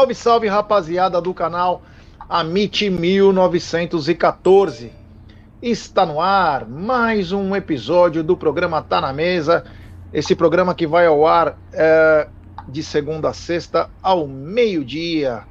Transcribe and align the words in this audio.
Salve, 0.00 0.14
salve, 0.14 0.48
rapaziada 0.48 1.20
do 1.20 1.34
canal 1.34 1.82
Amit 2.26 2.88
1914. 2.88 4.90
Está 5.60 6.06
no 6.06 6.22
ar 6.22 6.66
mais 6.66 7.32
um 7.32 7.54
episódio 7.54 8.24
do 8.24 8.34
programa 8.34 8.80
Tá 8.80 8.98
na 8.98 9.12
Mesa. 9.12 9.62
Esse 10.10 10.34
programa 10.34 10.74
que 10.74 10.86
vai 10.86 11.04
ao 11.04 11.26
ar 11.26 11.58
é, 11.74 12.28
de 12.66 12.82
segunda 12.82 13.28
a 13.28 13.34
sexta 13.34 13.90
ao 14.02 14.26
meio-dia. 14.26 15.42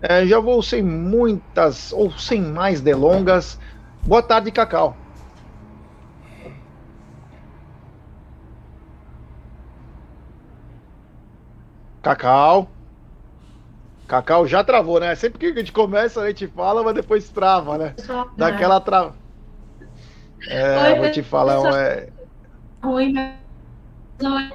É, 0.00 0.24
já 0.24 0.40
vou 0.40 0.62
sem 0.62 0.82
muitas 0.82 1.92
ou 1.92 2.10
sem 2.12 2.40
mais 2.40 2.80
delongas. 2.80 3.60
Boa 4.06 4.22
tarde, 4.22 4.50
Cacau. 4.50 4.96
Cacau. 12.00 12.79
Cacau 14.10 14.44
já 14.44 14.64
travou, 14.64 14.98
né? 14.98 15.14
Sempre 15.14 15.38
que 15.38 15.46
a 15.46 15.54
gente 15.54 15.70
começa, 15.70 16.20
a 16.20 16.26
gente 16.26 16.48
fala, 16.48 16.82
mas 16.82 16.94
depois 16.96 17.28
trava, 17.28 17.78
né? 17.78 17.94
Daquela 18.36 18.80
trava. 18.80 19.14
É, 20.48 20.98
vou 20.98 21.12
te 21.12 21.22
falar. 21.22 21.80
É... 21.80 22.08
Ruim, 22.82 23.12
mas... 23.12 24.52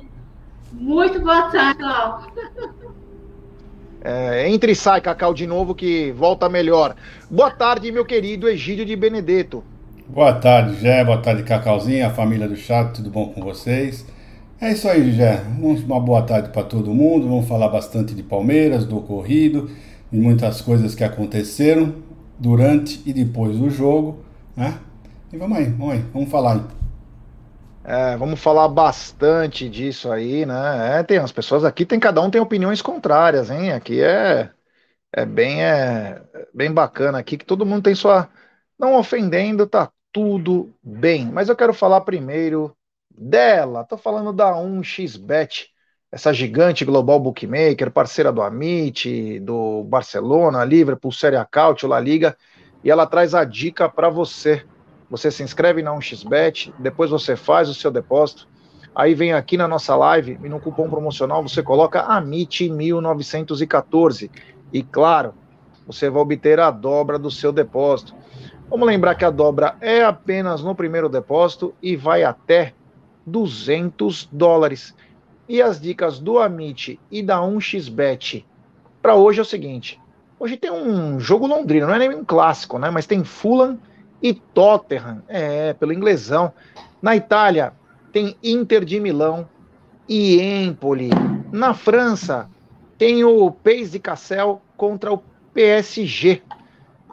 Muito 0.73 1.21
boa 1.21 1.43
tarde, 1.43 1.79
Cláudio. 1.79 2.33
É, 4.03 4.49
entre 4.49 4.73
e 4.73 4.75
sai, 4.75 4.99
Cacau, 4.99 5.33
de 5.33 5.47
novo, 5.47 5.73
que 5.73 6.11
volta 6.11 6.49
melhor. 6.49 6.93
Boa 7.31 7.49
tarde, 7.49 7.93
meu 7.93 8.03
querido 8.03 8.49
Egídio 8.49 8.85
de 8.85 8.93
Benedetto. 8.93 9.63
Boa 10.05 10.33
tarde, 10.33 10.75
Jé. 10.81 11.01
Boa 11.05 11.21
tarde, 11.21 11.43
Cacauzinha, 11.43 12.07
a 12.07 12.11
família 12.11 12.49
do 12.49 12.57
chat, 12.57 12.95
tudo 12.95 13.09
bom 13.09 13.29
com 13.29 13.41
vocês? 13.41 14.05
É 14.59 14.71
isso 14.71 14.87
aí, 14.87 15.11
Jé. 15.11 15.41
Uma 15.85 15.99
boa 15.99 16.21
tarde 16.23 16.49
para 16.49 16.63
todo 16.63 16.93
mundo. 16.93 17.27
Vamos 17.27 17.47
falar 17.47 17.67
bastante 17.69 18.13
de 18.15 18.23
Palmeiras, 18.23 18.85
do 18.85 18.97
ocorrido, 18.97 19.69
de 20.11 20.17
muitas 20.19 20.61
coisas 20.61 20.95
que 20.95 21.03
aconteceram 21.03 21.95
durante 22.39 23.01
e 23.05 23.13
depois 23.13 23.57
do 23.57 23.69
jogo, 23.69 24.19
né? 24.55 24.79
E 25.31 25.37
vamos 25.37 25.57
aí, 25.57 25.65
vamos 25.65 25.93
aí, 25.93 25.99
vamos 26.13 26.29
falar. 26.29 26.67
É, 27.83 28.17
vamos 28.17 28.39
falar 28.41 28.67
bastante 28.67 29.69
disso 29.69 30.11
aí, 30.11 30.43
né? 30.45 30.99
É, 30.99 31.03
tem 31.03 31.17
as 31.19 31.31
pessoas 31.31 31.63
aqui, 31.63 31.85
tem 31.85 31.99
cada 31.99 32.19
um 32.21 32.31
tem 32.31 32.41
opiniões 32.41 32.81
contrárias, 32.81 33.51
hein? 33.51 33.71
Aqui 33.73 34.01
é 34.01 34.51
é 35.13 35.25
bem 35.25 35.63
é 35.63 36.21
bem 36.53 36.71
bacana 36.73 37.19
aqui 37.19 37.37
que 37.37 37.45
todo 37.45 37.65
mundo 37.65 37.83
tem 37.83 37.95
sua 37.95 38.29
não 38.79 38.95
ofendendo, 38.95 39.67
tá 39.67 39.91
tudo 40.13 40.73
bem. 40.83 41.27
Mas 41.31 41.49
eu 41.49 41.55
quero 41.57 41.73
falar 41.73 42.01
primeiro 42.01 42.75
dela. 43.17 43.83
Tô 43.83 43.97
falando 43.97 44.31
da 44.33 44.53
1xBet, 44.53 45.69
essa 46.11 46.33
gigante 46.33 46.85
global 46.85 47.19
bookmaker, 47.19 47.91
parceira 47.91 48.31
do 48.31 48.41
Amit, 48.41 49.39
do 49.39 49.83
Barcelona, 49.83 50.63
Liverpool, 50.63 51.11
Série 51.11 51.35
A 51.35 51.47
La 51.83 51.99
Liga, 51.99 52.37
e 52.83 52.91
ela 52.91 53.05
traz 53.05 53.33
a 53.33 53.43
dica 53.43 53.89
para 53.89 54.09
você. 54.09 54.63
Você 55.09 55.31
se 55.31 55.43
inscreve 55.43 55.83
na 55.83 55.91
1xBet, 55.91 56.73
depois 56.79 57.09
você 57.09 57.35
faz 57.35 57.67
o 57.69 57.73
seu 57.73 57.91
depósito, 57.91 58.47
aí 58.93 59.13
vem 59.13 59.33
aqui 59.33 59.57
na 59.57 59.67
nossa 59.67 59.93
live 59.95 60.39
e 60.43 60.49
no 60.49 60.59
cupom 60.59 60.89
promocional 60.89 61.43
você 61.43 61.61
coloca 61.61 62.07
AMIT1914 62.07 64.31
e 64.73 64.81
claro, 64.81 65.35
você 65.85 66.09
vai 66.09 66.19
obter 66.21 66.59
a 66.59 66.71
dobra 66.71 67.19
do 67.19 67.29
seu 67.29 67.51
depósito. 67.51 68.15
Vamos 68.67 68.87
lembrar 68.87 69.13
que 69.15 69.23
a 69.23 69.29
dobra 69.29 69.75
é 69.79 70.03
apenas 70.03 70.63
no 70.63 70.73
primeiro 70.73 71.07
depósito 71.07 71.75
e 71.81 71.95
vai 71.95 72.23
até 72.23 72.73
200 73.25 74.29
dólares. 74.31 74.95
E 75.47 75.61
as 75.61 75.79
dicas 75.79 76.19
do 76.19 76.39
Amit 76.39 76.99
e 77.11 77.21
da 77.21 77.39
1xBet 77.39 78.43
para 79.01 79.15
hoje 79.15 79.39
é 79.39 79.41
o 79.43 79.45
seguinte: 79.45 79.99
hoje 80.39 80.57
tem 80.57 80.71
um 80.71 81.19
jogo 81.19 81.45
londrino, 81.45 81.87
não 81.87 81.93
é 81.93 81.99
nem 81.99 82.15
um 82.15 82.25
clássico, 82.25 82.79
né? 82.79 82.89
Mas 82.89 83.05
tem 83.05 83.23
Fulham 83.23 83.79
e 84.21 84.33
Tottenham, 84.33 85.21
é, 85.27 85.73
pelo 85.73 85.93
inglesão. 85.93 86.51
Na 87.01 87.15
Itália 87.15 87.73
tem 88.11 88.35
Inter 88.43 88.83
de 88.83 88.99
Milão 88.99 89.47
e 90.09 90.41
Empoli. 90.41 91.09
Na 91.51 91.73
França 91.73 92.49
tem 92.97 93.23
o 93.23 93.51
Pays 93.51 93.91
de 93.91 93.99
Cassel 93.99 94.61
contra 94.75 95.13
o 95.13 95.21
PSG. 95.53 96.41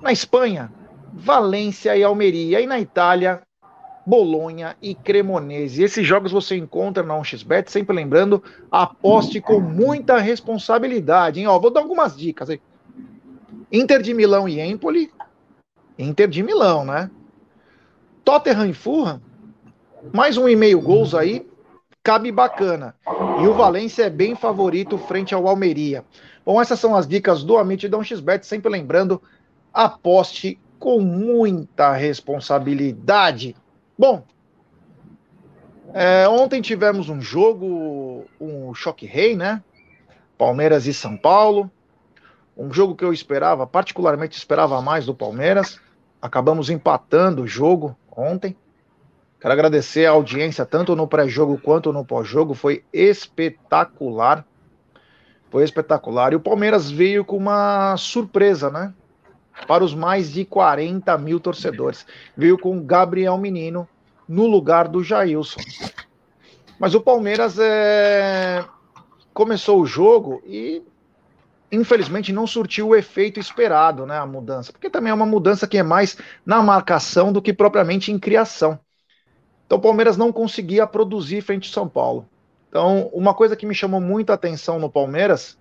Na 0.01 0.13
Espanha, 0.13 0.73
Valência 1.13 1.97
e 1.97 2.03
Almeria. 2.03 2.61
E 2.61 2.67
na 2.67 2.81
Itália, 2.81 3.43
Bolonha 4.05 4.77
e 4.83 4.95
Cremonese. 4.95 5.83
Esses 5.83 6.07
jogos 6.07 6.33
você 6.33 6.57
encontra 6.57 7.03
na 7.03 7.15
1xBet, 7.15 7.69
sempre 7.69 7.95
lembrando, 7.95 8.43
aposte 8.71 9.41
com 9.41 9.61
muita 9.61 10.19
responsabilidade. 10.19 11.41
Hein? 11.41 11.47
Ó, 11.47 11.59
vou 11.59 11.71
dar 11.71 11.81
algumas 11.81 12.17
dicas 12.17 12.51
aí. 12.51 12.61
Inter 13.71 14.03
de 14.03 14.13
Milão 14.13 14.49
e 14.49 14.61
Empoli. 14.61 15.11
Inter 15.99 16.29
de 16.29 16.43
Milão, 16.43 16.85
né? 16.85 17.11
Tottenham 18.25 18.67
e 18.67 18.75
Fulham. 18.75 19.21
Mais 20.13 20.37
um 20.37 20.49
e 20.49 20.57
meio 20.57 20.81
gols 20.81 21.15
aí. 21.15 21.47
Cabe 22.03 22.33
bacana. 22.33 22.97
E 23.41 23.47
o 23.47 23.55
Valência 23.55 24.05
é 24.05 24.11
bem 24.11 24.35
favorito 24.35 24.99
frente 24.99 25.35
ao 25.35 25.47
Almeria. 25.47 26.05
Bom, 26.45 26.61
essas 26.61 26.81
são 26.81 26.97
as 26.97 27.07
dicas 27.07 27.45
do 27.45 27.57
Amit 27.57 27.89
da 27.89 27.97
1xBet. 27.97 28.43
Sempre 28.43 28.71
lembrando, 28.71 29.23
aposte 29.73 30.59
com 30.79 31.01
muita 31.01 31.93
responsabilidade. 31.93 33.55
Bom, 34.03 34.25
é, 35.95 36.29
ontem 36.29 36.61
tivemos 36.61 37.09
um 37.09 37.21
jogo, 37.21 38.25
um 38.41 38.75
choque 38.75 39.07
rei, 39.07 39.37
né? 39.37 39.63
Palmeiras 40.37 40.89
e 40.89 40.93
São 40.93 41.17
Paulo. 41.17 41.71
Um 42.57 42.73
jogo 42.73 42.97
que 42.97 43.05
eu 43.05 43.13
esperava, 43.13 43.65
particularmente 43.65 44.37
esperava 44.37 44.83
mais 44.83 45.07
do 45.07 45.15
Palmeiras. 45.15 45.79
Acabamos 46.21 46.69
empatando 46.69 47.43
o 47.43 47.47
jogo 47.47 47.97
ontem. 48.11 48.57
Quero 49.41 49.55
agradecer 49.55 50.05
a 50.07 50.11
audiência, 50.11 50.67
tanto 50.67 50.97
no 50.97 51.07
pré-jogo 51.07 51.57
quanto 51.57 51.93
no 51.93 52.05
pós-jogo. 52.05 52.55
Foi 52.55 52.85
espetacular. 52.93 54.45
Foi 55.49 55.63
espetacular. 55.63 56.33
E 56.33 56.37
o 56.37 56.41
Palmeiras 56.41 56.91
veio 56.91 57.25
com 57.25 57.37
uma 57.37 57.97
surpresa, 57.97 58.69
né? 58.69 58.93
Para 59.69 59.85
os 59.85 59.95
mais 59.95 60.33
de 60.33 60.45
40 60.45 61.17
mil 61.19 61.39
torcedores. 61.39 62.05
Veio 62.37 62.59
com 62.59 62.85
Gabriel 62.85 63.39
Menino 63.39 63.89
no 64.33 64.47
lugar 64.47 64.89
do 64.89 65.05
Jailson. 65.05 65.61
Mas 66.79 66.95
o 66.95 67.01
Palmeiras 67.01 67.59
é... 67.59 68.65
começou 69.35 69.81
o 69.81 69.87
jogo 69.87 70.43
e 70.47 70.83
infelizmente 71.71 72.33
não 72.33 72.47
surtiu 72.47 72.89
o 72.89 72.97
efeito 72.97 73.39
esperado, 73.39 74.07
né, 74.07 74.19
a 74.19 74.27
mudança, 74.27 74.73
porque 74.73 74.91
também 74.91 75.11
é 75.11 75.15
uma 75.15 75.27
mudança 75.27 75.67
que 75.67 75.79
é 75.79 75.83
mais 75.83 76.19
na 76.45 76.63
marcação 76.63 77.33
do 77.33 77.41
que 77.41 77.53
propriamente 77.53 78.11
em 78.11 78.19
criação. 78.19 78.79
Então 79.67 79.79
o 79.79 79.83
Palmeiras 79.83 80.17
não 80.17 80.33
conseguia 80.33 80.87
produzir 80.87 81.43
frente 81.43 81.69
ao 81.69 81.75
São 81.75 81.89
Paulo. 81.89 82.27
Então, 82.69 83.11
uma 83.13 83.35
coisa 83.35 83.55
que 83.55 83.67
me 83.67 83.75
chamou 83.75 84.01
muita 84.01 84.33
atenção 84.33 84.79
no 84.79 84.91
Palmeiras 84.91 85.59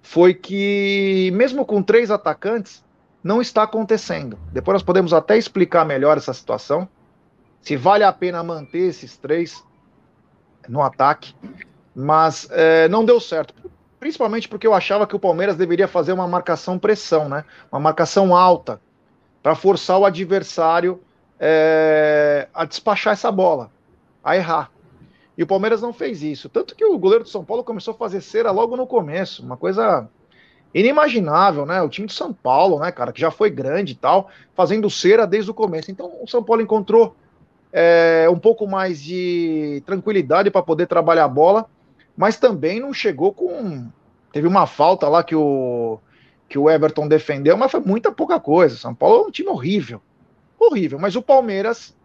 foi 0.00 0.34
que 0.34 1.30
mesmo 1.34 1.64
com 1.64 1.80
três 1.82 2.10
atacantes, 2.10 2.84
não 3.22 3.40
está 3.40 3.62
acontecendo. 3.62 4.36
Depois 4.52 4.74
nós 4.74 4.82
podemos 4.82 5.12
até 5.12 5.38
explicar 5.38 5.84
melhor 5.84 6.16
essa 6.16 6.34
situação 6.34 6.88
se 7.62 7.76
vale 7.76 8.02
a 8.04 8.12
pena 8.12 8.42
manter 8.42 8.88
esses 8.88 9.16
três 9.16 9.64
no 10.68 10.82
ataque, 10.82 11.34
mas 11.94 12.48
é, 12.50 12.88
não 12.88 13.04
deu 13.04 13.20
certo. 13.20 13.54
Principalmente 14.00 14.48
porque 14.48 14.66
eu 14.66 14.74
achava 14.74 15.06
que 15.06 15.14
o 15.14 15.20
Palmeiras 15.20 15.56
deveria 15.56 15.86
fazer 15.86 16.12
uma 16.12 16.26
marcação 16.26 16.76
pressão, 16.76 17.28
né? 17.28 17.44
Uma 17.70 17.80
marcação 17.80 18.36
alta 18.36 18.80
para 19.40 19.54
forçar 19.54 19.98
o 19.98 20.04
adversário 20.04 21.00
é, 21.38 22.48
a 22.52 22.64
despachar 22.64 23.12
essa 23.12 23.30
bola, 23.30 23.70
a 24.24 24.36
errar. 24.36 24.70
E 25.38 25.42
o 25.42 25.46
Palmeiras 25.46 25.80
não 25.80 25.92
fez 25.92 26.20
isso. 26.20 26.48
Tanto 26.48 26.74
que 26.74 26.84
o 26.84 26.98
goleiro 26.98 27.24
do 27.24 27.30
São 27.30 27.44
Paulo 27.44 27.62
começou 27.62 27.94
a 27.94 27.96
fazer 27.96 28.20
cera 28.20 28.50
logo 28.50 28.76
no 28.76 28.88
começo. 28.88 29.42
Uma 29.42 29.56
coisa 29.56 30.08
inimaginável, 30.74 31.64
né? 31.64 31.80
O 31.80 31.88
time 31.88 32.08
de 32.08 32.12
São 32.12 32.32
Paulo, 32.32 32.80
né, 32.80 32.90
cara, 32.90 33.12
que 33.12 33.20
já 33.20 33.30
foi 33.30 33.50
grande 33.50 33.92
e 33.92 33.96
tal, 33.96 34.28
fazendo 34.54 34.90
cera 34.90 35.26
desde 35.26 35.50
o 35.50 35.54
começo. 35.54 35.90
Então 35.92 36.12
o 36.20 36.26
São 36.26 36.42
Paulo 36.42 36.60
encontrou 36.60 37.14
é, 37.72 38.28
um 38.30 38.38
pouco 38.38 38.66
mais 38.66 39.02
de 39.02 39.82
tranquilidade 39.86 40.50
para 40.50 40.62
poder 40.62 40.86
trabalhar 40.86 41.24
a 41.24 41.28
bola, 41.28 41.66
mas 42.16 42.36
também 42.36 42.78
não 42.78 42.92
chegou 42.92 43.32
com. 43.32 43.88
Teve 44.30 44.46
uma 44.46 44.66
falta 44.66 45.08
lá 45.08 45.24
que 45.24 45.34
o, 45.34 45.98
que 46.48 46.58
o 46.58 46.68
Everton 46.68 47.08
defendeu, 47.08 47.56
mas 47.56 47.70
foi 47.70 47.80
muita 47.80 48.12
pouca 48.12 48.38
coisa. 48.38 48.76
São 48.76 48.94
Paulo 48.94 49.24
é 49.24 49.28
um 49.28 49.30
time 49.30 49.48
horrível. 49.48 50.00
Horrível. 50.58 50.98
Mas 50.98 51.16
o 51.16 51.22
Palmeiras, 51.22 51.96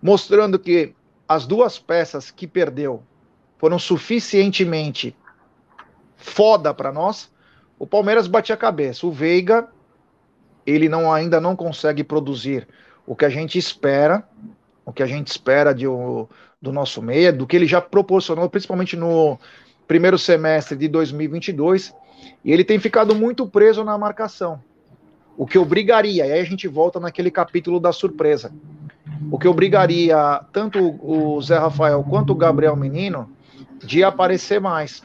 mostrando 0.00 0.58
que 0.58 0.94
as 1.28 1.46
duas 1.46 1.78
peças 1.78 2.30
que 2.30 2.46
perdeu 2.46 3.02
foram 3.58 3.78
suficientemente 3.78 5.16
foda 6.16 6.72
para 6.72 6.92
nós, 6.92 7.30
o 7.78 7.86
Palmeiras 7.86 8.26
batia 8.26 8.54
a 8.54 8.58
cabeça. 8.58 9.06
O 9.06 9.10
Veiga, 9.10 9.68
ele 10.64 10.88
não 10.88 11.12
ainda 11.12 11.40
não 11.40 11.54
consegue 11.54 12.02
produzir 12.02 12.66
o 13.06 13.14
que 13.14 13.24
a 13.24 13.28
gente 13.28 13.58
espera 13.58 14.26
o 14.86 14.92
que 14.92 15.02
a 15.02 15.06
gente 15.06 15.26
espera 15.26 15.74
de, 15.74 15.86
o, 15.86 16.28
do 16.62 16.72
nosso 16.72 17.02
meia, 17.02 17.32
do 17.32 17.46
que 17.46 17.56
ele 17.56 17.66
já 17.66 17.80
proporcionou, 17.80 18.48
principalmente 18.48 18.96
no 18.96 19.36
primeiro 19.86 20.16
semestre 20.16 20.78
de 20.78 20.86
2022. 20.86 21.92
E 22.44 22.52
ele 22.52 22.64
tem 22.64 22.78
ficado 22.78 23.14
muito 23.14 23.46
preso 23.48 23.82
na 23.84 23.98
marcação. 23.98 24.62
O 25.36 25.44
que 25.44 25.58
obrigaria, 25.58 26.24
e 26.24 26.32
aí 26.32 26.40
a 26.40 26.44
gente 26.44 26.68
volta 26.68 27.00
naquele 27.00 27.30
capítulo 27.30 27.80
da 27.80 27.92
surpresa. 27.92 28.52
O 29.30 29.38
que 29.38 29.48
obrigaria 29.48 30.40
tanto 30.52 30.96
o 31.02 31.42
Zé 31.42 31.58
Rafael 31.58 32.02
quanto 32.08 32.32
o 32.32 32.36
Gabriel 32.36 32.76
Menino 32.76 33.28
de 33.84 34.04
aparecer 34.04 34.60
mais. 34.60 35.02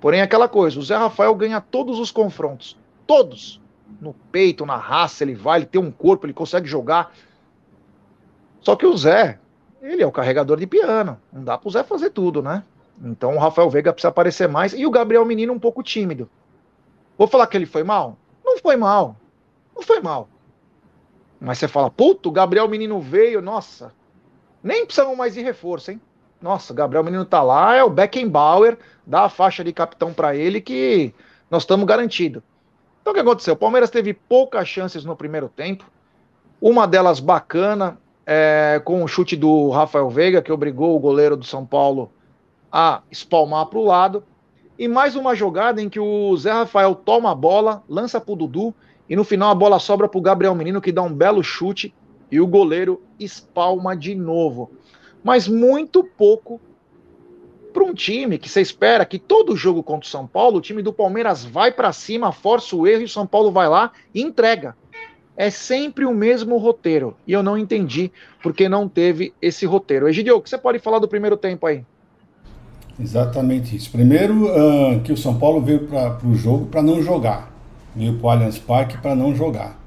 Porém, 0.00 0.20
aquela 0.20 0.48
coisa, 0.48 0.80
o 0.80 0.82
Zé 0.82 0.96
Rafael 0.96 1.34
ganha 1.34 1.60
todos 1.60 1.98
os 2.00 2.10
confrontos. 2.10 2.76
Todos. 3.06 3.60
No 4.00 4.14
peito, 4.32 4.66
na 4.66 4.76
raça, 4.76 5.22
ele 5.22 5.34
vai, 5.34 5.60
ele 5.60 5.66
tem 5.66 5.80
um 5.80 5.90
corpo, 5.90 6.26
ele 6.26 6.32
consegue 6.32 6.66
jogar. 6.66 7.12
Só 8.62 8.76
que 8.76 8.86
o 8.86 8.96
Zé, 8.96 9.38
ele 9.82 10.02
é 10.02 10.06
o 10.06 10.12
carregador 10.12 10.58
de 10.58 10.66
piano. 10.66 11.20
Não 11.32 11.44
dá 11.44 11.58
pro 11.58 11.70
Zé 11.70 11.82
fazer 11.82 12.10
tudo, 12.10 12.42
né? 12.42 12.64
Então 13.02 13.34
o 13.34 13.38
Rafael 13.38 13.68
Veiga 13.68 13.92
precisa 13.92 14.08
aparecer 14.08 14.48
mais. 14.48 14.72
E 14.72 14.86
o 14.86 14.90
Gabriel 14.90 15.24
Menino 15.24 15.52
um 15.52 15.58
pouco 15.58 15.82
tímido. 15.82 16.30
Vou 17.18 17.26
falar 17.26 17.46
que 17.48 17.56
ele 17.56 17.66
foi 17.66 17.82
mal? 17.82 18.16
Não 18.44 18.58
foi 18.58 18.76
mal. 18.76 19.16
Não 19.74 19.82
foi 19.82 20.00
mal. 20.00 20.28
Mas 21.40 21.58
você 21.58 21.66
fala, 21.66 21.90
puto, 21.90 22.28
o 22.28 22.32
Gabriel 22.32 22.68
Menino 22.68 23.00
veio, 23.00 23.42
nossa. 23.42 23.92
Nem 24.62 24.86
precisamos 24.86 25.16
mais 25.16 25.34
de 25.34 25.42
reforço, 25.42 25.90
hein? 25.90 26.00
Nossa, 26.40 26.72
o 26.72 26.76
Gabriel 26.76 27.02
Menino 27.02 27.24
tá 27.24 27.42
lá, 27.42 27.74
é 27.74 27.82
o 27.82 27.90
Beckenbauer, 27.90 28.78
dá 29.06 29.22
a 29.22 29.28
faixa 29.28 29.64
de 29.64 29.72
capitão 29.72 30.12
para 30.12 30.36
ele 30.36 30.60
que 30.60 31.12
nós 31.50 31.64
estamos 31.64 31.84
garantidos. 31.84 32.42
Então 33.00 33.12
o 33.12 33.14
que 33.14 33.20
aconteceu? 33.20 33.54
O 33.54 33.56
Palmeiras 33.56 33.90
teve 33.90 34.14
poucas 34.14 34.68
chances 34.68 35.04
no 35.04 35.16
primeiro 35.16 35.48
tempo. 35.48 35.84
Uma 36.60 36.86
delas 36.86 37.18
bacana, 37.18 37.98
é, 38.26 38.80
com 38.84 39.02
o 39.02 39.08
chute 39.08 39.36
do 39.36 39.70
Rafael 39.70 40.08
Veiga, 40.08 40.42
que 40.42 40.52
obrigou 40.52 40.96
o 40.96 41.00
goleiro 41.00 41.36
do 41.36 41.44
São 41.44 41.66
Paulo 41.66 42.10
a 42.70 43.02
espalmar 43.10 43.66
para 43.66 43.78
o 43.78 43.84
lado. 43.84 44.24
E 44.78 44.88
mais 44.88 45.14
uma 45.14 45.34
jogada 45.34 45.82
em 45.82 45.88
que 45.88 46.00
o 46.00 46.36
Zé 46.36 46.52
Rafael 46.52 46.94
toma 46.94 47.30
a 47.30 47.34
bola, 47.34 47.82
lança 47.88 48.20
para 48.20 48.32
o 48.32 48.36
Dudu, 48.36 48.74
e 49.08 49.14
no 49.14 49.24
final 49.24 49.50
a 49.50 49.54
bola 49.54 49.78
sobra 49.78 50.08
para 50.08 50.18
o 50.18 50.22
Gabriel 50.22 50.54
Menino, 50.54 50.80
que 50.80 50.92
dá 50.92 51.02
um 51.02 51.12
belo 51.12 51.42
chute, 51.42 51.94
e 52.30 52.40
o 52.40 52.46
goleiro 52.46 53.02
espalma 53.20 53.94
de 53.94 54.14
novo. 54.14 54.70
Mas 55.22 55.46
muito 55.46 56.02
pouco 56.02 56.60
para 57.72 57.84
um 57.84 57.94
time 57.94 58.38
que 58.38 58.48
você 58.48 58.60
espera 58.60 59.04
que 59.04 59.18
todo 59.18 59.56
jogo 59.56 59.82
contra 59.82 60.06
o 60.06 60.10
São 60.10 60.26
Paulo, 60.26 60.58
o 60.58 60.60
time 60.60 60.82
do 60.82 60.92
Palmeiras 60.92 61.44
vai 61.44 61.70
para 61.70 61.92
cima, 61.92 62.32
força 62.32 62.74
o 62.74 62.86
erro 62.86 63.02
e 63.02 63.06
o 63.06 63.08
São 63.08 63.26
Paulo 63.26 63.50
vai 63.50 63.68
lá 63.68 63.92
e 64.14 64.22
entrega 64.22 64.76
é 65.36 65.50
sempre 65.50 66.04
o 66.04 66.14
mesmo 66.14 66.56
roteiro. 66.58 67.16
E 67.26 67.32
eu 67.32 67.42
não 67.42 67.56
entendi 67.56 68.10
porque 68.42 68.68
não 68.68 68.88
teve 68.88 69.32
esse 69.40 69.64
roteiro. 69.66 70.08
Egidio, 70.08 70.36
o 70.36 70.40
que 70.40 70.50
você 70.50 70.58
pode 70.58 70.78
falar 70.78 70.98
do 70.98 71.08
primeiro 71.08 71.36
tempo 71.36 71.66
aí? 71.66 71.84
Exatamente 73.00 73.74
isso. 73.74 73.90
Primeiro, 73.90 74.46
uh, 74.46 75.00
que 75.00 75.12
o 75.12 75.16
São 75.16 75.38
Paulo 75.38 75.60
veio 75.60 75.86
para 75.86 76.18
o 76.24 76.34
jogo 76.34 76.66
para 76.66 76.82
não 76.82 77.02
jogar. 77.02 77.50
Veio 77.96 78.14
para 78.18 78.26
o 78.26 78.30
Allianz 78.30 78.58
Parque 78.58 78.98
para 78.98 79.14
não 79.14 79.34
jogar. 79.34 79.78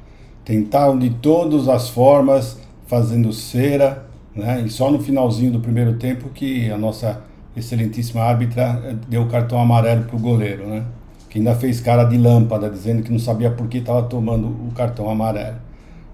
Tentaram 0.43 0.97
de 0.97 1.09
todas 1.09 1.67
as 1.67 1.89
formas, 1.89 2.59
fazendo 2.87 3.31
cera, 3.33 4.05
né? 4.35 4.63
e 4.65 4.69
só 4.69 4.91
no 4.91 4.99
finalzinho 4.99 5.51
do 5.51 5.59
primeiro 5.59 5.93
tempo 5.93 6.29
que 6.29 6.69
a 6.69 6.77
nossa 6.77 7.23
excelentíssima 7.55 8.21
árbitra 8.21 8.81
eh, 8.85 8.95
deu 9.07 9.23
o 9.23 9.27
cartão 9.27 9.59
amarelo 9.59 10.03
para 10.03 10.15
o 10.15 10.19
goleiro. 10.19 10.67
Né? 10.67 10.85
Que 11.35 11.39
ainda 11.39 11.53
fez 11.53 11.81
cara 11.81 12.05
de 12.05 12.17
lâmpada, 12.17 12.69
dizendo 12.69 13.03
que 13.03 13.11
não 13.11 13.19
sabia 13.19 13.51
por 13.51 13.67
que 13.67 13.79
estava 13.79 14.03
tomando 14.03 14.47
o 14.47 14.71
cartão 14.73 15.09
amarelo. 15.09 15.57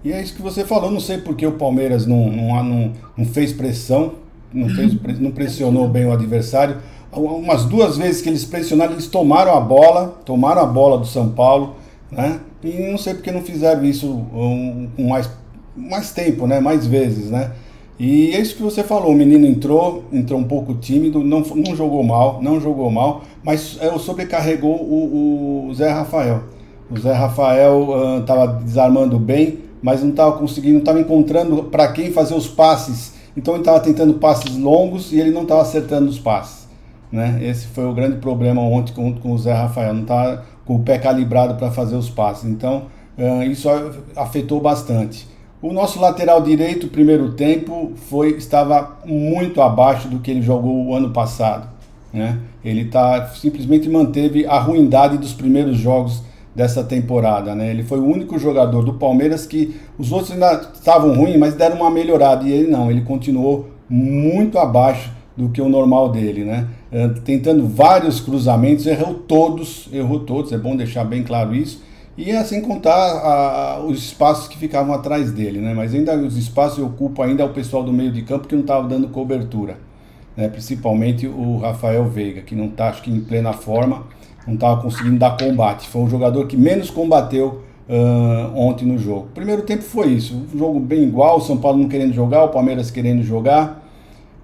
E 0.02 0.12
é 0.12 0.20
isso 0.20 0.34
que 0.34 0.42
você 0.42 0.64
falou, 0.64 0.90
não 0.90 0.98
sei 0.98 1.18
por 1.18 1.36
que 1.36 1.46
o 1.46 1.52
Palmeiras 1.52 2.06
não, 2.06 2.28
não, 2.28 2.64
não, 2.64 2.92
não 3.16 3.24
fez 3.24 3.52
pressão, 3.52 4.14
não, 4.52 4.68
fez, 4.68 4.98
não 5.20 5.30
pressionou 5.30 5.86
bem 5.86 6.06
o 6.06 6.12
adversário. 6.12 6.78
Umas 7.12 7.64
duas 7.66 7.96
vezes 7.96 8.20
que 8.20 8.28
eles 8.28 8.44
pressionaram, 8.44 8.94
eles 8.94 9.06
tomaram 9.06 9.54
a 9.56 9.60
bola, 9.60 10.08
tomaram 10.24 10.60
a 10.60 10.66
bola 10.66 10.98
do 10.98 11.06
São 11.06 11.28
Paulo, 11.28 11.76
né? 12.10 12.40
E 12.60 12.90
não 12.90 12.98
sei 12.98 13.14
por 13.14 13.22
que 13.22 13.30
não 13.30 13.42
fizeram 13.42 13.84
isso 13.84 14.26
com 14.32 15.08
mais, 15.08 15.30
mais 15.76 16.10
tempo, 16.10 16.48
né? 16.48 16.58
Mais 16.58 16.84
vezes, 16.84 17.30
né? 17.30 17.52
E 18.02 18.32
é 18.32 18.40
isso 18.40 18.56
que 18.56 18.62
você 18.64 18.82
falou, 18.82 19.12
o 19.12 19.14
menino 19.14 19.46
entrou, 19.46 20.02
entrou 20.12 20.40
um 20.40 20.42
pouco 20.42 20.74
tímido, 20.74 21.22
não, 21.22 21.38
não 21.38 21.76
jogou 21.76 22.02
mal, 22.02 22.42
não 22.42 22.60
jogou 22.60 22.90
mal, 22.90 23.22
mas 23.44 23.78
é, 23.80 23.96
sobrecarregou 23.96 24.74
o, 24.74 25.68
o 25.68 25.74
Zé 25.74 25.88
Rafael. 25.88 26.42
O 26.90 26.98
Zé 26.98 27.12
Rafael 27.12 28.18
estava 28.18 28.58
uh, 28.58 28.64
desarmando 28.64 29.20
bem, 29.20 29.60
mas 29.80 30.02
não 30.02 30.10
estava 30.10 30.36
conseguindo, 30.36 30.72
não 30.72 30.80
estava 30.80 30.98
encontrando 30.98 31.62
para 31.62 31.92
quem 31.92 32.10
fazer 32.10 32.34
os 32.34 32.48
passes. 32.48 33.14
Então 33.36 33.54
ele 33.54 33.60
estava 33.60 33.78
tentando 33.78 34.14
passes 34.14 34.56
longos 34.56 35.12
e 35.12 35.20
ele 35.20 35.30
não 35.30 35.42
estava 35.42 35.62
acertando 35.62 36.10
os 36.10 36.18
passes. 36.18 36.66
Né? 37.12 37.38
Esse 37.40 37.68
foi 37.68 37.86
o 37.86 37.94
grande 37.94 38.16
problema 38.16 38.60
ontem 38.62 38.92
com, 38.92 39.14
com 39.14 39.30
o 39.30 39.38
Zé 39.38 39.52
Rafael, 39.52 39.94
não 39.94 40.02
estava 40.02 40.44
com 40.64 40.74
o 40.74 40.80
pé 40.80 40.98
calibrado 40.98 41.54
para 41.54 41.70
fazer 41.70 41.94
os 41.94 42.10
passes. 42.10 42.50
Então 42.50 42.86
uh, 43.16 43.44
isso 43.44 43.68
afetou 44.16 44.60
bastante. 44.60 45.30
O 45.62 45.72
nosso 45.72 46.00
lateral 46.00 46.42
direito, 46.42 46.88
primeiro 46.88 47.34
tempo, 47.34 47.92
foi 47.94 48.30
estava 48.30 48.98
muito 49.06 49.62
abaixo 49.62 50.08
do 50.08 50.18
que 50.18 50.32
ele 50.32 50.42
jogou 50.42 50.86
o 50.86 50.92
ano 50.92 51.10
passado. 51.10 51.68
Né? 52.12 52.36
Ele 52.64 52.86
tá, 52.86 53.28
simplesmente 53.28 53.88
manteve 53.88 54.44
a 54.44 54.58
ruindade 54.58 55.16
dos 55.18 55.32
primeiros 55.32 55.76
jogos 55.76 56.20
dessa 56.52 56.82
temporada. 56.82 57.54
Né? 57.54 57.70
Ele 57.70 57.84
foi 57.84 58.00
o 58.00 58.04
único 58.04 58.40
jogador 58.40 58.82
do 58.82 58.94
Palmeiras 58.94 59.46
que 59.46 59.76
os 59.96 60.10
outros 60.10 60.32
ainda 60.32 60.68
estavam 60.74 61.14
ruins, 61.14 61.36
mas 61.36 61.54
deram 61.54 61.76
uma 61.76 61.90
melhorada. 61.90 62.44
E 62.44 62.50
ele 62.50 62.68
não, 62.68 62.90
ele 62.90 63.02
continuou 63.02 63.68
muito 63.88 64.58
abaixo 64.58 65.12
do 65.36 65.48
que 65.48 65.62
o 65.62 65.68
normal 65.68 66.08
dele. 66.08 66.42
Né? 66.42 66.66
Tentando 67.24 67.68
vários 67.68 68.20
cruzamentos, 68.20 68.84
errou 68.84 69.14
todos, 69.14 69.88
errou 69.92 70.18
todos, 70.18 70.50
é 70.50 70.58
bom 70.58 70.74
deixar 70.74 71.04
bem 71.04 71.22
claro 71.22 71.54
isso 71.54 71.91
e 72.16 72.30
assim 72.32 72.60
contar 72.60 72.92
a, 72.92 73.80
os 73.80 73.98
espaços 73.98 74.48
que 74.48 74.58
ficavam 74.58 74.94
atrás 74.94 75.32
dele, 75.32 75.60
né? 75.60 75.72
Mas 75.74 75.94
ainda 75.94 76.14
os 76.16 76.36
espaços 76.36 76.78
eu 76.78 76.86
ocupo 76.86 77.22
ainda 77.22 77.44
o 77.44 77.50
pessoal 77.50 77.82
do 77.82 77.92
meio 77.92 78.12
de 78.12 78.22
campo 78.22 78.46
que 78.46 78.54
não 78.54 78.62
estava 78.62 78.86
dando 78.86 79.08
cobertura, 79.08 79.78
né? 80.36 80.48
Principalmente 80.48 81.26
o 81.26 81.58
Rafael 81.58 82.04
Veiga, 82.04 82.42
que 82.42 82.54
não 82.54 82.66
está, 82.66 82.88
acho 82.88 83.02
que 83.02 83.10
em 83.10 83.20
plena 83.20 83.52
forma, 83.52 84.04
não 84.46 84.54
estava 84.54 84.82
conseguindo 84.82 85.18
dar 85.18 85.36
combate. 85.36 85.88
Foi 85.88 86.02
o 86.02 86.08
jogador 86.08 86.46
que 86.46 86.56
menos 86.56 86.90
combateu 86.90 87.62
uh, 87.88 88.56
ontem 88.58 88.84
no 88.86 88.98
jogo. 88.98 89.28
primeiro 89.34 89.62
tempo 89.62 89.82
foi 89.82 90.08
isso, 90.08 90.34
um 90.54 90.58
jogo 90.58 90.78
bem 90.78 91.04
igual, 91.04 91.38
o 91.38 91.40
São 91.40 91.56
Paulo 91.56 91.78
não 91.78 91.88
querendo 91.88 92.12
jogar, 92.12 92.44
o 92.44 92.48
Palmeiras 92.48 92.90
querendo 92.90 93.22
jogar, 93.22 93.82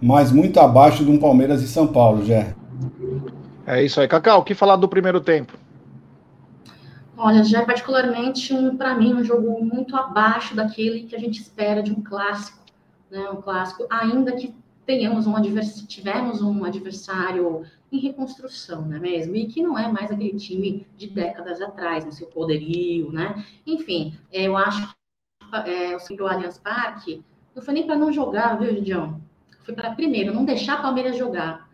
mas 0.01 0.33
muito 0.33 0.59
abaixo 0.61 1.05
de 1.05 1.11
um 1.11 1.19
Palmeiras 1.19 1.63
e 1.63 1.69
São 1.69 1.87
Paulo, 1.87 2.25
Jé. 2.25 2.55
É 3.67 3.83
isso 3.83 4.01
aí, 4.01 4.09
Cacau. 4.09 4.41
O 4.41 4.45
que 4.45 4.55
falar 4.55 4.77
do 4.77 4.89
primeiro 4.89 5.21
tempo? 5.21 5.53
Olha, 7.21 7.43
já 7.43 7.63
é 7.63 7.67
particularmente, 7.67 8.55
um, 8.55 8.77
para 8.77 8.95
mim, 8.95 9.13
um 9.13 9.25
jogo 9.25 9.61
muito 9.65 9.97
abaixo 9.97 10.55
daquele 10.55 11.03
que 11.03 11.17
a 11.17 11.19
gente 11.19 11.41
espera 11.41 11.83
de 11.83 11.91
um 11.91 12.01
clássico, 12.01 12.65
né? 13.11 13.29
Um 13.29 13.43
clássico, 13.43 13.89
ainda 13.91 14.37
que 14.37 14.55
tenhamos 14.87 15.27
um 15.27 15.35
adversário, 15.35 15.89
tivemos 15.89 16.41
um 16.41 16.65
adversário 16.65 17.67
em 17.91 17.99
reconstrução, 17.99 18.83
não 18.83 18.97
é 18.97 19.01
mesmo? 19.01 19.35
E 19.35 19.49
que 19.49 19.61
não 19.61 19.77
é 19.77 19.91
mais 19.91 20.13
aquele 20.13 20.39
time 20.39 20.87
de 20.97 21.09
décadas 21.09 21.61
atrás, 21.61 22.05
no 22.05 22.13
seu 22.13 22.29
poderio, 22.29 23.11
né? 23.11 23.45
Enfim, 23.67 24.17
é, 24.31 24.45
eu 24.45 24.57
acho 24.57 24.87
que 24.87 25.57
é, 25.69 25.97
o 25.97 26.27
Allianz 26.29 26.59
Parque 26.59 27.25
não 27.53 27.61
foi 27.61 27.75
nem 27.75 27.85
para 27.85 27.97
não 27.97 28.13
jogar, 28.13 28.57
viu, 28.61 28.73
Gidião? 28.73 29.21
Foi 29.65 29.75
para, 29.75 29.93
primeiro, 29.93 30.33
não 30.33 30.45
deixar 30.45 30.75
a 30.75 30.83
Palmeiras 30.83 31.17
jogar 31.17 31.69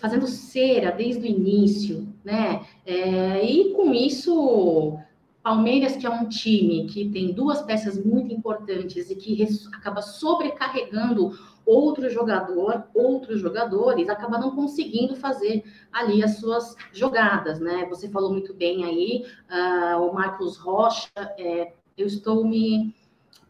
fazendo 0.00 0.26
cera 0.26 0.90
desde 0.90 1.22
o 1.22 1.26
início, 1.26 2.08
né? 2.24 2.64
É, 2.84 3.44
e 3.44 3.72
com 3.74 3.94
isso, 3.94 4.98
Palmeiras, 5.42 5.96
que 5.96 6.06
é 6.06 6.10
um 6.10 6.28
time 6.28 6.86
que 6.86 7.08
tem 7.10 7.32
duas 7.32 7.62
peças 7.62 8.02
muito 8.04 8.32
importantes 8.32 9.10
e 9.10 9.16
que 9.16 9.46
acaba 9.72 10.02
sobrecarregando 10.02 11.36
outro 11.64 12.10
jogador, 12.10 12.84
outros 12.94 13.40
jogadores, 13.40 14.08
acaba 14.08 14.38
não 14.38 14.54
conseguindo 14.54 15.14
fazer 15.14 15.64
ali 15.92 16.22
as 16.22 16.38
suas 16.38 16.76
jogadas, 16.92 17.60
né? 17.60 17.86
Você 17.86 18.08
falou 18.08 18.32
muito 18.32 18.52
bem 18.52 18.84
aí, 18.84 19.24
uh, 19.48 20.00
o 20.02 20.12
Marcos 20.12 20.56
Rocha, 20.56 21.08
é, 21.38 21.72
eu 21.96 22.06
estou 22.06 22.44
me 22.44 22.94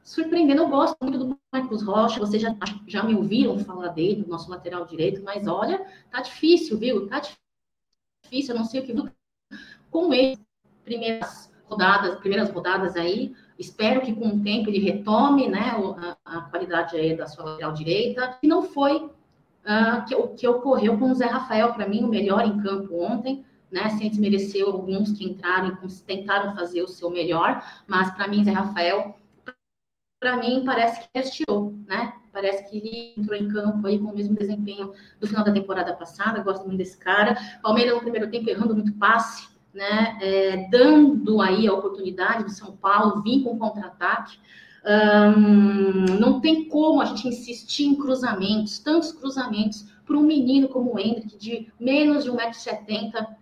surpreendendo. 0.03 0.63
Eu 0.63 0.69
gosto 0.69 0.97
muito 1.03 1.19
do 1.19 1.39
Marcos 1.53 1.83
Rocha. 1.83 2.21
Vocês 2.21 2.43
já, 2.43 2.55
já 2.87 3.03
me 3.03 3.15
ouviram 3.15 3.59
falar 3.59 3.89
dele, 3.89 4.23
do 4.23 4.29
nosso 4.31 4.51
lateral 4.51 4.85
direito, 4.85 5.23
mas 5.23 5.47
olha, 5.47 5.85
tá 6.11 6.21
difícil, 6.21 6.79
viu? 6.79 7.07
Tá 7.09 7.21
difícil. 7.21 8.55
Eu 8.55 8.59
não 8.59 8.65
sei 8.67 8.81
o 8.81 8.85
que. 8.85 8.93
Com 9.93 10.13
ele, 10.13 10.37
primeiras 10.85 11.53
rodadas, 11.67 12.19
primeiras 12.19 12.51
rodadas 12.51 12.97
aí, 12.97 13.33
espero 13.57 14.01
que 14.01 14.13
com 14.13 14.27
o 14.27 14.43
tempo 14.43 14.69
ele 14.69 14.81
retome, 14.81 15.49
né, 15.49 15.77
a, 16.25 16.39
a 16.39 16.41
qualidade 16.41 16.97
aí 16.97 17.17
da 17.17 17.29
sua 17.29 17.45
lateral 17.45 17.73
direita. 17.73 18.39
E 18.43 18.49
não 18.49 18.63
foi 18.63 19.05
uh, 19.05 20.05
que, 20.09 20.15
o 20.17 20.29
que 20.29 20.49
ocorreu 20.49 20.99
com 20.99 21.13
o 21.13 21.15
Zé 21.15 21.27
Rafael, 21.27 21.73
para 21.75 21.89
mim, 21.89 22.03
o 22.03 22.09
melhor 22.09 22.45
em 22.45 22.61
campo 22.61 23.01
ontem. 23.01 23.45
Né, 23.71 23.89
sem 23.89 24.11
desmerecer 24.11 24.67
alguns 24.67 25.13
que 25.13 25.25
entraram 25.25 25.79
e 25.83 25.93
tentaram 26.03 26.55
fazer 26.55 26.83
o 26.83 26.89
seu 26.89 27.09
melhor, 27.09 27.65
mas 27.87 28.11
para 28.11 28.29
mim, 28.29 28.45
Zé 28.45 28.51
Rafael 28.51 29.17
para 30.23 30.37
mim, 30.37 30.63
parece 30.65 31.01
que 31.01 31.19
estirou, 31.19 31.75
né? 31.85 32.15
Parece 32.33 32.71
que 32.71 32.79
ele 32.79 33.15
entrou 33.19 33.37
em 33.37 33.49
campo 33.49 33.85
aí 33.89 33.99
com 33.99 34.11
o 34.11 34.15
mesmo 34.15 34.37
desempenho 34.37 34.93
do 35.19 35.27
final 35.27 35.45
da 35.45 35.53
temporada 35.53 35.93
passada. 35.97 36.41
Gosto 36.45 36.65
muito 36.65 36.79
desse 36.79 36.97
cara. 36.97 37.37
Palmeiras 37.61 37.95
no 37.95 38.01
primeiro 38.01 38.31
tempo 38.31 38.49
errando 38.49 38.73
muito 38.73 38.93
passe, 38.95 39.49
né, 39.73 40.19
é, 40.21 40.69
dando 40.71 41.41
aí 41.41 41.67
a 41.67 41.73
oportunidade 41.73 42.45
do 42.45 42.51
São 42.51 42.77
Paulo 42.77 43.23
vir 43.23 43.43
com 43.43 43.59
contra-ataque. 43.59 44.39
Um, 44.85 46.19
não 46.19 46.41
tem 46.41 46.69
como 46.69 47.01
a 47.01 47.05
gente 47.05 47.29
insistir 47.29 47.85
em 47.85 47.95
cruzamentos, 47.95 48.79
tantos 48.81 49.13
cruzamentos, 49.13 49.87
para 50.05 50.17
um 50.17 50.23
menino 50.23 50.69
como 50.69 50.95
o 50.95 50.99
Hendrick, 50.99 51.37
de 51.39 51.73
menos 51.79 52.25
de 52.25 52.31
1,70m, 52.31 53.37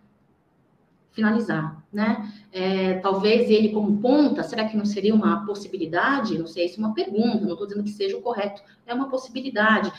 finalizar, 1.13 1.83
né? 1.93 2.33
É, 2.53 2.95
talvez 3.01 3.51
ele 3.51 3.71
como 3.71 4.01
ponta, 4.01 4.43
será 4.43 4.65
que 4.67 4.77
não 4.77 4.85
seria 4.85 5.15
uma 5.15 5.45
possibilidade? 5.45 6.39
Não 6.39 6.47
sei, 6.47 6.67
isso 6.67 6.81
é 6.81 6.85
uma 6.85 6.95
pergunta, 6.95 7.45
não 7.45 7.53
estou 7.53 7.67
dizendo 7.67 7.85
que 7.85 7.91
seja 7.91 8.17
o 8.17 8.23
correto, 8.23 8.63
é 8.87 8.95
uma 8.95 9.09
possibilidade. 9.09 9.93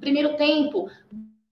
Primeiro 0.00 0.36
tempo, 0.36 0.88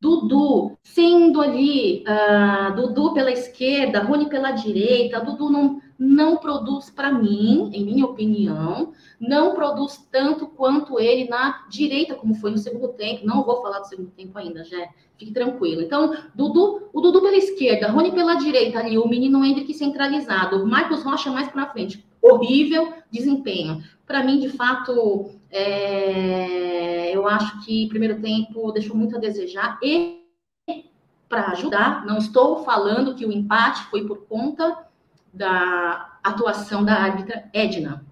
Dudu 0.02 0.76
sendo 0.82 1.40
ali, 1.40 2.02
uh, 2.08 2.74
Dudu 2.74 3.14
pela 3.14 3.30
esquerda, 3.30 4.02
Rony 4.02 4.28
pela 4.28 4.50
direita, 4.50 5.20
Dudu 5.20 5.48
não, 5.48 5.80
não 5.96 6.38
produz 6.38 6.90
para 6.90 7.12
mim, 7.12 7.70
em 7.72 7.84
minha 7.84 8.04
opinião, 8.04 8.92
não 9.20 9.54
produz 9.54 10.04
tanto 10.10 10.48
quanto 10.48 10.98
ele 10.98 11.30
na 11.30 11.64
direita, 11.70 12.16
como 12.16 12.34
foi 12.34 12.50
no 12.50 12.58
segundo 12.58 12.88
tempo. 12.88 13.24
Não 13.24 13.44
vou 13.44 13.62
falar 13.62 13.78
do 13.78 13.86
segundo 13.86 14.10
tempo 14.10 14.36
ainda, 14.36 14.64
já 14.64 14.88
fique 15.16 15.30
tranquilo. 15.30 15.82
Então, 15.82 16.12
Dudu, 16.34 16.90
o 16.92 17.00
Dudu 17.00 17.22
pela 17.22 17.36
esquerda, 17.36 17.92
Rony 17.92 18.10
pela 18.10 18.34
direita 18.34 18.80
ali, 18.80 18.98
o 18.98 19.06
menino 19.06 19.44
Hendrick 19.44 19.72
centralizado, 19.72 20.66
Marcos 20.66 21.04
Rocha 21.04 21.30
mais 21.30 21.46
para 21.46 21.70
frente. 21.70 22.04
Horrível 22.20 22.92
desempenho. 23.08 23.84
Para 24.04 24.24
mim, 24.24 24.40
de 24.40 24.48
fato, 24.48 25.30
é, 25.52 27.14
eu 27.14 27.28
acho 27.28 27.62
que 27.64 27.86
primeiro 27.88 28.20
tempo 28.20 28.72
deixou 28.72 28.96
muito 28.96 29.16
a 29.16 29.20
desejar 29.20 29.78
e 29.82 30.22
para 31.28 31.52
ajudar, 31.52 32.04
não 32.04 32.18
estou 32.18 32.62
falando 32.64 33.14
que 33.14 33.24
o 33.24 33.32
empate 33.32 33.84
foi 33.84 34.06
por 34.06 34.26
conta 34.26 34.86
da 35.32 36.18
atuação 36.22 36.84
da 36.84 36.94
árbitra 36.94 37.48
Edna. 37.54 38.04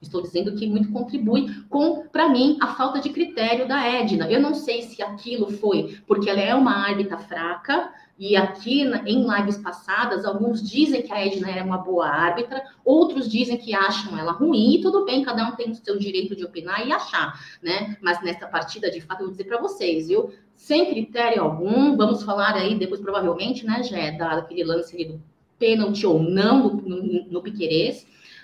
Estou 0.00 0.22
dizendo 0.22 0.54
que 0.54 0.66
muito 0.66 0.92
contribui 0.92 1.48
com, 1.68 2.06
para 2.06 2.28
mim, 2.28 2.56
a 2.60 2.68
falta 2.68 3.00
de 3.00 3.10
critério 3.10 3.66
da 3.66 3.84
Edna. 3.84 4.30
Eu 4.30 4.40
não 4.40 4.54
sei 4.54 4.82
se 4.82 5.02
aquilo 5.02 5.50
foi 5.50 5.98
porque 6.06 6.30
ela 6.30 6.40
é 6.40 6.54
uma 6.54 6.72
árbitra 6.72 7.18
fraca, 7.18 7.92
e 8.18 8.34
aqui 8.34 8.82
em 8.82 9.26
lives 9.28 9.58
passadas, 9.58 10.24
alguns 10.24 10.60
dizem 10.68 11.02
que 11.02 11.12
a 11.12 11.24
Edna 11.24 11.50
é 11.50 11.62
uma 11.62 11.78
boa 11.78 12.08
árbitra, 12.08 12.60
outros 12.84 13.30
dizem 13.30 13.56
que 13.56 13.72
acham 13.72 14.18
ela 14.18 14.32
ruim, 14.32 14.74
e 14.74 14.80
tudo 14.80 15.04
bem, 15.04 15.22
cada 15.22 15.46
um 15.46 15.54
tem 15.54 15.70
o 15.70 15.74
seu 15.74 15.96
direito 15.96 16.34
de 16.34 16.44
opinar 16.44 16.84
e 16.84 16.92
achar, 16.92 17.40
né? 17.62 17.96
Mas 18.02 18.20
nesta 18.20 18.48
partida, 18.48 18.90
de 18.90 19.00
fato, 19.00 19.20
eu 19.20 19.26
vou 19.26 19.30
dizer 19.30 19.44
para 19.44 19.60
vocês, 19.60 20.08
viu? 20.08 20.32
Sem 20.56 20.90
critério 20.90 21.42
algum, 21.42 21.96
vamos 21.96 22.24
falar 22.24 22.54
aí 22.56 22.74
depois, 22.74 23.00
provavelmente, 23.00 23.64
né, 23.64 23.84
Jé, 23.84 24.10
daquele 24.10 24.64
lance 24.64 24.96
ali 24.96 25.04
do 25.04 25.22
pênalti 25.56 26.04
ou 26.04 26.20
não 26.20 26.74
no, 26.74 27.02
no, 27.02 27.24
no. 27.30 27.42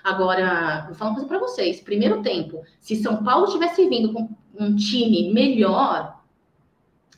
Agora, 0.04 0.84
vou 0.84 0.94
falar 0.94 1.12
uma 1.12 1.16
coisa 1.16 1.28
para 1.28 1.38
vocês. 1.38 1.80
Primeiro 1.80 2.20
tempo, 2.20 2.62
se 2.78 2.94
São 2.94 3.24
Paulo 3.24 3.50
tivesse 3.50 3.88
vindo 3.88 4.12
com 4.12 4.28
um 4.54 4.76
time 4.76 5.32
melhor, 5.32 6.20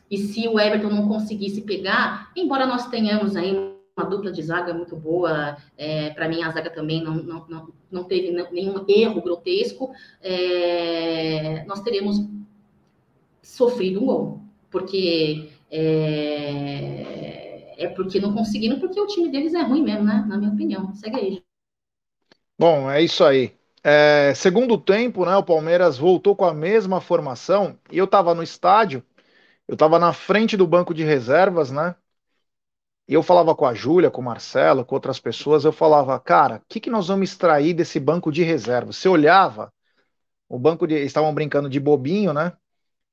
e 0.08 0.16
se 0.16 0.46
o 0.46 0.60
Everton 0.60 0.88
não 0.88 1.08
conseguisse 1.08 1.62
pegar, 1.62 2.30
embora 2.36 2.64
nós 2.64 2.86
tenhamos 2.86 3.34
aí 3.34 3.74
uma 3.96 4.06
dupla 4.08 4.30
de 4.30 4.40
zaga 4.40 4.72
muito 4.72 4.94
boa, 4.94 5.56
é, 5.76 6.10
para 6.10 6.28
mim 6.28 6.44
a 6.44 6.50
zaga 6.52 6.70
também 6.70 7.02
não, 7.02 7.16
não, 7.16 7.44
não, 7.48 7.68
não 7.90 8.04
teve 8.04 8.30
nenhum 8.52 8.84
erro 8.86 9.20
grotesco, 9.20 9.90
é, 10.22 11.64
nós 11.66 11.80
teríamos 11.80 12.24
sofrido 13.42 14.00
um 14.00 14.06
gol, 14.06 14.40
porque 14.70 15.50
é, 15.70 17.74
é, 17.78 17.88
porque 17.88 18.20
não 18.20 18.32
conseguiram, 18.32 18.78
porque 18.78 19.00
o 19.00 19.08
time 19.08 19.28
deles 19.28 19.54
é 19.54 19.62
ruim 19.62 19.82
mesmo, 19.82 20.04
né? 20.04 20.24
Na 20.28 20.38
minha 20.38 20.52
opinião. 20.52 20.94
Segue 20.94 21.16
aí. 21.16 21.45
Bom, 22.58 22.90
é 22.90 23.02
isso 23.02 23.24
aí. 23.24 23.54
É, 23.82 24.32
segundo 24.34 24.78
tempo, 24.78 25.24
né? 25.24 25.36
O 25.36 25.44
Palmeiras 25.44 25.98
voltou 25.98 26.34
com 26.34 26.44
a 26.44 26.54
mesma 26.54 27.00
formação 27.00 27.78
e 27.90 27.98
eu 27.98 28.04
estava 28.06 28.34
no 28.34 28.42
estádio 28.42 29.04
eu 29.68 29.74
estava 29.74 29.98
na 29.98 30.12
frente 30.12 30.56
do 30.56 30.66
banco 30.66 30.94
de 30.94 31.04
reservas, 31.04 31.70
né? 31.72 31.96
E 33.08 33.14
eu 33.14 33.22
falava 33.22 33.54
com 33.54 33.64
a 33.66 33.74
Júlia, 33.74 34.10
com 34.10 34.20
o 34.20 34.24
Marcelo, 34.24 34.84
com 34.84 34.94
outras 34.94 35.20
pessoas, 35.20 35.64
eu 35.64 35.72
falava, 35.72 36.18
cara, 36.18 36.56
o 36.56 36.62
que, 36.68 36.80
que 36.80 36.90
nós 36.90 37.06
vamos 37.08 37.30
extrair 37.30 37.72
desse 37.72 38.00
banco 38.00 38.32
de 38.32 38.42
reservas? 38.42 38.96
Você 38.96 39.08
olhava, 39.08 39.72
o 40.48 40.58
banco 40.58 40.86
de. 40.86 40.96
Estavam 40.96 41.34
brincando 41.34 41.68
de 41.70 41.80
bobinho, 41.80 42.32
né? 42.34 42.52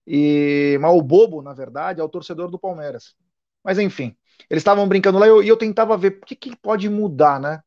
E, 0.08 0.78
mas 0.82 0.94
o 0.96 1.02
bobo, 1.04 1.42
na 1.42 1.54
verdade, 1.54 2.02
é 2.02 2.06
o 2.06 2.10
torcedor 2.10 2.50
do 2.52 2.60
Palmeiras. 2.60 3.16
Mas 3.64 3.80
enfim, 3.80 4.16
eles 4.50 4.62
estavam 4.62 4.88
brincando 4.88 5.20
lá 5.20 5.28
e 5.28 5.30
eu, 5.30 5.44
eu, 5.44 5.58
tentava 5.58 5.98
ver 5.98 6.20
o 6.22 6.26
que, 6.26 6.36
que 6.36 6.56
pode 6.58 6.90
mudar, 6.90 7.40
né? 7.40 7.62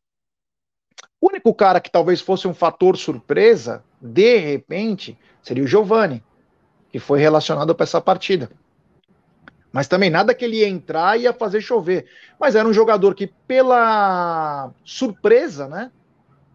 O 1.20 1.28
único 1.28 1.52
cara 1.54 1.80
que 1.80 1.90
talvez 1.90 2.20
fosse 2.20 2.46
um 2.46 2.54
fator 2.54 2.96
surpresa, 2.96 3.82
de 4.00 4.38
repente, 4.38 5.18
seria 5.42 5.64
o 5.64 5.66
Giovani, 5.66 6.23
que 6.90 6.99
foi 6.99 7.18
relacionado 7.18 7.75
para 7.75 7.85
essa 7.85 8.00
partida. 8.00 8.50
Mas 9.73 9.88
também 9.88 10.08
nada 10.08 10.35
que 10.35 10.44
ele 10.44 10.58
ia 10.58 10.68
entrar 10.68 11.18
e 11.18 11.25
ia 11.25 11.32
fazer 11.32 11.61
chover. 11.61 12.06
Mas 12.40 12.54
era 12.54 12.66
um 12.66 12.73
jogador 12.73 13.14
que, 13.14 13.26
pela 13.26 14.70
surpresa, 14.85 15.68
né? 15.68 15.90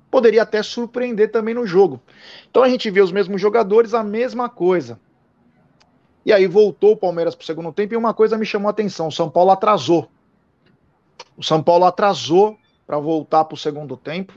Poderia 0.09 0.43
até 0.43 0.61
surpreender 0.63 1.31
também 1.31 1.53
no 1.53 1.65
jogo. 1.65 2.01
Então 2.49 2.63
a 2.63 2.69
gente 2.69 2.89
vê 2.89 3.01
os 3.01 3.11
mesmos 3.11 3.39
jogadores, 3.39 3.93
a 3.93 4.03
mesma 4.03 4.49
coisa. 4.49 4.99
E 6.25 6.33
aí 6.33 6.47
voltou 6.47 6.93
o 6.93 6.97
Palmeiras 6.97 7.35
para 7.35 7.43
o 7.43 7.45
segundo 7.45 7.71
tempo 7.71 7.93
e 7.93 7.97
uma 7.97 8.13
coisa 8.13 8.37
me 8.37 8.45
chamou 8.45 8.67
a 8.67 8.71
atenção: 8.71 9.07
o 9.07 9.11
São 9.11 9.29
Paulo 9.29 9.51
atrasou. 9.51 10.09
O 11.37 11.43
São 11.43 11.61
Paulo 11.61 11.85
atrasou 11.85 12.57
para 12.85 12.99
voltar 12.99 13.45
para 13.45 13.55
o 13.55 13.57
segundo 13.57 13.95
tempo. 13.95 14.33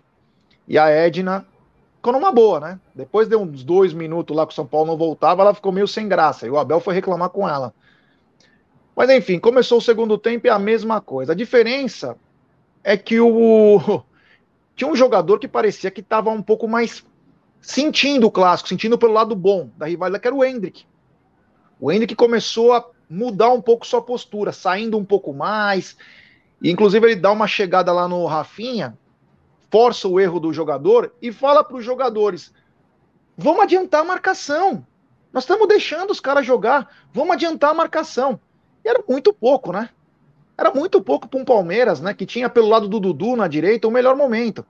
E 0.67 0.79
a 0.79 0.89
Edna 0.89 1.47
ficou 1.97 2.13
numa 2.13 2.33
boa, 2.33 2.61
né? 2.61 2.81
Depois 2.95 3.29
de 3.29 3.37
uns 3.37 3.63
dois 3.63 3.93
minutos 3.93 4.37
lá 4.37 4.47
que 4.47 4.53
o 4.53 4.57
São 4.57 4.67
Paulo 4.67 4.87
não 4.87 4.97
voltava, 4.97 5.43
ela 5.43 5.55
ficou 5.55 5.73
meio 5.73 5.89
sem 5.89 6.09
graça. 6.09 6.47
E 6.47 6.51
o 6.51 6.59
Abel 6.59 6.81
foi 6.81 6.95
reclamar 6.95 7.31
com 7.31 7.49
ela. 7.49 7.75
Mas 8.97 9.11
enfim, 9.11 9.39
começou 9.39 9.79
o 9.79 9.83
segundo 9.83 10.17
tempo 10.17 10.47
e 10.47 10.51
a 10.51 10.59
mesma 10.59 11.01
coisa. 11.01 11.33
A 11.33 11.37
diferença 11.37 12.17
é 12.83 12.97
que 12.97 13.21
o 13.21 14.03
tinha 14.77 14.91
um 14.91 14.97
jogador 14.97 15.39
que 15.39 15.49
parecia 15.49 15.91
que 15.91 16.01
estava 16.01 16.31
um 16.31 16.43
pouco 16.43 16.69
mais 16.69 17.05
sentindo 17.61 18.27
o 18.27 18.31
clássico, 18.31 18.69
sentindo 18.69 18.99
pelo 18.99 19.13
lado 19.13 19.35
bom 19.35 19.71
da 19.77 19.87
rivalidade, 19.87 20.23
que 20.23 20.29
era 20.29 20.37
o 20.37 20.45
Hendrick. 20.45 20.85
O 21.81 21.91
Hendrick 21.91 22.15
começou 22.15 22.73
a 22.73 22.87
mudar 23.09 23.51
um 23.51 23.61
pouco 23.61 23.87
sua 23.87 24.03
postura, 24.03 24.53
saindo 24.53 24.99
um 24.99 25.05
pouco 25.05 25.33
mais. 25.33 25.97
Inclusive, 26.63 27.07
ele 27.07 27.17
dá 27.17 27.33
uma 27.33 27.47
chegada 27.47 27.93
lá 27.93 28.07
no 28.07 28.25
Rafinha, 28.27 28.97
força 29.75 30.07
o 30.07 30.21
erro 30.21 30.39
do 30.39 30.53
jogador 30.53 31.13
e 31.21 31.33
fala 31.33 31.65
para 31.65 31.77
os 31.77 31.85
jogadores: 31.85 32.55
vamos 33.37 33.63
adiantar 33.63 34.03
a 34.03 34.05
marcação. 34.05 34.87
Nós 35.33 35.43
estamos 35.43 35.67
deixando 35.67 36.13
os 36.13 36.21
caras 36.21 36.47
jogar, 36.47 36.89
vamos 37.13 37.33
adiantar 37.33 37.71
a 37.71 37.75
marcação. 37.75 38.39
E 38.85 38.89
era 38.89 39.03
muito 39.09 39.35
pouco, 39.35 39.73
né? 39.73 39.91
Era 40.57 40.73
muito 40.73 41.03
pouco 41.03 41.27
para 41.27 41.41
um 41.41 41.45
Palmeiras, 41.45 42.01
né? 42.01 42.15
Que 42.15 42.25
tinha 42.25 42.49
pelo 42.49 42.69
lado 42.69 42.87
do 42.87 43.01
Dudu 43.01 43.35
na 43.35 43.49
direita 43.49 43.89
o 43.89 43.91
melhor 43.91 44.15
momento. 44.15 44.65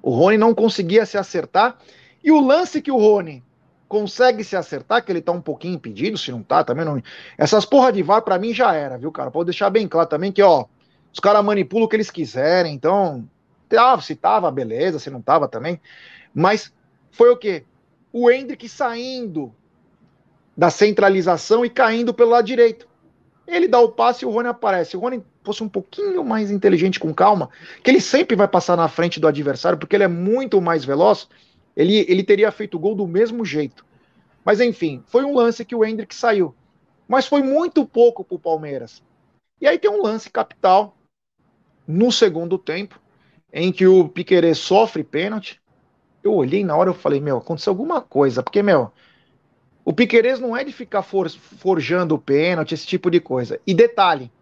O 0.00 0.10
Rony 0.10 0.38
não 0.38 0.54
conseguia 0.54 1.04
se 1.04 1.18
acertar. 1.18 1.76
E 2.22 2.30
o 2.30 2.38
lance 2.38 2.80
que 2.80 2.92
o 2.92 2.96
Rony 2.96 3.42
consegue 3.88 4.44
se 4.44 4.54
acertar, 4.54 5.04
que 5.04 5.10
ele 5.10 5.20
tá 5.20 5.32
um 5.32 5.40
pouquinho 5.40 5.74
impedido, 5.74 6.16
se 6.16 6.30
não 6.30 6.44
tá, 6.44 6.62
também 6.62 6.84
não. 6.84 7.02
Essas 7.36 7.64
porra 7.64 7.90
de 7.90 8.04
VAR 8.04 8.22
para 8.22 8.38
mim 8.38 8.54
já 8.54 8.72
era, 8.72 8.96
viu, 8.96 9.10
cara? 9.10 9.32
Pode 9.32 9.46
deixar 9.46 9.68
bem 9.68 9.88
claro 9.88 10.08
também 10.08 10.30
que, 10.30 10.42
ó, 10.42 10.66
os 11.12 11.18
caras 11.18 11.44
manipulam 11.44 11.86
o 11.86 11.88
que 11.88 11.96
eles 11.96 12.10
quiserem, 12.10 12.72
então. 12.72 13.28
Ah, 13.76 14.00
se 14.00 14.14
tava, 14.14 14.50
beleza, 14.50 14.98
se 14.98 15.10
não 15.10 15.22
tava 15.22 15.48
também. 15.48 15.80
Mas 16.34 16.72
foi 17.10 17.30
o 17.30 17.36
quê? 17.36 17.64
O 18.12 18.30
Hendrick 18.30 18.68
saindo 18.68 19.54
da 20.56 20.70
centralização 20.70 21.64
e 21.64 21.70
caindo 21.70 22.14
pelo 22.14 22.30
lado 22.30 22.46
direito. 22.46 22.88
Ele 23.46 23.68
dá 23.68 23.78
o 23.78 23.90
passe 23.90 24.24
e 24.24 24.26
o 24.26 24.30
Rony 24.30 24.48
aparece. 24.48 24.90
Se 24.90 24.96
o 24.96 25.00
Rony 25.00 25.22
fosse 25.44 25.62
um 25.62 25.68
pouquinho 25.68 26.24
mais 26.24 26.50
inteligente, 26.50 26.98
com 26.98 27.14
calma, 27.14 27.50
que 27.82 27.90
ele 27.90 28.00
sempre 28.00 28.34
vai 28.34 28.48
passar 28.48 28.76
na 28.76 28.88
frente 28.88 29.20
do 29.20 29.28
adversário, 29.28 29.78
porque 29.78 29.94
ele 29.94 30.04
é 30.04 30.08
muito 30.08 30.60
mais 30.60 30.84
veloz, 30.84 31.28
ele, 31.76 32.04
ele 32.08 32.24
teria 32.24 32.50
feito 32.50 32.76
o 32.76 32.80
gol 32.80 32.94
do 32.94 33.06
mesmo 33.06 33.44
jeito. 33.44 33.84
Mas 34.44 34.60
enfim, 34.60 35.02
foi 35.06 35.24
um 35.24 35.34
lance 35.34 35.64
que 35.64 35.74
o 35.74 35.84
Hendrick 35.84 36.14
saiu. 36.14 36.54
Mas 37.06 37.26
foi 37.26 37.42
muito 37.42 37.86
pouco 37.86 38.24
para 38.24 38.34
o 38.34 38.40
Palmeiras. 38.40 39.02
E 39.60 39.66
aí 39.66 39.78
tem 39.78 39.90
um 39.90 40.02
lance 40.02 40.28
capital 40.28 40.96
no 41.86 42.10
segundo 42.10 42.58
tempo, 42.58 43.00
em 43.52 43.72
que 43.72 43.86
o 43.86 44.08
Piquerez 44.08 44.58
sofre 44.58 45.02
pênalti. 45.04 45.60
Eu 46.22 46.34
olhei 46.34 46.64
na 46.64 46.76
hora 46.76 46.90
e 46.90 46.94
falei, 46.94 47.20
meu, 47.20 47.38
aconteceu 47.38 47.70
alguma 47.70 48.00
coisa, 48.00 48.42
porque, 48.42 48.62
meu, 48.62 48.90
o 49.84 49.92
Piquerez 49.92 50.40
não 50.40 50.56
é 50.56 50.64
de 50.64 50.72
ficar 50.72 51.02
for, 51.02 51.30
forjando 51.30 52.14
o 52.14 52.18
pênalti, 52.18 52.74
esse 52.74 52.86
tipo 52.86 53.10
de 53.10 53.20
coisa. 53.20 53.60
E 53.64 53.72
detalhe, 53.72 54.32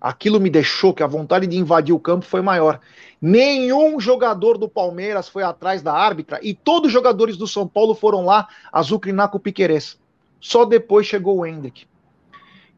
aquilo 0.00 0.40
me 0.40 0.48
deixou 0.48 0.94
que 0.94 1.02
a 1.02 1.06
vontade 1.06 1.46
de 1.46 1.58
invadir 1.58 1.94
o 1.94 2.00
campo 2.00 2.24
foi 2.24 2.40
maior. 2.40 2.80
Nenhum 3.20 4.00
jogador 4.00 4.56
do 4.56 4.68
Palmeiras 4.68 5.28
foi 5.28 5.42
atrás 5.42 5.82
da 5.82 5.92
árbitra 5.92 6.40
e 6.42 6.54
todos 6.54 6.88
os 6.88 6.92
jogadores 6.92 7.36
do 7.36 7.46
São 7.46 7.68
Paulo 7.68 7.94
foram 7.94 8.24
lá 8.24 8.48
azucrinar 8.72 9.28
com 9.28 9.36
o 9.36 9.40
Piquerez. 9.40 10.00
Só 10.40 10.64
depois 10.64 11.06
chegou 11.06 11.38
o 11.38 11.46
Hendrick. 11.46 11.86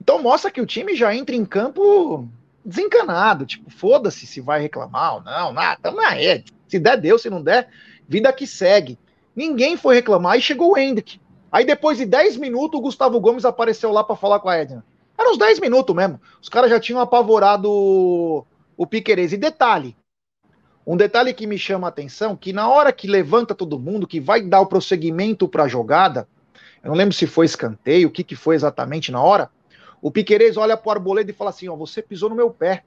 Então 0.00 0.20
mostra 0.20 0.50
que 0.50 0.60
o 0.60 0.66
time 0.66 0.94
já 0.94 1.14
entra 1.14 1.34
em 1.34 1.46
campo 1.46 2.28
desencanado, 2.64 3.44
tipo, 3.44 3.70
foda-se 3.70 4.26
se 4.26 4.40
vai 4.40 4.60
reclamar 4.60 5.16
ou 5.16 5.22
não, 5.22 5.52
nada, 5.52 5.78
tamo 5.82 5.98
na 5.98 6.10
rede. 6.10 6.52
Se 6.66 6.78
der, 6.78 6.96
deu, 6.96 7.18
se 7.18 7.28
não 7.28 7.42
der, 7.42 7.68
vida 8.08 8.32
que 8.32 8.46
segue. 8.46 8.98
Ninguém 9.36 9.76
foi 9.76 9.94
reclamar 9.94 10.38
e 10.38 10.42
chegou 10.42 10.72
o 10.72 10.78
Hendrick. 10.78 11.20
Aí 11.52 11.64
depois 11.64 11.98
de 11.98 12.06
10 12.06 12.36
minutos, 12.36 12.78
o 12.78 12.82
Gustavo 12.82 13.20
Gomes 13.20 13.44
apareceu 13.44 13.92
lá 13.92 14.02
para 14.02 14.16
falar 14.16 14.40
com 14.40 14.48
a 14.48 14.56
Edna. 14.56 14.84
Era 15.16 15.30
uns 15.30 15.38
10 15.38 15.60
minutos 15.60 15.94
mesmo. 15.94 16.20
Os 16.40 16.48
caras 16.48 16.70
já 16.70 16.80
tinham 16.80 17.00
apavorado 17.00 17.70
o, 17.70 18.44
o 18.76 18.86
Piquerez. 18.86 19.32
E 19.32 19.36
detalhe, 19.36 19.96
um 20.86 20.96
detalhe 20.96 21.32
que 21.32 21.46
me 21.46 21.58
chama 21.58 21.86
a 21.86 21.90
atenção, 21.90 22.36
que 22.36 22.52
na 22.52 22.68
hora 22.68 22.92
que 22.92 23.06
levanta 23.06 23.54
todo 23.54 23.78
mundo, 23.78 24.06
que 24.06 24.20
vai 24.20 24.42
dar 24.42 24.60
o 24.60 24.66
prosseguimento 24.66 25.48
para 25.48 25.64
a 25.64 25.68
jogada, 25.68 26.28
eu 26.82 26.90
não 26.90 26.96
lembro 26.96 27.14
se 27.14 27.26
foi 27.26 27.46
escanteio, 27.46 28.08
o 28.08 28.10
que, 28.10 28.22
que 28.22 28.36
foi 28.36 28.54
exatamente 28.54 29.10
na 29.10 29.22
hora, 29.22 29.48
o 30.04 30.10
Piquerez 30.10 30.58
olha 30.58 30.76
pro 30.76 30.90
Arboleda 30.90 31.30
e 31.30 31.34
fala 31.34 31.48
assim, 31.48 31.66
ó, 31.66 31.74
você 31.74 32.02
pisou 32.02 32.28
no 32.28 32.36
meu 32.36 32.50
pé. 32.50 32.84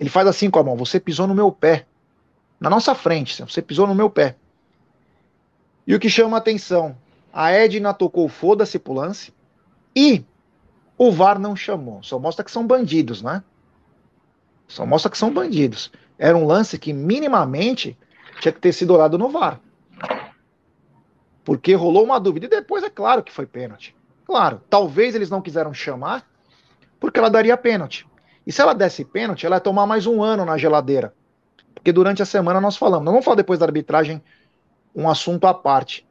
Ele 0.00 0.10
faz 0.10 0.26
assim 0.26 0.50
com 0.50 0.58
a 0.58 0.64
mão, 0.64 0.76
você 0.76 0.98
pisou 0.98 1.28
no 1.28 1.34
meu 1.34 1.52
pé. 1.52 1.86
Na 2.58 2.68
nossa 2.68 2.92
frente, 2.92 3.40
você 3.40 3.62
pisou 3.62 3.86
no 3.86 3.94
meu 3.94 4.10
pé. 4.10 4.34
E 5.86 5.94
o 5.94 6.00
que 6.00 6.10
chama 6.10 6.36
a 6.36 6.40
atenção, 6.40 6.98
a 7.32 7.52
Edna 7.52 7.94
tocou 7.94 8.28
foda-se 8.28 8.80
pro 8.80 8.94
lance 8.94 9.32
e 9.94 10.24
o 10.98 11.12
VAR 11.12 11.38
não 11.38 11.54
chamou. 11.54 12.02
Só 12.02 12.18
mostra 12.18 12.44
que 12.44 12.50
são 12.50 12.66
bandidos, 12.66 13.22
né? 13.22 13.40
Só 14.66 14.84
mostra 14.84 15.08
que 15.08 15.18
são 15.18 15.32
bandidos. 15.32 15.92
Era 16.18 16.36
um 16.36 16.46
lance 16.46 16.80
que 16.80 16.92
minimamente 16.92 17.96
tinha 18.40 18.50
que 18.50 18.60
ter 18.60 18.72
sido 18.72 18.92
olhado 18.92 19.16
no 19.16 19.28
VAR. 19.28 19.60
Porque 21.44 21.74
rolou 21.74 22.02
uma 22.02 22.18
dúvida. 22.18 22.46
E 22.46 22.48
depois 22.48 22.82
é 22.82 22.90
claro 22.90 23.22
que 23.22 23.30
foi 23.30 23.46
pênalti. 23.46 23.94
Claro, 24.30 24.62
talvez 24.70 25.16
eles 25.16 25.28
não 25.28 25.42
quiseram 25.42 25.74
chamar, 25.74 26.24
porque 27.00 27.18
ela 27.18 27.28
daria 27.28 27.56
pênalti. 27.56 28.06
E 28.46 28.52
se 28.52 28.62
ela 28.62 28.72
desse 28.72 29.04
pênalti, 29.04 29.44
ela 29.44 29.56
ia 29.56 29.60
tomar 29.60 29.86
mais 29.86 30.06
um 30.06 30.22
ano 30.22 30.44
na 30.44 30.56
geladeira. 30.56 31.12
Porque 31.74 31.90
durante 31.90 32.22
a 32.22 32.24
semana 32.24 32.60
nós 32.60 32.76
falamos. 32.76 33.04
Não 33.04 33.10
vamos 33.10 33.24
falar 33.24 33.34
depois 33.34 33.58
da 33.58 33.66
arbitragem 33.66 34.22
um 34.94 35.10
assunto 35.10 35.48
à 35.48 35.52
parte. 35.52 36.06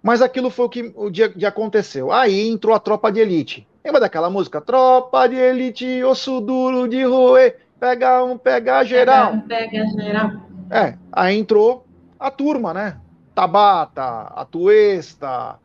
Mas 0.00 0.22
aquilo 0.22 0.50
foi 0.50 0.66
o 0.66 0.68
que 0.68 0.92
o 0.94 1.10
dia 1.10 1.30
que 1.30 1.44
aconteceu. 1.44 2.12
Aí 2.12 2.48
entrou 2.48 2.76
a 2.76 2.78
tropa 2.78 3.10
de 3.10 3.18
elite. 3.18 3.66
Lembra 3.84 4.02
daquela 4.02 4.30
música? 4.30 4.60
Tropa 4.60 5.26
de 5.26 5.34
elite, 5.34 6.04
osso 6.04 6.40
duro 6.40 6.86
de 6.86 7.02
roer. 7.02 7.58
Pega 7.80 8.22
um, 8.22 8.38
pega 8.38 8.84
geral. 8.84 9.32
Pega 9.32 9.36
um, 9.36 9.48
pega 9.48 9.86
geral. 10.00 10.30
É, 10.70 10.96
aí 11.10 11.36
entrou 11.36 11.84
a 12.20 12.30
turma, 12.30 12.72
né? 12.72 13.00
Tabata, 13.34 14.32
Atuesta, 14.36 15.58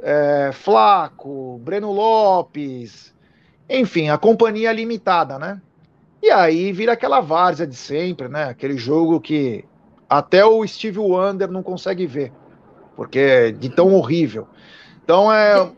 é, 0.00 0.50
Flaco, 0.52 1.58
Breno 1.58 1.92
Lopes, 1.92 3.14
enfim, 3.68 4.08
a 4.08 4.18
companhia 4.18 4.72
limitada, 4.72 5.38
né? 5.38 5.60
E 6.22 6.30
aí 6.30 6.72
vira 6.72 6.92
aquela 6.92 7.20
várzea 7.20 7.66
de 7.66 7.76
sempre, 7.76 8.28
né? 8.28 8.44
Aquele 8.44 8.76
jogo 8.76 9.20
que 9.20 9.64
até 10.08 10.44
o 10.44 10.66
Steve 10.66 10.98
Wonder 10.98 11.50
não 11.50 11.62
consegue 11.62 12.06
ver, 12.06 12.32
porque 12.96 13.18
é 13.18 13.52
de 13.52 13.68
tão 13.68 13.94
horrível. 13.94 14.48
Então 15.04 15.32
é 15.32 15.70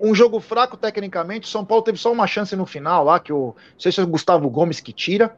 um 0.00 0.14
jogo 0.14 0.40
fraco 0.40 0.76
tecnicamente. 0.76 1.48
São 1.48 1.64
Paulo 1.64 1.84
teve 1.84 1.98
só 1.98 2.12
uma 2.12 2.26
chance 2.26 2.54
no 2.56 2.66
final 2.66 3.04
lá, 3.04 3.20
que 3.20 3.32
o. 3.32 3.54
Não 3.72 3.80
sei 3.80 3.92
se 3.92 4.00
é 4.00 4.02
o 4.02 4.08
Gustavo 4.08 4.48
Gomes 4.50 4.80
que 4.80 4.92
tira. 4.92 5.36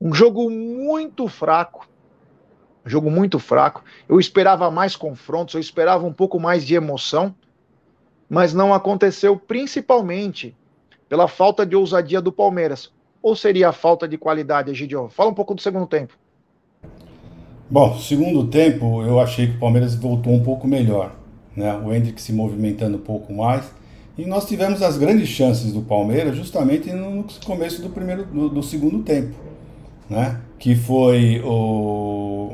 Um 0.00 0.12
jogo 0.12 0.50
muito 0.50 1.28
fraco. 1.28 1.88
Um 2.84 2.88
jogo 2.88 3.10
muito 3.10 3.38
fraco. 3.38 3.82
Eu 4.08 4.20
esperava 4.20 4.70
mais 4.70 4.94
confrontos, 4.96 5.54
eu 5.54 5.60
esperava 5.60 6.06
um 6.06 6.12
pouco 6.12 6.38
mais 6.38 6.64
de 6.64 6.74
emoção, 6.74 7.34
mas 8.28 8.54
não 8.54 8.72
aconteceu, 8.72 9.36
principalmente 9.36 10.54
pela 11.08 11.28
falta 11.28 11.64
de 11.64 11.76
ousadia 11.76 12.20
do 12.20 12.32
Palmeiras. 12.32 12.90
Ou 13.22 13.34
seria 13.34 13.70
a 13.70 13.72
falta 13.72 14.06
de 14.06 14.18
qualidade, 14.18 14.70
Egidio? 14.70 15.08
Fala 15.08 15.30
um 15.30 15.34
pouco 15.34 15.54
do 15.54 15.62
segundo 15.62 15.86
tempo. 15.86 16.14
Bom, 17.70 17.96
segundo 17.98 18.46
tempo, 18.48 19.02
eu 19.02 19.18
achei 19.18 19.46
que 19.46 19.56
o 19.56 19.58
Palmeiras 19.58 19.94
voltou 19.94 20.32
um 20.32 20.42
pouco 20.42 20.66
melhor. 20.66 21.14
Né? 21.56 21.74
O 21.78 21.92
Hendrick 21.92 22.20
se 22.20 22.32
movimentando 22.32 22.96
um 22.98 23.00
pouco 23.00 23.32
mais 23.32 23.72
e 24.16 24.24
nós 24.24 24.46
tivemos 24.46 24.80
as 24.80 24.96
grandes 24.96 25.28
chances 25.28 25.72
do 25.72 25.82
Palmeiras 25.82 26.36
justamente 26.36 26.92
no 26.92 27.24
começo 27.44 27.82
do 27.82 27.88
primeiro 27.88 28.24
do, 28.24 28.48
do 28.48 28.62
segundo 28.62 29.02
tempo, 29.02 29.34
né? 30.08 30.40
Que 30.56 30.76
foi 30.76 31.42
o 31.44 32.52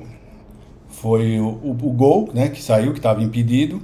foi 0.89 1.39
o, 1.39 1.49
o, 1.63 1.71
o 1.71 1.93
gol, 1.93 2.31
né, 2.33 2.49
que 2.49 2.63
saiu, 2.63 2.93
que 2.93 2.99
estava 2.99 3.23
impedido, 3.23 3.81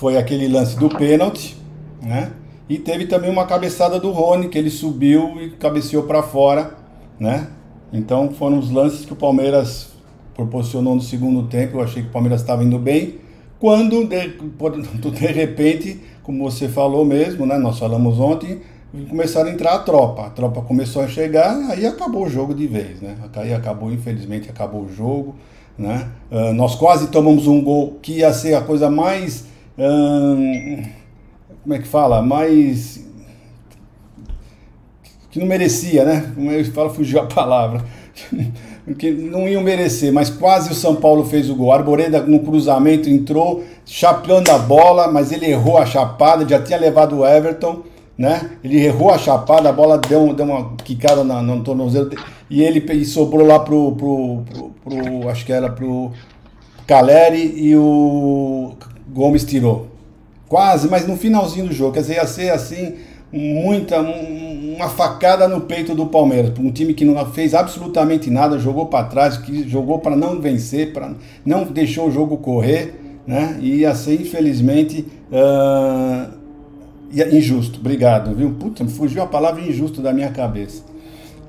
foi 0.00 0.16
aquele 0.16 0.48
lance 0.48 0.78
do 0.78 0.88
pênalti, 0.88 1.54
né? 2.00 2.32
E 2.66 2.78
teve 2.78 3.04
também 3.04 3.30
uma 3.30 3.44
cabeçada 3.44 4.00
do 4.00 4.10
Rony 4.10 4.48
que 4.48 4.56
ele 4.56 4.70
subiu 4.70 5.38
e 5.38 5.50
cabeceou 5.50 6.04
para 6.04 6.22
fora, 6.22 6.74
né? 7.18 7.48
Então 7.92 8.30
foram 8.30 8.58
os 8.58 8.70
lances 8.70 9.04
que 9.04 9.12
o 9.12 9.16
Palmeiras 9.16 9.90
proporcionou 10.34 10.94
no 10.94 11.02
segundo 11.02 11.48
tempo. 11.48 11.76
Eu 11.76 11.82
achei 11.82 12.02
que 12.02 12.08
o 12.08 12.12
Palmeiras 12.12 12.40
estava 12.40 12.64
indo 12.64 12.78
bem. 12.78 13.16
Quando 13.58 14.06
de, 14.06 15.10
de 15.10 15.26
repente 15.26 16.00
como 16.22 16.50
você 16.50 16.66
falou 16.66 17.04
mesmo, 17.04 17.44
né? 17.44 17.58
Nós 17.58 17.78
falamos 17.78 18.18
ontem, 18.18 18.62
começaram 19.10 19.50
a 19.50 19.52
entrar 19.52 19.74
a 19.74 19.78
tropa. 19.80 20.28
A 20.28 20.30
tropa 20.30 20.62
começou 20.62 21.02
a 21.02 21.08
chegar, 21.08 21.54
aí 21.68 21.84
acabou 21.84 22.24
o 22.24 22.30
jogo 22.30 22.54
de 22.54 22.66
vez, 22.66 23.02
né? 23.02 23.16
Aí 23.34 23.52
acabou, 23.52 23.92
infelizmente, 23.92 24.48
acabou 24.48 24.84
o 24.84 24.88
jogo, 24.90 25.34
né? 25.76 26.08
Uh, 26.30 26.54
nós 26.54 26.74
quase 26.74 27.08
tomamos 27.08 27.46
um 27.46 27.62
gol 27.62 27.98
que 28.00 28.20
ia 28.20 28.32
ser 28.32 28.54
a 28.54 28.62
coisa 28.62 28.88
mais. 28.88 29.49
Hum, 29.82 30.82
como 31.62 31.74
é 31.74 31.78
que 31.78 31.88
fala? 31.88 32.20
Mais. 32.20 33.02
que 35.30 35.38
não 35.38 35.46
merecia, 35.46 36.04
né? 36.04 36.32
Como 36.34 36.50
eu 36.50 36.62
falo, 36.66 36.90
fugiu 36.90 37.18
a 37.18 37.26
palavra. 37.26 37.82
que 38.98 39.10
não 39.10 39.48
iam 39.48 39.62
merecer, 39.62 40.12
mas 40.12 40.28
quase 40.28 40.70
o 40.70 40.74
São 40.74 40.96
Paulo 40.96 41.24
fez 41.24 41.48
o 41.48 41.54
gol. 41.54 41.72
Arboleda 41.72 42.20
no 42.20 42.40
cruzamento 42.40 43.08
entrou, 43.08 43.64
chapeando 43.86 44.50
a 44.50 44.58
bola, 44.58 45.10
mas 45.10 45.32
ele 45.32 45.46
errou 45.46 45.78
a 45.78 45.86
chapada, 45.86 46.46
já 46.46 46.60
tinha 46.60 46.78
levado 46.78 47.18
o 47.18 47.26
Everton, 47.26 47.82
né? 48.18 48.50
Ele 48.62 48.84
errou 48.84 49.10
a 49.10 49.16
chapada, 49.16 49.70
a 49.70 49.72
bola 49.72 49.96
deu, 49.96 50.34
deu 50.34 50.44
uma 50.44 50.76
quicada 50.84 51.24
no, 51.24 51.40
no 51.40 51.64
tornozelo 51.64 52.10
e 52.50 52.62
ele 52.62 52.84
e 52.92 53.04
sobrou 53.06 53.46
lá 53.46 53.60
pro, 53.60 53.92
pro, 53.92 54.42
pro, 54.52 54.70
pro, 54.84 55.28
acho 55.30 55.46
que 55.46 55.52
era 55.52 55.70
pro 55.70 56.10
Caleri 56.86 57.54
e 57.56 57.74
o 57.76 58.74
Gomes 59.12 59.44
tirou. 59.44 59.88
Quase, 60.48 60.88
mas 60.88 61.06
no 61.06 61.16
finalzinho 61.16 61.66
do 61.66 61.72
jogo, 61.72 61.92
quer 61.92 62.00
dizer, 62.00 62.14
ia 62.14 62.26
ser 62.26 62.50
assim 62.50 62.94
muita 63.32 64.00
uma 64.00 64.88
facada 64.88 65.46
no 65.46 65.60
peito 65.60 65.94
do 65.94 66.06
Palmeiras, 66.06 66.52
um 66.58 66.70
time 66.72 66.94
que 66.94 67.04
não 67.04 67.24
fez 67.26 67.54
absolutamente 67.54 68.30
nada, 68.30 68.58
jogou 68.58 68.86
para 68.86 69.04
trás, 69.04 69.36
que 69.36 69.68
jogou 69.68 69.98
para 69.98 70.16
não 70.16 70.40
vencer, 70.40 70.92
para 70.92 71.14
não 71.44 71.64
deixou 71.64 72.08
o 72.08 72.10
jogo 72.10 72.38
correr, 72.38 72.94
né? 73.26 73.58
E 73.60 73.84
assim, 73.84 74.14
infelizmente, 74.14 75.06
uh, 75.30 76.32
injusto. 77.32 77.78
Obrigado, 77.78 78.34
viu? 78.34 78.50
Puta, 78.52 78.84
fugiu 78.86 79.22
a 79.22 79.26
palavra 79.26 79.60
injusto 79.60 80.00
da 80.00 80.12
minha 80.12 80.30
cabeça. 80.30 80.82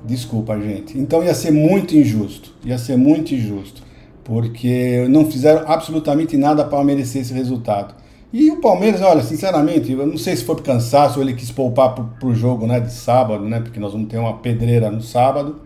Desculpa, 0.04 0.58
gente. 0.60 0.98
Então 0.98 1.22
ia 1.22 1.34
ser 1.34 1.52
muito 1.52 1.96
injusto, 1.96 2.52
ia 2.64 2.76
ser 2.76 2.96
muito 2.96 3.34
injusto, 3.34 3.82
porque 4.24 5.06
não 5.08 5.30
fizeram 5.30 5.70
absolutamente 5.70 6.36
nada 6.36 6.64
para 6.64 6.82
merecer 6.84 7.22
esse 7.22 7.32
resultado. 7.32 7.94
E 8.32 8.50
o 8.50 8.60
Palmeiras, 8.60 9.02
olha, 9.02 9.22
sinceramente, 9.22 9.92
eu 9.92 10.06
não 10.06 10.16
sei 10.16 10.34
se 10.34 10.44
foi 10.44 10.56
por 10.56 10.62
cansaço 10.62 11.18
ou 11.18 11.24
ele 11.24 11.34
quis 11.34 11.50
poupar 11.50 11.94
para 11.94 12.26
o 12.26 12.34
jogo 12.34 12.66
né, 12.66 12.80
de 12.80 12.90
sábado, 12.90 13.44
né? 13.44 13.60
Porque 13.60 13.78
nós 13.78 13.92
vamos 13.92 14.08
ter 14.08 14.16
uma 14.16 14.38
pedreira 14.38 14.90
no 14.90 15.02
sábado, 15.02 15.56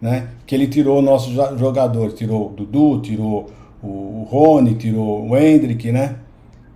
né? 0.00 0.28
Que 0.46 0.54
ele 0.54 0.68
tirou 0.68 1.02
nossos 1.02 1.32
jogadores, 1.58 2.14
tirou 2.14 2.46
o 2.46 2.50
Dudu, 2.50 3.00
tirou 3.00 3.50
o 3.82 4.24
Rony, 4.30 4.74
tirou 4.74 5.28
o 5.28 5.36
Hendrick, 5.36 5.90
né? 5.90 6.16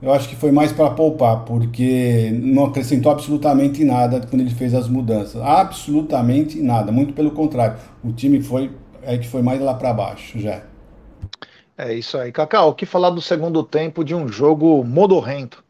Eu 0.02 0.12
acho 0.12 0.28
que 0.28 0.34
foi 0.36 0.50
mais 0.50 0.72
para 0.72 0.90
poupar, 0.90 1.44
porque 1.44 2.36
não 2.42 2.64
acrescentou 2.64 3.10
absolutamente 3.12 3.84
nada 3.84 4.20
quando 4.28 4.40
ele 4.40 4.50
fez 4.50 4.74
as 4.74 4.88
mudanças. 4.88 5.40
Absolutamente 5.40 6.60
nada, 6.60 6.90
muito 6.90 7.12
pelo 7.14 7.30
contrário. 7.30 7.76
O 8.04 8.12
time 8.12 8.42
foi 8.42 8.70
é 9.02 9.16
que 9.16 9.28
foi 9.28 9.42
mais 9.42 9.60
lá 9.60 9.74
para 9.74 9.92
baixo 9.92 10.38
já. 10.40 10.62
É 11.78 11.92
isso 11.92 12.16
aí. 12.16 12.32
Cacau, 12.32 12.70
o 12.70 12.74
que 12.74 12.86
falar 12.86 13.10
do 13.10 13.20
segundo 13.20 13.62
tempo 13.62 14.02
de 14.02 14.14
um 14.14 14.26
jogo 14.28 14.82
modorrento? 14.82 15.62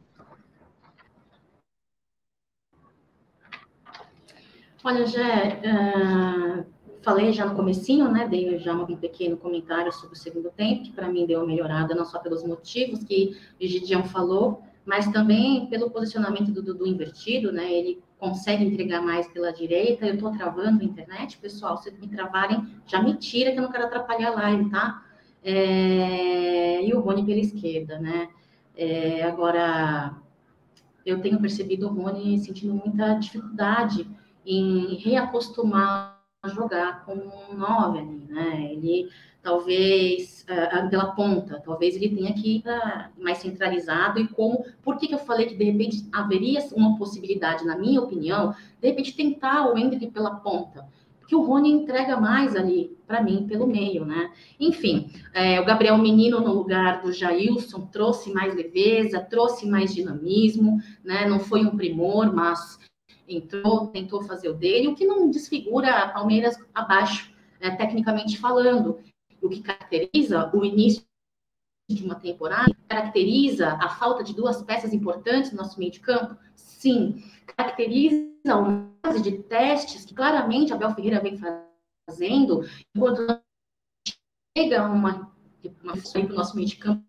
Olha, 4.85 5.05
já 5.05 5.21
uh, 5.21 6.65
falei 7.03 7.33
já 7.33 7.45
no 7.45 7.57
comecinho, 7.57 8.09
né? 8.09 8.29
Dei 8.29 8.57
já 8.61 8.73
um 8.73 8.87
pequeno 8.97 9.37
comentário 9.37 9.93
sobre 9.93 10.15
o 10.15 10.19
segundo 10.19 10.49
tempo, 10.51 10.85
que 10.85 10.93
para 10.93 11.09
mim 11.09 11.27
deu 11.27 11.41
uma 11.41 11.47
melhorada, 11.47 11.93
não 11.93 12.05
só 12.05 12.21
pelos 12.21 12.45
motivos 12.45 13.03
que 13.03 13.37
o 13.61 13.67
Gidião 13.67 14.05
falou, 14.05 14.63
mas 14.85 15.09
também 15.09 15.67
pelo 15.67 15.91
posicionamento 15.91 16.53
do 16.53 16.63
Dudu 16.63 16.87
invertido, 16.87 17.51
né? 17.51 17.73
Ele 17.73 18.01
consegue 18.17 18.65
entregar 18.65 19.03
mais 19.03 19.27
pela 19.27 19.53
direita. 19.53 20.07
Eu 20.07 20.15
estou 20.15 20.31
travando 20.31 20.81
a 20.81 20.85
internet, 20.85 21.37
pessoal. 21.39 21.77
Se 21.79 21.91
me 21.91 22.07
travarem, 22.07 22.65
já 22.87 23.03
me 23.03 23.15
tira, 23.15 23.51
que 23.51 23.59
eu 23.59 23.63
não 23.63 23.73
quero 23.73 23.87
atrapalhar 23.87 24.29
a 24.29 24.35
live, 24.35 24.71
tá? 24.71 25.03
É, 25.47 26.85
e 26.85 26.93
o 26.93 26.99
Rony 26.99 27.25
pela 27.25 27.39
esquerda, 27.39 28.01
né? 28.01 28.29
É, 28.77 29.23
agora, 29.23 30.13
eu 31.05 31.21
tenho 31.21 31.41
percebido 31.41 31.87
o 31.87 31.93
Rony 31.93 32.37
sentindo 32.39 32.75
muita 32.75 33.15
dificuldade 33.15 34.09
em 34.45 34.97
reacostumar 34.97 36.21
a 36.43 36.49
jogar 36.49 37.05
com 37.05 37.15
um 37.15 37.57
9 37.57 37.99
ali, 37.99 38.27
né? 38.29 38.73
Ele 38.73 39.09
talvez 39.41 40.45
uh, 40.51 40.91
pela 40.91 41.13
ponta, 41.13 41.63
talvez 41.65 41.95
ele 41.95 42.09
tenha 42.09 42.35
que 42.35 42.57
ir 42.57 42.65
mais 43.17 43.39
centralizado 43.39 44.19
e 44.19 44.27
como, 44.27 44.65
por 44.83 44.97
que, 44.97 45.07
que 45.07 45.15
eu 45.15 45.21
falei 45.21 45.47
que 45.47 45.55
de 45.55 45.63
repente 45.63 46.09
haveria 46.11 46.61
uma 46.75 46.99
possibilidade, 46.99 47.65
na 47.65 47.79
minha 47.79 48.01
opinião, 48.01 48.53
de 48.81 48.89
repente 48.89 49.15
tentar 49.15 49.73
o 49.73 49.79
Hendrick 49.79 50.09
pela 50.09 50.35
ponta, 50.35 50.85
porque 51.27 51.35
o 51.35 51.43
Rony 51.43 51.73
entrega 51.73 52.21
mais 52.21 52.55
ali 52.55 52.97
para 53.05 53.21
mim 53.21 53.49
pelo 53.49 53.67
meio, 53.67 54.05
né? 54.05 54.33
Enfim, 54.61 55.11
é, 55.35 55.61
o 55.61 55.65
Gabriel 55.65 55.99
Menino 55.99 56.41
no 56.41 56.55
lugar 56.55 57.03
do 57.03 57.13
Jailson 57.13 57.85
trouxe 57.87 58.33
mais 58.33 58.55
leveza, 58.55 59.21
trouxe 59.21 59.67
mais 59.67 59.93
dinamismo, 59.93 60.81
né? 61.03 61.29
Não 61.29 61.41
foi 61.41 61.67
um 61.67 61.77
primor, 61.77 62.33
mas 62.33 62.79
entrou, 63.29 63.89
tentou 63.89 64.23
fazer 64.23 64.51
o 64.51 64.55
dele, 64.55 64.87
o 64.87 64.95
que 64.95 65.05
não 65.05 65.29
desfigura 65.29 65.91
a 65.91 66.09
Palmeiras 66.11 66.57
abaixo, 66.73 67.35
é, 67.59 67.73
tecnicamente 67.73 68.39
falando 68.39 69.01
o 69.43 69.49
que 69.49 69.63
caracteriza 69.63 70.49
o 70.55 70.65
início 70.65 71.03
de 71.91 72.05
uma 72.05 72.15
temporada, 72.15 72.73
caracteriza 72.87 73.77
a 73.81 73.89
falta 73.89 74.23
de 74.23 74.33
duas 74.33 74.63
peças 74.63 74.93
importantes 74.93 75.51
no 75.51 75.59
nosso 75.59 75.77
meio 75.77 75.91
de 75.91 75.99
campo? 75.99 76.37
Sim. 76.55 77.21
Caracteriza 77.47 78.27
uma 78.47 78.91
fase 79.05 79.23
de 79.23 79.39
testes 79.43 80.05
que 80.05 80.15
claramente 80.15 80.73
a 80.73 80.77
Bel 80.77 80.95
Ferreira 80.95 81.21
vem 81.21 81.39
fazendo, 82.09 82.65
enquanto 82.95 83.41
chega 84.57 84.85
uma, 84.85 85.33
uma 85.83 85.93
para 85.97 86.21
o 86.21 86.35
nosso 86.35 86.57
meio 86.57 86.69
de 86.69 86.77
campo 86.77 87.07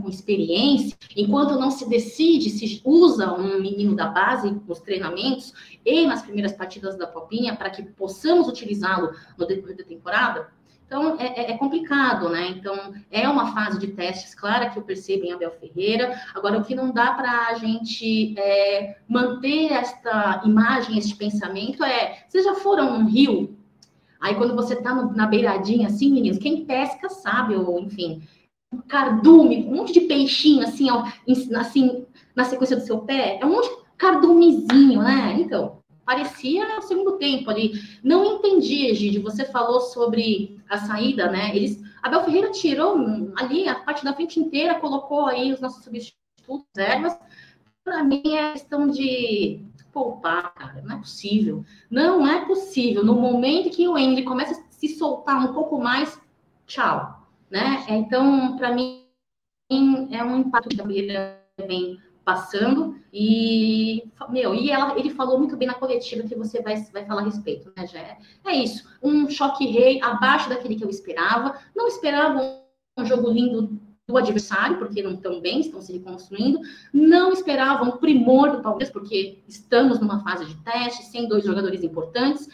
com 0.00 0.08
experiência, 0.08 0.96
enquanto 1.14 1.58
não 1.58 1.70
se 1.70 1.88
decide 1.88 2.48
se 2.48 2.80
usa 2.84 3.32
um 3.34 3.60
menino 3.60 3.94
da 3.94 4.06
base 4.06 4.50
nos 4.50 4.80
treinamentos 4.80 5.52
e 5.84 6.06
nas 6.06 6.22
primeiras 6.22 6.52
partidas 6.52 6.96
da 6.96 7.06
Copinha 7.06 7.56
para 7.56 7.70
que 7.70 7.82
possamos 7.82 8.48
utilizá-lo 8.48 9.12
no 9.36 9.46
decorrer 9.46 9.76
da 9.76 9.84
temporada, 9.84 10.50
então, 10.92 11.18
é, 11.18 11.26
é, 11.28 11.50
é, 11.52 11.56
complicado, 11.56 12.28
né? 12.28 12.48
Então, 12.48 12.92
é 13.10 13.26
uma 13.26 13.54
fase 13.54 13.78
de 13.78 13.88
testes 13.88 14.34
clara 14.34 14.68
que 14.68 14.78
eu 14.78 14.82
percebo 14.82 15.24
em 15.24 15.32
Abel 15.32 15.50
Ferreira. 15.52 16.20
Agora, 16.34 16.58
o 16.58 16.64
que 16.64 16.74
não 16.74 16.92
dá 16.92 17.14
para 17.14 17.46
a 17.46 17.54
gente 17.54 18.38
é, 18.38 18.98
manter 19.08 19.72
esta 19.72 20.42
imagem, 20.44 20.98
este 20.98 21.16
pensamento 21.16 21.82
é: 21.82 22.26
vocês 22.28 22.44
já 22.44 22.56
foram 22.56 22.94
um 22.94 23.06
rio? 23.06 23.56
Aí, 24.20 24.34
quando 24.34 24.54
você 24.54 24.74
está 24.74 24.94
na 24.94 25.26
beiradinha, 25.26 25.86
assim, 25.86 26.12
meninos, 26.12 26.36
quem 26.38 26.66
pesca 26.66 27.08
sabe, 27.08 27.56
ou 27.56 27.80
enfim, 27.80 28.22
um 28.70 28.82
cardume, 28.82 29.64
um 29.64 29.76
monte 29.76 29.94
de 29.94 30.02
peixinho, 30.02 30.62
assim, 30.62 30.90
ó, 30.90 31.04
assim, 31.56 32.04
na 32.36 32.44
sequência 32.44 32.76
do 32.76 32.82
seu 32.82 32.98
pé, 32.98 33.38
é 33.40 33.46
um 33.46 33.50
monte 33.50 33.70
de 33.70 33.82
cardumezinho, 33.96 35.00
né? 35.02 35.36
Então, 35.40 35.78
parecia 36.04 36.78
o 36.78 36.82
segundo 36.82 37.18
tempo 37.18 37.50
ali. 37.50 37.72
Não 38.02 38.24
entendi, 38.24 38.86
Egídio, 38.86 39.22
você 39.22 39.44
falou 39.44 39.80
sobre 39.80 40.60
a 40.68 40.78
saída, 40.78 41.30
né? 41.30 41.54
Eles, 41.54 41.82
Abel 42.02 42.24
Ferreira 42.24 42.50
tirou 42.50 42.96
ali 43.36 43.68
a 43.68 43.76
parte 43.76 44.04
da 44.04 44.14
frente 44.14 44.40
inteira, 44.40 44.80
colocou 44.80 45.26
aí 45.26 45.52
os 45.52 45.60
nossos 45.60 45.84
substitutos, 45.84 46.66
ervas. 46.76 47.18
Para 47.84 48.02
mim 48.04 48.22
é 48.36 48.52
questão 48.52 48.88
de 48.88 49.64
poupar, 49.92 50.54
cara, 50.54 50.82
não 50.82 50.96
é 50.96 50.98
possível. 50.98 51.64
Não 51.90 52.26
é 52.26 52.44
possível. 52.46 53.04
No 53.04 53.14
momento 53.14 53.70
que 53.70 53.86
o 53.86 53.98
Henry 53.98 54.24
começa 54.24 54.60
a 54.60 54.72
se 54.72 54.88
soltar 54.88 55.44
um 55.44 55.52
pouco 55.52 55.78
mais, 55.78 56.20
tchau, 56.66 57.28
né? 57.50 57.84
Então, 57.88 58.56
para 58.56 58.72
mim, 58.72 59.06
é 60.10 60.22
um 60.22 60.38
impacto 60.38 60.76
vem 61.66 61.98
passando 62.24 62.96
e 63.12 64.04
meu 64.30 64.54
e 64.54 64.70
ela, 64.70 64.98
ele 64.98 65.10
falou 65.10 65.38
muito 65.38 65.56
bem 65.56 65.68
na 65.68 65.74
coletiva 65.74 66.26
que 66.26 66.34
você 66.34 66.62
vai, 66.62 66.76
vai 66.92 67.04
falar 67.04 67.22
a 67.22 67.24
respeito, 67.24 67.72
né, 67.76 67.86
Jé? 67.86 68.18
É 68.44 68.54
isso, 68.54 68.88
um 69.02 69.28
choque 69.28 69.66
rei 69.66 70.00
abaixo 70.02 70.48
daquele 70.48 70.76
que 70.76 70.84
eu 70.84 70.90
esperava. 70.90 71.58
Não 71.74 71.86
esperava 71.88 72.62
um 72.96 73.04
jogo 73.04 73.30
lindo 73.30 73.78
do 74.06 74.16
adversário, 74.16 74.78
porque 74.78 75.02
não 75.02 75.12
estão 75.12 75.40
bem, 75.40 75.60
estão 75.60 75.80
se 75.80 75.92
reconstruindo. 75.92 76.60
Não 76.92 77.32
esperavam 77.32 77.88
um 77.88 77.96
primor 77.96 78.50
do 78.50 78.62
Palmeiras, 78.62 78.90
porque 78.90 79.42
estamos 79.48 79.98
numa 80.00 80.22
fase 80.22 80.44
de 80.44 80.54
teste, 80.56 81.04
sem 81.04 81.28
dois 81.28 81.44
jogadores 81.44 81.82
importantes, 81.82 82.48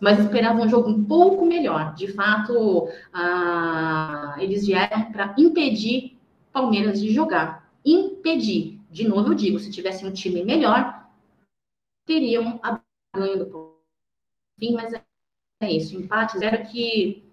mas 0.00 0.18
esperavam 0.18 0.64
um 0.64 0.68
jogo 0.68 0.90
um 0.90 1.04
pouco 1.04 1.44
melhor. 1.46 1.94
De 1.94 2.08
fato, 2.08 2.88
ah, 3.12 4.36
eles 4.38 4.66
vieram 4.66 5.10
para 5.10 5.34
impedir 5.38 6.16
Palmeiras 6.52 7.00
de 7.00 7.12
jogar. 7.12 7.70
Impedir 7.84 8.75
de 8.90 9.06
novo 9.06 9.30
eu 9.30 9.34
digo, 9.34 9.58
se 9.58 9.70
tivesse 9.70 10.04
um 10.04 10.12
time 10.12 10.44
melhor, 10.44 11.06
teriam 12.04 12.60
a 12.62 12.80
ganho 13.14 13.44
do 13.44 13.76
fim, 14.58 14.72
mas 14.72 14.92
é, 14.92 15.02
é 15.60 15.72
isso, 15.72 15.96
empate 15.96 16.38
zero 16.38 16.66
que 16.66 17.24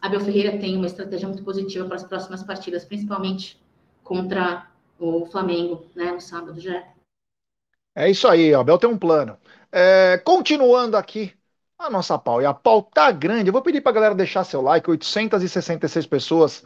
Abel 0.00 0.20
Ferreira 0.20 0.58
tem 0.58 0.76
uma 0.76 0.86
estratégia 0.86 1.28
muito 1.28 1.44
positiva 1.44 1.86
para 1.86 1.96
as 1.96 2.04
próximas 2.04 2.42
partidas, 2.42 2.84
principalmente 2.84 3.60
contra 4.02 4.70
o 4.98 5.26
Flamengo, 5.26 5.86
né, 5.94 6.12
no 6.12 6.20
sábado 6.20 6.60
já. 6.60 6.84
É 7.94 8.10
isso 8.10 8.26
aí, 8.26 8.54
Abel 8.54 8.78
tem 8.78 8.88
um 8.88 8.98
plano. 8.98 9.36
É, 9.70 10.18
continuando 10.18 10.96
aqui 10.96 11.32
a 11.78 11.88
nossa 11.88 12.18
pau, 12.18 12.42
e 12.42 12.44
a 12.44 12.52
pau 12.52 12.82
tá 12.82 13.10
grande, 13.10 13.48
eu 13.48 13.52
vou 13.52 13.62
pedir 13.62 13.80
para 13.80 13.92
a 13.92 13.94
galera 13.94 14.14
deixar 14.14 14.44
seu 14.44 14.60
like, 14.60 14.90
866 14.90 16.06
pessoas 16.06 16.64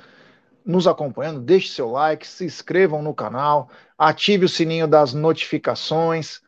nos 0.65 0.87
acompanhando, 0.87 1.41
deixe 1.41 1.69
seu 1.69 1.91
like, 1.91 2.27
se 2.27 2.45
inscrevam 2.45 3.03
no 3.03 3.15
canal, 3.15 3.71
ative 3.99 4.47
o 4.47 4.49
sininho 4.49 4.89
das 4.89 5.13
notificações. 5.13 6.41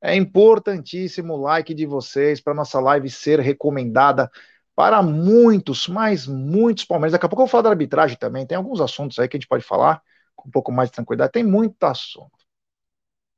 É 0.00 0.14
importantíssimo 0.14 1.34
o 1.34 1.40
like 1.40 1.74
de 1.74 1.86
vocês 1.86 2.40
para 2.40 2.54
nossa 2.54 2.78
live 2.80 3.10
ser 3.10 3.40
recomendada 3.40 4.30
para 4.74 5.02
muitos, 5.02 5.88
mas 5.88 6.26
muitos 6.26 6.84
palmeiras. 6.84 7.12
Daqui 7.12 7.26
a 7.26 7.28
pouco 7.28 7.42
eu 7.42 7.46
vou 7.46 7.50
falar 7.50 7.62
da 7.62 7.70
arbitragem 7.70 8.16
também. 8.18 8.46
Tem 8.46 8.56
alguns 8.56 8.80
assuntos 8.80 9.18
aí 9.18 9.26
que 9.26 9.36
a 9.36 9.40
gente 9.40 9.48
pode 9.48 9.64
falar 9.64 10.02
com 10.36 10.48
um 10.48 10.50
pouco 10.50 10.70
mais 10.70 10.90
de 10.90 10.96
tranquilidade. 10.96 11.32
Tem 11.32 11.42
muito 11.42 11.82
assunto. 11.84 12.30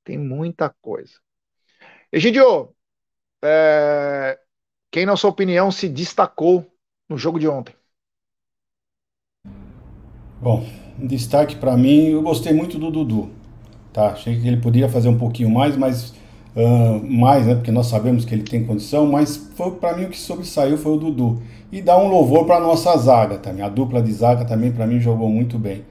Tem 0.04 0.18
muita 0.18 0.74
coisa. 0.82 1.14
Egidio, 2.12 2.74
é... 3.42 4.38
quem, 4.90 5.06
na 5.06 5.16
sua 5.16 5.30
opinião, 5.30 5.70
se 5.70 5.88
destacou 5.88 6.66
no 7.08 7.16
jogo 7.16 7.38
de 7.38 7.46
ontem? 7.46 7.77
Bom, 10.40 10.64
um 11.00 11.06
destaque 11.06 11.56
para 11.56 11.76
mim, 11.76 12.10
eu 12.10 12.22
gostei 12.22 12.52
muito 12.52 12.78
do 12.78 12.92
Dudu. 12.92 13.30
Tá? 13.92 14.10
Achei 14.10 14.38
que 14.38 14.46
ele 14.46 14.58
poderia 14.58 14.88
fazer 14.88 15.08
um 15.08 15.18
pouquinho 15.18 15.50
mais, 15.50 15.76
mas 15.76 16.14
uh, 16.54 17.04
mais, 17.04 17.44
né? 17.44 17.56
Porque 17.56 17.72
nós 17.72 17.86
sabemos 17.88 18.24
que 18.24 18.32
ele 18.32 18.44
tem 18.44 18.64
condição, 18.64 19.06
mas 19.06 19.36
foi 19.56 19.72
para 19.72 19.96
mim 19.96 20.04
o 20.04 20.10
que 20.10 20.18
sobressaiu 20.18 20.78
foi 20.78 20.92
o 20.92 20.96
Dudu. 20.96 21.42
E 21.72 21.82
dá 21.82 21.98
um 21.98 22.06
louvor 22.06 22.46
para 22.46 22.60
nossa 22.60 22.96
zaga 22.96 23.36
também. 23.36 23.64
A 23.64 23.68
dupla 23.68 24.00
de 24.00 24.12
zaga 24.12 24.44
também 24.44 24.70
para 24.70 24.86
mim 24.86 25.00
jogou 25.00 25.28
muito 25.28 25.58
bem. 25.58 25.84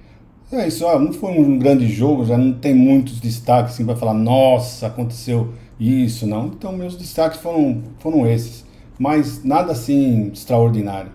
É 0.50 0.66
isso, 0.66 0.86
ó, 0.86 0.98
não 0.98 1.12
foi 1.12 1.38
um 1.38 1.60
grande 1.60 1.86
jogo, 1.90 2.24
já 2.24 2.38
não 2.38 2.54
tem 2.54 2.74
muitos 2.74 3.20
destaques 3.20 3.74
assim 3.74 3.86
para 3.86 3.98
falar, 3.98 4.14
nossa, 4.14 4.88
aconteceu 4.88 5.54
isso, 5.78 6.26
não. 6.26 6.48
Então 6.48 6.72
meus 6.72 6.96
destaques 6.96 7.42
foram, 7.42 7.84
foram 8.00 8.26
esses, 8.26 8.66
mas 8.98 9.44
nada 9.44 9.74
assim 9.74 10.32
extraordinário. 10.32 11.12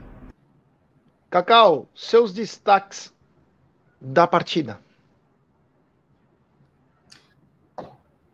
Cacau, 1.31 1.87
seus 1.95 2.31
destaques 2.35 3.11
da 4.03 4.27
partida? 4.27 4.81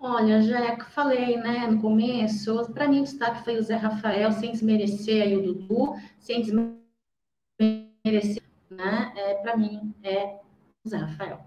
Olha, 0.00 0.40
já 0.40 0.78
falei, 0.86 1.36
né, 1.36 1.66
no 1.66 1.80
começo, 1.80 2.72
para 2.72 2.88
mim 2.88 3.00
o 3.00 3.04
destaque 3.04 3.44
foi 3.44 3.58
o 3.58 3.62
Zé 3.62 3.76
Rafael, 3.76 4.32
sem 4.32 4.52
desmerecer 4.52 5.22
aí 5.22 5.36
o 5.36 5.42
Dudu, 5.42 5.94
sem 6.18 6.40
desmerecer, 6.40 8.42
né, 8.70 9.12
é, 9.16 9.34
para 9.34 9.56
mim 9.56 9.94
é 10.02 10.38
o 10.84 10.88
Zé 10.88 10.96
Rafael. 10.96 11.40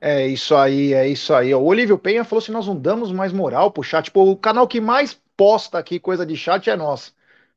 É 0.00 0.28
isso 0.28 0.54
aí, 0.54 0.94
é 0.94 1.08
isso 1.08 1.34
aí. 1.34 1.52
O 1.52 1.64
Olívio 1.64 1.98
Penha 1.98 2.24
falou 2.24 2.40
se 2.40 2.52
nós 2.52 2.68
não 2.68 2.76
damos 2.76 3.10
mais 3.10 3.32
moral 3.32 3.72
pro 3.72 3.82
chat. 3.82 4.12
Pô, 4.12 4.30
o 4.30 4.36
canal 4.36 4.68
que 4.68 4.80
mais 4.80 5.20
posta 5.36 5.76
aqui 5.76 5.98
coisa 5.98 6.24
de 6.24 6.36
chat 6.36 6.70
é 6.70 6.76
nosso. 6.76 7.12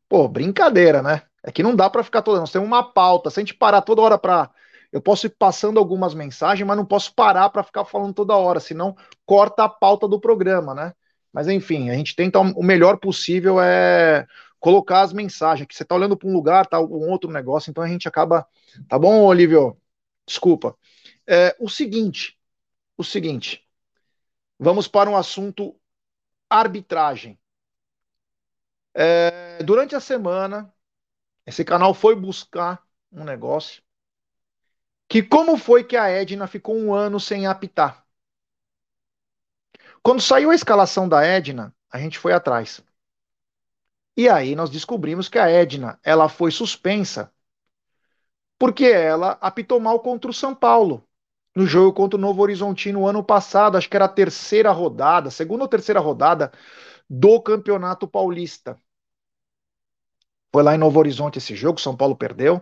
Pô, 0.10 0.28
brincadeira, 0.28 1.04
né? 1.04 1.22
É 1.44 1.52
que 1.52 1.64
não 1.64 1.76
dá 1.76 1.90
para 1.90 2.04
ficar 2.04 2.22
toda. 2.22 2.40
Nós 2.40 2.52
temos 2.52 2.68
uma 2.68 2.84
pauta. 2.84 3.30
Se 3.30 3.40
a 3.40 3.44
gente 3.44 3.54
parar 3.56 3.82
toda 3.82 4.02
hora 4.02 4.18
para. 4.18 4.50
Eu 4.92 5.02
posso 5.02 5.26
ir 5.26 5.30
passando 5.30 5.80
algumas 5.80 6.14
mensagens, 6.14 6.68
mas 6.68 6.76
não 6.76 6.86
posso 6.86 7.14
parar 7.16 7.50
para 7.50 7.64
ficar 7.64 7.86
falando 7.86 8.14
toda 8.14 8.36
hora, 8.36 8.60
senão 8.60 8.94
corta 9.26 9.64
a 9.64 9.70
pauta 9.70 10.06
do 10.06 10.20
programa, 10.20 10.76
né? 10.76 10.94
Mas 11.32 11.48
enfim, 11.48 11.90
a 11.90 11.94
gente 11.94 12.14
tenta 12.14 12.40
o 12.40 12.62
melhor 12.62 12.98
possível 12.98 13.62
é 13.62 14.28
colocar 14.60 15.02
as 15.02 15.14
mensagens. 15.14 15.68
Que 15.68 15.76
você 15.76 15.86
tá 15.86 15.96
olhando 15.96 16.18
para 16.18 16.28
um 16.30 16.34
lugar, 16.34 16.66
tá 16.68 16.80
um 16.80 17.10
outro 17.10 17.32
negócio, 17.32 17.70
então 17.70 17.84
a 17.84 17.88
gente 17.88 18.08
acaba. 18.08 18.46
Tá 18.88 19.00
bom, 19.00 19.24
Olívio? 19.24 19.78
Desculpa. 20.26 20.78
É, 21.28 21.56
o 21.60 21.70
seguinte, 21.70 22.38
o 22.98 23.04
seguinte. 23.04 23.66
Vamos 24.60 24.88
para 24.88 25.10
um 25.10 25.18
assunto 25.18 25.76
arbitragem. 26.50 27.40
É, 28.94 29.64
durante 29.64 29.96
a 29.96 30.00
semana, 30.00 30.72
esse 31.52 31.66
canal 31.66 31.94
foi 31.94 32.16
buscar 32.16 32.82
um 33.12 33.24
negócio. 33.24 33.84
Que 35.08 35.22
como 35.22 35.58
foi 35.58 35.84
que 35.84 35.98
a 35.98 36.08
Edna 36.08 36.48
ficou 36.48 36.76
um 36.76 36.94
ano 36.94 37.20
sem 37.20 37.46
apitar? 37.46 38.06
Quando 40.02 40.22
saiu 40.22 40.50
a 40.50 40.56
escalação 40.56 41.08
da 41.08 41.24
Edna, 41.24 41.76
a 41.92 42.00
gente 42.00 42.18
foi 42.18 42.34
atrás. 42.34 42.82
E 44.16 44.30
aí 44.30 44.56
nós 44.56 44.70
descobrimos 44.70 45.28
que 45.28 45.38
a 45.38 45.50
Edna, 45.50 46.00
ela 46.04 46.30
foi 46.30 46.52
suspensa 46.52 47.32
porque 48.58 48.86
ela 48.86 49.38
apitou 49.42 49.80
mal 49.80 50.00
contra 50.00 50.30
o 50.30 50.34
São 50.34 50.54
Paulo 50.56 51.06
no 51.56 51.66
jogo 51.66 51.94
contra 51.94 52.18
o 52.18 52.22
Novo 52.22 52.42
Horizontino 52.42 53.08
ano 53.08 53.24
passado, 53.24 53.78
acho 53.78 53.90
que 53.90 53.96
era 53.98 54.06
a 54.06 54.10
terceira 54.10 54.72
rodada, 54.72 55.30
segunda 55.30 55.64
ou 55.64 55.68
terceira 55.68 56.00
rodada 56.00 56.52
do 57.10 57.42
Campeonato 57.42 58.08
Paulista. 58.08 58.80
Foi 60.54 60.64
lá 60.64 60.76
em 60.76 60.78
Novo 60.78 61.00
Horizonte 61.00 61.38
esse 61.38 61.56
jogo, 61.56 61.80
São 61.80 61.96
Paulo 61.96 62.16
perdeu 62.16 62.62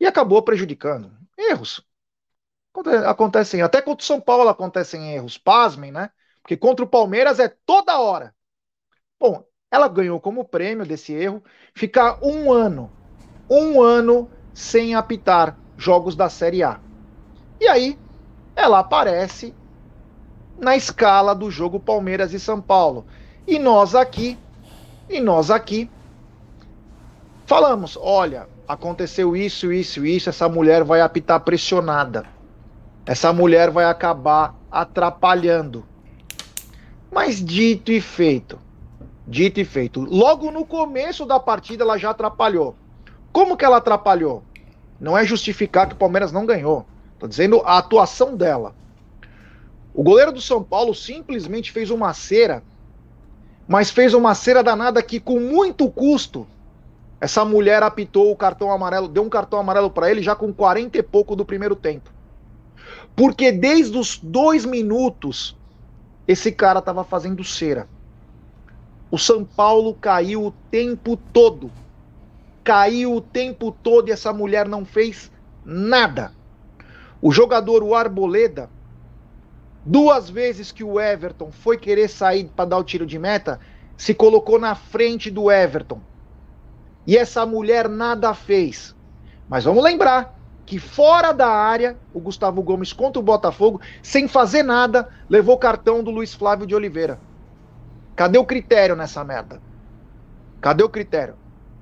e 0.00 0.06
acabou 0.06 0.42
prejudicando. 0.42 1.10
Erros. 1.36 1.84
Acontecem, 3.06 3.62
até 3.62 3.80
contra 3.82 4.02
o 4.02 4.06
São 4.06 4.20
Paulo 4.20 4.48
acontecem 4.48 5.12
erros, 5.14 5.36
pasmem, 5.36 5.90
né? 5.90 6.10
Porque 6.42 6.56
contra 6.56 6.84
o 6.84 6.88
Palmeiras 6.88 7.38
é 7.38 7.48
toda 7.48 7.98
hora. 7.98 8.34
Bom, 9.18 9.44
ela 9.70 9.88
ganhou 9.88 10.20
como 10.20 10.44
prêmio 10.44 10.86
desse 10.86 11.12
erro 11.12 11.42
ficar 11.74 12.18
um 12.22 12.52
ano, 12.52 12.90
um 13.50 13.82
ano 13.82 14.30
sem 14.54 14.94
apitar 14.94 15.58
jogos 15.76 16.14
da 16.16 16.28
Série 16.28 16.62
A. 16.62 16.80
E 17.60 17.66
aí, 17.68 17.98
ela 18.54 18.78
aparece 18.78 19.54
na 20.58 20.76
escala 20.76 21.34
do 21.34 21.50
jogo 21.50 21.78
Palmeiras 21.78 22.32
e 22.32 22.40
São 22.40 22.60
Paulo. 22.60 23.06
E 23.46 23.58
nós 23.58 23.94
aqui, 23.94 24.38
e 25.08 25.20
nós 25.20 25.50
aqui, 25.50 25.90
falamos: 27.48 27.98
olha, 28.00 28.46
aconteceu 28.68 29.34
isso, 29.34 29.72
isso, 29.72 30.04
isso, 30.04 30.28
essa 30.28 30.48
mulher 30.48 30.84
vai 30.84 31.00
apitar 31.00 31.40
pressionada. 31.40 32.26
Essa 33.06 33.32
mulher 33.32 33.70
vai 33.70 33.86
acabar 33.86 34.54
atrapalhando. 34.70 35.84
Mas 37.10 37.42
dito 37.42 37.90
e 37.90 38.02
feito, 38.02 38.58
dito 39.26 39.58
e 39.58 39.64
feito, 39.64 40.00
logo 40.02 40.50
no 40.50 40.66
começo 40.66 41.24
da 41.24 41.40
partida 41.40 41.82
ela 41.82 41.96
já 41.96 42.10
atrapalhou. 42.10 42.76
Como 43.32 43.56
que 43.56 43.64
ela 43.64 43.78
atrapalhou? 43.78 44.42
Não 45.00 45.16
é 45.16 45.24
justificar 45.24 45.88
que 45.88 45.94
o 45.94 45.98
Palmeiras 45.98 46.30
não 46.30 46.44
ganhou. 46.44 46.84
Tô 47.18 47.26
dizendo 47.26 47.62
a 47.64 47.78
atuação 47.78 48.36
dela. 48.36 48.74
O 49.94 50.02
goleiro 50.02 50.32
do 50.32 50.40
São 50.40 50.62
Paulo 50.62 50.94
simplesmente 50.94 51.72
fez 51.72 51.88
uma 51.90 52.12
cera, 52.12 52.62
mas 53.66 53.90
fez 53.90 54.12
uma 54.12 54.34
cera 54.34 54.62
danada 54.62 55.02
que, 55.02 55.18
com 55.18 55.40
muito 55.40 55.90
custo, 55.90 56.46
essa 57.20 57.44
mulher 57.44 57.82
apitou 57.82 58.30
o 58.30 58.36
cartão 58.36 58.70
amarelo, 58.70 59.08
deu 59.08 59.22
um 59.22 59.28
cartão 59.28 59.58
amarelo 59.58 59.90
para 59.90 60.10
ele 60.10 60.22
já 60.22 60.36
com 60.36 60.52
40 60.52 60.98
e 60.98 61.02
pouco 61.02 61.34
do 61.34 61.44
primeiro 61.44 61.74
tempo. 61.74 62.10
Porque 63.16 63.50
desde 63.50 63.98
os 63.98 64.18
dois 64.22 64.64
minutos, 64.64 65.56
esse 66.26 66.52
cara 66.52 66.80
tava 66.80 67.02
fazendo 67.02 67.42
cera. 67.42 67.88
O 69.10 69.18
São 69.18 69.44
Paulo 69.44 69.94
caiu 69.94 70.46
o 70.46 70.50
tempo 70.70 71.16
todo. 71.32 71.70
Caiu 72.62 73.16
o 73.16 73.20
tempo 73.20 73.72
todo 73.72 74.08
e 74.08 74.12
essa 74.12 74.32
mulher 74.32 74.68
não 74.68 74.84
fez 74.84 75.32
nada. 75.64 76.32
O 77.20 77.32
jogador, 77.32 77.82
o 77.82 77.94
Arboleda, 77.94 78.70
duas 79.84 80.30
vezes 80.30 80.70
que 80.70 80.84
o 80.84 81.00
Everton 81.00 81.50
foi 81.50 81.76
querer 81.76 82.08
sair 82.08 82.44
para 82.54 82.66
dar 82.66 82.78
o 82.78 82.84
tiro 82.84 83.06
de 83.06 83.18
meta, 83.18 83.58
se 83.96 84.14
colocou 84.14 84.60
na 84.60 84.76
frente 84.76 85.30
do 85.30 85.50
Everton. 85.50 86.00
E 87.08 87.16
essa 87.16 87.46
mulher 87.46 87.88
nada 87.88 88.34
fez. 88.34 88.94
Mas 89.48 89.64
vamos 89.64 89.82
lembrar 89.82 90.38
que 90.66 90.78
fora 90.78 91.32
da 91.32 91.48
área, 91.48 91.96
o 92.12 92.20
Gustavo 92.20 92.62
Gomes 92.62 92.92
contra 92.92 93.18
o 93.18 93.22
Botafogo, 93.22 93.80
sem 94.02 94.28
fazer 94.28 94.62
nada, 94.62 95.08
levou 95.26 95.54
o 95.54 95.58
cartão 95.58 96.04
do 96.04 96.10
Luiz 96.10 96.34
Flávio 96.34 96.66
de 96.66 96.74
Oliveira. 96.74 97.18
Cadê 98.14 98.36
o 98.36 98.44
critério 98.44 98.94
nessa 98.94 99.24
merda? 99.24 99.58
Cadê 100.60 100.84
o 100.84 100.88
critério? 100.90 101.36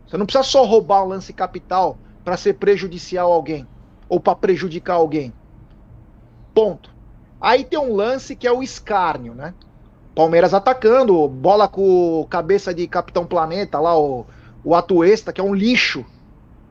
Você 0.07 0.17
não 0.17 0.27
precisa 0.27 0.45
só 0.45 0.65
roubar 0.65 1.03
um 1.03 1.09
lance 1.09 1.33
capital 1.33 1.99
para 2.25 2.37
ser 2.37 2.55
prejudicial 2.55 3.33
a 3.33 3.35
alguém 3.35 3.67
ou 4.09 4.21
para 4.21 4.37
prejudicar 4.37 4.95
alguém. 4.95 5.35
Ponto. 6.55 6.95
Aí 7.41 7.65
tem 7.65 7.81
um 7.81 7.97
lance 7.97 8.37
que 8.37 8.47
é 8.47 8.53
o 8.53 8.62
escárnio, 8.62 9.35
né? 9.35 9.55
Palmeiras 10.15 10.55
atacando, 10.55 11.27
bola 11.27 11.67
com 11.67 12.25
cabeça 12.31 12.73
de 12.73 12.87
Capitão 12.87 13.27
Planeta 13.27 13.81
lá, 13.81 13.99
o, 13.99 14.25
o 14.66 14.74
Atuesta, 14.74 15.33
que 15.33 15.40
é 15.40 15.44
um 15.44 15.55
lixo. 15.55 16.05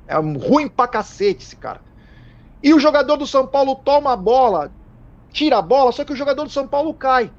É 0.05 0.19
um 0.19 0.37
ruim 0.37 0.67
pra 0.67 0.85
cacete 0.85 1.45
esse 1.45 1.55
cara. 1.55 1.79
E 2.61 2.73
o 2.73 2.79
jogador 2.79 3.15
do 3.15 3.25
São 3.25 3.47
Paulo 3.47 3.73
toma 3.73 4.11
a 4.11 4.17
bola, 4.17 4.69
tira 5.31 5.59
a 5.59 5.61
bola, 5.61 5.93
só 5.93 6.03
que 6.03 6.11
o 6.11 6.15
jogador 6.15 6.43
do 6.43 6.49
São 6.49 6.67
Paulo 6.67 6.93
cai. 6.93 7.31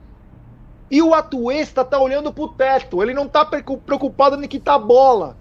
E 0.91 1.03
o 1.03 1.13
Atuesta 1.13 1.85
tá 1.85 2.01
olhando 2.01 2.33
pro 2.33 2.49
teto, 2.49 3.03
ele 3.03 3.13
não 3.13 3.29
tá 3.29 3.45
preocupado 3.45 4.43
em 4.43 4.49
quitar 4.49 4.77
a 4.77 4.79
bola. 4.79 5.37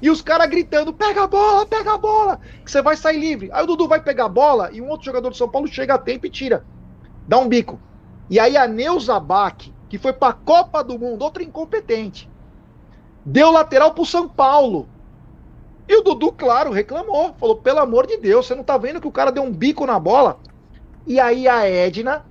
E 0.00 0.08
os 0.08 0.22
caras 0.22 0.48
gritando: 0.48 0.94
pega 0.94 1.24
a 1.24 1.26
bola, 1.26 1.66
pega 1.66 1.92
a 1.92 1.98
bola, 1.98 2.40
que 2.64 2.70
você 2.70 2.80
vai 2.80 2.96
sair 2.96 3.20
livre. 3.20 3.50
Aí 3.52 3.62
o 3.62 3.66
Dudu 3.66 3.86
vai 3.86 4.00
pegar 4.00 4.24
a 4.24 4.30
bola 4.30 4.70
e 4.72 4.80
um 4.80 4.88
outro 4.88 5.04
jogador 5.04 5.28
do 5.28 5.36
São 5.36 5.50
Paulo 5.50 5.68
chega 5.68 5.94
a 5.94 5.98
tempo 5.98 6.26
e 6.26 6.30
tira. 6.30 6.64
Dá 7.26 7.36
um 7.36 7.48
bico. 7.48 7.78
E 8.30 8.40
aí 8.40 8.56
a 8.56 8.66
Neuza 8.66 9.20
Bach, 9.20 9.70
que 9.90 9.98
foi 9.98 10.14
pra 10.14 10.32
Copa 10.32 10.82
do 10.82 10.98
Mundo, 10.98 11.20
outra 11.20 11.42
incompetente, 11.42 12.30
deu 13.28 13.50
lateral 13.50 13.92
pro 13.92 14.06
São 14.06 14.26
Paulo. 14.26 14.88
E 15.86 15.94
o 15.96 16.02
Dudu, 16.02 16.32
claro, 16.32 16.72
reclamou. 16.72 17.34
Falou: 17.34 17.56
pelo 17.56 17.80
amor 17.80 18.06
de 18.06 18.16
Deus, 18.16 18.46
você 18.46 18.54
não 18.54 18.64
tá 18.64 18.78
vendo 18.78 19.00
que 19.00 19.06
o 19.06 19.12
cara 19.12 19.30
deu 19.30 19.42
um 19.42 19.52
bico 19.52 19.86
na 19.86 19.98
bola? 19.98 20.38
E 21.06 21.20
aí 21.20 21.46
a 21.46 21.68
Edna, 21.68 22.24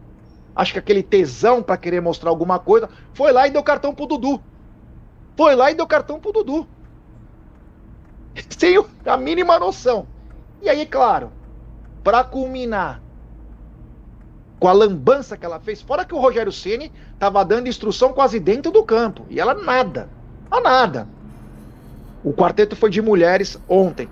acho 0.56 0.74
que 0.74 0.80
aquele 0.80 1.04
tesão 1.04 1.62
para 1.62 1.78
querer 1.78 2.02
mostrar 2.02 2.30
alguma 2.30 2.60
coisa, 2.60 2.90
foi 3.14 3.32
lá 3.32 3.48
e 3.48 3.52
deu 3.52 3.64
cartão 3.64 3.94
pro 3.94 4.08
Dudu. 4.08 4.42
Foi 5.36 5.56
lá 5.56 5.72
e 5.72 5.76
deu 5.76 5.86
cartão 5.86 6.20
pro 6.20 6.32
Dudu. 6.32 6.68
sem 8.50 8.84
a 9.06 9.18
mínima 9.18 9.60
noção. 9.60 10.08
E 10.62 10.70
aí, 10.70 10.86
claro, 10.86 11.32
para 12.04 12.24
culminar 12.24 13.02
com 14.60 14.68
a 14.68 14.74
lambança 14.74 15.38
que 15.38 15.46
ela 15.46 15.60
fez, 15.60 15.82
fora 15.82 16.04
que 16.04 16.16
o 16.16 16.20
Rogério 16.20 16.52
Ceni 16.52 16.92
estava 17.14 17.46
dando 17.46 17.70
instrução 17.70 18.12
quase 18.12 18.40
dentro 18.40 18.72
do 18.72 18.84
campo, 18.84 19.24
e 19.30 19.40
ela 19.40 19.54
nada, 19.54 20.10
a 20.50 20.60
nada. 20.62 21.08
O 22.24 22.34
quarteto 22.34 22.76
foi 22.76 22.90
de 22.90 23.02
mulheres 23.02 23.58
ontem. 23.68 24.10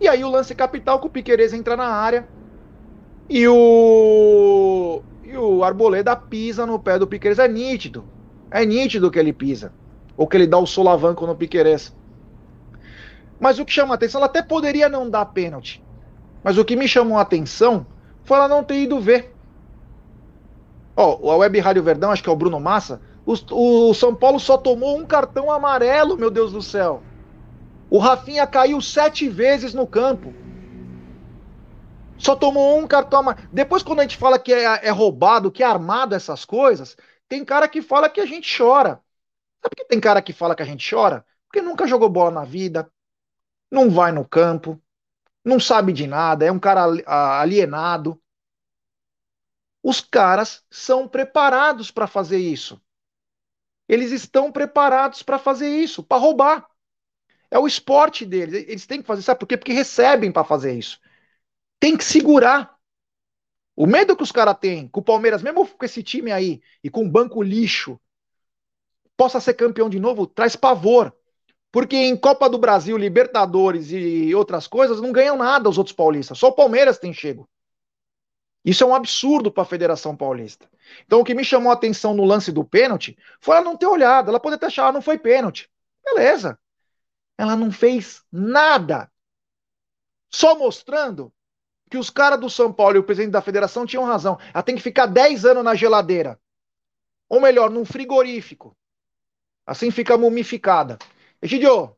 E 0.00 0.08
aí 0.08 0.24
o 0.24 0.30
lance 0.30 0.54
capital 0.54 1.00
que 1.00 1.06
o 1.06 1.10
Piqueires 1.10 1.52
entra 1.52 1.76
na 1.76 1.86
área 1.86 2.26
e 3.28 3.46
o 3.48 5.02
e 5.24 5.36
o 5.36 5.64
Arboleda 5.64 6.14
pisa 6.14 6.64
no 6.64 6.78
pé 6.78 6.98
do 6.98 7.06
Piqueires, 7.06 7.38
é 7.38 7.48
nítido. 7.48 8.04
É 8.50 8.64
nítido 8.64 9.10
que 9.10 9.18
ele 9.18 9.32
pisa. 9.32 9.72
Ou 10.16 10.26
que 10.26 10.36
ele 10.36 10.46
dá 10.46 10.56
o 10.56 10.66
solavanco 10.66 11.26
no 11.26 11.34
Piqueires. 11.34 11.92
Mas 13.40 13.58
o 13.58 13.64
que 13.64 13.72
chama 13.72 13.94
a 13.94 13.96
atenção, 13.96 14.20
ela 14.20 14.26
até 14.26 14.40
poderia 14.40 14.88
não 14.88 15.10
dar 15.10 15.26
pênalti. 15.26 15.82
Mas 16.44 16.56
o 16.56 16.64
que 16.64 16.76
me 16.76 16.86
chamou 16.86 17.18
a 17.18 17.22
atenção 17.22 17.84
foi 18.24 18.36
ela 18.36 18.48
não 18.48 18.62
ter 18.62 18.76
ido 18.76 19.00
ver. 19.00 19.34
Ó, 20.96 21.18
oh, 21.20 21.30
a 21.30 21.36
Web 21.38 21.58
Rádio 21.58 21.82
Verdão, 21.82 22.10
acho 22.12 22.22
que 22.22 22.28
é 22.28 22.32
o 22.32 22.36
Bruno 22.36 22.58
Massa, 22.60 23.00
o, 23.26 23.88
o, 23.88 23.94
São 23.94 24.14
Paulo 24.14 24.38
só 24.38 24.56
tomou 24.56 24.96
um 24.96 25.04
cartão 25.04 25.50
amarelo, 25.50 26.16
meu 26.16 26.30
Deus 26.30 26.52
do 26.52 26.62
céu. 26.62 27.02
O 27.90 27.98
Rafinha 27.98 28.46
caiu 28.46 28.80
sete 28.80 29.28
vezes 29.28 29.74
no 29.74 29.86
campo. 29.86 30.32
Só 32.16 32.36
tomou 32.36 32.78
um 32.78 32.86
cartão 32.86 33.18
amarelo. 33.18 33.48
Depois, 33.52 33.82
quando 33.82 33.98
a 33.98 34.02
gente 34.02 34.16
fala 34.16 34.38
que 34.38 34.54
é, 34.54 34.86
é 34.86 34.90
roubado, 34.90 35.50
que 35.50 35.62
é 35.62 35.66
armado 35.66 36.14
essas 36.14 36.44
coisas, 36.44 36.96
tem 37.28 37.44
cara 37.44 37.68
que 37.68 37.82
fala 37.82 38.08
que 38.08 38.20
a 38.20 38.26
gente 38.26 38.56
chora. 38.56 39.00
Sabe 39.60 39.74
por 39.74 39.76
que 39.76 39.84
tem 39.84 40.00
cara 40.00 40.22
que 40.22 40.32
fala 40.32 40.54
que 40.54 40.62
a 40.62 40.66
gente 40.66 40.88
chora? 40.88 41.26
Porque 41.48 41.60
nunca 41.60 41.86
jogou 41.86 42.08
bola 42.08 42.30
na 42.30 42.44
vida, 42.44 42.88
não 43.70 43.90
vai 43.90 44.12
no 44.12 44.24
campo, 44.24 44.80
não 45.44 45.58
sabe 45.58 45.92
de 45.92 46.06
nada, 46.06 46.44
é 46.44 46.52
um 46.52 46.60
cara 46.60 46.84
alienado. 47.40 48.20
Os 49.82 50.00
caras 50.00 50.64
são 50.70 51.08
preparados 51.08 51.90
para 51.90 52.06
fazer 52.06 52.38
isso. 52.38 52.80
Eles 53.88 54.10
estão 54.12 54.50
preparados 54.50 55.22
para 55.22 55.38
fazer 55.38 55.68
isso, 55.68 56.02
para 56.02 56.20
roubar. 56.20 56.66
É 57.50 57.58
o 57.58 57.66
esporte 57.66 58.24
deles. 58.24 58.66
Eles 58.68 58.86
têm 58.86 59.00
que 59.00 59.06
fazer, 59.06 59.22
sabe 59.22 59.40
por 59.40 59.46
quê? 59.46 59.56
Porque 59.56 59.72
recebem 59.72 60.32
para 60.32 60.44
fazer 60.44 60.76
isso. 60.76 61.00
Tem 61.78 61.96
que 61.96 62.04
segurar. 62.04 62.76
O 63.76 63.86
medo 63.86 64.16
que 64.16 64.22
os 64.22 64.32
caras 64.32 64.56
têm 64.58 64.88
com 64.88 65.00
o 65.00 65.04
Palmeiras, 65.04 65.42
mesmo 65.42 65.66
com 65.66 65.84
esse 65.84 66.02
time 66.02 66.32
aí 66.32 66.60
e 66.82 66.88
com 66.88 67.04
o 67.04 67.10
banco 67.10 67.42
lixo, 67.42 68.00
possa 69.16 69.38
ser 69.38 69.54
campeão 69.54 69.88
de 69.88 70.00
novo, 70.00 70.26
traz 70.26 70.56
pavor. 70.56 71.14
Porque 71.70 71.96
em 71.96 72.16
Copa 72.16 72.48
do 72.48 72.58
Brasil, 72.58 72.96
Libertadores 72.96 73.90
e 73.90 74.34
outras 74.34 74.66
coisas, 74.66 75.00
não 75.00 75.12
ganham 75.12 75.36
nada 75.36 75.68
os 75.68 75.76
outros 75.76 75.94
paulistas. 75.94 76.38
Só 76.38 76.48
o 76.48 76.52
Palmeiras 76.52 76.98
tem 76.98 77.12
chego. 77.12 77.48
Isso 78.64 78.82
é 78.82 78.86
um 78.86 78.94
absurdo 78.94 79.50
para 79.50 79.62
a 79.62 79.66
Federação 79.66 80.16
Paulista. 80.16 80.68
Então, 81.04 81.20
o 81.20 81.24
que 81.24 81.34
me 81.34 81.44
chamou 81.44 81.70
a 81.70 81.74
atenção 81.74 82.14
no 82.14 82.24
lance 82.24 82.50
do 82.50 82.64
pênalti 82.64 83.16
foi 83.40 83.56
ela 83.56 83.64
não 83.64 83.76
ter 83.76 83.86
olhado. 83.86 84.28
Ela 84.28 84.40
poderia 84.40 84.58
ter 84.58 84.66
achado, 84.66 84.88
ah, 84.88 84.92
não 84.92 85.02
foi 85.02 85.18
pênalti. 85.18 85.70
Beleza. 86.04 86.58
Ela 87.38 87.56
não 87.56 87.70
fez 87.70 88.22
nada. 88.32 89.10
Só 90.30 90.58
mostrando 90.58 91.32
que 91.90 91.96
os 91.96 92.10
caras 92.10 92.40
do 92.40 92.50
São 92.50 92.72
Paulo 92.72 92.96
e 92.96 92.98
o 92.98 93.04
presidente 93.04 93.32
da 93.32 93.42
federação 93.42 93.86
tinham 93.86 94.04
razão. 94.04 94.38
Ela 94.52 94.62
tem 94.62 94.74
que 94.74 94.82
ficar 94.82 95.06
10 95.06 95.44
anos 95.44 95.64
na 95.64 95.74
geladeira. 95.74 96.38
Ou 97.28 97.40
melhor, 97.40 97.70
num 97.70 97.84
frigorífico. 97.84 98.76
Assim 99.66 99.90
fica 99.90 100.16
mumificada. 100.16 100.98
Egidio, 101.40 101.96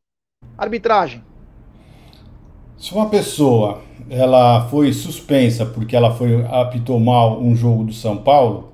arbitragem. 0.57 1.25
Se 2.79 2.93
uma 2.93 3.11
pessoa 3.11 3.83
ela 4.09 4.69
foi 4.69 4.93
suspensa 4.93 5.67
porque 5.67 5.95
ela 5.95 6.15
foi 6.15 6.45
apitou 6.47 6.99
mal 6.99 7.41
um 7.41 7.55
jogo 7.55 7.85
do 7.85 7.93
São 7.93 8.17
Paulo, 8.17 8.73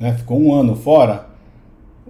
né, 0.00 0.14
ficou 0.14 0.40
um 0.40 0.54
ano 0.54 0.74
fora, 0.74 1.28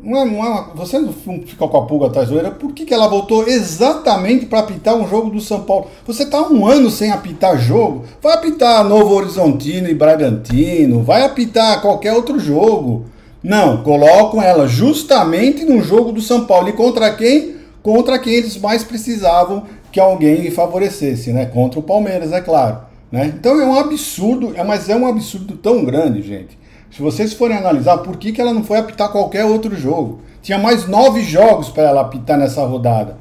não 0.03 0.16
é, 0.16 0.24
não 0.24 0.44
é, 0.44 0.64
você 0.74 0.98
não 0.98 1.12
fica 1.12 1.68
com 1.68 1.76
a 1.76 1.85
pulga 1.85 2.07
atrás 2.07 2.29
da 2.29 2.35
orelha, 2.35 2.50
por 2.53 2.72
que, 2.72 2.87
que 2.87 2.94
ela 2.94 3.09
voltou 3.09 3.46
exatamente 3.46 4.46
para 4.46 4.61
apitar 4.61 4.94
um 4.94 5.07
jogo 5.07 5.29
do 5.29 5.40
São 5.40 5.62
Paulo? 5.62 5.88
Você 6.07 6.22
está 6.22 6.40
um 6.48 6.66
ano 6.66 6.88
sem 6.90 7.11
apitar 7.11 7.59
jogo, 7.59 8.05
vai 8.22 8.33
apitar 8.33 8.83
Novo 8.83 9.14
Horizontino 9.14 9.88
e 9.88 9.94
Bragantino, 9.94 11.03
vai 11.03 11.22
apitar 11.22 11.83
qualquer 11.83 12.14
outro 12.14 12.38
jogo. 12.38 13.07
Não, 13.42 13.83
colocam 13.83 14.40
ela 14.40 14.66
justamente 14.66 15.64
no 15.64 15.83
jogo 15.83 16.12
do 16.12 16.20
São 16.20 16.44
Paulo. 16.46 16.68
E 16.68 16.72
contra 16.72 17.12
quem? 17.14 17.57
Contra 17.83 18.18
quem 18.18 18.35
eles 18.35 18.59
mais 18.59 18.85
precisavam 18.85 19.64
que 19.90 19.98
alguém 19.98 20.50
favorecesse, 20.50 21.33
né? 21.33 21.46
Contra 21.46 21.81
o 21.81 21.83
Palmeiras, 21.83 22.33
é 22.33 22.40
claro. 22.40 22.81
Né? 23.11 23.33
Então 23.35 23.61
é 23.61 23.64
um 23.64 23.79
absurdo, 23.79 24.53
é, 24.55 24.62
mas 24.62 24.88
é 24.88 24.96
um 24.96 25.07
absurdo 25.07 25.57
tão 25.57 25.85
grande, 25.85 26.22
gente. 26.22 26.59
Se 26.90 27.00
vocês 27.00 27.33
forem 27.33 27.57
analisar 27.57 27.98
por 27.98 28.16
que, 28.16 28.33
que 28.33 28.40
ela 28.40 28.53
não 28.53 28.64
foi 28.64 28.79
apitar 28.79 29.11
qualquer 29.11 29.44
outro 29.44 29.74
jogo. 29.76 30.20
Tinha 30.42 30.59
mais 30.59 30.87
nove 30.88 31.22
jogos 31.22 31.68
para 31.68 31.85
ela 31.85 32.00
apitar 32.00 32.38
nessa 32.38 32.64
rodada. 32.64 33.16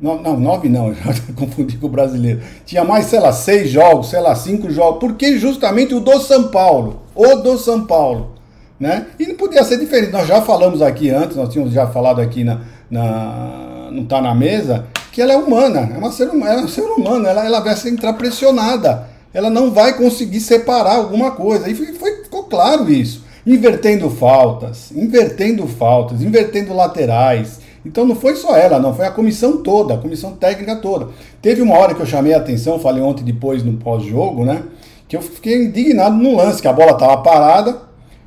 Não, 0.00 0.20
não, 0.20 0.38
nove 0.38 0.68
não, 0.68 0.92
já 0.92 1.14
confundi 1.34 1.76
com 1.78 1.86
o 1.86 1.90
brasileiro. 1.90 2.40
Tinha 2.66 2.84
mais, 2.84 3.06
sei 3.06 3.20
lá, 3.20 3.32
seis 3.32 3.70
jogos, 3.70 4.10
sei 4.10 4.20
lá, 4.20 4.34
cinco 4.34 4.70
jogos. 4.70 4.98
Porque 4.98 5.38
justamente 5.38 5.94
o 5.94 6.00
do 6.00 6.20
São 6.20 6.48
Paulo. 6.48 7.02
O 7.14 7.36
do 7.36 7.56
São 7.56 7.86
Paulo. 7.86 8.32
Né? 8.78 9.06
E 9.18 9.26
não 9.26 9.36
podia 9.36 9.62
ser 9.62 9.78
diferente. 9.78 10.12
Nós 10.12 10.26
já 10.26 10.42
falamos 10.42 10.82
aqui 10.82 11.08
antes, 11.08 11.36
nós 11.36 11.48
tínhamos 11.50 11.72
já 11.72 11.86
falado 11.86 12.20
aqui 12.20 12.42
na. 12.42 12.60
na 12.90 13.88
não 13.92 14.02
está 14.02 14.20
na 14.22 14.34
mesa, 14.34 14.86
que 15.12 15.20
ela 15.20 15.34
é 15.34 15.36
humana, 15.36 15.90
é 15.94 15.98
uma 15.98 16.10
ser, 16.10 16.28
é 16.28 16.56
um 16.56 16.66
ser 16.66 16.80
humano, 16.80 17.26
ela, 17.26 17.44
ela 17.44 17.60
vai 17.60 17.74
entrar 17.86 18.14
pressionada. 18.14 19.06
Ela 19.34 19.48
não 19.48 19.70
vai 19.70 19.96
conseguir 19.96 20.40
separar 20.40 20.96
alguma 20.96 21.30
coisa. 21.30 21.68
E 21.68 21.74
foi, 21.74 21.92
foi, 21.94 22.11
ficou 22.32 22.44
claro 22.44 22.90
isso. 22.90 23.22
Invertendo 23.46 24.08
faltas, 24.08 24.90
invertendo 24.90 25.66
faltas, 25.66 26.22
invertendo 26.22 26.72
laterais. 26.72 27.60
Então 27.84 28.06
não 28.06 28.14
foi 28.14 28.36
só 28.36 28.56
ela, 28.56 28.78
não, 28.78 28.94
foi 28.94 29.04
a 29.04 29.10
comissão 29.10 29.58
toda, 29.58 29.94
a 29.94 29.98
comissão 29.98 30.32
técnica 30.32 30.76
toda. 30.76 31.08
Teve 31.42 31.60
uma 31.60 31.76
hora 31.76 31.94
que 31.94 32.00
eu 32.00 32.06
chamei 32.06 32.32
a 32.32 32.38
atenção, 32.38 32.78
falei 32.78 33.02
ontem 33.02 33.24
depois 33.24 33.62
no 33.62 33.74
pós-jogo, 33.74 34.44
né? 34.44 34.62
Que 35.08 35.16
eu 35.16 35.20
fiquei 35.20 35.64
indignado 35.64 36.16
no 36.16 36.36
lance, 36.36 36.62
que 36.62 36.68
a 36.68 36.72
bola 36.72 36.92
estava 36.92 37.18
parada, 37.18 37.82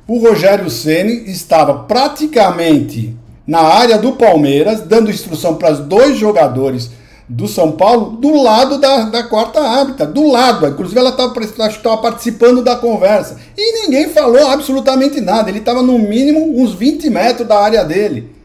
o 0.06 0.18
Rogério 0.18 0.68
Ceni 0.70 1.28
estava 1.30 1.84
praticamente 1.84 3.16
na 3.46 3.60
área 3.60 3.96
do 3.96 4.12
Palmeiras, 4.12 4.82
dando 4.82 5.10
instrução 5.10 5.56
para 5.56 5.72
os 5.72 5.80
dois 5.80 6.18
jogadores 6.18 6.90
do 7.28 7.48
São 7.48 7.72
Paulo, 7.72 8.16
do 8.18 8.40
lado 8.40 8.78
da, 8.78 9.04
da 9.04 9.24
quarta 9.24 9.60
árbitra, 9.60 10.06
do 10.06 10.30
lado. 10.30 10.66
Inclusive, 10.66 10.98
ela 10.98 11.10
estava 11.10 11.98
participando 11.98 12.62
da 12.62 12.76
conversa. 12.76 13.36
E 13.56 13.82
ninguém 13.82 14.08
falou 14.10 14.48
absolutamente 14.48 15.20
nada. 15.20 15.50
Ele 15.50 15.58
estava 15.58 15.82
no 15.82 15.98
mínimo 15.98 16.60
uns 16.60 16.72
20 16.72 17.10
metros 17.10 17.48
da 17.48 17.58
área 17.58 17.84
dele. 17.84 18.36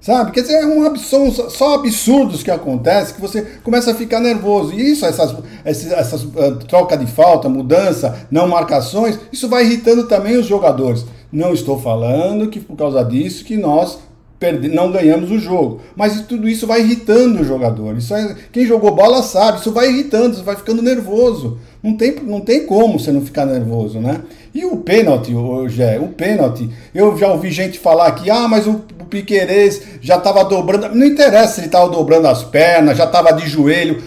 Sabe? 0.00 0.30
Quer 0.30 0.40
dizer, 0.40 0.54
é 0.54 0.66
um 0.66 0.86
absurdo, 0.86 1.50
só 1.50 1.74
absurdos 1.74 2.42
que 2.42 2.50
acontecem 2.50 3.14
que 3.14 3.20
você 3.20 3.42
começa 3.62 3.90
a 3.90 3.94
ficar 3.94 4.18
nervoso. 4.18 4.72
E 4.72 4.92
isso, 4.92 5.04
essas, 5.04 5.36
essas, 5.62 5.92
essas 5.92 6.22
uh, 6.22 6.56
troca 6.66 6.96
de 6.96 7.06
falta, 7.06 7.50
mudança, 7.50 8.26
não 8.30 8.48
marcações, 8.48 9.18
isso 9.30 9.46
vai 9.46 9.66
irritando 9.66 10.04
também 10.04 10.38
os 10.38 10.46
jogadores. 10.46 11.04
Não 11.30 11.52
estou 11.52 11.78
falando 11.78 12.48
que 12.48 12.58
por 12.58 12.76
causa 12.76 13.04
disso 13.04 13.44
que 13.44 13.58
nós 13.58 13.98
perde, 14.40 14.68
não 14.68 14.90
ganhamos 14.90 15.30
o 15.30 15.38
jogo. 15.38 15.82
Mas 15.94 16.22
tudo 16.22 16.48
isso 16.48 16.66
vai 16.66 16.80
irritando 16.80 17.42
o 17.42 17.44
jogador. 17.44 17.96
Isso 17.96 18.14
é, 18.14 18.34
quem 18.50 18.66
jogou 18.66 18.94
bola 18.94 19.22
sabe, 19.22 19.60
isso 19.60 19.70
vai 19.70 19.90
irritando, 19.90 20.42
vai 20.42 20.56
ficando 20.56 20.80
nervoso. 20.80 21.58
Não 21.82 21.94
tem, 21.94 22.16
não 22.22 22.40
tem 22.40 22.64
como 22.66 22.98
você 22.98 23.12
não 23.12 23.20
ficar 23.20 23.44
nervoso, 23.44 24.00
né? 24.00 24.20
E 24.54 24.64
o 24.64 24.78
pênalti, 24.78 25.32
Gé, 25.68 25.98
o 26.00 26.08
pênalti, 26.08 26.68
eu 26.94 27.16
já 27.16 27.28
ouvi 27.28 27.50
gente 27.50 27.78
falar 27.78 28.08
aqui, 28.08 28.30
ah, 28.30 28.48
mas 28.48 28.66
o, 28.66 28.82
o 29.00 29.04
Piquerez 29.04 29.82
já 30.00 30.16
estava 30.16 30.42
dobrando. 30.44 30.94
Não 30.94 31.06
interessa 31.06 31.54
se 31.54 31.60
ele 31.60 31.66
estava 31.66 31.88
dobrando 31.88 32.26
as 32.26 32.42
pernas, 32.42 32.96
já 32.96 33.04
estava 33.04 33.32
de 33.32 33.46
joelho. 33.46 34.02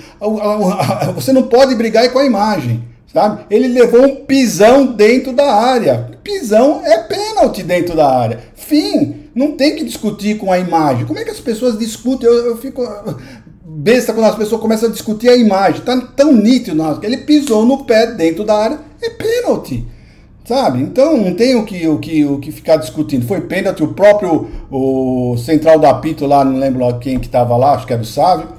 Você 1.15 1.32
não 1.32 1.43
pode 1.43 1.76
brigar 1.76 2.12
com 2.12 2.19
a 2.19 2.26
imagem. 2.26 2.84
Sabe? 3.13 3.46
Ele 3.52 3.67
levou 3.67 4.04
um 4.04 4.15
pisão 4.26 4.88
dentro 4.88 5.34
da 5.34 5.54
área. 5.54 6.17
Pisão 6.24 6.82
é 6.84 6.98
pênalti 6.98 7.62
dentro 7.62 7.96
da 7.96 8.12
área. 8.12 8.39
Fim. 8.56 9.23
Não 9.36 9.54
tem 9.54 9.76
que 9.76 9.84
discutir 9.84 10.38
com 10.38 10.52
a 10.52 10.60
imagem. 10.60 11.06
Como 11.06 11.17
é 11.17 11.24
que 11.24 11.32
as 11.32 11.39
pessoas 11.39 11.78
discutem? 11.78 12.30
Eu, 12.30 12.46
eu 12.46 12.58
fico 12.58 12.84
besta 13.65 14.13
quando 14.13 14.28
as 14.28 14.36
pessoas 14.36 14.62
começam 14.62 14.89
a 14.89 14.91
discutir 14.91 15.30
a 15.30 15.36
imagem. 15.36 15.82
Tá 15.82 16.00
tão 16.15 16.32
nítido, 16.34 16.78
nossa, 16.78 17.06
ele 17.06 17.17
pisou 17.17 17.65
no 17.65 17.86
pé 17.86 18.08
dentro 18.12 18.43
da 18.43 18.56
área, 18.56 18.80
é 19.02 19.10
pênalti. 19.10 19.86
Sabe? 20.46 20.82
Então 20.82 21.17
não 21.17 21.34
tem 21.34 21.56
o 21.56 21.63
que, 21.63 21.88
o 21.88 21.98
que, 22.00 22.26
o 22.26 22.38
que 22.38 22.52
ficar 22.52 22.76
discutindo. 22.76 23.26
Foi 23.26 23.41
pênalti, 23.41 23.82
o 23.82 23.93
próprio 23.93 24.50
o 24.69 25.38
central 25.38 25.80
do 25.80 25.88
apito 25.88 26.26
lá, 26.26 26.43
não 26.43 26.60
lembro 26.60 27.00
quem 27.00 27.17
que 27.17 27.28
estava 27.28 27.56
lá, 27.56 27.74
acho 27.74 27.88
que 27.88 27.93
era 27.93 28.02
o 28.02 28.06
Sávio, 28.06 28.50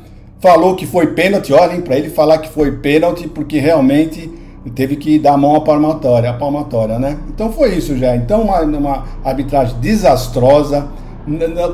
falou 0.41 0.75
que 0.77 0.87
foi 0.87 1.09
pênalti. 1.09 1.53
Olhem, 1.53 1.83
para 1.83 1.97
ele 1.97 2.09
falar 2.09 2.39
que 2.39 2.49
foi 2.49 2.73
pênalti, 2.79 3.29
porque 3.29 3.59
realmente 3.59 4.31
teve 4.71 4.97
que 4.97 5.19
dar 5.19 5.35
a 5.35 5.37
mão 5.37 5.55
à 5.55 5.61
palmatória, 5.61 6.31
a 6.31 6.35
palmatória, 6.35 6.99
né? 6.99 7.19
Então 7.29 7.53
foi 7.53 7.75
isso 7.75 7.97
já. 7.97 8.17
Então 8.17 8.43
uma, 8.43 8.61
uma 8.61 9.05
arbitragem 9.25 9.77
desastrosa, 9.81 10.89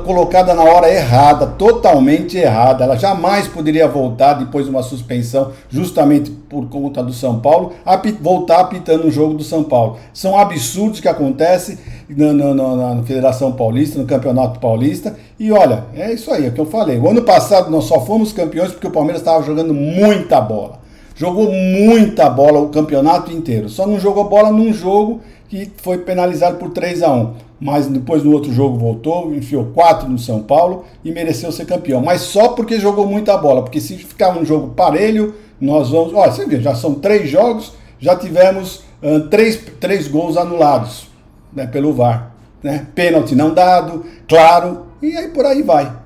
colocada 0.05 0.53
na 0.53 0.63
hora 0.63 0.89
errada, 0.89 1.45
totalmente 1.45 2.37
errada. 2.37 2.85
Ela 2.85 2.95
jamais 2.95 3.47
poderia 3.47 3.87
voltar 3.87 4.33
depois 4.33 4.65
de 4.65 4.71
uma 4.71 4.81
suspensão, 4.81 5.51
justamente 5.69 6.31
por 6.31 6.67
conta 6.69 7.03
do 7.03 7.11
São 7.11 7.39
Paulo, 7.39 7.73
voltar 8.21 8.61
apitando 8.61 9.07
o 9.07 9.11
jogo 9.11 9.33
do 9.33 9.43
São 9.43 9.63
Paulo. 9.63 9.97
São 10.13 10.37
absurdos 10.37 11.01
que 11.01 11.07
acontecem 11.07 11.77
na, 12.09 12.33
na, 12.33 12.95
na, 12.95 13.03
Federação 13.03 13.51
Paulista, 13.51 13.99
no 13.99 14.05
Campeonato 14.05 14.59
Paulista. 14.59 15.15
E 15.37 15.51
olha, 15.51 15.85
é 15.93 16.13
isso 16.13 16.31
aí, 16.31 16.45
é 16.45 16.49
o 16.49 16.53
que 16.53 16.61
eu 16.61 16.65
falei. 16.65 16.97
O 16.97 17.09
ano 17.09 17.21
passado 17.23 17.69
nós 17.69 17.85
só 17.85 17.99
fomos 18.01 18.31
campeões 18.31 18.71
porque 18.71 18.87
o 18.87 18.91
Palmeiras 18.91 19.21
estava 19.21 19.43
jogando 19.43 19.73
muita 19.73 20.39
bola. 20.39 20.80
Jogou 21.15 21.51
muita 21.51 22.29
bola 22.29 22.59
o 22.59 22.69
campeonato 22.69 23.31
inteiro. 23.31 23.69
Só 23.69 23.85
não 23.85 23.99
jogou 23.99 24.29
bola 24.29 24.51
num 24.51 24.73
jogo 24.73 25.21
que 25.49 25.69
foi 25.77 25.97
penalizado 25.99 26.57
por 26.57 26.69
3 26.69 27.03
a 27.03 27.11
1 27.11 27.33
Mas 27.59 27.87
depois 27.87 28.23
no 28.23 28.31
outro 28.31 28.53
jogo 28.53 28.77
voltou, 28.77 29.33
enfiou 29.35 29.65
4 29.65 30.07
no 30.07 30.17
São 30.17 30.41
Paulo 30.41 30.85
e 31.03 31.11
mereceu 31.11 31.51
ser 31.51 31.65
campeão. 31.65 32.01
Mas 32.01 32.21
só 32.21 32.49
porque 32.49 32.79
jogou 32.79 33.05
muita 33.05 33.37
bola. 33.37 33.61
Porque 33.61 33.81
se 33.81 33.97
ficar 33.97 34.37
um 34.37 34.45
jogo 34.45 34.69
parelho, 34.69 35.35
nós 35.59 35.89
vamos. 35.89 36.13
Olha, 36.13 36.31
você 36.31 36.45
vê, 36.45 36.59
já 36.59 36.73
são 36.73 36.95
três 36.95 37.29
jogos, 37.29 37.73
já 37.99 38.15
tivemos 38.15 38.83
uh, 39.03 39.27
três, 39.29 39.57
três 39.79 40.07
gols 40.07 40.37
anulados 40.37 41.07
né, 41.53 41.67
pelo 41.67 41.93
VAR. 41.93 42.31
Né? 42.63 42.87
Pênalti 42.95 43.35
não 43.35 43.53
dado, 43.53 44.05
claro, 44.27 44.85
e 45.01 45.15
aí 45.15 45.27
por 45.29 45.45
aí 45.45 45.61
vai. 45.61 46.00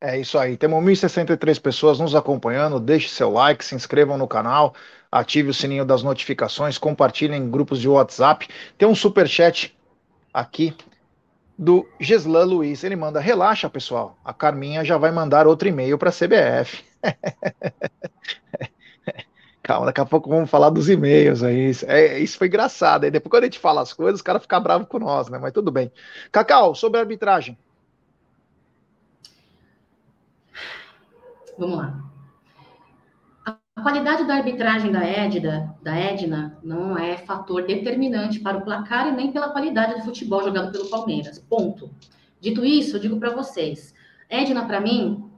É 0.00 0.18
isso 0.18 0.38
aí. 0.38 0.56
Temos 0.56 0.82
1.063 0.84 1.60
pessoas 1.60 1.98
nos 1.98 2.14
acompanhando. 2.14 2.78
Deixe 2.78 3.08
seu 3.08 3.30
like, 3.30 3.64
se 3.64 3.74
inscrevam 3.74 4.16
no 4.16 4.28
canal, 4.28 4.74
ative 5.10 5.50
o 5.50 5.54
sininho 5.54 5.84
das 5.84 6.02
notificações, 6.02 6.78
compartilhem 6.78 7.42
em 7.42 7.50
grupos 7.50 7.80
de 7.80 7.88
WhatsApp. 7.88 8.48
Tem 8.76 8.86
um 8.86 8.94
super 8.94 9.26
chat 9.28 9.76
aqui 10.32 10.74
do 11.58 11.88
Geslan 11.98 12.44
Luiz. 12.44 12.84
Ele 12.84 12.94
manda: 12.94 13.18
relaxa, 13.18 13.68
pessoal. 13.68 14.16
A 14.24 14.32
Carminha 14.32 14.84
já 14.84 14.96
vai 14.96 15.10
mandar 15.10 15.48
outro 15.48 15.66
e-mail 15.68 15.98
para 15.98 16.10
a 16.10 16.12
CBF. 16.12 16.84
Calma, 19.62 19.86
daqui 19.86 20.00
a 20.00 20.06
pouco 20.06 20.30
vamos 20.30 20.48
falar 20.48 20.70
dos 20.70 20.88
e-mails 20.88 21.42
aí. 21.42 21.72
É, 21.86 22.18
isso 22.20 22.38
foi 22.38 22.46
engraçado. 22.46 23.04
Aí 23.04 23.10
depois, 23.10 23.30
quando 23.30 23.42
a 23.42 23.46
gente 23.46 23.58
fala 23.58 23.82
as 23.82 23.92
coisas, 23.92 24.20
os 24.20 24.22
caras 24.22 24.42
ficam 24.42 24.62
bravos 24.62 24.88
com 24.88 24.98
nós, 25.00 25.28
né? 25.28 25.38
Mas 25.38 25.52
tudo 25.52 25.70
bem. 25.72 25.92
Cacau, 26.32 26.74
sobre 26.74 26.98
a 26.98 27.02
arbitragem. 27.02 27.58
Vamos 31.58 31.76
lá. 31.76 32.04
A 33.44 33.82
qualidade 33.82 34.24
da 34.24 34.34
arbitragem 34.34 34.92
da 34.92 35.04
Edna, 35.04 35.76
da 35.82 35.94
Edna 35.94 36.58
não 36.62 36.96
é 36.96 37.16
fator 37.16 37.66
determinante 37.66 38.40
para 38.40 38.58
o 38.58 38.62
placar 38.62 39.08
e 39.08 39.12
nem 39.12 39.32
pela 39.32 39.50
qualidade 39.50 39.94
do 39.94 40.04
futebol 40.04 40.42
jogado 40.42 40.70
pelo 40.70 40.88
Palmeiras. 40.88 41.38
Ponto. 41.38 41.90
Dito 42.40 42.64
isso, 42.64 42.96
eu 42.96 43.00
digo 43.00 43.18
para 43.18 43.30
vocês, 43.30 43.92
Edna 44.28 44.64
para 44.66 44.80
mim 44.80 45.28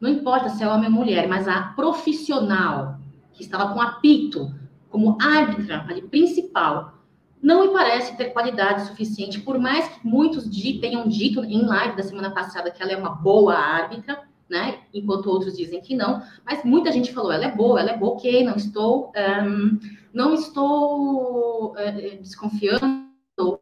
não 0.00 0.10
importa 0.10 0.48
se 0.48 0.62
é 0.62 0.68
homem 0.68 0.86
ou 0.86 0.92
mulher, 0.92 1.28
mas 1.28 1.46
a 1.46 1.62
profissional 1.74 2.98
que 3.32 3.42
estava 3.42 3.72
com 3.72 3.80
apito 3.80 4.52
como 4.90 5.16
árbitra 5.20 5.84
ali 5.88 6.02
principal 6.02 6.94
não 7.40 7.66
me 7.66 7.72
parece 7.72 8.16
ter 8.16 8.26
qualidade 8.26 8.86
suficiente, 8.86 9.40
por 9.40 9.58
mais 9.58 9.86
que 9.88 10.06
muitos 10.06 10.48
tenham 10.80 11.06
dito 11.06 11.44
em 11.44 11.64
live 11.64 11.96
da 11.96 12.02
semana 12.02 12.30
passada 12.30 12.70
que 12.70 12.82
ela 12.82 12.92
é 12.92 12.96
uma 12.96 13.10
boa 13.10 13.54
árbitra, 13.54 14.22
né? 14.48 14.80
Enquanto 14.92 15.30
outros 15.30 15.56
dizem 15.56 15.80
que 15.80 15.96
não, 15.96 16.22
mas 16.44 16.64
muita 16.64 16.92
gente 16.92 17.12
falou, 17.12 17.32
ela 17.32 17.46
é 17.46 17.54
boa, 17.54 17.80
ela 17.80 17.90
é 17.90 17.96
boa, 17.96 18.14
ok, 18.14 18.44
não 18.44 18.56
estou, 18.56 19.12
um, 19.16 19.78
não 20.12 20.34
estou 20.34 21.72
uh, 21.72 22.18
desconfiando 22.20 23.04
ou 23.38 23.60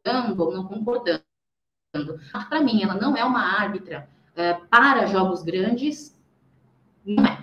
não 0.53 0.67
concordando. 0.67 1.23
Para 2.49 2.61
mim, 2.61 2.83
ela 2.83 2.95
não 2.95 3.17
é 3.17 3.25
uma 3.25 3.41
árbitra 3.41 4.09
é, 4.35 4.55
para 4.55 5.07
jogos 5.07 5.43
grandes, 5.43 6.19
não 7.05 7.25
é. 7.25 7.39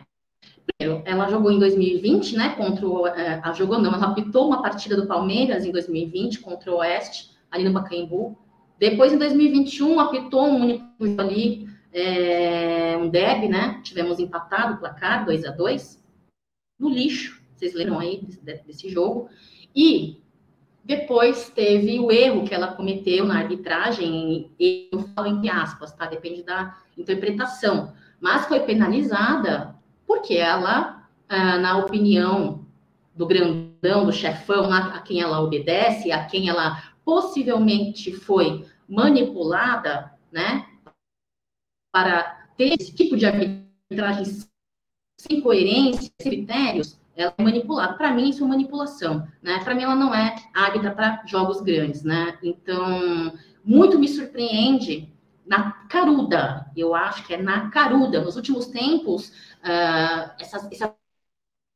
Primeiro, 0.77 1.03
ela 1.05 1.27
jogou 1.27 1.51
em 1.51 1.59
2020, 1.59 2.37
né, 2.37 2.49
contra 2.55 2.87
o, 2.87 3.07
é, 3.07 3.41
a 3.43 3.51
jogou 3.53 3.79
não, 3.79 3.93
ela 3.93 4.07
apitou 4.07 4.47
uma 4.47 4.61
partida 4.61 4.95
do 4.95 5.07
Palmeiras 5.07 5.65
em 5.65 5.71
2020 5.71 6.39
contra 6.39 6.71
o 6.71 6.77
Oeste, 6.77 7.31
ali 7.51 7.63
no 7.63 7.73
Pacaembu. 7.73 8.37
Depois, 8.79 9.11
em 9.11 9.17
2021, 9.17 9.99
apitou 9.99 10.45
um 10.45 10.61
único 10.61 10.85
ali, 11.17 11.67
é, 11.91 12.97
um 12.97 13.09
derby, 13.09 13.47
né, 13.47 13.81
tivemos 13.83 14.19
empatado 14.19 14.75
o 14.75 14.77
placar, 14.77 15.25
2 15.25 15.45
a 15.45 15.51
2 15.51 16.03
no 16.79 16.89
lixo, 16.89 17.41
vocês 17.55 17.73
lembram 17.73 17.99
aí 17.99 18.21
desse, 18.41 18.65
desse 18.65 18.89
jogo. 18.89 19.29
E 19.75 20.21
depois 20.83 21.49
teve 21.49 21.99
o 21.99 22.11
erro 22.11 22.45
que 22.45 22.53
ela 22.53 22.69
cometeu 22.69 23.25
na 23.25 23.37
arbitragem, 23.37 24.51
eu 24.59 24.99
falo 25.13 25.27
entre 25.27 25.49
aspas, 25.49 25.91
tá? 25.91 26.05
Depende 26.05 26.41
da 26.41 26.77
interpretação. 26.97 27.93
Mas 28.19 28.47
foi 28.47 28.61
penalizada 28.61 29.75
porque 30.07 30.35
ela, 30.35 31.07
ah, 31.27 31.57
na 31.57 31.77
opinião 31.77 32.65
do 33.15 33.27
grandão, 33.27 34.05
do 34.05 34.11
chefão, 34.11 34.71
a 34.71 34.99
quem 35.01 35.21
ela 35.21 35.41
obedece, 35.41 36.11
a 36.11 36.25
quem 36.25 36.49
ela 36.49 36.81
possivelmente 37.03 38.11
foi 38.11 38.65
manipulada, 38.87 40.11
né? 40.31 40.65
Para 41.91 42.47
ter 42.57 42.75
esse 42.79 42.93
tipo 42.93 43.17
de 43.17 43.25
arbitragem 43.25 44.25
sem 45.17 45.41
coerência, 45.41 46.11
sem 46.19 46.31
critérios, 46.31 46.99
ela 47.15 47.33
é 47.37 47.43
manipulada. 47.43 47.93
Para 47.93 48.13
mim, 48.13 48.29
isso 48.29 48.43
é 48.43 48.47
manipulação, 48.47 49.27
né? 49.41 49.59
Para 49.63 49.75
mim, 49.75 49.83
ela 49.83 49.95
não 49.95 50.13
é 50.13 50.35
árbitra 50.53 50.91
para 50.91 51.23
jogos 51.25 51.61
grandes, 51.61 52.03
né? 52.03 52.37
Então, 52.41 53.33
muito 53.63 53.99
me 53.99 54.07
surpreende 54.07 55.11
na 55.45 55.71
caruda, 55.89 56.69
eu 56.77 56.93
acho 56.93 57.25
que 57.25 57.33
é 57.33 57.41
na 57.41 57.69
caruda. 57.71 58.21
Nos 58.21 58.35
últimos 58.35 58.67
tempos, 58.67 59.29
uh, 59.63 60.31
essas, 60.39 60.71
essas 60.71 60.91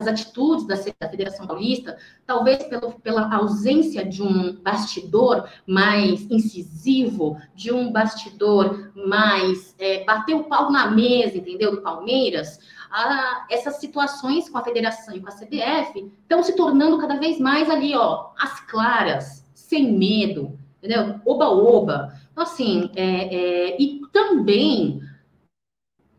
atitudes 0.01 0.65
da, 0.65 0.75
da 0.99 1.09
Federação 1.09 1.47
Paulista, 1.47 1.97
talvez 2.25 2.63
pelo, 2.63 2.93
pela 2.99 3.33
ausência 3.33 4.05
de 4.05 4.21
um 4.21 4.53
bastidor 4.61 5.49
mais 5.67 6.29
incisivo, 6.29 7.37
de 7.55 7.71
um 7.71 7.91
bastidor 7.91 8.91
mais 8.95 9.75
é, 9.79 10.03
bater 10.03 10.35
o 10.35 10.45
pau 10.45 10.71
na 10.71 10.89
mesa, 10.89 11.37
entendeu? 11.37 11.71
Do 11.71 11.81
Palmeiras, 11.81 12.59
a, 12.91 13.45
essas 13.49 13.77
situações 13.77 14.49
com 14.49 14.57
a 14.57 14.63
federação 14.63 15.15
e 15.15 15.21
com 15.21 15.29
a 15.29 15.35
CBF 15.35 16.11
estão 16.21 16.43
se 16.43 16.55
tornando 16.55 16.97
cada 16.97 17.17
vez 17.17 17.39
mais 17.39 17.69
ali, 17.69 17.95
ó, 17.95 18.31
as 18.37 18.59
claras, 18.61 19.45
sem 19.53 19.93
medo, 19.97 20.57
entendeu? 20.77 21.19
Oba-oba. 21.25 22.13
Então, 22.31 22.43
assim, 22.43 22.89
é, 22.95 23.35
é, 23.35 23.81
e 23.81 24.01
também, 24.11 25.01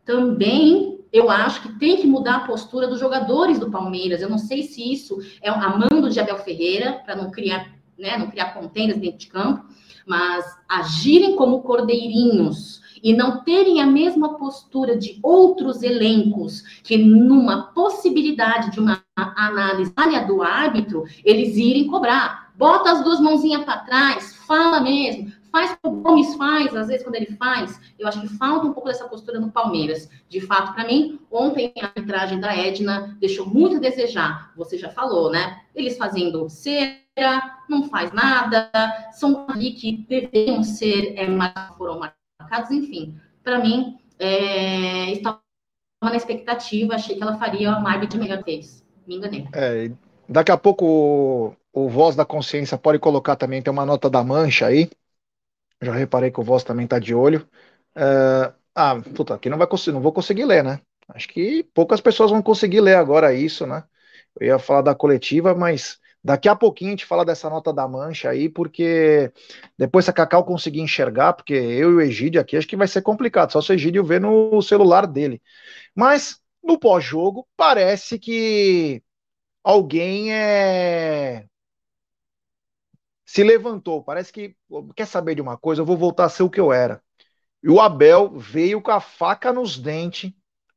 também 0.05 0.94
eu 1.15 1.29
acho 1.29 1.61
que 1.61 1.79
tem 1.79 1.95
que 1.95 2.05
mudar 2.05 2.35
a 2.35 2.39
postura 2.41 2.87
dos 2.87 2.99
jogadores 2.99 3.57
do 3.57 3.71
Palmeiras. 3.71 4.21
Eu 4.21 4.29
não 4.29 4.37
sei 4.37 4.63
se 4.63 4.91
isso 4.91 5.17
é 5.41 5.49
a 5.49 5.69
mando 5.69 6.09
de 6.09 6.19
Abel 6.19 6.37
Ferreira, 6.39 7.01
para 7.05 7.15
não 7.15 7.31
criar, 7.31 7.71
né, 7.97 8.17
não 8.17 8.29
criar 8.29 8.53
contendas 8.53 8.97
dentro 8.97 9.19
de 9.19 9.27
campo, 9.27 9.63
mas 10.05 10.45
agirem 10.67 11.37
como 11.37 11.61
cordeirinhos 11.61 12.81
e 13.01 13.13
não 13.13 13.45
terem 13.45 13.81
a 13.81 13.85
mesma 13.85 14.37
postura 14.37 14.97
de 14.97 15.17
outros 15.23 15.83
elencos, 15.83 16.81
que 16.83 16.97
numa 16.97 17.67
possibilidade 17.67 18.71
de 18.71 18.81
uma 18.81 19.01
análise 19.15 19.93
do 20.27 20.43
árbitro, 20.43 21.05
eles 21.23 21.55
irem 21.55 21.87
cobrar. 21.87 22.51
Bota 22.57 22.91
as 22.91 23.03
duas 23.05 23.21
mãozinhas 23.21 23.63
para 23.63 23.77
trás, 23.77 24.35
fala 24.45 24.81
mesmo, 24.81 25.31
faz 25.55 25.77
o 25.83 25.89
Gomes 25.89 26.35
faz, 26.35 26.75
às 26.75 26.87
vezes 26.87 27.01
quando 27.01 27.15
ele 27.15 27.37
faz, 27.37 27.79
eu 27.97 28.05
acho 28.05 28.19
que 28.19 28.27
falta 28.27 28.67
um 28.67 28.73
pouco 28.73 28.89
dessa 28.89 29.07
postura 29.07 29.39
no 29.39 29.49
Palmeiras. 29.49 30.09
De 30.27 30.41
fato, 30.41 30.73
para 30.73 30.85
mim, 30.85 31.17
ontem 31.31 31.71
a 31.81 31.85
arbitragem 31.85 32.41
da 32.41 32.53
Edna 32.53 33.15
deixou 33.21 33.45
muito 33.45 33.77
a 33.77 33.79
desejar. 33.79 34.51
Você 34.57 34.77
já 34.77 34.89
falou, 34.89 35.31
né? 35.31 35.61
Eles 35.73 35.97
fazendo 35.97 36.49
cera, 36.49 37.61
não 37.69 37.87
faz 37.87 38.11
nada, 38.11 38.69
são 39.13 39.45
ali 39.47 39.71
que 39.71 40.05
deveriam 40.09 40.61
ser, 40.61 41.17
é, 41.17 41.25
foram 41.77 41.99
marcados 41.99 42.71
enfim. 42.71 43.17
Para 43.41 43.59
mim, 43.59 43.97
é, 44.19 45.09
estava 45.11 45.39
na 46.03 46.17
expectativa, 46.17 46.95
achei 46.95 47.15
que 47.15 47.23
ela 47.23 47.37
faria 47.37 47.77
uma 47.77 47.91
árbitra 47.91 48.19
melhor 48.19 48.43
eles. 48.45 48.85
Me 49.07 49.15
enganei. 49.15 49.47
É, 49.53 49.89
daqui 50.27 50.51
a 50.51 50.57
pouco 50.57 51.55
o 51.71 51.87
Voz 51.87 52.13
da 52.13 52.25
Consciência 52.25 52.77
pode 52.77 52.99
colocar 52.99 53.37
também, 53.37 53.61
tem 53.61 53.71
uma 53.71 53.85
nota 53.85 54.09
da 54.09 54.21
mancha 54.21 54.65
aí. 54.65 54.89
Já 55.85 55.93
reparei 55.93 56.31
que 56.31 56.39
o 56.39 56.43
Voz 56.43 56.63
também 56.63 56.85
está 56.85 56.99
de 56.99 57.13
olho. 57.15 57.47
É, 57.95 58.53
ah, 58.75 59.01
puta, 59.15 59.35
aqui 59.35 59.49
não, 59.49 59.57
vai 59.57 59.67
não 59.87 60.01
vou 60.01 60.11
conseguir 60.13 60.45
ler, 60.45 60.63
né? 60.63 60.81
Acho 61.09 61.27
que 61.27 61.63
poucas 61.73 62.01
pessoas 62.01 62.31
vão 62.31 62.41
conseguir 62.41 62.81
ler 62.81 62.95
agora 62.95 63.33
isso, 63.33 63.65
né? 63.67 63.83
Eu 64.39 64.47
ia 64.47 64.59
falar 64.59 64.81
da 64.81 64.95
coletiva, 64.95 65.55
mas 65.55 65.99
Daqui 66.25 66.49
a 66.49 66.55
pouquinho 66.55 66.89
a 66.89 66.93
gente 66.93 67.05
fala 67.05 67.23
dessa 67.23 67.47
nota 67.51 67.71
da 67.71 67.87
mancha 67.87 68.31
aí, 68.31 68.49
porque 68.49 69.31
depois 69.77 70.05
se 70.05 70.09
a 70.11 70.13
Cacau 70.13 70.43
conseguir 70.43 70.81
enxergar, 70.81 71.33
porque 71.33 71.53
eu 71.53 71.91
e 71.91 71.95
o 71.95 72.01
Egídio 72.01 72.41
aqui 72.41 72.57
acho 72.57 72.67
que 72.67 72.75
vai 72.75 72.87
ser 72.87 73.03
complicado, 73.03 73.51
só 73.51 73.61
se 73.61 73.71
o 73.71 73.75
Egídio 73.75 74.03
ver 74.03 74.19
no 74.19 74.59
celular 74.59 75.05
dele. 75.05 75.39
Mas 75.95 76.39
no 76.63 76.79
pós-jogo 76.79 77.47
parece 77.55 78.17
que 78.17 79.03
alguém 79.63 80.33
é 80.33 81.45
se 83.25 83.43
levantou, 83.43 84.03
parece 84.03 84.31
que 84.31 84.55
quer 84.95 85.07
saber 85.07 85.35
de 85.35 85.41
uma 85.41 85.57
coisa, 85.57 85.81
eu 85.81 85.85
vou 85.85 85.97
voltar 85.97 86.25
a 86.25 86.29
ser 86.29 86.43
o 86.43 86.49
que 86.49 86.59
eu 86.59 86.71
era. 86.71 87.01
E 87.63 87.69
o 87.69 87.81
Abel 87.81 88.37
veio 88.37 88.81
com 88.81 88.91
a 88.91 88.99
faca 88.99 89.51
nos 89.51 89.77
dentes 89.77 90.31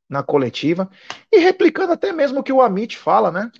na 0.08 0.22
coletiva 0.22 0.90
e 1.30 1.38
replicando 1.38 1.92
até 1.92 2.12
mesmo 2.12 2.40
o 2.40 2.42
que 2.42 2.52
o 2.52 2.62
Amit 2.62 2.96
fala, 2.96 3.30
né? 3.30 3.52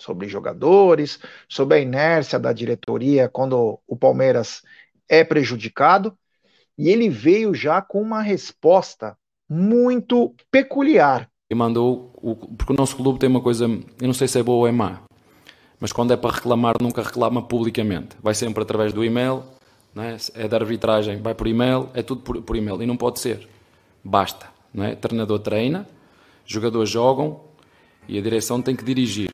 sobre 0.00 0.28
jogadores, 0.28 1.18
sobre 1.48 1.78
a 1.78 1.80
inércia 1.80 2.38
da 2.38 2.52
diretoria 2.52 3.28
quando 3.28 3.80
o 3.86 3.96
Palmeiras 3.96 4.62
é 5.08 5.22
prejudicado, 5.22 6.16
e 6.76 6.88
ele 6.88 7.08
veio 7.08 7.54
já 7.54 7.80
com 7.80 8.00
uma 8.00 8.20
resposta 8.20 9.16
muito 9.48 10.34
peculiar. 10.50 11.30
E 11.50 11.54
mandou, 11.54 12.12
o, 12.16 12.34
porque 12.56 12.72
o 12.72 12.76
nosso 12.76 12.96
clube 12.96 13.18
tem 13.18 13.28
uma 13.28 13.42
coisa, 13.42 13.66
eu 13.66 14.06
não 14.06 14.14
sei 14.14 14.26
se 14.26 14.38
é 14.38 14.42
boa 14.42 14.58
ou 14.58 14.66
é 14.66 14.72
má, 14.72 15.02
mas 15.84 15.92
quando 15.92 16.14
é 16.14 16.16
para 16.16 16.36
reclamar, 16.36 16.76
nunca 16.80 17.02
reclama 17.02 17.42
publicamente. 17.42 18.16
Vai 18.22 18.34
sempre 18.34 18.62
através 18.62 18.90
do 18.94 19.04
e-mail, 19.04 19.44
é? 19.94 20.16
é 20.44 20.48
da 20.48 20.56
arbitragem, 20.56 21.20
vai 21.20 21.34
por 21.34 21.46
e-mail, 21.46 21.90
é 21.92 22.02
tudo 22.02 22.22
por, 22.22 22.40
por 22.40 22.56
e-mail. 22.56 22.82
E 22.82 22.86
não 22.86 22.96
pode 22.96 23.20
ser. 23.20 23.46
Basta. 24.02 24.48
É? 24.78 24.94
Treinador 24.94 25.40
treina, 25.40 25.86
jogadores 26.46 26.88
jogam 26.88 27.38
e 28.08 28.16
a 28.16 28.22
direção 28.22 28.62
tem 28.62 28.74
que 28.74 28.82
dirigir. 28.82 29.30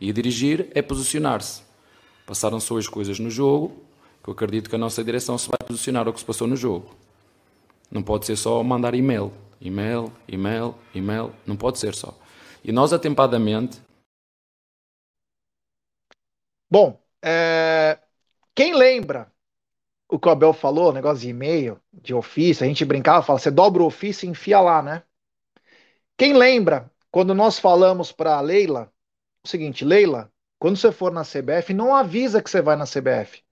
E 0.00 0.10
dirigir 0.14 0.68
é 0.74 0.80
posicionar-se. 0.80 1.60
Passaram-se 2.26 2.72
hoje 2.72 2.88
coisas 2.88 3.18
no 3.18 3.28
jogo 3.28 3.82
que 4.24 4.30
eu 4.30 4.32
acredito 4.32 4.70
que 4.70 4.76
a 4.76 4.78
nossa 4.78 5.04
direção 5.04 5.36
se 5.36 5.46
vai 5.46 5.58
posicionar 5.68 6.06
ao 6.06 6.14
que 6.14 6.20
se 6.20 6.24
passou 6.24 6.48
no 6.48 6.56
jogo. 6.56 6.96
Não 7.90 8.02
pode 8.02 8.24
ser 8.24 8.36
só 8.36 8.62
mandar 8.62 8.94
e-mail. 8.94 9.30
E-mail, 9.60 10.10
e-mail, 10.26 10.74
e-mail. 10.94 11.32
Não 11.44 11.54
pode 11.54 11.78
ser 11.78 11.94
só. 11.94 12.18
E 12.64 12.72
nós, 12.72 12.94
atempadamente. 12.94 13.89
Bom, 16.70 17.02
é... 17.22 17.98
quem 18.54 18.74
lembra 18.74 19.32
o 20.08 20.18
que 20.18 20.28
o 20.28 20.30
Abel 20.30 20.52
falou, 20.52 20.92
negócio 20.92 21.20
de 21.20 21.28
e-mail, 21.28 21.80
de 21.92 22.14
ofício, 22.14 22.64
a 22.64 22.68
gente 22.68 22.84
brincava, 22.84 23.24
fala, 23.24 23.38
você 23.38 23.50
dobra 23.50 23.82
o 23.82 23.86
ofício 23.86 24.26
e 24.26 24.30
enfia 24.30 24.60
lá, 24.60 24.82
né? 24.82 25.02
Quem 26.16 26.32
lembra 26.34 26.90
quando 27.10 27.34
nós 27.34 27.58
falamos 27.58 28.12
para 28.12 28.40
Leila 28.40 28.92
o 29.42 29.48
seguinte, 29.48 29.84
Leila, 29.84 30.30
quando 30.58 30.76
você 30.76 30.92
for 30.92 31.10
na 31.10 31.24
CBF, 31.24 31.72
não 31.72 31.94
avisa 31.94 32.42
que 32.42 32.50
você 32.50 32.60
vai 32.60 32.76
na 32.76 32.84
CBF. 32.84 33.42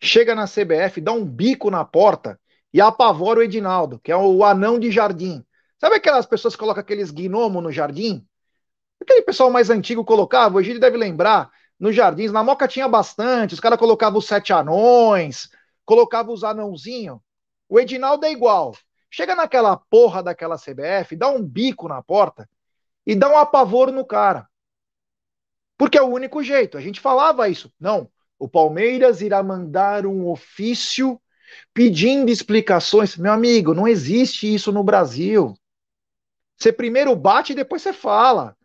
Chega 0.00 0.34
na 0.34 0.46
CBF, 0.46 1.00
dá 1.00 1.12
um 1.12 1.24
bico 1.24 1.70
na 1.70 1.84
porta 1.84 2.40
e 2.72 2.80
apavora 2.80 3.40
o 3.40 3.42
Edinaldo, 3.42 3.98
que 4.00 4.10
é 4.10 4.16
o 4.16 4.42
anão 4.42 4.78
de 4.78 4.90
jardim. 4.90 5.44
Sabe 5.78 5.96
aquelas 5.96 6.26
pessoas 6.26 6.54
que 6.54 6.60
colocam 6.60 6.80
aqueles 6.80 7.10
gnomos 7.10 7.62
no 7.62 7.70
jardim? 7.70 8.26
Aquele 9.00 9.22
pessoal 9.22 9.50
mais 9.50 9.68
antigo 9.70 10.04
colocava, 10.04 10.56
hoje 10.56 10.70
ele 10.70 10.80
deve 10.80 10.96
lembrar, 10.96 11.50
nos 11.78 11.94
jardins, 11.94 12.32
na 12.32 12.42
Moca 12.42 12.68
tinha 12.68 12.88
bastante, 12.88 13.54
os 13.54 13.60
caras 13.60 13.78
colocavam 13.78 14.18
os 14.18 14.26
sete 14.26 14.52
anões, 14.52 15.48
colocavam 15.84 16.32
os 16.32 16.44
anãozinhos. 16.44 17.18
O 17.68 17.78
Edinaldo 17.78 18.24
é 18.26 18.32
igual. 18.32 18.76
Chega 19.10 19.34
naquela 19.34 19.76
porra 19.76 20.22
daquela 20.22 20.56
CBF, 20.56 21.16
dá 21.16 21.28
um 21.28 21.42
bico 21.42 21.88
na 21.88 22.02
porta 22.02 22.48
e 23.06 23.14
dá 23.14 23.28
um 23.28 23.38
apavoro 23.38 23.92
no 23.92 24.04
cara. 24.04 24.48
Porque 25.76 25.98
é 25.98 26.02
o 26.02 26.08
único 26.08 26.42
jeito. 26.42 26.78
A 26.78 26.80
gente 26.80 27.00
falava 27.00 27.48
isso. 27.48 27.72
Não, 27.78 28.08
o 28.38 28.48
Palmeiras 28.48 29.20
irá 29.20 29.42
mandar 29.42 30.06
um 30.06 30.28
ofício 30.28 31.20
pedindo 31.72 32.30
explicações. 32.30 33.16
Meu 33.16 33.32
amigo, 33.32 33.74
não 33.74 33.86
existe 33.86 34.52
isso 34.52 34.72
no 34.72 34.82
Brasil. 34.82 35.54
Você 36.56 36.72
primeiro 36.72 37.14
bate 37.14 37.52
e 37.52 37.56
depois 37.56 37.82
você 37.82 37.92
fala. 37.92 38.56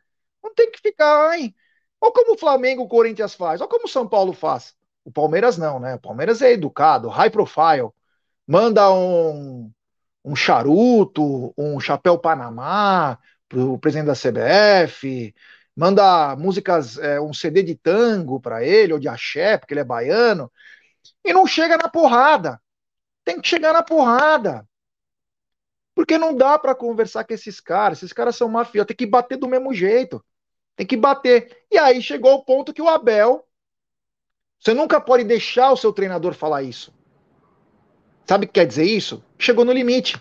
Não 0.43 0.53
tem 0.53 0.71
que 0.71 0.79
ficar, 0.79 1.37
hein? 1.37 1.53
Olha 2.01 2.13
como 2.13 2.33
o 2.33 2.37
Flamengo, 2.37 2.83
o 2.83 2.87
Corinthians 2.87 3.33
faz. 3.35 3.61
Olha 3.61 3.69
como 3.69 3.85
o 3.85 3.89
São 3.89 4.07
Paulo 4.07 4.33
faz. 4.33 4.75
O 5.03 5.11
Palmeiras 5.11 5.57
não, 5.57 5.79
né? 5.79 5.95
O 5.95 5.99
Palmeiras 5.99 6.41
é 6.41 6.51
educado, 6.53 7.09
high 7.09 7.29
profile. 7.29 7.89
manda 8.47 8.91
um, 8.93 9.71
um 10.25 10.35
charuto, 10.35 11.53
um 11.57 11.79
chapéu 11.79 12.19
Panamá 12.19 13.19
para 13.49 13.59
o 13.61 13.79
presidente 13.79 14.07
da 14.07 14.15
CBF, 14.15 15.33
manda 15.75 16.35
músicas, 16.35 16.97
é, 16.99 17.19
um 17.21 17.33
CD 17.33 17.63
de 17.63 17.75
tango 17.75 18.39
para 18.39 18.63
ele, 18.63 18.93
ou 18.93 18.99
de 18.99 19.07
axé, 19.07 19.57
porque 19.57 19.73
ele 19.73 19.81
é 19.81 19.83
baiano, 19.83 20.51
e 21.25 21.33
não 21.33 21.47
chega 21.47 21.77
na 21.77 21.89
porrada. 21.89 22.61
Tem 23.25 23.41
que 23.41 23.47
chegar 23.47 23.73
na 23.73 23.83
porrada. 23.83 24.67
Porque 25.95 26.17
não 26.17 26.35
dá 26.35 26.57
para 26.57 26.73
conversar 26.75 27.23
com 27.25 27.33
esses 27.33 27.59
caras. 27.59 27.99
Esses 27.99 28.13
caras 28.13 28.35
são 28.35 28.47
mafiosos. 28.49 28.87
Tem 28.87 28.95
que 28.97 29.05
bater 29.05 29.37
do 29.37 29.47
mesmo 29.47 29.73
jeito. 29.73 30.23
Tem 30.79 30.87
que 30.87 30.95
bater. 30.95 31.65
E 31.69 31.77
aí 31.77 32.01
chegou 32.01 32.35
o 32.35 32.41
ponto 32.41 32.73
que 32.73 32.81
o 32.81 32.87
Abel. 32.87 33.45
Você 34.57 34.73
nunca 34.73 35.01
pode 35.01 35.25
deixar 35.25 35.73
o 35.73 35.75
seu 35.75 35.91
treinador 35.91 36.33
falar 36.33 36.63
isso. 36.63 36.93
Sabe 38.25 38.45
o 38.45 38.47
que 38.47 38.53
quer 38.53 38.65
dizer 38.65 38.85
isso? 38.85 39.21
Chegou 39.37 39.65
no 39.65 39.73
limite. 39.73 40.15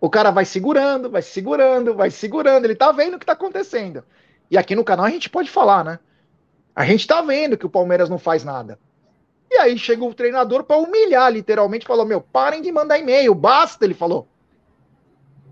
O 0.00 0.08
cara 0.08 0.30
vai 0.30 0.44
segurando, 0.44 1.10
vai 1.10 1.20
segurando, 1.20 1.96
vai 1.96 2.12
segurando. 2.12 2.64
Ele 2.64 2.76
tá 2.76 2.92
vendo 2.92 3.14
o 3.14 3.18
que 3.18 3.26
tá 3.26 3.32
acontecendo. 3.32 4.04
E 4.48 4.56
aqui 4.56 4.76
no 4.76 4.84
canal 4.84 5.06
a 5.06 5.10
gente 5.10 5.28
pode 5.28 5.50
falar, 5.50 5.84
né? 5.84 5.98
A 6.76 6.84
gente 6.84 7.04
tá 7.04 7.20
vendo 7.20 7.58
que 7.58 7.66
o 7.66 7.70
Palmeiras 7.70 8.08
não 8.08 8.18
faz 8.18 8.44
nada. 8.44 8.78
E 9.50 9.56
aí 9.56 9.76
chega 9.76 10.04
o 10.04 10.14
treinador 10.14 10.62
para 10.62 10.76
humilhar, 10.76 11.32
literalmente, 11.32 11.88
falou: 11.88 12.06
Meu, 12.06 12.20
parem 12.20 12.62
de 12.62 12.70
mandar 12.70 13.00
e-mail, 13.00 13.34
basta, 13.34 13.84
ele 13.84 13.94
falou. 13.94 14.28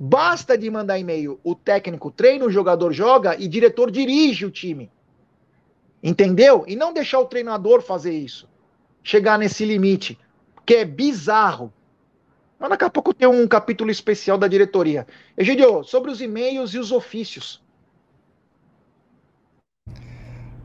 Basta 0.02 0.56
de 0.56 0.70
mandar 0.70 0.98
e-mail. 0.98 1.38
O 1.44 1.54
técnico 1.54 2.10
treina, 2.10 2.46
o 2.46 2.50
jogador 2.50 2.90
joga 2.90 3.36
e 3.38 3.44
o 3.44 3.48
diretor 3.50 3.90
dirige 3.90 4.46
o 4.46 4.50
time. 4.50 4.90
Entendeu? 6.02 6.64
E 6.66 6.74
não 6.74 6.94
deixar 6.94 7.20
o 7.20 7.26
treinador 7.26 7.82
fazer 7.82 8.12
isso. 8.12 8.48
Chegar 9.02 9.38
nesse 9.38 9.62
limite. 9.62 10.18
Que 10.64 10.76
é 10.76 10.84
bizarro. 10.86 11.70
Mas 12.58 12.70
daqui 12.70 12.84
a 12.84 12.88
pouco 12.88 13.12
tem 13.12 13.28
um 13.28 13.46
capítulo 13.46 13.90
especial 13.90 14.38
da 14.38 14.48
diretoria. 14.48 15.06
Egidio, 15.36 15.84
sobre 15.84 16.10
os 16.10 16.22
e-mails 16.22 16.72
e 16.72 16.78
os 16.78 16.92
ofícios. 16.92 17.62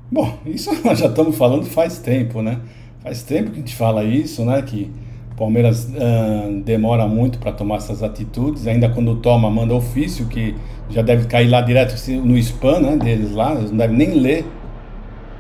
Bom, 0.10 0.40
isso 0.46 0.72
nós 0.82 1.00
já 1.00 1.08
estamos 1.08 1.38
falando 1.38 1.66
faz 1.66 2.00
tempo, 2.00 2.42
né? 2.42 2.62
Faz 3.02 3.22
tempo 3.22 3.52
que 3.52 3.58
a 3.58 3.60
gente 3.60 3.76
fala 3.76 4.06
isso, 4.06 4.46
né? 4.46 4.62
Que 4.62 4.90
Palmeiras 5.38 5.86
uh, 5.86 6.62
demora 6.64 7.08
muito 7.08 7.40
para 7.40 7.52
tomar 7.52 7.78
essas 7.78 8.02
atitudes, 8.02 8.68
ainda 8.68 8.90
quando 8.90 9.16
toma, 9.18 9.50
manda 9.50 9.74
ofício, 9.74 10.26
que 10.28 10.56
já 10.90 11.02
deve 11.02 11.28
cair 11.28 11.50
lá 11.50 11.62
direto 11.62 11.94
no 12.24 12.38
spam 12.38 12.80
né, 12.80 12.96
deles 12.96 13.32
lá, 13.32 13.54
eles 13.54 13.72
não 13.72 13.78
devem 13.78 13.98
nem 13.98 14.14
ler, 14.14 14.46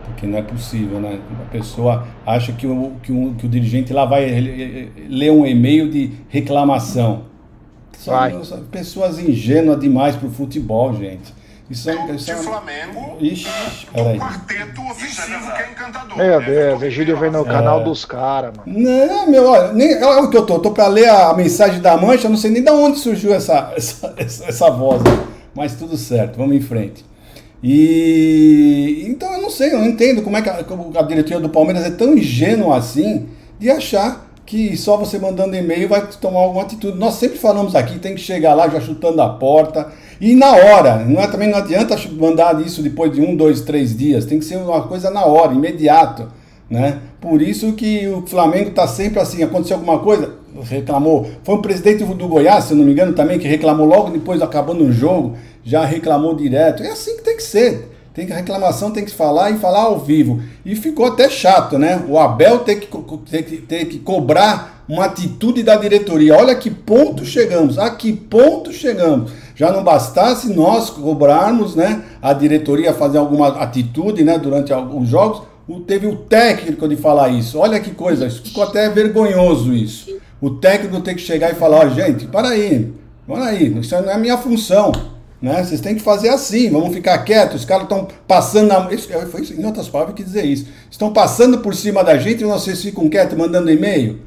porque 0.04 0.28
não 0.28 0.38
é 0.38 0.42
possível, 0.42 1.00
né? 1.00 1.20
A 1.42 1.52
pessoa 1.52 2.06
acha 2.26 2.52
que 2.52 2.68
o, 2.68 2.94
que 3.02 3.12
o, 3.12 3.34
que 3.38 3.46
o 3.46 3.50
dirigente 3.50 3.94
lá 3.94 4.06
vai 4.06 4.26
ler 5.10 5.32
um 5.32 5.46
e-mail 5.46 5.90
de 5.90 6.12
reclamação. 6.30 7.24
São, 7.98 8.44
são 8.44 8.64
pessoas 8.66 9.18
ingênuas 9.18 9.80
demais 9.80 10.16
para 10.16 10.28
o 10.28 10.32
futebol, 10.32 10.94
gente. 10.94 11.34
Isso 11.70 11.90
é, 11.90 12.12
isso 12.12 12.32
é... 12.32 12.36
Flamengo 12.36 13.18
Ixi, 13.20 13.48
do 13.88 14.20
quarteto 14.20 14.82
ofensivo 14.84 15.52
que 15.52 15.64
é 15.64 15.72
encantador. 15.72 16.18
Meu 16.18 16.46
Deus, 16.46 16.82
Egídio 16.84 17.18
vem 17.18 17.32
no 17.32 17.42
é. 17.42 17.46
canal 17.46 17.84
dos 17.84 18.06
caras, 18.06 18.54
mano. 18.56 18.80
Não, 18.80 19.28
meu, 19.28 19.48
olha, 19.48 19.74
nem, 19.74 20.02
olha 20.04 20.24
o 20.24 20.30
que 20.30 20.38
eu 20.38 20.46
tô. 20.46 20.60
Tô 20.60 20.72
pra 20.72 20.88
ler 20.88 21.10
a 21.10 21.34
mensagem 21.34 21.82
da 21.82 21.98
mancha, 21.98 22.30
não 22.30 22.38
sei 22.38 22.52
nem 22.52 22.64
de 22.64 22.70
onde 22.70 23.00
surgiu 23.00 23.34
essa, 23.34 23.74
essa, 23.78 24.14
essa, 24.16 24.46
essa 24.46 24.70
voz. 24.70 25.02
Né? 25.02 25.26
Mas 25.56 25.74
tudo 25.74 25.98
certo, 25.98 26.38
vamos 26.38 26.56
em 26.56 26.62
frente. 26.62 27.04
E 27.64 29.04
então 29.08 29.34
eu 29.34 29.42
não 29.42 29.50
sei, 29.50 29.74
eu 29.74 29.80
não 29.80 29.88
entendo 29.88 30.22
como 30.22 30.38
é 30.38 30.42
que 30.44 30.50
a, 30.50 30.60
a 30.60 31.02
diretoria 31.02 31.40
do 31.40 31.50
Palmeiras 31.50 31.84
é 31.84 31.90
tão 31.90 32.14
ingênua 32.14 32.78
assim 32.78 33.28
de 33.58 33.72
achar 33.72 34.25
que 34.46 34.78
só 34.78 34.96
você 34.96 35.18
mandando 35.18 35.56
e-mail 35.56 35.90
vai 35.90 36.08
tomar 36.22 36.42
alguma 36.42 36.62
atitude. 36.62 36.98
Nós 36.98 37.16
sempre 37.16 37.38
falamos 37.38 37.76
aqui, 37.76 37.98
tem 37.98 38.14
que 38.14 38.22
chegar 38.22 38.54
lá 38.54 38.70
já 38.70 38.80
chutando 38.80 39.22
a 39.22 39.30
porta 39.30 39.92
e 40.22 40.36
na 40.36 40.52
hora. 40.52 41.00
Não 41.00 41.22
é, 41.22 41.28
também 41.28 41.50
não 41.50 41.58
adianta 41.58 41.98
mandar 42.12 42.62
isso 42.62 42.84
depois 42.84 43.12
de 43.12 43.22
um, 43.22 43.36
dois, 43.36 43.62
três 43.62 43.98
dias. 43.98 44.26
Tem 44.26 44.38
que 44.38 44.46
ser 44.46 44.58
uma 44.58 44.84
coisa 44.84 45.10
na 45.10 45.26
hora, 45.26 45.54
imediato. 45.54 46.28
Né? 46.70 47.00
Por 47.20 47.42
isso 47.42 47.74
que 47.74 48.08
o 48.08 48.22
Flamengo 48.28 48.70
está 48.70 48.88
sempre 48.88 49.20
assim. 49.20 49.42
Aconteceu 49.42 49.78
alguma 49.78 50.00
coisa, 50.00 50.34
reclamou. 50.64 51.28
Foi 51.44 51.56
o 51.56 51.62
presidente 51.62 52.04
do 52.04 52.28
Goiás, 52.28 52.66
se 52.66 52.74
eu 52.74 52.78
não 52.78 52.86
me 52.86 52.92
engano, 52.92 53.14
também 53.14 53.40
que 53.40 53.48
reclamou 53.48 53.88
logo 53.88 54.12
depois 54.12 54.42
acabando 54.42 54.84
o 54.84 54.92
jogo, 54.92 55.36
já 55.64 55.84
reclamou 55.84 56.36
direto. 56.36 56.84
É 56.84 56.92
assim 56.92 57.18
que 57.18 57.24
tem 57.24 57.36
que 57.36 57.44
ser. 57.44 57.95
Tem 58.16 58.26
que 58.26 58.32
reclamação 58.32 58.92
tem 58.92 59.04
que 59.04 59.12
falar 59.12 59.52
e 59.52 59.58
falar 59.58 59.82
ao 59.82 60.00
vivo. 60.00 60.42
E 60.66 60.74
ficou 60.74 61.06
até 61.06 61.30
chato, 61.30 61.78
né? 61.78 62.06
O 62.08 62.18
Abel 62.18 62.60
ter 62.60 62.78
que, 62.78 62.88
ter 63.30 63.44
que, 63.44 63.58
ter 63.58 63.86
que 63.86 64.00
cobrar 64.00 64.86
uma 64.88 65.06
atitude 65.06 65.62
da 65.64 65.76
diretoria. 65.76 66.36
Olha 66.36 66.56
que 66.56 66.70
ponto 66.70 67.26
chegamos, 67.26 67.78
a 67.78 67.90
que 67.90 68.14
ponto 68.14 68.72
chegamos. 68.72 69.32
Já 69.54 69.70
não 69.70 69.84
bastasse 69.84 70.54
nós 70.54 70.90
cobrarmos, 70.90 71.76
né, 71.76 72.04
a 72.22 72.32
diretoria 72.34 72.94
fazer 72.94 73.18
alguma 73.18 73.48
atitude, 73.48 74.24
né, 74.24 74.38
durante 74.38 74.72
os 74.74 75.10
jogos, 75.10 75.42
teve 75.88 76.08
o 76.08 76.16
técnico 76.16 76.88
de 76.88 76.96
falar 76.96 77.30
isso. 77.30 77.58
Olha 77.58 77.80
que 77.80 77.92
coisa, 77.92 78.30
ficou 78.30 78.64
até 78.64 78.90
vergonhoso 78.90 79.74
isso. 79.74 80.16
O 80.40 80.52
técnico 80.52 81.02
tem 81.02 81.16
que 81.16 81.22
chegar 81.22 81.52
e 81.52 81.56
falar, 81.56 81.88
oh, 81.88 81.90
gente, 81.90 82.28
para 82.28 82.50
aí, 82.50 82.94
para 83.28 83.46
aí, 83.46 83.78
isso 83.80 84.00
não 84.02 84.12
é 84.12 84.18
minha 84.18 84.38
função. 84.38 85.15
Né? 85.42 85.64
Vocês 85.64 85.82
têm 85.82 85.96
que 85.96 86.02
fazer 86.02 86.30
assim, 86.30 86.70
vamos 86.70 86.94
ficar 86.94 87.18
quietos. 87.20 87.62
Os 87.62 87.66
caras 87.66 87.84
estão 87.84 88.08
passando 88.28 88.68
na. 88.68 88.92
Isso, 88.94 89.10
foi 89.30 89.42
em 89.42 89.66
outras 89.66 89.88
palavras 89.88 90.16
que 90.16 90.24
dizer 90.24 90.46
isso. 90.46 90.68
Estão 90.90 91.12
passando 91.12 91.60
por 91.60 91.76
cima 91.76 92.04
da 92.04 92.18
gente 92.18 92.42
e 92.42 92.46
vocês 92.46 92.82
ficam 92.82 93.10
quietos 93.10 93.38
mandando 93.38 93.72
e-mail. 93.72 94.22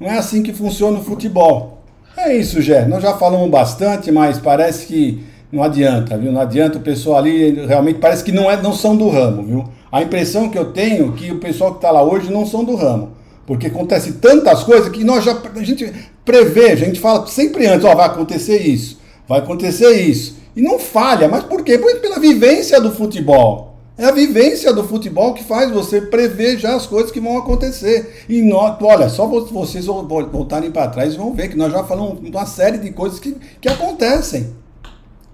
Não 0.00 0.08
é 0.08 0.18
assim 0.18 0.42
que 0.42 0.52
funciona 0.52 0.98
o 0.98 1.04
futebol. 1.04 1.82
É 2.16 2.34
isso, 2.36 2.60
Gé. 2.62 2.86
Nós 2.86 3.02
já 3.02 3.14
falamos 3.14 3.50
bastante, 3.50 4.10
mas 4.10 4.38
parece 4.38 4.86
que 4.86 5.24
não 5.52 5.62
adianta, 5.62 6.16
viu? 6.16 6.32
Não 6.32 6.40
adianta. 6.40 6.78
O 6.78 6.82
pessoal 6.82 7.18
ali 7.18 7.66
realmente 7.66 7.98
parece 7.98 8.24
que 8.24 8.32
não, 8.32 8.50
é, 8.50 8.60
não 8.60 8.72
são 8.72 8.96
do 8.96 9.08
ramo, 9.08 9.42
viu? 9.42 9.64
A 9.90 10.02
impressão 10.02 10.48
que 10.48 10.58
eu 10.58 10.72
tenho 10.72 11.12
é 11.12 11.16
que 11.16 11.30
o 11.30 11.38
pessoal 11.38 11.72
que 11.72 11.78
está 11.78 11.90
lá 11.90 12.02
hoje 12.02 12.32
não 12.32 12.44
são 12.44 12.64
do 12.64 12.74
ramo. 12.74 13.12
Porque 13.46 13.66
acontece 13.66 14.14
tantas 14.14 14.62
coisas 14.62 14.88
que 14.88 15.04
nós 15.04 15.24
já 15.24 15.36
a 15.54 15.62
gente 15.62 15.92
prevê, 16.24 16.70
a 16.70 16.76
gente 16.76 16.98
fala 16.98 17.26
sempre 17.26 17.66
antes, 17.66 17.84
ó, 17.84 17.94
vai 17.94 18.06
acontecer 18.06 18.62
isso, 18.62 18.98
vai 19.28 19.38
acontecer 19.40 19.92
isso. 19.92 20.36
E 20.56 20.62
não 20.62 20.78
falha, 20.78 21.28
mas 21.28 21.44
por 21.44 21.62
quê? 21.64 21.78
Porque 21.78 21.96
pela 21.96 22.18
vivência 22.18 22.80
do 22.80 22.92
futebol. 22.92 23.74
É 23.96 24.06
a 24.06 24.10
vivência 24.10 24.72
do 24.72 24.82
futebol 24.82 25.34
que 25.34 25.44
faz 25.44 25.70
você 25.70 26.00
prever 26.00 26.58
já 26.58 26.74
as 26.74 26.84
coisas 26.84 27.12
que 27.12 27.20
vão 27.20 27.38
acontecer. 27.38 28.24
E 28.28 28.42
nós, 28.42 28.76
olha, 28.82 29.08
só 29.08 29.26
vocês 29.26 29.86
voltarem 29.86 30.70
para 30.72 30.90
trás 30.90 31.14
e 31.14 31.16
vão 31.16 31.32
ver 31.32 31.48
que 31.48 31.56
nós 31.56 31.72
já 31.72 31.84
falamos 31.84 32.18
uma 32.18 32.44
série 32.44 32.78
de 32.78 32.90
coisas 32.90 33.20
que, 33.20 33.36
que 33.60 33.68
acontecem. 33.68 34.52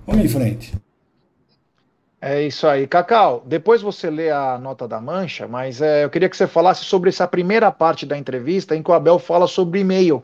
Vamos 0.07 0.25
em 0.25 0.29
frente. 0.29 0.75
É 2.21 2.43
isso 2.43 2.67
aí. 2.67 2.87
Cacau, 2.87 3.43
depois 3.47 3.81
você 3.81 4.11
lê 4.11 4.31
a 4.31 4.59
nota 4.59 4.87
da 4.87 5.01
mancha, 5.01 5.49
mas 5.49 5.81
é, 5.81 6.05
eu 6.05 6.11
queria 6.11 6.29
que 6.29 6.37
você 6.37 6.47
falasse 6.47 6.85
sobre 6.85 7.09
essa 7.09 7.27
primeira 7.27 7.73
parte 7.73 8.05
da 8.05 8.19
entrevista 8.19 8.77
em 8.77 8.83
que 8.83 8.91
o 8.91 8.95
Abel 8.95 9.19
fala 9.19 9.47
sobre 9.47 9.81
e-mail. 9.81 10.23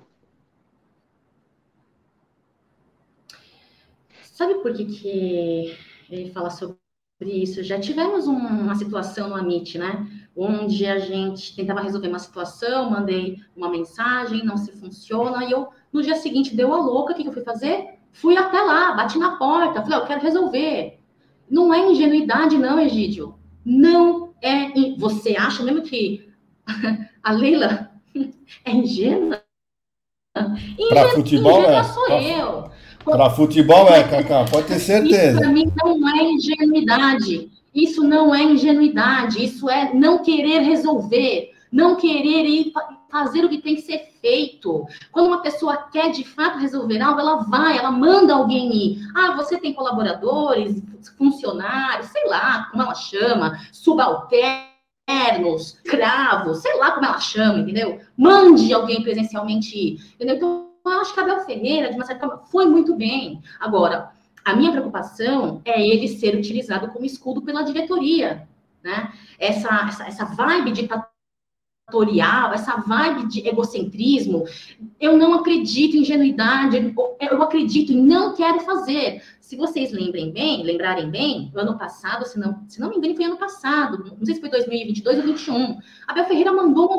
Sabe 4.37 4.57
por 4.57 4.75
que, 4.75 4.85
que 4.85 5.75
ele 6.11 6.31
fala 6.31 6.51
sobre 6.51 6.77
isso? 7.23 7.63
Já 7.63 7.81
tivemos 7.81 8.29
um, 8.29 8.37
uma 8.37 8.75
situação 8.75 9.31
no 9.31 9.35
Amit, 9.35 9.79
né? 9.79 10.07
Onde 10.37 10.85
a 10.85 10.99
gente 10.99 11.57
tentava 11.57 11.81
resolver 11.81 12.09
uma 12.09 12.19
situação, 12.19 12.91
mandei 12.91 13.39
uma 13.57 13.71
mensagem, 13.71 14.45
não 14.45 14.59
se 14.59 14.73
funciona, 14.73 15.43
e 15.47 15.53
eu, 15.53 15.69
no 15.91 16.03
dia 16.03 16.17
seguinte, 16.17 16.55
deu 16.55 16.75
a 16.75 16.77
louca, 16.77 17.15
o 17.15 17.17
que, 17.17 17.23
que 17.23 17.31
eu 17.31 17.33
fui 17.33 17.43
fazer? 17.43 17.99
Fui 18.13 18.37
até 18.37 18.61
lá, 18.61 18.93
bati 18.93 19.19
na 19.19 19.37
porta, 19.39 19.81
falei, 19.81 20.01
eu 20.01 20.05
quero 20.05 20.21
resolver. 20.21 21.01
Não 21.49 21.73
é 21.73 21.91
ingenuidade, 21.91 22.59
não, 22.59 22.79
Egídio. 22.79 23.39
Não 23.65 24.35
é. 24.43 24.71
Você 24.99 25.35
acha 25.35 25.63
mesmo 25.63 25.81
que 25.81 26.31
a 27.25 27.33
Leila 27.33 27.91
é 28.67 28.71
ingênua? 28.71 29.43
Para 30.91 31.09
futebol 31.15 31.65
é. 31.65 31.83
sou 31.85 32.05
pra... 32.05 32.23
eu. 32.23 32.76
Para 33.07 33.31
futebol 33.31 33.89
é, 33.89 34.03
Cacá, 34.03 34.45
pode 34.51 34.67
ter 34.67 34.81
certeza. 34.81 35.31
Isso 35.31 35.39
para 35.39 35.49
mim 35.49 35.73
não 35.77 36.09
é 36.09 36.23
ingenuidade. 36.25 37.51
Isso 37.73 38.03
não 38.03 38.35
é 38.35 38.43
ingenuidade. 38.43 39.45
Isso 39.45 39.71
é 39.71 39.95
não 39.95 40.25
querer 40.25 40.63
resolver, 40.63 41.53
não 41.71 41.95
querer 41.95 42.45
ir 42.45 42.73
fazer 43.09 43.45
o 43.45 43.49
que 43.49 43.59
tem 43.59 43.77
que 43.77 43.83
ser 43.83 44.09
feito. 44.21 44.85
Quando 45.13 45.29
uma 45.29 45.41
pessoa 45.41 45.77
quer 45.93 46.11
de 46.11 46.25
fato 46.25 46.59
resolver 46.59 47.01
algo, 47.01 47.21
ela 47.21 47.45
vai, 47.45 47.79
ela 47.79 47.93
manda 47.93 48.35
alguém 48.35 48.75
ir. 48.75 48.99
Ah, 49.15 49.37
você 49.37 49.57
tem 49.57 49.73
colaboradores, 49.73 50.83
funcionários, 51.17 52.09
sei 52.09 52.27
lá 52.29 52.69
como 52.71 52.83
ela 52.83 52.95
chama, 52.95 53.61
subalternos, 53.73 54.67
cravos, 55.85 56.59
sei 56.59 56.77
lá 56.77 56.91
como 56.91 57.07
ela 57.07 57.21
chama, 57.21 57.61
entendeu? 57.61 58.01
Mande 58.17 58.73
alguém 58.73 59.01
presencialmente 59.03 59.79
ir, 59.79 60.01
entendeu? 60.17 60.37
Então, 60.37 60.66
eu 60.91 61.01
acho 61.01 61.15
que 61.15 61.21
Abel 61.21 61.41
Ferreira, 61.41 61.91
de 61.91 61.97
uma 61.97 62.05
certa 62.05 62.27
forma, 62.29 62.45
foi 62.47 62.67
muito 62.67 62.95
bem. 62.95 63.43
Agora, 63.61 64.11
a 64.45 64.55
minha 64.55 64.71
preocupação 64.71 65.61
é 65.65 65.85
ele 65.85 66.09
ser 66.09 66.37
utilizado 66.37 66.89
como 66.89 67.05
escudo 67.05 67.43
pela 67.43 67.63
diretoria. 67.63 68.49
Né? 68.83 69.13
Essa, 69.39 69.87
essa, 69.89 70.07
essa 70.07 70.25
vibe 70.25 70.73
ditatorial 70.73 71.17
essa 72.53 72.77
vibe 72.79 73.29
de 73.29 73.47
egocentrismo, 73.47 74.45
eu 74.99 75.17
não 75.17 75.35
acredito 75.35 75.97
em 75.97 76.01
ingenuidade, 76.01 76.93
eu 77.21 77.43
acredito 77.43 77.93
em 77.93 78.03
não 78.03 78.35
quero 78.35 78.61
fazer. 78.61 79.23
Se 79.41 79.57
vocês 79.57 79.93
lembrem 79.93 80.33
bem, 80.33 80.65
lembrarem 80.65 81.09
bem, 81.09 81.53
ano 81.55 81.79
passado, 81.79 82.27
se 82.27 82.39
não, 82.41 82.65
se 82.69 82.81
não 82.81 82.91
me 82.91 82.97
engano, 82.97 83.15
foi 83.15 83.25
ano 83.25 83.37
passado, 83.37 84.17
não 84.19 84.27
sei 84.27 84.35
se 84.35 84.41
foi 84.41 84.51
2022 84.51 85.19
ou 85.19 85.23
2021, 85.23 85.79
Abel 86.09 86.25
Ferreira 86.25 86.53
mandou 86.53 86.91
um 86.91 86.97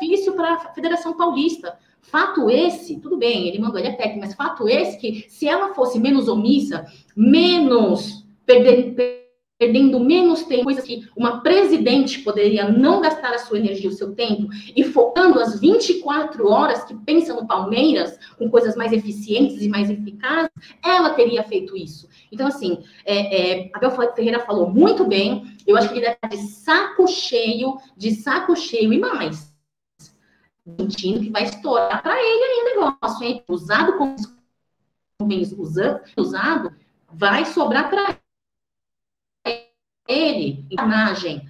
ofício 0.00 0.32
para 0.32 0.54
a 0.54 0.58
Federação 0.72 1.14
Paulista. 1.14 1.78
Fato 2.02 2.50
esse, 2.50 2.98
tudo 3.00 3.16
bem, 3.16 3.48
ele 3.48 3.58
mandou, 3.58 3.78
ele 3.78 3.88
é 3.88 3.92
técnico, 3.92 4.20
mas 4.20 4.34
fato 4.34 4.68
esse 4.68 4.98
que 4.98 5.24
se 5.28 5.48
ela 5.48 5.72
fosse 5.72 5.98
menos 5.98 6.28
omissa, 6.28 6.84
menos 7.16 8.26
perder, 8.44 8.94
perdendo 9.62 10.00
menos 10.00 10.42
tempo, 10.42 10.64
coisas 10.64 10.82
que 10.82 11.08
uma 11.16 11.40
presidente 11.40 12.18
poderia 12.18 12.68
não 12.68 13.00
gastar 13.00 13.32
a 13.32 13.38
sua 13.38 13.58
energia, 13.58 13.88
o 13.88 13.92
seu 13.92 14.12
tempo, 14.12 14.48
e 14.74 14.82
focando 14.82 15.38
as 15.38 15.60
24 15.60 16.48
horas 16.48 16.82
que 16.84 16.94
pensa 16.94 17.32
no 17.32 17.46
Palmeiras, 17.46 18.18
com 18.36 18.50
coisas 18.50 18.74
mais 18.74 18.92
eficientes 18.92 19.62
e 19.62 19.68
mais 19.68 19.88
eficazes, 19.88 20.50
ela 20.84 21.10
teria 21.10 21.44
feito 21.44 21.76
isso. 21.76 22.08
Então, 22.32 22.48
assim, 22.48 22.82
é, 23.06 23.60
é, 23.60 23.70
Abel 23.72 23.92
Ferreira 23.92 24.40
falou 24.40 24.68
muito 24.68 25.04
bem, 25.04 25.44
eu 25.64 25.76
acho 25.76 25.88
que 25.88 25.94
ele 25.94 26.06
deve 26.06 26.16
estar 26.16 26.28
de 26.28 26.38
saco 26.50 27.06
cheio, 27.06 27.76
de 27.96 28.10
saco 28.16 28.56
cheio 28.56 28.92
e 28.92 28.98
mais. 28.98 29.51
Sentindo 30.64 31.20
que 31.20 31.30
vai 31.30 31.42
estourar 31.44 32.02
para 32.02 32.16
ele 32.22 32.44
aí 32.44 32.60
o 32.60 32.64
negócio, 32.80 33.24
hein? 33.24 33.44
Usado 33.48 33.98
como 33.98 34.14
usado, 35.58 36.02
usado 36.16 36.76
vai 37.12 37.44
sobrar 37.44 37.90
para 37.90 38.18
ele, 40.08 40.66
imagem. 40.70 41.48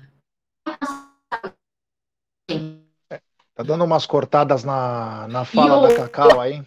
Tá 3.54 3.62
dando 3.62 3.84
umas 3.84 4.06
cortadas 4.06 4.64
na, 4.64 5.28
na 5.28 5.44
fala 5.44 5.88
da 5.88 5.94
Cacau 5.94 6.40
aí. 6.40 6.64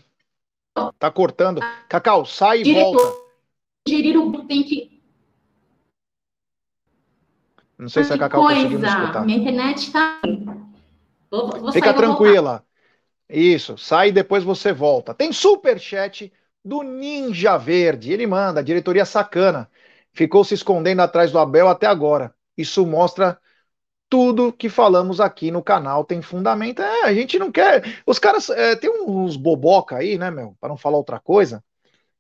Tá 0.99 1.09
cortando. 1.11 1.61
Cacau, 1.89 2.25
sai 2.25 2.61
e 2.61 2.73
volta. 2.73 3.25
Gerir 3.87 4.17
o 4.17 4.45
tem 4.45 4.63
que. 4.63 5.01
Não 7.77 7.89
sei 7.89 8.03
se 8.03 8.13
a 8.13 8.17
Cacau 8.17 8.43
coisa. 8.43 8.61
conseguiu 8.61 8.79
me 8.79 8.87
escutar. 8.87 9.25
Minha 9.25 9.37
internet 9.39 9.91
tá. 9.91 10.21
Vou, 11.35 11.49
vou 11.61 11.71
Fica 11.71 11.93
tranquila. 11.93 12.63
Isso, 13.29 13.77
sai 13.77 14.09
e 14.09 14.11
depois 14.11 14.43
você 14.43 14.71
volta. 14.71 15.13
Tem 15.13 15.33
super 15.33 15.79
chat 15.79 16.31
do 16.63 16.83
Ninja 16.83 17.57
Verde. 17.57 18.13
Ele 18.13 18.27
manda, 18.27 18.63
diretoria 18.63 19.05
sacana 19.05 19.69
ficou 20.15 20.43
se 20.43 20.53
escondendo 20.53 21.01
atrás 21.01 21.31
do 21.31 21.37
Abel 21.37 21.67
até 21.67 21.85
agora. 21.85 22.33
Isso 22.57 22.85
mostra 22.85 23.37
tudo 24.09 24.53
que 24.53 24.69
falamos 24.69 25.19
aqui 25.19 25.51
no 25.51 25.61
canal 25.61 26.05
tem 26.05 26.21
fundamento. 26.21 26.81
É, 26.81 27.03
a 27.03 27.13
gente 27.13 27.37
não 27.37 27.51
quer. 27.51 28.01
Os 28.05 28.17
caras. 28.17 28.49
É, 28.49 28.75
tem 28.75 28.89
uns 28.89 29.35
boboca 29.35 29.97
aí, 29.97 30.17
né, 30.17 30.31
meu? 30.31 30.55
Para 30.59 30.69
não 30.69 30.77
falar 30.77 30.97
outra 30.97 31.19
coisa, 31.19 31.63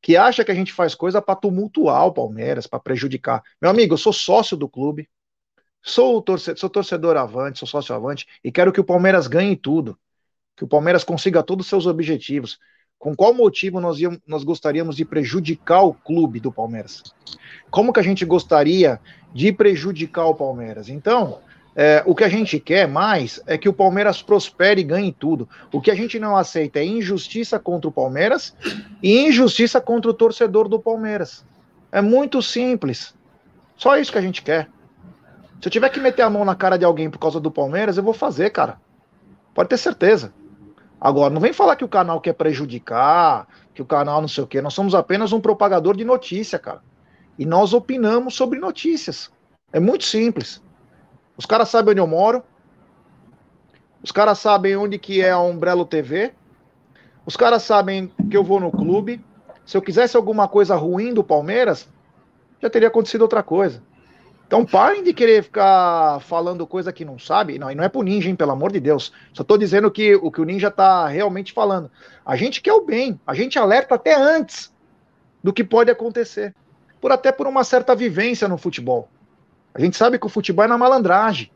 que 0.01 0.17
acha 0.17 0.43
que 0.43 0.51
a 0.51 0.55
gente 0.55 0.73
faz 0.73 0.93
coisa 0.93 1.21
para 1.21 1.35
tumultuar 1.35 2.05
o 2.05 2.13
Palmeiras, 2.13 2.67
para 2.67 2.79
prejudicar. 2.79 3.41
Meu 3.61 3.71
amigo, 3.71 3.93
eu 3.93 3.97
sou 3.97 4.11
sócio 4.11 4.57
do 4.57 4.67
clube, 4.67 5.07
sou 5.85 6.19
torcedor, 6.19 6.59
sou 6.59 6.69
torcedor 6.69 7.15
avante, 7.15 7.59
sou 7.59 7.67
sócio 7.67 7.93
avante, 7.93 8.25
e 8.43 8.51
quero 8.51 8.73
que 8.73 8.81
o 8.81 8.83
Palmeiras 8.83 9.27
ganhe 9.27 9.55
tudo. 9.55 9.95
Que 10.57 10.63
o 10.63 10.67
Palmeiras 10.67 11.03
consiga 11.03 11.43
todos 11.43 11.65
os 11.65 11.69
seus 11.69 11.85
objetivos. 11.85 12.57
Com 12.97 13.15
qual 13.15 13.33
motivo 13.33 13.79
nós, 13.79 13.99
nós 14.25 14.43
gostaríamos 14.43 14.95
de 14.95 15.05
prejudicar 15.05 15.83
o 15.83 15.93
clube 15.93 16.39
do 16.39 16.51
Palmeiras? 16.51 17.03
Como 17.69 17.93
que 17.93 17.99
a 17.99 18.03
gente 18.03 18.25
gostaria 18.25 18.99
de 19.31 19.51
prejudicar 19.51 20.25
o 20.25 20.33
Palmeiras? 20.33 20.89
Então, 20.89 21.39
é, 21.75 22.01
o 22.05 22.15
que 22.15 22.23
a 22.23 22.29
gente 22.29 22.59
quer 22.59 22.87
mais 22.87 23.39
é 23.45 23.55
que 23.55 23.69
o 23.69 23.73
Palmeiras 23.73 24.23
prospere 24.23 24.81
e 24.81 24.85
ganhe 24.85 25.11
tudo. 25.11 25.47
O 25.71 25.79
que 25.79 25.91
a 25.91 25.95
gente 25.95 26.17
não 26.17 26.35
aceita 26.35 26.79
é 26.79 26.85
injustiça 26.85 27.59
contra 27.59 27.89
o 27.89 27.93
Palmeiras 27.93 28.55
e 29.03 29.27
injustiça 29.27 29.79
contra 29.79 30.09
o 30.09 30.13
torcedor 30.13 30.67
do 30.67 30.79
Palmeiras. 30.79 31.45
É 31.91 32.01
muito 32.01 32.41
simples. 32.41 33.13
Só 33.77 33.97
isso 33.97 34.11
que 34.11 34.17
a 34.17 34.21
gente 34.21 34.41
quer. 34.41 34.67
Se 35.65 35.69
eu 35.69 35.71
tiver 35.71 35.89
que 35.89 35.99
meter 35.99 36.21
a 36.21 36.29
mão 36.29 36.45
na 36.45 36.53
cara 36.53 36.77
de 36.77 36.85
alguém 36.85 37.09
por 37.09 37.17
causa 37.17 37.39
do 37.39 37.49
Palmeiras, 37.49 37.97
eu 37.97 38.03
vou 38.03 38.13
fazer, 38.13 38.51
cara. 38.51 38.79
Pode 39.51 39.67
ter 39.67 39.77
certeza. 39.77 40.31
Agora, 41.01 41.33
não 41.33 41.41
vem 41.41 41.53
falar 41.53 41.75
que 41.75 41.83
o 41.83 41.87
canal 41.87 42.21
quer 42.21 42.33
prejudicar, 42.33 43.47
que 43.73 43.81
o 43.81 43.85
canal 43.85 44.21
não 44.21 44.27
sei 44.27 44.43
o 44.43 44.47
quê. 44.47 44.61
Nós 44.61 44.75
somos 44.75 44.93
apenas 44.93 45.33
um 45.33 45.41
propagador 45.41 45.97
de 45.97 46.05
notícia, 46.05 46.59
cara. 46.59 46.83
E 47.35 47.47
nós 47.47 47.73
opinamos 47.73 48.35
sobre 48.35 48.59
notícias. 48.59 49.31
É 49.73 49.79
muito 49.79 50.03
simples. 50.03 50.61
Os 51.35 51.47
caras 51.47 51.67
sabem 51.67 51.93
onde 51.93 52.01
eu 52.01 52.05
moro. 52.05 52.43
Os 54.03 54.11
caras 54.11 54.37
sabem 54.37 54.75
onde 54.75 54.99
que 54.99 55.19
é 55.19 55.31
a 55.31 55.39
Umbrello 55.39 55.83
TV. 55.83 56.31
Os 57.25 57.35
caras 57.35 57.63
sabem 57.63 58.13
que 58.29 58.37
eu 58.37 58.43
vou 58.43 58.59
no 58.59 58.69
clube. 58.69 59.19
Se 59.65 59.75
eu 59.75 59.81
quisesse 59.81 60.15
alguma 60.15 60.47
coisa 60.47 60.75
ruim 60.75 61.11
do 61.11 61.23
Palmeiras, 61.23 61.89
já 62.61 62.69
teria 62.69 62.89
acontecido 62.89 63.23
outra 63.23 63.41
coisa. 63.41 63.81
Então 64.47 64.65
parem 64.65 65.03
de 65.03 65.13
querer 65.13 65.43
ficar 65.43 66.19
falando 66.21 66.67
coisa 66.67 66.93
que 66.93 67.03
não 67.03 67.17
sabe. 67.17 67.57
Não, 67.57 67.71
e 67.71 67.75
não 67.75 67.83
é 67.83 67.89
pro 67.89 68.03
ninja, 68.03 68.29
hein, 68.29 68.35
pelo 68.35 68.51
amor 68.51 68.71
de 68.71 68.79
Deus. 68.79 69.11
Só 69.33 69.43
tô 69.43 69.57
dizendo 69.57 69.89
que 69.89 70.15
o 70.15 70.31
que 70.31 70.39
o 70.39 70.45
ninja 70.45 70.69
tá 70.69 71.07
realmente 71.07 71.51
falando. 71.51 71.89
A 72.25 72.35
gente 72.35 72.61
quer 72.61 72.73
o 72.73 72.85
bem, 72.85 73.19
a 73.25 73.33
gente 73.33 73.57
alerta 73.57 73.95
até 73.95 74.15
antes 74.15 74.73
do 75.43 75.51
que 75.51 75.63
pode 75.63 75.89
acontecer. 75.89 76.53
Por 77.01 77.11
até 77.11 77.31
por 77.31 77.47
uma 77.47 77.63
certa 77.63 77.95
vivência 77.95 78.47
no 78.47 78.57
futebol. 78.57 79.09
A 79.73 79.81
gente 79.81 79.97
sabe 79.97 80.17
que 80.17 80.25
o 80.25 80.29
futebol 80.29 80.63
é 80.63 80.67
na 80.67 80.77
malandragem. 80.77 81.51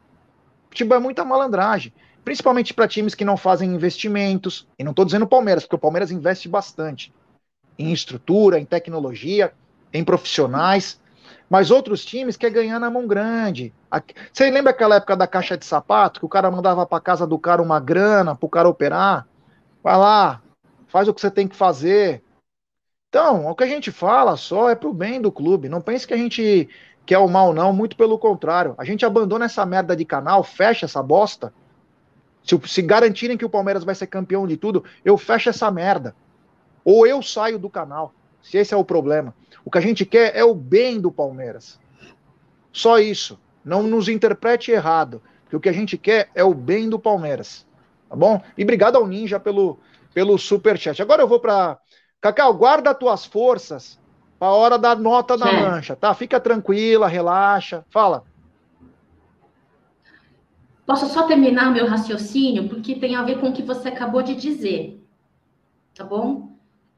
O 0.68 0.70
futebol 0.70 0.98
é 0.98 1.02
muita 1.02 1.24
malandragem. 1.24 1.94
Principalmente 2.24 2.74
para 2.74 2.88
times 2.88 3.16
que 3.16 3.24
não 3.24 3.38
fazem 3.38 3.74
investimentos. 3.74 4.68
E 4.78 4.84
não 4.84 4.92
estou 4.92 5.06
dizendo 5.06 5.24
o 5.24 5.28
Palmeiras, 5.28 5.64
porque 5.64 5.76
o 5.76 5.80
Palmeiras 5.80 6.12
investe 6.12 6.50
bastante 6.50 7.14
em 7.78 7.94
estrutura, 7.94 8.60
em 8.60 8.66
tecnologia, 8.66 9.54
em 9.94 10.04
profissionais. 10.04 11.00
Mas 11.50 11.72
outros 11.72 12.06
times 12.06 12.38
querem 12.38 12.54
ganhar 12.54 12.80
na 12.80 12.92
mão 12.92 13.08
grande. 13.08 13.74
Você 14.32 14.52
lembra 14.52 14.72
aquela 14.72 14.98
época 14.98 15.18
da 15.18 15.26
caixa 15.26 15.58
de 15.58 15.66
sapato, 15.66 16.20
que 16.20 16.26
o 16.26 16.30
cara 16.30 16.52
mandava 16.52 16.86
para 16.86 17.02
casa 17.02 17.26
do 17.26 17.40
cara 17.40 17.62
uma 17.62 17.80
grana 17.80 18.36
para 18.36 18.46
o 18.46 18.50
cara 18.50 18.70
operar? 18.70 19.28
Vai 19.84 19.98
lá, 19.98 20.42
faz 20.88 21.08
o 21.08 21.14
que 21.14 21.20
você 21.20 21.32
tem 21.32 21.48
que 21.48 21.56
fazer. 21.56 22.22
Então, 23.10 23.48
o 23.48 23.56
que 23.56 23.64
a 23.64 23.68
gente 23.68 23.92
fala 23.92 24.38
só 24.38 24.70
é 24.70 24.76
pro 24.76 24.94
bem 24.94 25.20
do 25.20 25.32
clube. 25.32 25.68
Não 25.68 25.82
pense 25.82 26.06
que 26.06 26.14
a 26.14 26.18
gente 26.18 26.70
quer 27.04 27.18
o 27.18 27.28
mal, 27.28 27.52
não. 27.52 27.74
Muito 27.74 27.98
pelo 27.98 28.20
contrário. 28.20 28.76
A 28.78 28.86
gente 28.86 29.04
abandona 29.04 29.46
essa 29.46 29.66
merda 29.66 29.96
de 29.96 30.06
canal, 30.06 30.44
fecha 30.44 30.86
essa 30.86 31.02
bosta. 31.02 31.52
Se, 32.44 32.60
se 32.68 32.82
garantirem 32.84 33.36
que 33.38 33.46
o 33.46 33.50
Palmeiras 33.50 33.84
vai 33.84 33.96
ser 33.96 34.06
campeão 34.06 34.46
de 34.46 34.56
tudo, 34.56 34.84
eu 35.04 35.18
fecho 35.18 35.50
essa 35.50 35.72
merda. 35.72 36.16
Ou 36.86 37.08
eu 37.08 37.24
saio 37.24 37.58
do 37.58 37.70
canal. 37.70 38.14
Se 38.44 38.58
esse 38.58 38.76
é 38.76 38.78
o 38.78 38.86
problema. 38.86 39.34
O 39.64 39.72
que 39.72 39.78
a 39.78 39.82
gente 39.82 40.06
quer 40.06 40.36
é 40.36 40.44
o 40.44 40.54
bem 40.54 41.00
do 41.00 41.12
Palmeiras. 41.12 41.80
Só 42.72 43.00
isso. 43.00 43.40
Não 43.64 43.84
nos 43.84 44.08
interprete 44.08 44.72
errado. 44.72 45.22
Porque 45.44 45.56
o 45.56 45.60
que 45.60 45.70
a 45.70 45.74
gente 45.74 45.98
quer 45.98 46.30
é 46.34 46.44
o 46.44 46.54
bem 46.54 46.90
do 46.90 47.00
Palmeiras. 47.00 47.66
Tá 48.08 48.16
bom? 48.16 48.42
E 48.58 48.64
obrigado 48.64 48.96
ao 48.96 49.08
Ninja 49.08 49.40
pelo, 49.40 49.80
pelo 50.14 50.38
super 50.38 50.78
chat. 50.78 51.02
Agora 51.02 51.22
eu 51.22 51.28
vou 51.28 51.40
para 51.40 51.78
Cacau, 52.22 52.54
guarda 52.54 52.92
as 52.92 52.98
tuas 52.98 53.26
forças 53.26 54.00
para 54.38 54.48
a 54.48 54.54
hora 54.54 54.78
da 54.78 54.96
nota 54.96 55.38
da 55.38 55.52
mancha, 55.52 55.96
tá? 55.96 56.14
Fica 56.14 56.40
tranquila, 56.40 57.08
relaxa. 57.08 57.86
Fala. 57.90 58.24
Posso 60.86 61.08
só 61.08 61.24
terminar 61.24 61.72
meu 61.72 61.86
raciocínio, 61.86 62.68
porque 62.68 62.96
tem 62.96 63.16
a 63.16 63.22
ver 63.22 63.40
com 63.40 63.50
o 63.50 63.54
que 63.54 63.62
você 63.62 63.90
acabou 63.90 64.24
de 64.24 64.36
dizer. 64.36 65.06
Tá 65.94 66.04
bom? 66.04 66.49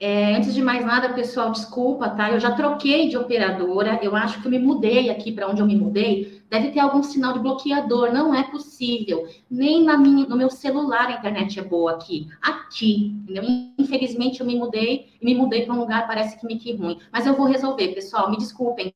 É, 0.04 0.36
antes 0.36 0.56
de 0.56 0.64
mais 0.64 0.84
nada, 0.84 1.14
pessoal, 1.14 1.52
desculpa, 1.52 2.10
tá? 2.10 2.32
Eu 2.32 2.40
já 2.40 2.54
troquei 2.54 3.08
de 3.08 3.16
operadora. 3.16 4.00
Eu 4.02 4.16
acho 4.16 4.42
que 4.42 4.48
eu 4.48 4.52
me 4.52 4.58
mudei 4.58 5.12
aqui 5.12 5.32
para 5.32 5.48
onde 5.48 5.62
eu 5.62 5.66
me 5.68 5.76
mudei. 5.76 6.42
Deve 6.50 6.72
ter 6.72 6.80
algum 6.80 7.04
sinal 7.04 7.34
de 7.34 7.40
bloqueador. 7.40 8.12
Não 8.12 8.34
é 8.34 8.42
possível. 8.50 9.28
Nem 9.48 9.84
na 9.84 10.00
minha, 10.00 10.26
no 10.26 10.36
meu 10.36 10.50
celular 10.50 11.06
a 11.06 11.12
internet 11.12 11.60
é 11.60 11.64
boa 11.64 11.92
aqui. 11.92 12.28
Aqui, 12.42 13.16
entendeu? 13.22 13.44
Infelizmente 13.78 14.40
eu 14.40 14.48
me 14.48 14.56
mudei 14.56 15.14
e 15.22 15.24
me 15.24 15.36
mudei 15.36 15.66
para 15.66 15.76
um 15.76 15.80
lugar 15.80 16.08
parece 16.08 16.40
que 16.40 16.48
me 16.48 16.58
que 16.58 16.74
ruim. 16.74 17.00
Mas 17.14 17.28
eu 17.28 17.36
vou 17.36 17.46
resolver, 17.46 17.90
pessoal. 17.90 18.32
Me 18.32 18.38
desculpem, 18.38 18.92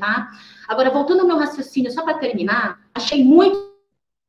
tá? 0.00 0.30
Agora 0.66 0.88
voltando 0.88 1.20
ao 1.20 1.26
meu 1.26 1.36
raciocínio, 1.36 1.92
só 1.92 2.02
para 2.02 2.16
terminar, 2.16 2.80
achei 2.94 3.22
muito 3.22 3.71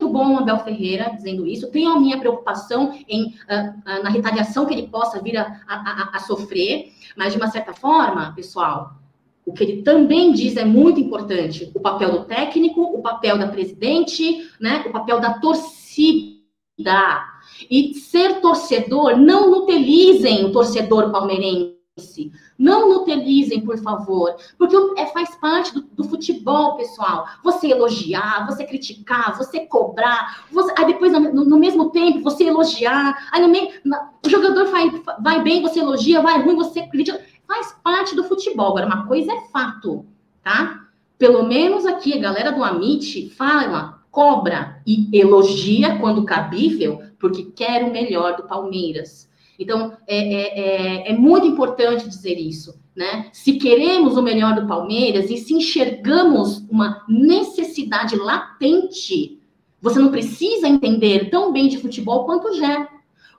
muito 0.03 0.09
bom 0.09 0.37
Abel 0.37 0.59
Ferreira 0.59 1.11
dizendo 1.15 1.47
isso. 1.47 1.71
Tenho 1.71 1.91
a 1.91 1.99
minha 1.99 2.19
preocupação 2.19 2.93
em, 3.07 3.27
uh, 3.27 3.29
uh, 3.29 4.03
na 4.03 4.09
retaliação 4.09 4.65
que 4.65 4.73
ele 4.73 4.87
possa 4.87 5.21
vir 5.21 5.37
a, 5.37 5.61
a, 5.67 6.11
a, 6.13 6.19
sofrer, 6.19 6.91
mas 7.15 7.31
de 7.31 7.39
uma 7.39 7.47
certa 7.47 7.73
forma, 7.73 8.33
pessoal, 8.35 8.95
o 9.45 9.53
que 9.53 9.63
ele 9.63 9.81
também 9.81 10.33
diz 10.33 10.57
é 10.57 10.65
muito 10.65 10.99
importante: 10.99 11.71
o 11.73 11.79
papel 11.79 12.11
do 12.11 12.25
técnico, 12.25 12.81
o 12.81 13.01
papel 13.01 13.37
da 13.37 13.47
presidente, 13.47 14.49
né, 14.59 14.83
o 14.85 14.91
papel 14.91 15.19
da 15.19 15.39
torcida. 15.39 16.43
E 17.69 17.93
ser 17.93 18.41
torcedor, 18.41 19.15
não 19.15 19.63
utilizem 19.63 20.43
o 20.43 20.51
torcedor 20.51 21.11
palmeirense 21.11 22.31
Não 22.57 22.89
nutelizem, 22.89 23.61
por 23.61 23.77
favor, 23.79 24.35
porque 24.57 24.75
é, 24.97 25.07
faz 25.07 25.35
parte 25.35 25.73
do, 25.73 25.81
do, 25.81 26.03
futebol, 26.03 26.75
pessoal. 26.75 27.27
Você 27.43 27.67
elogiar, 27.67 28.45
você 28.45 28.63
criticar, 28.63 29.35
você 29.37 29.61
cobrar, 29.61 30.45
você, 30.51 30.73
aí 30.77 30.85
depois, 30.85 31.11
no, 31.11 31.45
no, 31.45 31.57
mesmo 31.57 31.89
tempo, 31.89 32.21
você 32.21 32.45
elogiar, 32.45 33.29
aí 33.31 33.47
meio, 33.47 33.69
na, 33.83 34.11
o 34.25 34.29
jogador 34.29 34.65
vai, 34.69 34.89
vai 35.19 35.43
bem, 35.43 35.61
você 35.61 35.79
elogia, 35.79 36.21
vai 36.21 36.41
ruim, 36.41 36.55
você 36.55 36.83
critica. 36.87 37.21
Faz 37.47 37.75
parte 37.83 38.15
do 38.15 38.23
futebol. 38.23 38.69
Agora, 38.69 38.85
uma 38.85 39.07
coisa 39.07 39.33
é 39.33 39.41
fato, 39.51 40.05
tá? 40.43 40.87
Pelo 41.17 41.43
menos 41.43 41.85
aqui, 41.85 42.13
a 42.13 42.21
galera 42.21 42.51
do 42.51 42.63
Amit 42.63 43.29
fala, 43.31 44.03
cobra 44.11 44.81
e 44.85 45.09
elogia 45.11 45.97
quando 45.97 46.23
cabível, 46.23 47.01
porque 47.19 47.43
quer 47.43 47.83
o 47.83 47.91
melhor 47.91 48.35
do 48.35 48.43
Palmeiras. 48.43 49.27
Então, 49.57 49.95
é, 50.07 50.17
é, 50.17 50.59
é, 50.59 51.11
é, 51.11 51.17
muito 51.17 51.45
importante 51.45 52.09
dizer 52.09 52.35
isso, 52.35 52.79
né? 52.95 53.29
Se 53.31 53.53
queremos 53.53 54.17
o 54.17 54.21
melhor 54.21 54.55
do 54.55 54.67
Palmeiras 54.67 55.29
e 55.29 55.37
se 55.37 55.53
enxergamos 55.53 56.65
uma 56.69 57.03
necessidade 57.07 58.15
latente, 58.15 59.39
você 59.81 59.99
não 59.99 60.11
precisa 60.11 60.67
entender 60.67 61.29
tão 61.29 61.51
bem 61.51 61.67
de 61.67 61.77
futebol 61.77 62.25
quanto 62.25 62.55
Jé. 62.55 62.87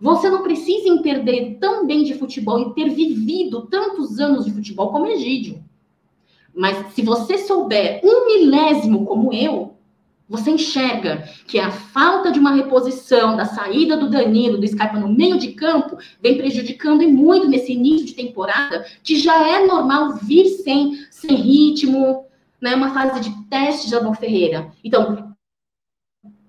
Você 0.00 0.28
não 0.28 0.42
precisa 0.42 0.88
entender 0.88 1.56
tão 1.60 1.86
bem 1.86 2.04
de 2.04 2.14
futebol 2.14 2.60
e 2.60 2.74
ter 2.74 2.90
vivido 2.90 3.62
tantos 3.62 4.18
anos 4.18 4.44
de 4.44 4.52
futebol 4.52 4.90
como 4.90 5.06
Egídio. 5.06 5.64
Mas 6.54 6.92
se 6.94 7.02
você 7.02 7.38
souber 7.38 8.00
um 8.04 8.26
milésimo 8.26 9.04
como 9.04 9.32
eu, 9.32 9.73
você 10.28 10.50
enxerga 10.50 11.28
que 11.46 11.58
a 11.58 11.70
falta 11.70 12.32
de 12.32 12.38
uma 12.38 12.54
reposição 12.54 13.36
da 13.36 13.44
saída 13.44 13.96
do 13.96 14.08
Danilo, 14.08 14.58
do 14.58 14.66
Scarpa 14.66 14.98
no 14.98 15.08
meio 15.08 15.38
de 15.38 15.52
campo, 15.52 15.98
vem 16.20 16.38
prejudicando 16.38 17.02
e 17.02 17.06
muito 17.06 17.48
nesse 17.48 17.72
início 17.72 18.06
de 18.06 18.14
temporada, 18.14 18.84
que 19.02 19.18
já 19.18 19.46
é 19.46 19.66
normal 19.66 20.14
vir 20.16 20.46
sem, 20.46 21.06
sem 21.10 21.34
ritmo, 21.34 22.26
né? 22.60 22.74
Uma 22.74 22.94
fase 22.94 23.20
de 23.20 23.48
teste 23.48 23.88
de 23.88 23.94
Abel 23.94 24.14
Ferreira. 24.14 24.72
Então, 24.82 25.34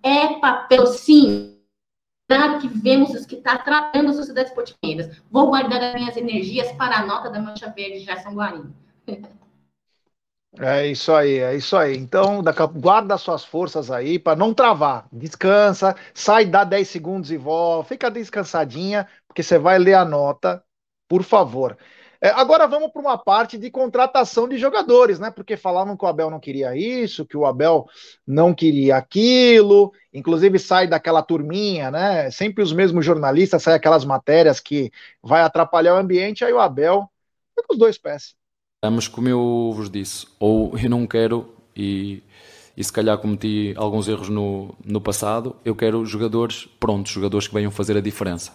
é 0.01 0.39
papel, 0.39 0.87
sim, 0.87 1.55
Claro 2.27 2.59
que 2.59 2.67
vemos 2.67 3.11
os 3.11 3.23
que 3.23 3.35
está 3.35 3.55
tratando 3.57 4.09
as 4.09 4.15
sociedades 4.15 4.49
esportivas. 4.49 5.21
Vou 5.29 5.47
guardar 5.47 5.83
as 5.83 5.93
minhas 5.93 6.17
energias 6.17 6.71
para 6.71 6.97
a 6.97 7.05
nota 7.05 7.29
da 7.29 7.39
Mancha 7.39 7.69
Verde 7.69 7.99
de 7.99 8.05
Gerson 8.05 8.31
Guarini. 8.31 8.73
É 10.57 10.87
isso 10.87 11.11
aí, 11.13 11.39
é 11.39 11.55
isso 11.55 11.75
aí. 11.75 11.97
Então, 11.97 12.41
guarda 12.75 13.17
suas 13.17 13.43
forças 13.43 13.91
aí 13.91 14.17
para 14.17 14.37
não 14.37 14.53
travar. 14.53 15.05
Descansa, 15.11 15.95
sai, 16.13 16.45
dá 16.45 16.63
10 16.63 16.87
segundos 16.87 17.29
e 17.29 17.35
volta. 17.37 17.89
Fica 17.89 18.09
descansadinha, 18.09 19.05
porque 19.27 19.43
você 19.43 19.57
vai 19.57 19.77
ler 19.77 19.95
a 19.95 20.05
nota, 20.05 20.63
por 21.09 21.23
favor. 21.23 21.77
É, 22.21 22.29
agora 22.29 22.67
vamos 22.67 22.89
para 22.91 23.01
uma 23.01 23.17
parte 23.17 23.57
de 23.57 23.69
contratação 23.69 24.47
de 24.47 24.57
jogadores, 24.57 25.19
né? 25.19 25.29
Porque 25.29 25.57
falavam 25.57 25.97
que 25.97 26.05
o 26.05 26.07
Abel 26.07 26.29
não 26.31 26.39
queria 26.39 26.73
isso, 26.75 27.25
que 27.25 27.35
o 27.35 27.45
Abel 27.45 27.85
não 28.25 28.53
queria 28.53 28.95
aquilo. 28.95 29.91
Inclusive 30.13 30.57
sai 30.57 30.87
daquela 30.87 31.21
turminha, 31.21 31.91
né? 31.91 32.31
Sempre 32.31 32.63
os 32.63 32.71
mesmos 32.71 33.05
jornalistas, 33.05 33.61
saem 33.61 33.75
aquelas 33.75 34.05
matérias 34.05 34.61
que 34.61 34.89
vai 35.21 35.41
atrapalhar 35.41 35.95
o 35.95 35.97
ambiente, 35.97 36.45
aí 36.45 36.53
o 36.53 36.59
Abel 36.61 37.11
foi 37.53 37.63
com 37.65 37.73
os 37.73 37.79
dois 37.79 37.97
pés. 37.97 38.35
Mas 38.83 39.07
como 39.07 39.27
eu 39.27 39.71
vos 39.75 39.89
disse, 39.89 40.27
ou 40.39 40.77
eu 40.77 40.89
não 40.89 41.07
quero 41.07 41.49
e, 41.75 42.21
e 42.77 42.83
se 42.83 42.91
calhar 42.91 43.17
cometi 43.17 43.73
alguns 43.75 44.07
erros 44.07 44.29
no, 44.29 44.75
no 44.85 45.01
passado, 45.01 45.55
eu 45.65 45.75
quero 45.75 46.05
jogadores 46.05 46.67
prontos, 46.79 47.11
jogadores 47.11 47.47
que 47.47 47.53
venham 47.53 47.71
fazer 47.71 47.97
a 47.97 48.01
diferença. 48.01 48.53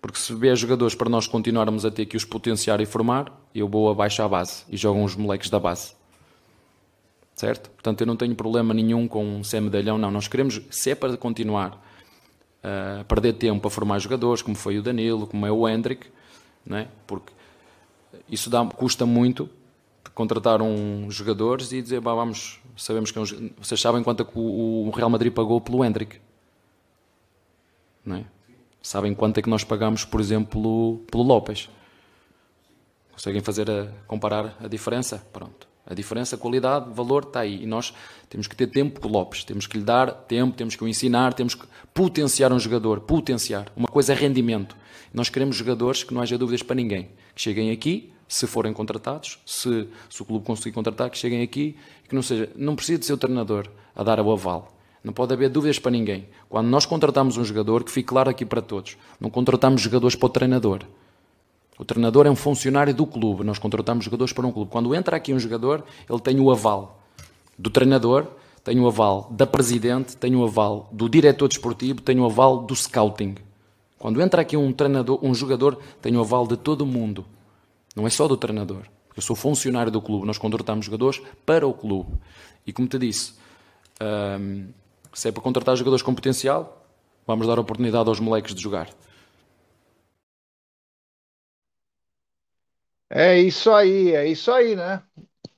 Porque 0.00 0.18
se 0.18 0.34
vier 0.34 0.54
jogadores 0.54 0.94
para 0.94 1.08
nós 1.08 1.26
continuarmos 1.26 1.84
a 1.84 1.90
ter 1.90 2.06
que 2.06 2.16
os 2.16 2.24
potenciar 2.24 2.80
e 2.80 2.86
formar, 2.86 3.32
eu 3.54 3.66
vou 3.66 3.90
abaixo 3.90 4.22
à 4.22 4.28
base 4.28 4.64
e 4.68 4.76
jogo 4.76 5.00
uns 5.00 5.16
moleques 5.16 5.48
da 5.48 5.58
base. 5.58 5.94
Certo? 7.34 7.70
Portanto, 7.70 8.02
eu 8.02 8.06
não 8.06 8.14
tenho 8.14 8.34
problema 8.34 8.72
nenhum 8.72 9.08
com 9.08 9.42
ser 9.42 9.60
medalhão, 9.60 9.98
não. 9.98 10.10
Nós 10.10 10.28
queremos, 10.28 10.60
se 10.70 10.90
é 10.90 10.94
para 10.94 11.16
continuar 11.16 11.82
a 12.62 13.04
perder 13.04 13.34
tempo 13.34 13.66
a 13.66 13.70
formar 13.70 13.98
jogadores, 13.98 14.40
como 14.40 14.54
foi 14.54 14.78
o 14.78 14.82
Danilo, 14.82 15.26
como 15.26 15.46
é 15.46 15.50
o 15.50 15.68
Hendrick, 15.68 16.06
não 16.64 16.78
é? 16.78 16.88
porque 17.06 17.32
isso 18.28 18.50
dá, 18.50 18.64
custa 18.64 19.04
muito 19.06 19.48
contratar 20.14 20.62
um 20.62 21.10
jogadores 21.10 21.72
e 21.72 21.82
dizer, 21.82 22.00
bah, 22.00 22.14
vamos, 22.14 22.60
sabemos 22.76 23.10
que 23.10 23.18
é 23.18 23.22
um, 23.22 23.50
vocês 23.58 23.80
sabem 23.80 24.02
quanto 24.02 24.22
é 24.22 24.26
que 24.26 24.38
o, 24.38 24.86
o 24.86 24.90
Real 24.90 25.10
Madrid 25.10 25.32
pagou 25.32 25.60
pelo 25.60 25.84
Hendrick, 25.84 26.20
não 28.04 28.16
é? 28.16 28.24
Sabem 28.82 29.14
quanto 29.14 29.38
é 29.38 29.42
que 29.42 29.48
nós 29.48 29.64
pagamos, 29.64 30.04
por 30.04 30.20
exemplo, 30.20 31.02
pelo 31.10 31.24
Lopes? 31.24 31.70
Conseguem 33.10 33.40
fazer 33.40 33.70
a, 33.70 33.86
comparar 34.06 34.56
a 34.62 34.68
diferença? 34.68 35.26
Pronto. 35.32 35.66
A 35.86 35.92
diferença, 35.92 36.36
qualidade, 36.36 36.92
valor 36.94 37.24
está 37.24 37.40
aí. 37.40 37.62
E 37.62 37.66
nós 37.66 37.92
temos 38.30 38.46
que 38.46 38.56
ter 38.56 38.68
tempo 38.68 39.00
com 39.00 39.08
o 39.08 39.10
Lopes, 39.10 39.44
temos 39.44 39.66
que 39.66 39.78
lhe 39.78 39.84
dar 39.84 40.10
tempo, 40.10 40.56
temos 40.56 40.76
que 40.76 40.82
o 40.82 40.88
ensinar, 40.88 41.34
temos 41.34 41.54
que 41.54 41.66
potenciar 41.92 42.52
um 42.52 42.58
jogador. 42.58 43.00
Potenciar. 43.00 43.70
Uma 43.76 43.88
coisa 43.88 44.12
é 44.12 44.16
rendimento. 44.16 44.76
Nós 45.12 45.28
queremos 45.28 45.56
jogadores 45.56 46.02
que 46.02 46.14
não 46.14 46.22
haja 46.22 46.38
dúvidas 46.38 46.62
para 46.62 46.74
ninguém. 46.74 47.10
Que 47.34 47.42
cheguem 47.42 47.70
aqui, 47.70 48.12
se 48.26 48.46
forem 48.46 48.72
contratados, 48.72 49.38
se, 49.44 49.86
se 50.08 50.22
o 50.22 50.24
clube 50.24 50.44
conseguir 50.44 50.72
contratar, 50.72 51.10
que 51.10 51.18
cheguem 51.18 51.42
aqui 51.42 51.76
e 52.04 52.08
que 52.08 52.14
não 52.14 52.22
seja, 52.22 52.50
não 52.56 52.74
precisa 52.74 52.98
de 52.98 53.06
ser 53.06 53.12
o 53.12 53.18
treinador 53.18 53.70
a 53.94 54.02
dar 54.02 54.18
o 54.20 54.32
aval. 54.32 54.76
Não 55.04 55.12
pode 55.12 55.34
haver 55.34 55.50
dúvidas 55.50 55.78
para 55.78 55.90
ninguém. 55.90 56.26
Quando 56.48 56.66
nós 56.68 56.86
contratamos 56.86 57.36
um 57.36 57.44
jogador, 57.44 57.84
que 57.84 57.92
fique 57.92 58.08
claro 58.08 58.30
aqui 58.30 58.44
para 58.44 58.62
todos, 58.62 58.96
não 59.20 59.28
contratamos 59.28 59.82
jogadores 59.82 60.16
para 60.16 60.26
o 60.26 60.30
treinador. 60.30 60.80
O 61.78 61.84
treinador 61.84 62.26
é 62.26 62.30
um 62.30 62.36
funcionário 62.36 62.94
do 62.94 63.06
clube, 63.06 63.42
nós 63.42 63.58
contratamos 63.58 64.04
jogadores 64.04 64.32
para 64.32 64.46
um 64.46 64.52
clube. 64.52 64.70
Quando 64.70 64.94
entra 64.94 65.16
aqui 65.16 65.34
um 65.34 65.38
jogador, 65.38 65.84
ele 66.08 66.20
tem 66.20 66.38
o 66.38 66.50
aval 66.50 67.00
do 67.58 67.70
treinador, 67.70 68.26
tem 68.62 68.78
o 68.78 68.86
aval 68.86 69.28
da 69.30 69.46
presidente, 69.46 70.16
tem 70.16 70.34
o 70.36 70.44
aval 70.44 70.88
do 70.92 71.08
diretor 71.08 71.48
desportivo, 71.48 72.00
tem 72.00 72.18
o 72.18 72.24
aval 72.24 72.62
do 72.62 72.74
scouting. 72.74 73.34
Quando 73.98 74.20
entra 74.20 74.42
aqui 74.42 74.56
um 74.56 74.72
treinador, 74.72 75.18
um 75.22 75.34
jogador, 75.34 75.78
tem 76.00 76.16
o 76.16 76.20
aval 76.20 76.46
de 76.46 76.56
todo 76.56 76.86
mundo. 76.86 77.24
Não 77.96 78.06
é 78.06 78.10
só 78.10 78.28
do 78.28 78.36
treinador. 78.36 78.82
Eu 79.16 79.22
sou 79.22 79.36
funcionário 79.36 79.90
do 79.90 80.00
clube, 80.00 80.26
nós 80.26 80.38
contratamos 80.38 80.86
jogadores 80.86 81.22
para 81.46 81.66
o 81.66 81.72
clube. 81.72 82.12
E 82.66 82.72
como 82.72 82.88
te 82.88 82.98
disse, 82.98 83.34
um, 84.40 84.66
se 85.12 85.28
é 85.28 85.32
para 85.32 85.42
contratar 85.42 85.76
jogadores 85.76 86.02
com 86.02 86.14
potencial, 86.14 86.84
vamos 87.26 87.46
dar 87.46 87.58
oportunidade 87.58 88.08
aos 88.08 88.18
moleques 88.18 88.54
de 88.54 88.60
jogar. 88.60 88.88
É 93.10 93.38
isso 93.38 93.70
aí, 93.72 94.12
é 94.14 94.26
isso 94.26 94.50
aí, 94.52 94.74
né? 94.76 95.02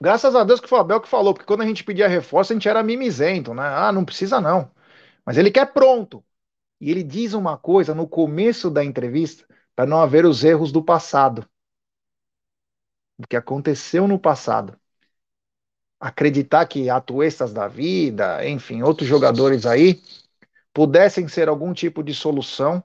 Graças 0.01 0.35
a 0.35 0.45
Deus 0.45 0.61
que 0.61 0.69
foi 0.69 0.79
o 0.79 0.81
Abel 0.83 1.01
que 1.01 1.09
falou, 1.09 1.33
porque 1.35 1.47
quando 1.47 1.63
a 1.63 1.67
gente 1.67 1.85
pedia 1.85 2.09
reforço, 2.09 2.53
a 2.53 2.57
gente 2.57 2.69
era 2.69 2.83
mimizento, 2.83 3.55
né? 3.55 3.63
Ah, 3.65 3.93
não 3.93 4.05
precisa 4.05 4.41
não. 4.41 4.71
Mas 5.25 5.39
ele 5.39 5.51
quer 5.51 5.73
pronto. 5.73 6.25
E 6.81 6.91
ele 6.91 7.03
diz 7.05 7.35
uma 7.35 7.59
coisa 7.59 7.95
no 7.95 8.09
começo 8.09 8.71
da 8.71 8.85
entrevista, 8.85 9.47
para 9.77 9.87
não 9.87 10.01
haver 10.01 10.27
os 10.27 10.45
erros 10.45 10.73
do 10.73 10.83
passado 10.85 11.47
do 13.19 13.27
que 13.29 13.37
aconteceu 13.37 14.07
no 14.09 14.19
passado. 14.19 14.79
Acreditar 15.99 16.67
que 16.67 16.91
atuestas 16.91 17.53
da 17.53 17.67
vida, 17.69 18.47
enfim, 18.47 18.83
outros 18.83 19.09
jogadores 19.09 19.65
aí, 19.65 20.03
pudessem 20.75 21.29
ser 21.29 21.49
algum 21.49 21.73
tipo 21.75 22.03
de 22.03 22.15
solução, 22.15 22.85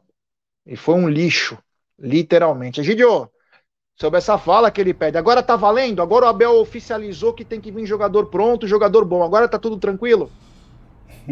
e 0.66 0.76
foi 0.78 0.96
um 0.96 1.10
lixo, 1.10 1.58
literalmente. 2.00 2.82
Egidio, 2.82 3.30
sobre 4.02 4.18
essa 4.18 4.36
fala 4.36 4.72
que 4.72 4.82
ele 4.82 4.96
pede, 4.96 5.16
agora 5.16 5.44
tá 5.44 5.56
valendo? 5.56 6.02
Agora 6.02 6.26
o 6.26 6.30
Abel 6.30 6.60
oficializou 6.60 7.34
que 7.34 7.46
tem 7.46 7.62
que 7.62 7.70
vir 7.70 7.86
jogador 7.86 8.26
pronto, 8.26 8.68
jogador 8.68 9.06
bom, 9.06 9.22
agora 9.22 9.48
tá 9.48 9.60
tudo 9.60 9.78
tranquilo? 9.78 10.32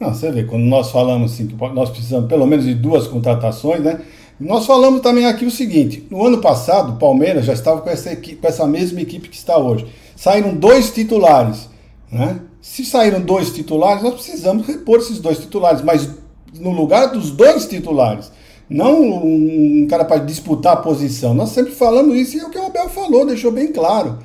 Não, 0.00 0.12
você 0.12 0.32
vê, 0.32 0.42
quando 0.42 0.64
nós 0.64 0.90
falamos 0.90 1.32
assim, 1.32 1.46
que 1.46 1.54
nós 1.72 1.88
precisamos 1.88 2.28
pelo 2.28 2.44
menos 2.48 2.64
de 2.64 2.74
duas 2.74 3.06
contratações, 3.06 3.80
né? 3.80 4.00
Nós 4.40 4.66
falamos 4.66 5.00
também 5.02 5.26
aqui 5.26 5.44
o 5.44 5.50
seguinte: 5.52 6.04
no 6.10 6.26
ano 6.26 6.38
passado, 6.38 6.94
o 6.94 6.96
Palmeiras 6.96 7.44
já 7.44 7.52
estava 7.52 7.80
com 7.80 7.88
essa, 7.88 8.10
equipe, 8.10 8.40
com 8.40 8.48
essa 8.48 8.66
mesma 8.66 9.00
equipe 9.00 9.28
que 9.28 9.36
está 9.36 9.56
hoje. 9.56 9.86
Saíram 10.16 10.56
dois 10.56 10.90
titulares. 10.92 11.68
Né? 12.10 12.40
Se 12.60 12.84
saíram 12.84 13.20
dois 13.20 13.52
titulares, 13.52 14.02
nós 14.02 14.14
precisamos 14.14 14.66
repor 14.66 14.98
esses 14.98 15.20
dois 15.20 15.38
titulares, 15.38 15.80
mas 15.82 16.10
no 16.58 16.72
lugar 16.72 17.12
dos 17.12 17.30
dois 17.30 17.66
titulares. 17.66 18.32
Não 18.72 19.02
um 19.02 19.86
cara 19.88 20.04
para 20.04 20.22
disputar 20.22 20.72
a 20.74 20.76
posição. 20.76 21.34
Nós 21.34 21.50
sempre 21.50 21.72
falamos 21.72 22.16
isso 22.16 22.36
e 22.36 22.40
é 22.40 22.46
o 22.46 22.50
que 22.50 22.58
o 22.58 22.66
Abel 22.66 22.88
falou, 22.88 23.26
deixou 23.26 23.52
bem 23.52 23.72
claro. 23.72 24.18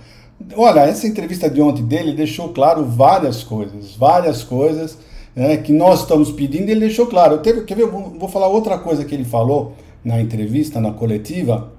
Olha, 0.56 0.82
essa 0.82 1.08
entrevista 1.08 1.50
de 1.50 1.62
ontem 1.62 1.84
dele 1.84 2.14
deixou 2.14 2.50
claro 2.50 2.86
várias 2.86 3.44
coisas, 3.44 3.96
várias 3.96 4.44
coisas 4.44 4.98
né, 5.36 5.58
que 5.58 5.74
nós 5.74 6.02
estamos 6.02 6.32
pedindo, 6.32 6.70
ele 6.70 6.80
deixou 6.80 7.08
claro. 7.08 7.40
Teve, 7.40 7.62
quer 7.62 7.76
ver, 7.76 7.84
eu 7.84 7.92
vou, 7.92 8.16
vou 8.18 8.30
falar 8.30 8.48
outra 8.48 8.78
coisa 8.78 9.04
que 9.04 9.14
ele 9.14 9.26
falou 9.26 9.74
na 10.04 10.22
entrevista, 10.22 10.80
na 10.80 10.92
coletiva, 10.92 11.72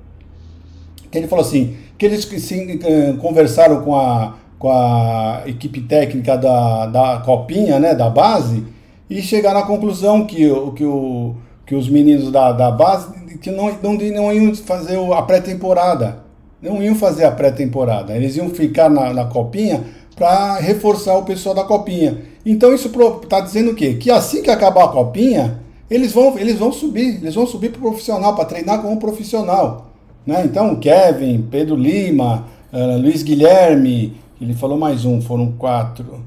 ele 1.12 1.26
falou 1.26 1.44
assim, 1.44 1.76
que 1.96 2.04
eles 2.04 2.24
sim, 2.24 2.78
eh, 2.82 3.14
conversaram 3.20 3.82
com 3.82 3.96
a, 3.96 4.36
com 4.58 4.70
a 4.70 5.42
equipe 5.46 5.80
técnica 5.80 6.36
da, 6.36 6.86
da 6.86 7.18
Copinha, 7.24 7.78
né, 7.80 7.94
da 7.94 8.10
base, 8.10 8.64
e 9.08 9.22
chegaram 9.22 9.60
à 9.60 9.66
conclusão 9.66 10.26
que, 10.26 10.46
que, 10.76 10.84
o, 10.84 11.34
que 11.68 11.74
os 11.74 11.86
meninos 11.86 12.32
da, 12.32 12.50
da 12.50 12.70
base 12.70 13.12
que 13.42 13.50
não, 13.50 13.70
não, 13.82 13.92
não 13.92 14.32
iam 14.32 14.54
fazer 14.54 14.98
a 15.12 15.20
pré-temporada. 15.20 16.24
Não 16.62 16.82
iam 16.82 16.94
fazer 16.94 17.24
a 17.26 17.30
pré-temporada. 17.30 18.16
Eles 18.16 18.36
iam 18.36 18.48
ficar 18.48 18.88
na, 18.88 19.12
na 19.12 19.26
copinha 19.26 19.84
para 20.16 20.56
reforçar 20.56 21.16
o 21.18 21.24
pessoal 21.24 21.54
da 21.54 21.64
copinha. 21.64 22.22
Então 22.44 22.74
isso 22.74 22.90
está 23.22 23.40
dizendo 23.40 23.72
o 23.72 23.74
quê? 23.74 23.94
Que 23.94 24.10
assim 24.10 24.42
que 24.42 24.50
acabar 24.50 24.84
a 24.84 24.88
copinha, 24.88 25.60
eles 25.90 26.10
vão, 26.10 26.38
eles 26.38 26.58
vão 26.58 26.72
subir, 26.72 27.16
eles 27.20 27.34
vão 27.34 27.46
subir 27.46 27.70
para 27.70 27.80
o 27.80 27.82
profissional, 27.82 28.34
para 28.34 28.46
treinar 28.46 28.80
como 28.80 28.96
profissional. 28.96 29.88
Né? 30.26 30.44
Então, 30.46 30.74
Kevin, 30.76 31.42
Pedro 31.50 31.76
Lima, 31.76 32.46
uh, 32.72 32.96
Luiz 32.98 33.22
Guilherme, 33.22 34.16
ele 34.40 34.54
falou 34.54 34.78
mais 34.78 35.04
um, 35.04 35.20
foram 35.20 35.52
quatro. 35.52 36.24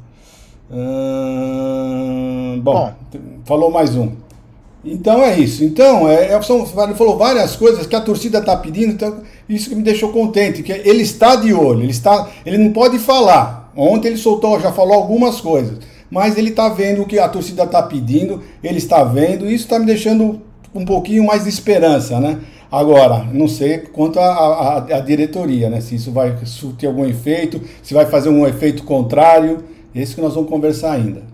Uh, 0.69 2.61
bom, 2.61 2.73
bom, 2.73 2.93
falou 3.43 3.71
mais 3.71 3.95
um. 3.95 4.20
Então 4.83 5.23
é 5.23 5.39
isso. 5.39 5.63
Então, 5.63 6.09
é, 6.09 6.33
é 6.33 6.41
são, 6.41 6.65
falou 6.65 7.17
várias 7.17 7.55
coisas 7.55 7.85
que 7.85 7.95
a 7.95 8.01
torcida 8.01 8.39
está 8.39 8.57
pedindo, 8.57 8.93
então 8.93 9.17
isso 9.47 9.69
que 9.69 9.75
me 9.75 9.83
deixou 9.83 10.09
contente, 10.09 10.63
que 10.63 10.71
ele 10.71 11.03
está 11.03 11.35
de 11.35 11.53
olho, 11.53 11.83
ele 11.83 11.91
está, 11.91 12.29
ele 12.45 12.57
não 12.57 12.71
pode 12.71 12.97
falar. 12.97 13.71
Ontem 13.75 14.09
ele 14.09 14.17
soltou, 14.17 14.59
já 14.59 14.71
falou 14.71 14.95
algumas 14.95 15.39
coisas, 15.39 15.77
mas 16.09 16.37
ele 16.37 16.49
está 16.49 16.67
vendo 16.67 17.03
o 17.03 17.05
que 17.05 17.19
a 17.19 17.29
torcida 17.29 17.63
está 17.63 17.81
pedindo, 17.83 18.41
ele 18.63 18.79
está 18.79 19.03
vendo, 19.03 19.45
e 19.49 19.53
isso 19.53 19.65
está 19.65 19.77
me 19.77 19.85
deixando 19.85 20.41
um 20.73 20.83
pouquinho 20.83 21.25
mais 21.25 21.43
de 21.43 21.49
esperança, 21.49 22.19
né? 22.19 22.39
Agora, 22.71 23.27
não 23.33 23.49
sei 23.49 23.79
quanto 23.79 24.17
à 24.17 25.03
diretoria, 25.05 25.69
né? 25.69 25.81
Se 25.81 25.95
isso 25.95 26.11
vai 26.11 26.37
ter 26.77 26.87
algum 26.87 27.05
efeito, 27.05 27.61
se 27.83 27.93
vai 27.93 28.05
fazer 28.05 28.29
um 28.29 28.47
efeito 28.47 28.83
contrário, 28.83 29.65
esse 29.93 30.15
que 30.15 30.21
nós 30.21 30.33
vamos 30.33 30.49
conversar 30.49 30.93
ainda. 30.93 31.30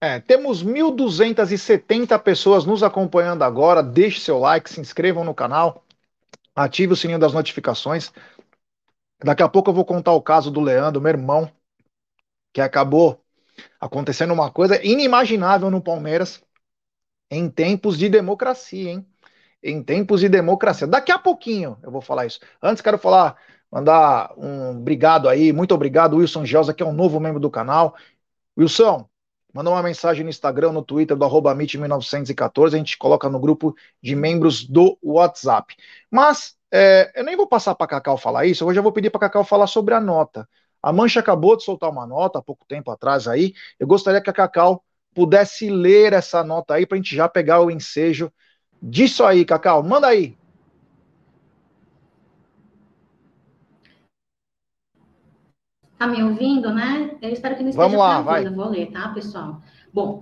É, 0.00 0.20
temos 0.20 0.62
1.270 0.62 2.16
pessoas 2.20 2.64
nos 2.64 2.82
acompanhando 2.84 3.42
agora. 3.42 3.82
Deixe 3.82 4.20
seu 4.20 4.38
like, 4.38 4.70
se 4.70 4.80
inscrevam 4.80 5.24
no 5.24 5.34
canal, 5.34 5.84
ative 6.54 6.92
o 6.92 6.96
sininho 6.96 7.18
das 7.18 7.32
notificações. 7.32 8.12
Daqui 9.22 9.42
a 9.42 9.48
pouco 9.48 9.70
eu 9.70 9.74
vou 9.74 9.84
contar 9.84 10.12
o 10.12 10.22
caso 10.22 10.50
do 10.50 10.60
Leandro, 10.60 11.00
meu 11.00 11.10
irmão, 11.10 11.50
que 12.52 12.60
acabou 12.60 13.20
acontecendo 13.80 14.32
uma 14.32 14.50
coisa 14.52 14.80
inimaginável 14.84 15.68
no 15.70 15.82
Palmeiras 15.82 16.40
em 17.28 17.50
tempos 17.50 17.98
de 17.98 18.08
democracia, 18.08 18.92
hein? 18.92 19.06
Em 19.60 19.82
tempos 19.82 20.20
de 20.20 20.28
democracia. 20.28 20.86
Daqui 20.86 21.10
a 21.10 21.18
pouquinho 21.18 21.76
eu 21.82 21.90
vou 21.90 22.00
falar 22.00 22.26
isso. 22.26 22.38
Antes 22.62 22.80
quero 22.80 22.98
falar, 22.98 23.36
mandar 23.70 24.32
um 24.36 24.78
obrigado 24.78 25.28
aí, 25.28 25.52
muito 25.52 25.74
obrigado, 25.74 26.16
Wilson 26.16 26.46
Gelsa, 26.46 26.72
que 26.72 26.82
é 26.82 26.86
um 26.86 26.92
novo 26.92 27.18
membro 27.18 27.40
do 27.40 27.50
canal. 27.50 27.96
Wilson, 28.56 29.07
Manda 29.52 29.70
uma 29.70 29.82
mensagem 29.82 30.22
no 30.22 30.30
Instagram, 30.30 30.72
no 30.72 30.82
Twitter 30.82 31.16
do 31.16 31.24
arroba 31.24 31.54
1914 31.54 32.76
a 32.76 32.78
gente 32.78 32.98
coloca 32.98 33.28
no 33.28 33.40
grupo 33.40 33.74
de 34.02 34.14
membros 34.14 34.64
do 34.64 34.98
WhatsApp. 35.02 35.74
Mas 36.10 36.54
é, 36.70 37.10
eu 37.14 37.24
nem 37.24 37.36
vou 37.36 37.46
passar 37.46 37.74
para 37.74 37.86
Cacau 37.86 38.18
falar 38.18 38.44
isso, 38.46 38.70
eu 38.70 38.82
vou 38.82 38.92
pedir 38.92 39.10
para 39.10 39.20
Cacau 39.20 39.44
falar 39.44 39.66
sobre 39.66 39.94
a 39.94 40.00
nota. 40.00 40.48
A 40.82 40.92
Mancha 40.92 41.20
acabou 41.20 41.56
de 41.56 41.64
soltar 41.64 41.90
uma 41.90 42.06
nota 42.06 42.38
há 42.38 42.42
pouco 42.42 42.64
tempo 42.66 42.90
atrás 42.90 43.26
aí. 43.26 43.52
Eu 43.80 43.86
gostaria 43.86 44.20
que 44.20 44.30
a 44.30 44.32
Cacau 44.32 44.84
pudesse 45.14 45.68
ler 45.68 46.12
essa 46.12 46.44
nota 46.44 46.74
aí 46.74 46.86
para 46.86 46.96
a 46.96 47.00
gente 47.00 47.16
já 47.16 47.28
pegar 47.28 47.60
o 47.60 47.70
ensejo 47.70 48.32
disso 48.80 49.24
aí, 49.24 49.44
Cacau. 49.44 49.82
Manda 49.82 50.06
aí. 50.06 50.36
Tá 55.98 56.06
me 56.06 56.22
ouvindo, 56.22 56.72
né? 56.72 57.10
Eu 57.20 57.30
espero 57.30 57.56
que 57.56 57.62
não 57.62 57.70
esteja 57.70 57.88
Vamos 57.88 57.98
lá, 57.98 58.20
vai. 58.20 58.48
Vou 58.48 58.68
ler, 58.68 58.92
tá, 58.92 59.08
pessoal? 59.08 59.60
Bom, 59.92 60.20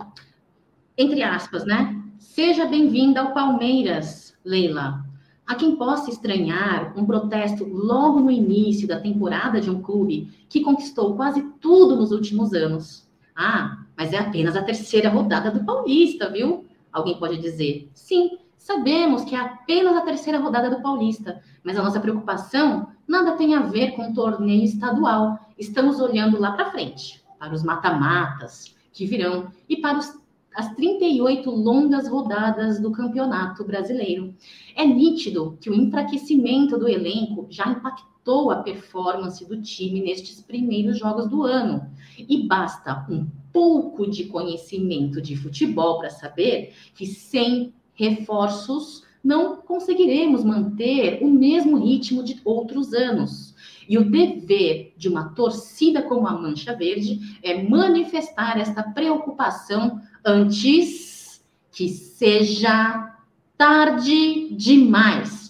entre 0.96 1.22
aspas, 1.22 1.66
né? 1.66 2.02
Seja 2.18 2.64
bem-vinda 2.64 3.20
ao 3.20 3.34
Palmeiras, 3.34 4.34
Leila. 4.42 5.04
A 5.46 5.54
quem 5.54 5.76
possa 5.76 6.10
estranhar 6.10 6.94
um 6.96 7.04
protesto 7.04 7.64
logo 7.64 8.20
no 8.20 8.30
início 8.30 8.88
da 8.88 8.98
temporada 8.98 9.60
de 9.60 9.70
um 9.70 9.82
clube 9.82 10.32
que 10.48 10.62
conquistou 10.62 11.14
quase 11.14 11.42
tudo 11.60 11.94
nos 11.94 12.10
últimos 12.10 12.54
anos. 12.54 13.06
Ah, 13.36 13.84
mas 13.94 14.14
é 14.14 14.18
apenas 14.18 14.56
a 14.56 14.62
terceira 14.62 15.10
rodada 15.10 15.50
do 15.50 15.62
Paulista, 15.62 16.30
viu? 16.30 16.64
Alguém 16.90 17.18
pode 17.18 17.36
dizer. 17.36 17.90
Sim, 17.92 18.38
sabemos 18.56 19.24
que 19.24 19.36
é 19.36 19.40
apenas 19.40 19.94
a 19.94 20.00
terceira 20.00 20.38
rodada 20.38 20.70
do 20.70 20.80
Paulista, 20.80 21.38
mas 21.62 21.78
a 21.78 21.82
nossa 21.82 22.00
preocupação 22.00 22.88
nada 23.06 23.32
tem 23.32 23.54
a 23.54 23.60
ver 23.60 23.90
com 23.90 24.10
o 24.10 24.14
torneio 24.14 24.64
estadual. 24.64 25.38
Estamos 25.58 26.00
olhando 26.00 26.38
lá 26.38 26.52
para 26.52 26.70
frente, 26.70 27.22
para 27.38 27.54
os 27.54 27.62
mata-matas 27.62 28.74
que 28.92 29.06
virão 29.06 29.50
e 29.68 29.76
para 29.76 29.98
os, 29.98 30.18
as 30.54 30.74
38 30.74 31.50
longas 31.50 32.08
rodadas 32.08 32.78
do 32.80 32.90
Campeonato 32.90 33.64
Brasileiro. 33.64 34.34
É 34.74 34.86
nítido 34.86 35.56
que 35.60 35.70
o 35.70 35.74
enfraquecimento 35.74 36.78
do 36.78 36.88
elenco 36.88 37.46
já 37.48 37.70
impactou 37.70 38.50
a 38.50 38.56
performance 38.56 39.46
do 39.46 39.60
time 39.62 40.00
nestes 40.02 40.42
primeiros 40.42 40.98
jogos 40.98 41.26
do 41.26 41.42
ano. 41.42 41.90
E 42.18 42.46
basta 42.46 43.06
um 43.08 43.26
pouco 43.52 44.10
de 44.10 44.24
conhecimento 44.24 45.22
de 45.22 45.36
futebol 45.36 45.98
para 45.98 46.10
saber 46.10 46.74
que 46.94 47.06
sem 47.06 47.72
reforços 47.94 49.04
não 49.24 49.56
conseguiremos 49.56 50.44
manter 50.44 51.18
o 51.22 51.28
mesmo 51.28 51.78
ritmo 51.78 52.22
de 52.22 52.40
outros 52.44 52.92
anos. 52.92 53.54
E 53.88 53.98
o 53.98 54.10
dever 54.10 54.94
de 54.96 55.08
uma 55.08 55.30
torcida 55.30 56.02
como 56.02 56.26
a 56.26 56.32
Mancha 56.32 56.74
Verde 56.74 57.38
é 57.42 57.62
manifestar 57.62 58.58
esta 58.58 58.82
preocupação 58.82 60.00
antes 60.24 61.44
que 61.70 61.88
seja 61.88 63.14
tarde 63.56 64.54
demais. 64.54 65.46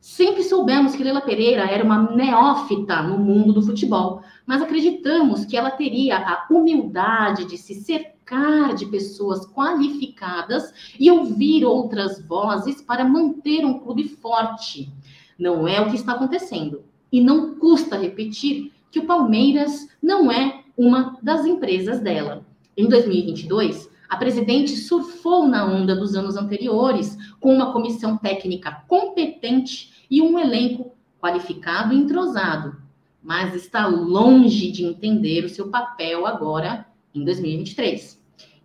Sempre 0.00 0.42
soubemos 0.42 0.96
que 0.96 1.04
Leila 1.04 1.20
Pereira 1.20 1.70
era 1.70 1.84
uma 1.84 2.10
neófita 2.10 3.02
no 3.02 3.18
mundo 3.18 3.52
do 3.52 3.62
futebol, 3.62 4.22
mas 4.46 4.62
acreditamos 4.62 5.44
que 5.44 5.56
ela 5.56 5.70
teria 5.70 6.16
a 6.16 6.46
humildade 6.50 7.44
de 7.44 7.58
se 7.58 7.74
cercar 7.74 8.74
de 8.74 8.86
pessoas 8.86 9.46
qualificadas 9.46 10.72
e 10.98 11.10
ouvir 11.10 11.64
outras 11.64 12.20
vozes 12.26 12.80
para 12.80 13.04
manter 13.04 13.64
um 13.64 13.78
clube 13.78 14.08
forte. 14.08 14.90
Não 15.38 15.68
é 15.68 15.80
o 15.80 15.90
que 15.90 15.96
está 15.96 16.12
acontecendo. 16.12 16.82
E 17.12 17.20
não 17.20 17.54
custa 17.54 17.96
repetir 17.96 18.72
que 18.90 18.98
o 18.98 19.06
Palmeiras 19.06 19.88
não 20.02 20.30
é 20.30 20.62
uma 20.76 21.18
das 21.22 21.44
empresas 21.44 22.00
dela. 22.00 22.46
Em 22.76 22.88
2022, 22.88 23.90
a 24.08 24.16
presidente 24.16 24.76
surfou 24.76 25.46
na 25.46 25.66
onda 25.66 25.94
dos 25.94 26.14
anos 26.14 26.36
anteriores 26.36 27.16
com 27.40 27.54
uma 27.54 27.72
comissão 27.72 28.16
técnica 28.16 28.84
competente 28.88 30.06
e 30.10 30.22
um 30.22 30.38
elenco 30.38 30.92
qualificado 31.20 31.92
e 31.92 31.98
entrosado, 31.98 32.76
mas 33.22 33.54
está 33.54 33.86
longe 33.86 34.70
de 34.70 34.84
entender 34.84 35.44
o 35.44 35.48
seu 35.48 35.68
papel 35.68 36.26
agora 36.26 36.86
em 37.14 37.24
2023. 37.24 38.17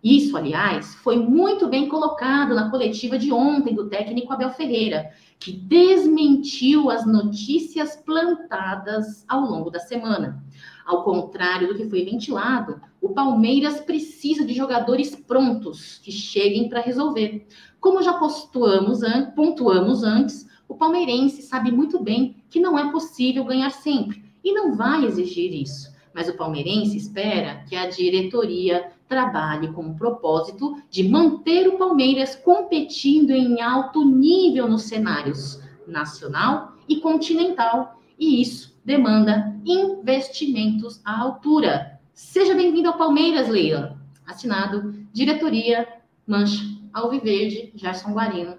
Isso, 0.04 0.36
aliás, 0.36 0.94
foi 0.96 1.16
muito 1.16 1.66
bem 1.66 1.88
colocado 1.88 2.54
na 2.54 2.70
coletiva 2.70 3.18
de 3.18 3.32
ontem 3.32 3.74
do 3.74 3.88
técnico 3.88 4.30
Abel 4.30 4.50
Ferreira, 4.50 5.10
que 5.40 5.50
desmentiu 5.50 6.90
as 6.90 7.06
notícias 7.06 7.96
plantadas 7.96 9.24
ao 9.26 9.40
longo 9.40 9.70
da 9.70 9.80
semana. 9.80 10.44
Ao 10.84 11.02
contrário 11.02 11.68
do 11.68 11.74
que 11.74 11.88
foi 11.88 12.04
ventilado, 12.04 12.82
o 13.00 13.14
Palmeiras 13.14 13.80
precisa 13.80 14.44
de 14.44 14.52
jogadores 14.52 15.16
prontos 15.16 15.98
que 16.04 16.12
cheguem 16.12 16.68
para 16.68 16.82
resolver. 16.82 17.46
Como 17.80 18.02
já 18.02 18.12
pontuamos, 18.12 19.00
pontuamos 19.34 20.02
antes, 20.02 20.46
o 20.68 20.74
palmeirense 20.74 21.40
sabe 21.40 21.72
muito 21.72 22.02
bem 22.02 22.36
que 22.50 22.60
não 22.60 22.78
é 22.78 22.92
possível 22.92 23.42
ganhar 23.44 23.70
sempre 23.70 24.22
e 24.44 24.52
não 24.52 24.74
vai 24.74 25.06
exigir 25.06 25.54
isso. 25.54 25.94
Mas 26.12 26.28
o 26.28 26.36
palmeirense 26.36 26.96
espera 26.96 27.64
que 27.66 27.74
a 27.74 27.88
diretoria 27.88 28.92
trabalhe 29.08 29.72
com 29.72 29.82
o 29.82 29.94
propósito 29.94 30.82
de 30.90 31.08
manter 31.08 31.68
o 31.68 31.78
Palmeiras 31.78 32.34
competindo 32.34 33.30
em 33.30 33.60
alto 33.60 34.04
nível 34.04 34.68
nos 34.68 34.82
cenários 34.82 35.60
nacional 35.86 36.72
e 36.88 36.96
continental, 37.00 38.00
e 38.18 38.40
isso 38.40 38.78
demanda 38.84 39.54
investimentos 39.64 41.00
à 41.04 41.20
altura. 41.20 41.98
Seja 42.12 42.54
bem-vindo 42.54 42.88
ao 42.88 42.98
Palmeiras, 42.98 43.48
Leila. 43.48 43.98
Assinado 44.26 44.94
Diretoria 45.12 45.86
Mancha 46.26 46.64
Alviverde, 46.92 47.72
Gerson 47.74 48.12
Guarino. 48.12 48.56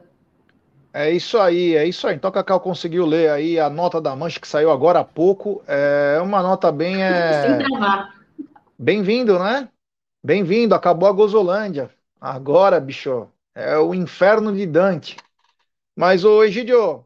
É 0.94 1.12
isso 1.12 1.38
aí, 1.38 1.76
é 1.76 1.86
isso 1.86 2.08
aí. 2.08 2.16
Então, 2.16 2.32
Cacau 2.32 2.60
conseguiu 2.60 3.06
ler 3.06 3.30
aí 3.30 3.60
a 3.60 3.70
nota 3.70 4.00
da 4.00 4.16
Mancha 4.16 4.40
que 4.40 4.48
saiu 4.48 4.72
agora 4.72 5.00
há 5.00 5.04
pouco. 5.04 5.62
É 5.68 6.20
uma 6.22 6.42
nota 6.42 6.72
bem. 6.72 7.04
É... 7.04 7.42
Sem 7.42 7.68
travar. 7.68 8.16
Bem-vindo, 8.78 9.38
né? 9.38 9.68
Bem-vindo, 10.26 10.74
acabou 10.74 11.08
a 11.08 11.12
Gozolândia. 11.12 11.88
Agora, 12.20 12.80
bicho, 12.80 13.28
é 13.54 13.78
o 13.78 13.94
inferno 13.94 14.52
de 14.52 14.66
Dante. 14.66 15.18
Mas, 15.96 16.26
ô 16.26 16.44
Egidio, 16.44 17.06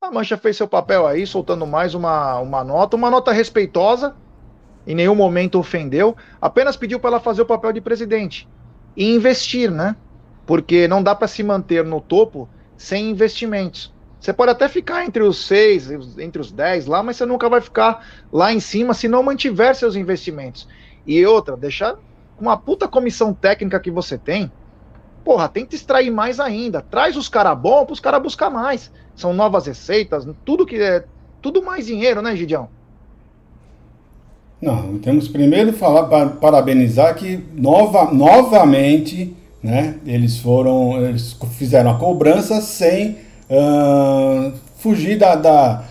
a 0.00 0.10
Mancha 0.10 0.38
fez 0.38 0.56
seu 0.56 0.66
papel 0.66 1.06
aí, 1.06 1.26
soltando 1.26 1.66
mais 1.66 1.94
uma, 1.94 2.38
uma 2.38 2.64
nota, 2.64 2.96
uma 2.96 3.10
nota 3.10 3.30
respeitosa, 3.30 4.16
em 4.86 4.94
nenhum 4.94 5.14
momento 5.14 5.58
ofendeu, 5.58 6.16
apenas 6.40 6.78
pediu 6.78 6.98
para 6.98 7.10
ela 7.10 7.20
fazer 7.20 7.42
o 7.42 7.46
papel 7.46 7.74
de 7.74 7.80
presidente 7.82 8.48
e 8.96 9.14
investir, 9.14 9.70
né? 9.70 9.94
Porque 10.46 10.88
não 10.88 11.02
dá 11.02 11.14
para 11.14 11.28
se 11.28 11.42
manter 11.42 11.84
no 11.84 12.00
topo 12.00 12.48
sem 12.74 13.10
investimentos. 13.10 13.92
Você 14.18 14.32
pode 14.32 14.50
até 14.50 14.66
ficar 14.66 15.04
entre 15.04 15.22
os 15.22 15.44
seis, 15.46 15.90
entre 16.18 16.40
os 16.40 16.50
dez 16.50 16.86
lá, 16.86 17.02
mas 17.02 17.18
você 17.18 17.26
nunca 17.26 17.50
vai 17.50 17.60
ficar 17.60 18.02
lá 18.32 18.50
em 18.50 18.60
cima 18.60 18.94
se 18.94 19.08
não 19.08 19.22
mantiver 19.22 19.74
seus 19.74 19.94
investimentos. 19.94 20.66
E 21.06 21.26
outra, 21.26 21.54
deixar 21.54 21.98
uma 22.40 22.56
puta 22.56 22.88
comissão 22.88 23.34
técnica 23.34 23.78
que 23.78 23.90
você 23.90 24.16
tem, 24.16 24.50
porra, 25.24 25.48
tenta 25.48 25.74
extrair 25.74 26.10
mais 26.10 26.40
ainda. 26.40 26.80
Traz 26.80 27.16
os 27.16 27.28
caras 27.28 27.58
bons 27.58 27.84
para 27.84 27.92
os 27.92 28.00
caras 28.00 28.22
buscar 28.22 28.50
mais. 28.50 28.90
São 29.14 29.32
novas 29.32 29.66
receitas, 29.66 30.26
tudo 30.44 30.66
que 30.66 30.76
é. 30.76 31.04
Tudo 31.42 31.62
mais 31.62 31.86
dinheiro, 31.86 32.20
né, 32.20 32.36
Gidião? 32.36 32.68
Não, 34.60 34.98
temos 34.98 35.26
primeiro 35.26 35.72
falar, 35.72 36.26
parabenizar 36.32 37.14
que 37.14 37.42
nova, 37.54 38.12
novamente 38.12 39.34
né, 39.62 39.96
eles 40.04 40.38
foram. 40.38 41.02
Eles 41.02 41.34
fizeram 41.52 41.92
a 41.92 41.98
cobrança 41.98 42.60
sem 42.60 43.18
uh, 43.48 44.52
fugir 44.76 45.18
da, 45.18 45.34
da. 45.34 45.84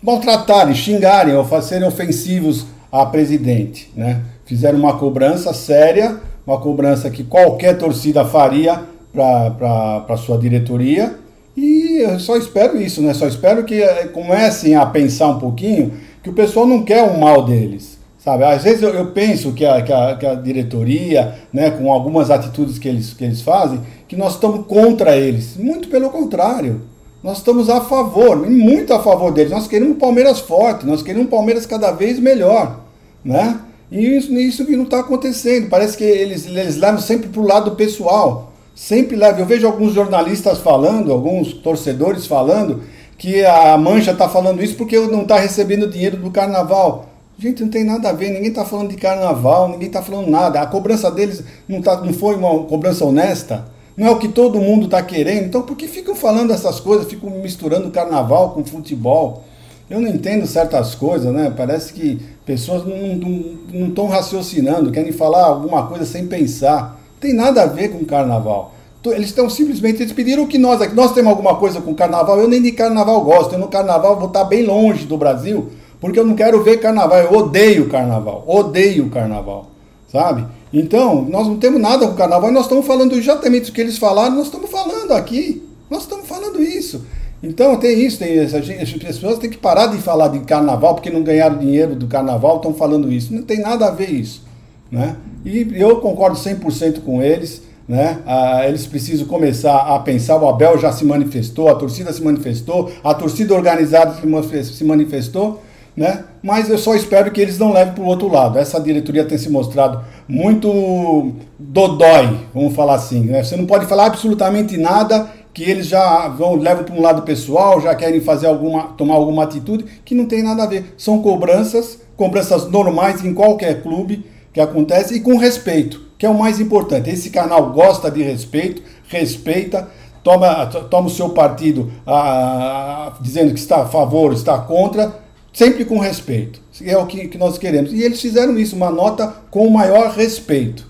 maltratarem, 0.00 0.74
xingarem 0.74 1.34
ou 1.34 1.44
serem 1.62 1.86
ofensivos 1.86 2.66
a 2.92 3.06
presidente. 3.06 3.90
Né? 3.96 4.22
Fizeram 4.50 4.80
uma 4.80 4.98
cobrança 4.98 5.54
séria, 5.54 6.18
uma 6.44 6.58
cobrança 6.58 7.08
que 7.08 7.22
qualquer 7.22 7.78
torcida 7.78 8.24
faria 8.24 8.82
para 9.12 10.04
a 10.08 10.16
sua 10.16 10.36
diretoria. 10.36 11.14
E 11.56 11.98
eu 12.02 12.18
só 12.18 12.36
espero 12.36 12.76
isso, 12.76 13.00
né? 13.00 13.14
Só 13.14 13.28
espero 13.28 13.62
que 13.62 13.80
eh, 13.80 14.08
comecem 14.08 14.74
a 14.74 14.84
pensar 14.84 15.28
um 15.28 15.38
pouquinho 15.38 15.92
que 16.20 16.30
o 16.30 16.32
pessoal 16.32 16.66
não 16.66 16.82
quer 16.82 17.00
o 17.04 17.16
mal 17.16 17.44
deles. 17.44 17.96
Sabe, 18.18 18.42
às 18.42 18.64
vezes 18.64 18.82
eu, 18.82 18.90
eu 18.90 19.12
penso 19.12 19.52
que 19.52 19.64
a, 19.64 19.80
que, 19.82 19.92
a, 19.92 20.16
que 20.16 20.26
a 20.26 20.34
diretoria, 20.34 21.32
né, 21.52 21.70
com 21.70 21.92
algumas 21.92 22.28
atitudes 22.28 22.76
que 22.76 22.88
eles, 22.88 23.12
que 23.12 23.22
eles 23.22 23.42
fazem, 23.42 23.80
que 24.08 24.16
nós 24.16 24.34
estamos 24.34 24.66
contra 24.66 25.16
eles. 25.16 25.56
Muito 25.56 25.86
pelo 25.88 26.10
contrário. 26.10 26.80
Nós 27.22 27.38
estamos 27.38 27.70
a 27.70 27.82
favor, 27.82 28.36
muito 28.50 28.92
a 28.92 28.98
favor 28.98 29.30
deles. 29.30 29.52
Nós 29.52 29.68
queremos 29.68 29.94
um 29.94 29.98
Palmeiras 30.00 30.40
forte, 30.40 30.84
nós 30.84 31.04
queremos 31.04 31.28
um 31.28 31.30
Palmeiras 31.30 31.66
cada 31.66 31.92
vez 31.92 32.18
melhor. 32.18 32.80
Né? 33.24 33.60
E 33.90 34.16
isso, 34.16 34.32
isso 34.34 34.64
que 34.64 34.76
não 34.76 34.84
está 34.84 35.00
acontecendo. 35.00 35.68
Parece 35.68 35.96
que 35.96 36.04
eles, 36.04 36.46
eles 36.46 36.76
levam 36.76 37.00
sempre 37.00 37.28
para 37.28 37.40
o 37.40 37.46
lado 37.46 37.72
pessoal. 37.72 38.52
Sempre 38.74 39.16
levam. 39.16 39.40
Eu 39.40 39.46
vejo 39.46 39.66
alguns 39.66 39.92
jornalistas 39.92 40.58
falando, 40.58 41.12
alguns 41.12 41.52
torcedores 41.54 42.26
falando, 42.26 42.82
que 43.18 43.44
a 43.44 43.76
Mancha 43.76 44.12
está 44.12 44.28
falando 44.28 44.62
isso 44.62 44.76
porque 44.76 44.98
não 44.98 45.22
está 45.22 45.38
recebendo 45.38 45.90
dinheiro 45.90 46.16
do 46.16 46.30
carnaval. 46.30 47.06
Gente, 47.38 47.62
não 47.62 47.70
tem 47.70 47.84
nada 47.84 48.10
a 48.10 48.12
ver, 48.12 48.28
ninguém 48.30 48.50
está 48.50 48.66
falando 48.66 48.90
de 48.90 48.96
carnaval, 48.96 49.68
ninguém 49.68 49.86
está 49.86 50.02
falando 50.02 50.28
nada. 50.28 50.60
A 50.60 50.66
cobrança 50.66 51.10
deles 51.10 51.42
não, 51.66 51.80
tá, 51.80 51.98
não 52.02 52.12
foi 52.12 52.34
uma 52.36 52.64
cobrança 52.64 53.02
honesta, 53.04 53.66
não 53.96 54.06
é 54.06 54.10
o 54.10 54.18
que 54.18 54.28
todo 54.28 54.60
mundo 54.60 54.84
está 54.84 55.02
querendo. 55.02 55.46
Então, 55.46 55.62
por 55.62 55.74
que 55.74 55.88
ficam 55.88 56.14
falando 56.14 56.52
essas 56.52 56.80
coisas, 56.80 57.08
ficam 57.08 57.30
misturando 57.30 57.90
carnaval 57.90 58.50
com 58.50 58.62
futebol? 58.62 59.42
Eu 59.90 60.00
não 60.00 60.08
entendo 60.08 60.46
certas 60.46 60.94
coisas, 60.94 61.32
né? 61.34 61.52
Parece 61.54 61.92
que 61.92 62.20
pessoas 62.46 62.84
não 62.86 63.88
estão 63.88 64.06
raciocinando, 64.06 64.92
querem 64.92 65.10
falar 65.10 65.46
alguma 65.46 65.88
coisa 65.88 66.04
sem 66.04 66.28
pensar. 66.28 67.00
Tem 67.18 67.34
nada 67.34 67.64
a 67.64 67.66
ver 67.66 67.88
com 67.88 68.04
carnaval. 68.04 68.72
Eles 69.04 69.30
estão 69.30 69.50
simplesmente, 69.50 70.00
eles 70.00 70.12
pediram 70.12 70.46
que 70.46 70.58
nós 70.58 70.80
aqui, 70.80 70.94
nós 70.94 71.12
temos 71.12 71.30
alguma 71.30 71.56
coisa 71.56 71.80
com 71.80 71.92
carnaval, 71.92 72.38
eu 72.38 72.46
nem 72.46 72.62
de 72.62 72.70
carnaval 72.70 73.20
gosto, 73.22 73.54
eu 73.54 73.58
no 73.58 73.66
carnaval 73.66 74.16
vou 74.16 74.28
estar 74.28 74.44
bem 74.44 74.62
longe 74.64 75.06
do 75.06 75.16
Brasil, 75.16 75.70
porque 76.00 76.20
eu 76.20 76.26
não 76.26 76.36
quero 76.36 76.62
ver 76.62 76.76
carnaval, 76.78 77.18
eu 77.18 77.32
odeio 77.32 77.88
carnaval, 77.88 78.44
odeio 78.46 79.08
carnaval, 79.10 79.70
sabe? 80.12 80.46
Então, 80.72 81.22
nós 81.22 81.48
não 81.48 81.56
temos 81.56 81.80
nada 81.80 82.06
com 82.06 82.14
carnaval, 82.14 82.52
nós 82.52 82.64
estamos 82.64 82.86
falando 82.86 83.16
exatamente 83.16 83.70
o 83.70 83.72
que 83.72 83.80
eles 83.80 83.98
falaram, 83.98 84.36
nós 84.36 84.46
estamos 84.46 84.70
falando 84.70 85.12
aqui, 85.12 85.66
nós 85.88 86.02
estamos 86.02 86.28
falando 86.28 86.62
isso. 86.62 87.04
Então 87.42 87.76
tem 87.76 88.04
isso, 88.04 88.18
tem 88.18 88.42
isso. 88.42 88.56
As 88.56 88.92
pessoas 88.92 89.38
têm 89.38 89.48
que 89.48 89.56
parar 89.56 89.86
de 89.86 89.98
falar 89.98 90.28
de 90.28 90.40
carnaval 90.40 90.94
porque 90.94 91.10
não 91.10 91.22
ganharam 91.22 91.58
dinheiro 91.58 91.94
do 91.94 92.06
carnaval, 92.06 92.56
estão 92.56 92.74
falando 92.74 93.12
isso. 93.12 93.32
Não 93.32 93.42
tem 93.42 93.60
nada 93.60 93.86
a 93.86 93.90
ver 93.90 94.10
isso. 94.10 94.42
Né? 94.90 95.16
E 95.44 95.68
eu 95.74 96.00
concordo 96.00 96.36
100% 96.36 97.00
com 97.00 97.22
eles. 97.22 97.62
Né? 97.88 98.18
Ah, 98.26 98.68
eles 98.68 98.86
precisam 98.86 99.26
começar 99.26 99.76
a 99.76 99.98
pensar. 99.98 100.36
O 100.36 100.48
Abel 100.48 100.78
já 100.78 100.92
se 100.92 101.04
manifestou, 101.04 101.68
a 101.68 101.74
torcida 101.74 102.12
se 102.12 102.22
manifestou, 102.22 102.90
a 103.02 103.14
torcida 103.14 103.54
organizada 103.54 104.14
se 104.62 104.84
manifestou 104.84 105.60
né? 105.96 106.24
Mas 106.42 106.70
eu 106.70 106.78
só 106.78 106.94
espero 106.94 107.30
que 107.30 107.40
eles 107.40 107.58
não 107.58 107.72
levem 107.72 107.92
para 107.92 108.02
o 108.02 108.06
outro 108.06 108.28
lado. 108.28 108.58
Essa 108.58 108.80
diretoria 108.80 109.24
tem 109.24 109.36
se 109.36 109.50
mostrado 109.50 110.02
muito 110.26 111.32
dodói, 111.58 112.38
vamos 112.54 112.74
falar 112.74 112.94
assim. 112.94 113.24
Né? 113.24 113.42
Você 113.42 113.56
não 113.56 113.66
pode 113.66 113.86
falar 113.86 114.06
absolutamente 114.06 114.76
nada 114.76 115.28
que 115.52 115.62
eles 115.62 115.86
já 115.86 116.28
vão 116.28 116.54
levam 116.54 116.84
para 116.84 116.94
um 116.94 117.02
lado 117.02 117.22
pessoal, 117.22 117.80
já 117.80 117.94
querem 117.94 118.20
fazer 118.20 118.46
alguma, 118.46 118.84
tomar 118.96 119.14
alguma 119.14 119.44
atitude 119.44 119.84
que 120.04 120.14
não 120.14 120.26
tem 120.26 120.42
nada 120.42 120.62
a 120.62 120.66
ver. 120.66 120.94
São 120.96 121.20
cobranças, 121.20 121.98
cobranças 122.16 122.68
normais 122.70 123.24
em 123.24 123.34
qualquer 123.34 123.82
clube 123.82 124.24
que 124.52 124.60
acontece 124.60 125.14
e 125.14 125.20
com 125.20 125.36
respeito, 125.36 126.00
que 126.18 126.26
é 126.26 126.28
o 126.28 126.38
mais 126.38 126.60
importante. 126.60 127.10
Esse 127.10 127.30
canal 127.30 127.72
gosta 127.72 128.10
de 128.10 128.22
respeito, 128.22 128.82
respeita, 129.08 129.88
toma, 130.22 130.66
toma 130.66 131.06
o 131.06 131.10
seu 131.10 131.30
partido 131.30 131.90
a, 132.06 133.08
a, 133.08 133.12
dizendo 133.20 133.52
que 133.52 133.60
está 133.60 133.82
a 133.82 133.86
favor, 133.86 134.32
está 134.32 134.58
contra 134.58 135.20
sempre 135.52 135.84
com 135.84 135.98
respeito. 135.98 136.60
É 136.82 136.96
o 136.96 137.06
que, 137.06 137.28
que 137.28 137.38
nós 137.38 137.58
queremos. 137.58 137.92
E 137.92 138.02
eles 138.02 138.20
fizeram 138.20 138.58
isso, 138.58 138.76
uma 138.76 138.90
nota 138.90 139.28
com 139.50 139.66
o 139.66 139.70
maior 139.70 140.10
respeito. 140.12 140.89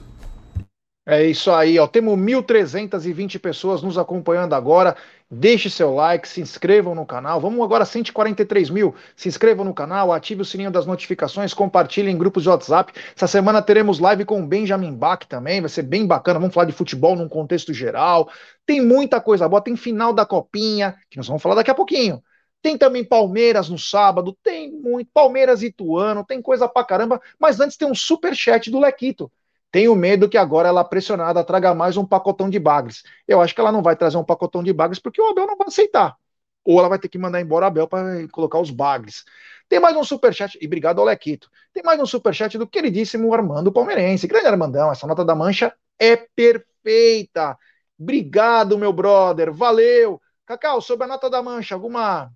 É 1.12 1.24
isso 1.24 1.50
aí, 1.50 1.76
ó. 1.76 1.88
Temos 1.88 2.16
1.320 2.16 3.36
pessoas 3.40 3.82
nos 3.82 3.98
acompanhando 3.98 4.54
agora. 4.54 4.96
Deixe 5.28 5.68
seu 5.68 5.92
like, 5.92 6.28
se 6.28 6.40
inscrevam 6.40 6.94
no 6.94 7.04
canal. 7.04 7.40
Vamos 7.40 7.60
agora 7.64 7.84
143 7.84 8.70
mil. 8.70 8.94
Se 9.16 9.28
inscrevam 9.28 9.64
no 9.64 9.74
canal, 9.74 10.12
ative 10.12 10.42
o 10.42 10.44
sininho 10.44 10.70
das 10.70 10.86
notificações, 10.86 11.52
compartilhem 11.52 12.14
em 12.14 12.18
grupos 12.18 12.44
de 12.44 12.48
WhatsApp. 12.48 12.92
Essa 13.16 13.26
semana 13.26 13.60
teremos 13.60 13.98
live 13.98 14.24
com 14.24 14.40
o 14.40 14.46
Benjamin 14.46 14.94
Bach 14.94 15.24
também, 15.28 15.60
vai 15.60 15.68
ser 15.68 15.82
bem 15.82 16.06
bacana. 16.06 16.38
Vamos 16.38 16.54
falar 16.54 16.66
de 16.66 16.72
futebol 16.72 17.16
num 17.16 17.28
contexto 17.28 17.74
geral. 17.74 18.30
Tem 18.64 18.80
muita 18.80 19.20
coisa 19.20 19.48
boa, 19.48 19.60
tem 19.60 19.74
final 19.74 20.12
da 20.12 20.24
copinha, 20.24 20.94
que 21.10 21.16
nós 21.16 21.26
vamos 21.26 21.42
falar 21.42 21.56
daqui 21.56 21.72
a 21.72 21.74
pouquinho. 21.74 22.22
Tem 22.62 22.78
também 22.78 23.04
Palmeiras 23.04 23.68
no 23.68 23.78
sábado, 23.78 24.36
tem 24.44 24.70
muito 24.70 25.10
Palmeiras 25.12 25.62
e 25.62 25.66
Ituano, 25.66 26.24
tem 26.24 26.40
coisa 26.40 26.68
pra 26.68 26.84
caramba, 26.84 27.20
mas 27.38 27.58
antes 27.58 27.76
tem 27.76 27.88
um 27.90 27.94
super 27.94 28.34
chat 28.36 28.70
do 28.70 28.78
Lequito. 28.78 29.30
Tenho 29.70 29.94
medo 29.94 30.28
que 30.28 30.36
agora 30.36 30.68
ela 30.68 30.84
pressionada 30.84 31.44
traga 31.44 31.74
mais 31.74 31.96
um 31.96 32.04
pacotão 32.04 32.50
de 32.50 32.58
bagres. 32.58 33.02
Eu 33.26 33.40
acho 33.40 33.54
que 33.54 33.60
ela 33.60 33.70
não 33.70 33.82
vai 33.82 33.94
trazer 33.96 34.16
um 34.16 34.24
pacotão 34.24 34.62
de 34.62 34.72
bagres 34.72 34.98
porque 34.98 35.20
o 35.20 35.28
Abel 35.28 35.46
não 35.46 35.56
vai 35.56 35.68
aceitar. 35.68 36.16
Ou 36.64 36.78
ela 36.78 36.88
vai 36.88 36.98
ter 36.98 37.08
que 37.08 37.18
mandar 37.18 37.40
embora 37.40 37.66
o 37.66 37.68
Abel 37.68 37.88
para 37.88 38.28
colocar 38.28 38.58
os 38.58 38.70
bagres. 38.70 39.24
Tem 39.68 39.78
mais 39.78 39.96
um 39.96 40.02
superchat, 40.02 40.58
e 40.60 40.66
obrigado 40.66 40.98
ao 40.98 41.04
Lequito. 41.04 41.48
Tem 41.72 41.82
mais 41.82 42.00
um 42.00 42.06
superchat 42.06 42.58
do 42.58 42.66
queridíssimo 42.66 43.32
Armando 43.32 43.72
Palmeirense. 43.72 44.26
Grande 44.26 44.48
Armandão, 44.48 44.90
essa 44.90 45.06
nota 45.06 45.24
da 45.24 45.34
mancha 45.34 45.72
é 45.98 46.16
perfeita. 46.16 47.56
Obrigado, 47.98 48.76
meu 48.76 48.92
brother. 48.92 49.52
Valeu. 49.52 50.20
Cacau, 50.44 50.80
sobre 50.80 51.04
a 51.04 51.08
nota 51.08 51.30
da 51.30 51.42
mancha, 51.42 51.76
alguma 51.76 52.32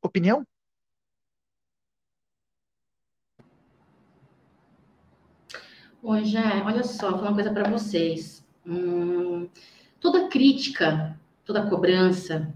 opinião? 0.00 0.46
Oi, 6.08 6.24
Jé, 6.24 6.62
olha 6.64 6.84
só, 6.84 7.10
vou 7.10 7.18
falar 7.18 7.30
uma 7.30 7.34
coisa 7.34 7.52
para 7.52 7.68
vocês. 7.68 8.46
Hum, 8.64 9.48
toda 9.98 10.28
crítica, 10.28 11.18
toda 11.44 11.68
cobrança, 11.68 12.54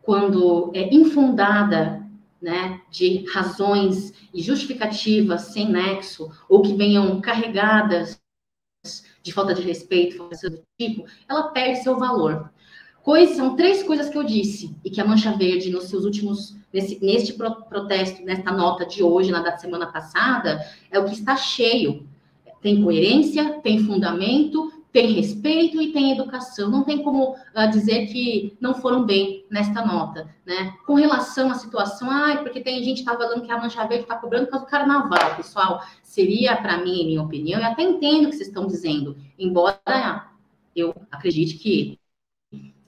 quando 0.00 0.72
é 0.74 0.88
infundada, 0.94 2.08
né, 2.40 2.80
de 2.90 3.26
razões 3.30 4.14
e 4.32 4.40
justificativas 4.40 5.42
sem 5.42 5.70
nexo, 5.70 6.30
ou 6.48 6.62
que 6.62 6.72
venham 6.72 7.20
carregadas 7.20 8.18
de 9.22 9.30
falta 9.30 9.52
de 9.52 9.60
respeito, 9.60 10.16
do 10.26 10.62
tipo, 10.80 11.04
ela 11.28 11.50
perde 11.50 11.82
seu 11.82 11.98
valor. 11.98 12.50
Coisas, 13.02 13.36
são 13.36 13.56
três 13.56 13.82
coisas 13.82 14.08
que 14.08 14.16
eu 14.16 14.24
disse 14.24 14.74
e 14.82 14.88
que 14.88 15.02
a 15.02 15.04
Mancha 15.04 15.36
Verde, 15.36 15.68
nos 15.68 15.84
seus 15.84 16.02
últimos, 16.02 16.56
nesse, 16.72 16.98
neste 17.04 17.34
protesto, 17.34 18.24
nesta 18.24 18.50
nota 18.50 18.86
de 18.86 19.02
hoje, 19.02 19.30
na 19.30 19.42
da 19.42 19.58
semana 19.58 19.92
passada, 19.92 20.64
é 20.90 20.98
o 20.98 21.04
que 21.04 21.12
está 21.12 21.36
cheio. 21.36 22.07
Tem 22.60 22.82
coerência, 22.82 23.60
tem 23.62 23.78
fundamento, 23.84 24.72
tem 24.92 25.12
respeito 25.12 25.80
e 25.80 25.92
tem 25.92 26.12
educação. 26.12 26.70
Não 26.70 26.82
tem 26.82 27.02
como 27.02 27.32
uh, 27.32 27.70
dizer 27.70 28.06
que 28.06 28.56
não 28.60 28.74
foram 28.74 29.04
bem 29.04 29.44
nesta 29.50 29.84
nota, 29.84 30.28
né? 30.46 30.74
Com 30.86 30.94
relação 30.94 31.50
à 31.50 31.54
situação, 31.54 32.10
ah, 32.10 32.36
porque 32.42 32.60
tem 32.60 32.82
gente 32.82 33.02
que 33.02 33.08
está 33.08 33.16
falando 33.16 33.42
que 33.42 33.52
a 33.52 33.58
Mancha 33.58 33.86
Verde 33.86 34.04
está 34.04 34.16
cobrando 34.16 34.46
por 34.46 34.52
causa 34.52 34.66
do 34.66 34.70
carnaval, 34.70 35.36
pessoal. 35.36 35.82
Seria, 36.02 36.56
para 36.56 36.78
mim, 36.78 37.06
minha 37.06 37.22
opinião, 37.22 37.60
eu 37.60 37.66
até 37.66 37.82
entendo 37.82 38.26
o 38.26 38.30
que 38.30 38.36
vocês 38.36 38.48
estão 38.48 38.66
dizendo, 38.66 39.16
embora 39.38 40.30
eu 40.74 40.94
acredite 41.10 41.58
que 41.58 41.98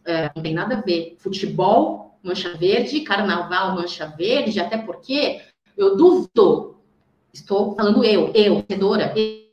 é, 0.04 0.30
não 0.34 0.42
tem 0.42 0.54
nada 0.54 0.78
a 0.78 0.80
ver. 0.80 1.16
Futebol, 1.18 2.18
mancha 2.22 2.56
verde, 2.56 3.00
carnaval, 3.00 3.74
mancha 3.74 4.06
verde, 4.06 4.58
até 4.58 4.78
porque 4.78 5.40
eu 5.76 5.96
duvido, 5.96 6.76
estou 7.32 7.74
falando 7.74 8.04
eu, 8.04 8.32
eu, 8.34 8.62
torcedora, 8.62 9.12
eu, 9.16 9.49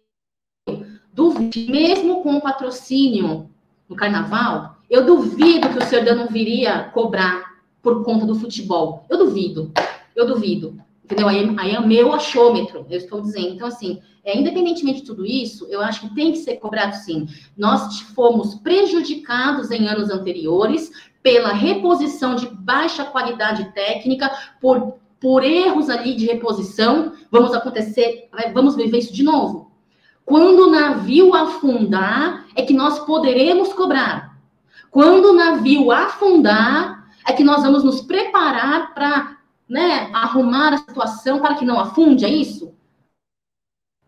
duvido, 1.18 1.72
mesmo 1.72 2.22
com 2.22 2.36
o 2.36 2.42
patrocínio 2.42 3.50
no 3.90 3.96
carnaval, 3.96 4.78
Eu 4.90 5.06
duvido 5.06 5.68
que 5.68 5.80
o 5.80 5.86
Serdã 5.86 6.16
não 6.16 6.28
viria 6.28 6.84
cobrar 6.94 7.58
por 7.82 8.06
conta 8.06 8.26
do 8.26 8.36
futebol. 8.36 9.06
Eu 9.10 9.18
duvido. 9.18 9.70
Eu 10.16 10.26
duvido. 10.26 10.80
Entendeu? 11.04 11.28
Aí, 11.28 11.56
aí 11.58 11.76
é 11.76 11.80
o 11.80 11.86
meu 11.86 12.14
achômetro, 12.14 12.86
eu 12.90 12.98
estou 12.98 13.20
dizendo. 13.20 13.50
Então, 13.50 13.68
assim, 13.68 14.00
é, 14.24 14.38
independentemente 14.38 15.02
de 15.02 15.06
tudo 15.06 15.26
isso, 15.26 15.68
eu 15.70 15.82
acho 15.82 16.02
que 16.02 16.16
tem 16.16 16.32
que 16.32 16.38
ser 16.38 16.56
cobrado 16.56 16.96
sim. 16.96 17.28
Nós 17.58 18.00
fomos 18.16 18.56
prejudicados 18.56 19.72
em 19.72 19.90
anos 19.90 20.10
anteriores 20.10 20.90
pela 21.22 21.52
reposição 21.52 22.36
de 22.36 22.48
baixa 22.48 23.04
qualidade 23.04 23.74
técnica, 23.74 24.32
por, 24.62 24.96
por 25.20 25.44
erros 25.44 25.90
ali 25.90 26.16
de 26.16 26.26
reposição. 26.26 27.12
Vamos 27.30 27.54
acontecer, 27.54 28.30
vamos 28.54 28.76
viver 28.78 29.00
isso 29.00 29.14
de 29.14 29.24
novo. 29.24 29.67
Quando 30.28 30.68
o 30.68 30.70
navio 30.70 31.34
afundar, 31.34 32.46
é 32.54 32.62
que 32.62 32.74
nós 32.74 33.00
poderemos 33.00 33.72
cobrar. 33.72 34.38
Quando 34.92 35.28
o 35.28 35.34
navio 35.34 35.90
afundar, 35.90 37.08
é 37.26 37.32
que 37.32 37.46
nós 37.46 37.64
vamos 37.64 37.82
nos 37.82 38.02
preparar 38.02 38.94
para 38.94 39.38
né, 39.70 40.10
arrumar 40.12 40.74
a 40.74 40.78
situação 40.80 41.40
para 41.40 41.56
que 41.56 41.64
não 41.64 41.80
afunde, 41.80 42.26
é 42.26 42.30
isso? 42.30 42.76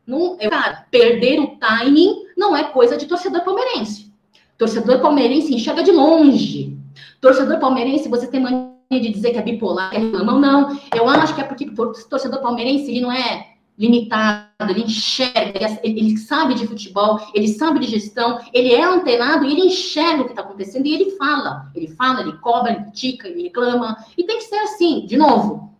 Não, 0.05 0.35
eu, 0.41 0.49
cara, 0.49 0.85
perder 0.91 1.39
o 1.39 1.55
timing 1.55 2.25
não 2.35 2.53
é 2.53 2.65
coisa 2.65 2.97
de 2.97 3.05
torcedor 3.05 3.45
palmeirense. 3.45 4.13
Torcedor 4.57 4.99
palmeirense 4.99 5.55
enxerga 5.55 5.83
de 5.83 5.91
longe. 5.93 6.77
Torcedor 7.21 7.59
palmeirense, 7.59 8.09
você 8.09 8.27
tem 8.27 8.41
mania 8.41 8.73
de 8.91 9.09
dizer 9.09 9.31
que 9.31 9.37
é 9.37 9.41
bipolar, 9.41 9.91
que 9.91 9.95
é 9.95 9.99
reclamão, 9.99 10.37
não. 10.37 10.77
Eu 10.93 11.07
acho 11.07 11.33
que 11.33 11.39
é 11.39 11.45
porque 11.45 11.71
torcedor 12.09 12.41
palmeirense, 12.41 12.91
ele 12.91 12.99
não 12.99 13.11
é 13.11 13.58
limitado, 13.79 14.49
ele 14.69 14.83
enxerga, 14.83 15.79
ele, 15.81 16.17
sabe 16.17 16.53
de 16.53 16.67
futebol, 16.67 17.17
ele 17.33 17.47
sabe 17.47 17.79
de 17.79 17.87
gestão, 17.87 18.37
ele 18.53 18.73
é 18.73 18.83
antenado 18.83 19.45
e 19.45 19.51
ele 19.53 19.67
enxerga 19.67 20.21
o 20.21 20.25
que 20.25 20.31
está 20.31 20.41
acontecendo 20.41 20.85
e 20.85 20.93
ele 20.93 21.11
fala. 21.11 21.71
Ele 21.73 21.87
fala, 21.87 22.19
ele 22.19 22.33
cobra, 22.39 22.73
ele 22.73 22.83
critica, 22.83 23.29
ele 23.29 23.43
reclama. 23.43 23.97
E 24.17 24.25
tem 24.25 24.37
que 24.37 24.43
ser 24.43 24.57
assim, 24.57 25.05
de 25.05 25.15
novo, 25.15 25.73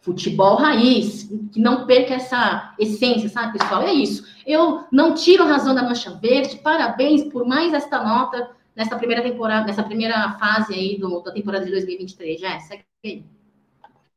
futebol 0.00 0.56
raiz, 0.56 1.30
que 1.52 1.60
não 1.60 1.86
perca 1.86 2.14
essa 2.14 2.74
essência, 2.76 3.28
sabe, 3.28 3.56
pessoal? 3.56 3.82
É 3.82 3.92
isso. 3.92 4.26
Eu 4.44 4.84
não 4.90 5.14
tiro 5.14 5.44
a 5.44 5.46
razão 5.46 5.74
da 5.74 5.84
Mancha 5.84 6.10
Verde, 6.10 6.56
parabéns 6.56 7.22
por 7.22 7.46
mais 7.46 7.72
esta 7.72 8.02
nota 8.02 8.50
nessa 8.74 8.96
primeira 8.96 9.22
temporada, 9.22 9.66
nessa 9.66 9.84
primeira 9.84 10.32
fase 10.32 10.74
aí 10.74 10.98
do, 10.98 11.20
da 11.20 11.30
temporada 11.30 11.64
de 11.64 11.70
2023. 11.70 12.40
Já, 12.40 12.58
segue 12.58 12.84
aí. 13.04 13.24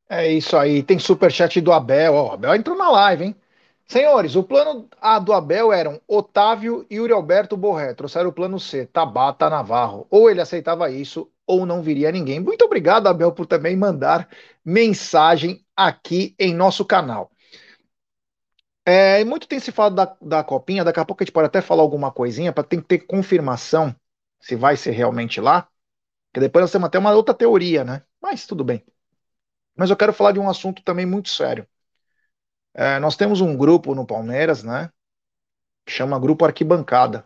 É 0.09 0.31
isso 0.31 0.55
aí. 0.57 0.83
Tem 0.83 0.97
superchat 0.99 1.59
do 1.61 1.71
Abel. 1.71 2.13
Ó, 2.13 2.29
o 2.29 2.31
Abel 2.31 2.55
entrou 2.55 2.77
na 2.77 2.89
live, 2.89 3.25
hein? 3.25 3.35
Senhores, 3.85 4.35
o 4.35 4.43
plano 4.43 4.87
A 5.01 5.19
do 5.19 5.33
Abel 5.33 5.71
eram 5.71 6.01
Otávio 6.07 6.85
e 6.89 6.95
Yuri 6.95 7.13
Alberto 7.13 7.55
Borré. 7.57 7.93
Trouxeram 7.93 8.29
o 8.29 8.33
plano 8.33 8.59
C, 8.59 8.85
Tabata 8.85 9.49
Navarro. 9.49 10.07
Ou 10.09 10.29
ele 10.29 10.41
aceitava 10.41 10.89
isso, 10.91 11.29
ou 11.45 11.65
não 11.65 11.81
viria 11.81 12.11
ninguém. 12.11 12.39
Muito 12.39 12.63
obrigado, 12.65 13.07
Abel, 13.07 13.31
por 13.31 13.45
também 13.45 13.75
mandar 13.75 14.27
mensagem 14.63 15.65
aqui 15.75 16.35
em 16.39 16.53
nosso 16.53 16.85
canal. 16.85 17.31
É, 18.85 19.23
muito 19.25 19.47
tem 19.47 19.59
se 19.59 19.71
falado 19.71 19.95
da, 19.95 20.17
da 20.21 20.43
copinha, 20.43 20.83
daqui 20.83 20.99
a 20.99 21.05
pouco 21.05 21.21
a 21.21 21.25
gente 21.25 21.33
pode 21.33 21.47
até 21.47 21.61
falar 21.61 21.81
alguma 21.81 22.11
coisinha, 22.11 22.53
para 22.53 22.63
ter 22.63 22.81
ter 22.83 22.99
confirmação 22.99 23.93
se 24.39 24.55
vai 24.55 24.77
ser 24.77 24.91
realmente 24.91 25.41
lá. 25.41 25.67
Que 26.33 26.39
depois 26.41 26.63
nós 26.63 26.71
temos 26.71 26.87
até 26.87 26.99
uma 26.99 27.13
outra 27.13 27.35
teoria, 27.35 27.83
né? 27.85 28.03
Mas 28.21 28.47
tudo 28.47 28.63
bem. 28.65 28.85
Mas 29.78 29.89
eu 29.89 29.95
quero 29.97 30.11
falar 30.11 30.32
de 30.32 30.39
um 30.39 30.49
assunto 30.49 30.82
também 30.84 31.05
muito 31.05 31.30
sério. 31.30 31.67
É, 32.73 32.99
nós 32.99 33.15
temos 33.15 33.41
um 33.41 33.55
grupo 33.55 33.95
no 33.95 34.05
Palmeiras, 34.05 34.63
né? 34.63 34.91
Que 35.86 35.91
chama 35.91 36.19
Grupo 36.19 36.45
Arquibancada. 36.45 37.25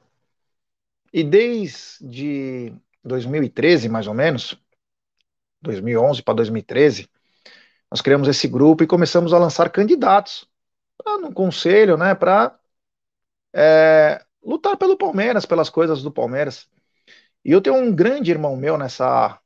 E 1.14 1.24
desde 1.24 2.74
2013, 3.04 3.89
mais 3.89 4.08
ou 4.08 4.14
menos, 4.14 4.58
2011 5.62 6.24
para 6.24 6.36
2013, 6.36 7.10
nós 7.89 8.02
criamos 8.02 8.28
esse 8.28 8.47
grupo 8.47 8.84
e 8.84 8.88
começamos 8.88 9.34
a 9.34 9.38
lançar 9.38 9.70
candidatos 9.70 10.47
no 11.22 11.34
conselho, 11.34 11.97
né? 11.97 12.16
Para 12.16 12.58
é, 13.54 14.24
lutar 14.43 14.78
pelo 14.78 14.97
Palmeiras, 14.97 15.45
pelas 15.45 15.70
coisas 15.70 16.02
do 16.02 16.12
Palmeiras. 16.12 16.70
E 17.43 17.52
eu 17.52 17.62
tenho 17.62 17.76
um 17.76 17.93
grande 17.93 18.32
irmão 18.32 18.56
meu 18.56 18.78
nessa 18.78 19.41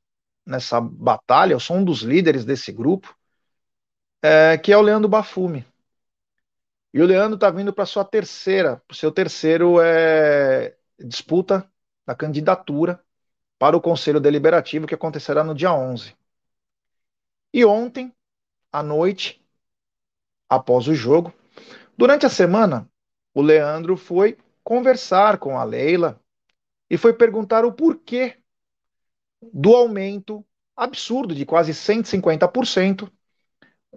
nessa 0.46 0.80
batalha, 0.80 1.54
eu 1.54 1.60
sou 1.60 1.78
um 1.78 1.84
dos 1.84 2.02
líderes 2.02 2.46
desse 2.46 2.72
grupo, 2.72 3.16
é, 4.22 4.58
que 4.58 4.72
é 4.72 4.78
o 4.78 4.82
Leandro 4.82 5.10
Bafume. 5.10 5.66
E 6.94 7.02
o 7.02 7.06
Leandro 7.06 7.36
está 7.36 7.50
vindo 7.50 7.74
para 7.74 7.86
sua 7.86 8.06
terceira, 8.06 8.78
para 8.88 8.94
o 8.94 8.96
seu 8.96 9.12
terceiro 9.12 9.82
é, 9.82 10.76
disputa 11.00 11.70
da 12.06 12.16
candidatura 12.16 13.04
para 13.60 13.76
o 13.76 13.82
Conselho 13.82 14.20
Deliberativo, 14.20 14.88
que 14.88 14.96
acontecerá 14.96 15.44
no 15.44 15.56
dia 15.56 15.74
11. 15.74 16.16
E 17.54 17.66
ontem, 17.66 18.14
à 18.72 18.84
noite, 18.84 19.44
após 20.50 20.88
o 20.88 20.96
jogo, 20.96 21.34
durante 21.98 22.26
a 22.26 22.30
semana, 22.30 22.90
o 23.34 23.42
Leandro 23.42 23.98
foi 23.98 24.38
conversar 24.64 25.38
com 25.38 25.58
a 25.58 25.64
Leila 25.64 26.20
e 26.90 26.98
foi 26.98 27.14
perguntar 27.14 27.66
o 27.66 27.74
porquê 27.74 28.38
do 29.42 29.76
aumento 29.76 30.46
absurdo 30.76 31.34
de 31.34 31.46
quase 31.46 31.74
150% 31.74 33.12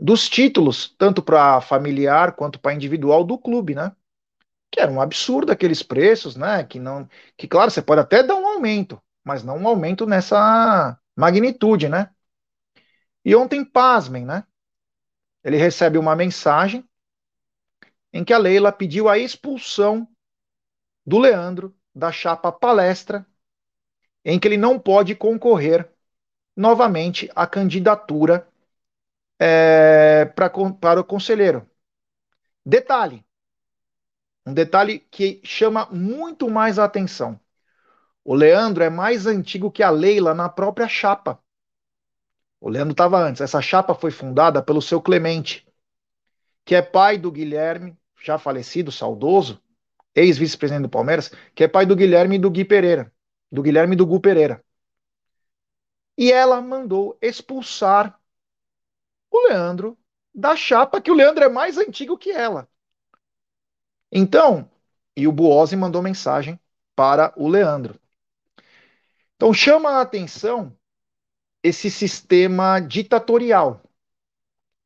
dos 0.00 0.28
títulos, 0.28 0.94
tanto 0.96 1.22
para 1.22 1.60
familiar 1.60 2.34
quanto 2.36 2.60
para 2.60 2.74
individual 2.74 3.24
do 3.24 3.38
clube, 3.38 3.74
né? 3.74 3.92
Que 4.70 4.80
era 4.80 4.90
um 4.90 5.00
absurdo 5.00 5.52
aqueles 5.52 5.82
preços, 5.82 6.36
né? 6.36 6.64
Que 6.64 6.78
não, 6.78 7.08
que 7.36 7.48
claro, 7.48 7.70
você 7.70 7.82
pode 7.82 8.00
até 8.00 8.22
dar 8.22 8.36
um 8.36 8.46
aumento, 8.46 9.00
mas 9.24 9.42
não 9.42 9.58
um 9.58 9.68
aumento 9.68 10.06
nessa 10.06 10.98
magnitude, 11.16 11.88
né? 11.88 12.10
E 13.24 13.34
ontem, 13.34 13.64
pasmem, 13.64 14.24
né? 14.24 14.44
Ele 15.44 15.56
recebe 15.56 15.98
uma 15.98 16.14
mensagem 16.16 16.88
em 18.12 18.24
que 18.24 18.32
a 18.32 18.38
Leila 18.38 18.72
pediu 18.72 19.08
a 19.08 19.18
expulsão 19.18 20.08
do 21.04 21.18
Leandro 21.18 21.76
da 21.94 22.12
chapa 22.12 22.52
palestra 22.52 23.26
em 24.24 24.38
que 24.38 24.48
ele 24.48 24.56
não 24.56 24.78
pode 24.78 25.14
concorrer 25.14 25.88
novamente 26.56 27.30
à 27.34 27.46
candidatura 27.46 28.48
é, 29.38 30.24
pra, 30.24 30.50
para 30.80 31.00
o 31.00 31.04
conselheiro. 31.04 31.68
Detalhe, 32.64 33.24
um 34.44 34.52
detalhe 34.52 34.98
que 34.98 35.40
chama 35.44 35.86
muito 35.86 36.50
mais 36.50 36.78
a 36.78 36.84
atenção. 36.84 37.38
O 38.24 38.34
Leandro 38.34 38.82
é 38.82 38.90
mais 38.90 39.26
antigo 39.26 39.70
que 39.70 39.82
a 39.82 39.90
Leila 39.90 40.34
na 40.34 40.48
própria 40.48 40.88
chapa. 40.88 41.38
O 42.60 42.68
Leandro 42.68 42.92
estava 42.92 43.18
antes. 43.18 43.40
Essa 43.40 43.62
chapa 43.62 43.94
foi 43.94 44.10
fundada 44.10 44.62
pelo 44.62 44.82
seu 44.82 45.00
Clemente, 45.00 45.66
que 46.64 46.74
é 46.74 46.82
pai 46.82 47.16
do 47.16 47.30
Guilherme, 47.30 47.96
já 48.20 48.36
falecido, 48.36 48.90
saudoso, 48.90 49.62
ex-vice-presidente 50.14 50.82
do 50.82 50.88
Palmeiras, 50.90 51.30
que 51.54 51.64
é 51.64 51.68
pai 51.68 51.86
do 51.86 51.96
Guilherme 51.96 52.36
e 52.36 52.38
do 52.38 52.50
Gui 52.50 52.64
Pereira 52.64 53.12
do 53.50 53.62
Guilherme 53.62 53.96
do 53.96 54.06
Gu 54.06 54.20
Pereira. 54.20 54.64
E 56.16 56.32
ela 56.32 56.60
mandou 56.60 57.16
expulsar 57.20 58.20
o 59.30 59.48
Leandro 59.48 59.96
da 60.34 60.54
chapa, 60.56 61.00
que 61.00 61.10
o 61.10 61.14
Leandro 61.14 61.44
é 61.44 61.48
mais 61.48 61.78
antigo 61.78 62.18
que 62.18 62.30
ela. 62.30 62.68
Então, 64.10 64.70
e 65.16 65.26
o 65.26 65.32
Buozzi 65.32 65.76
mandou 65.76 66.02
mensagem 66.02 66.58
para 66.94 67.32
o 67.36 67.48
Leandro. 67.48 67.98
Então 69.36 69.52
chama 69.52 69.90
a 69.90 70.00
atenção 70.00 70.76
esse 71.62 71.90
sistema 71.90 72.80
ditatorial. 72.80 73.82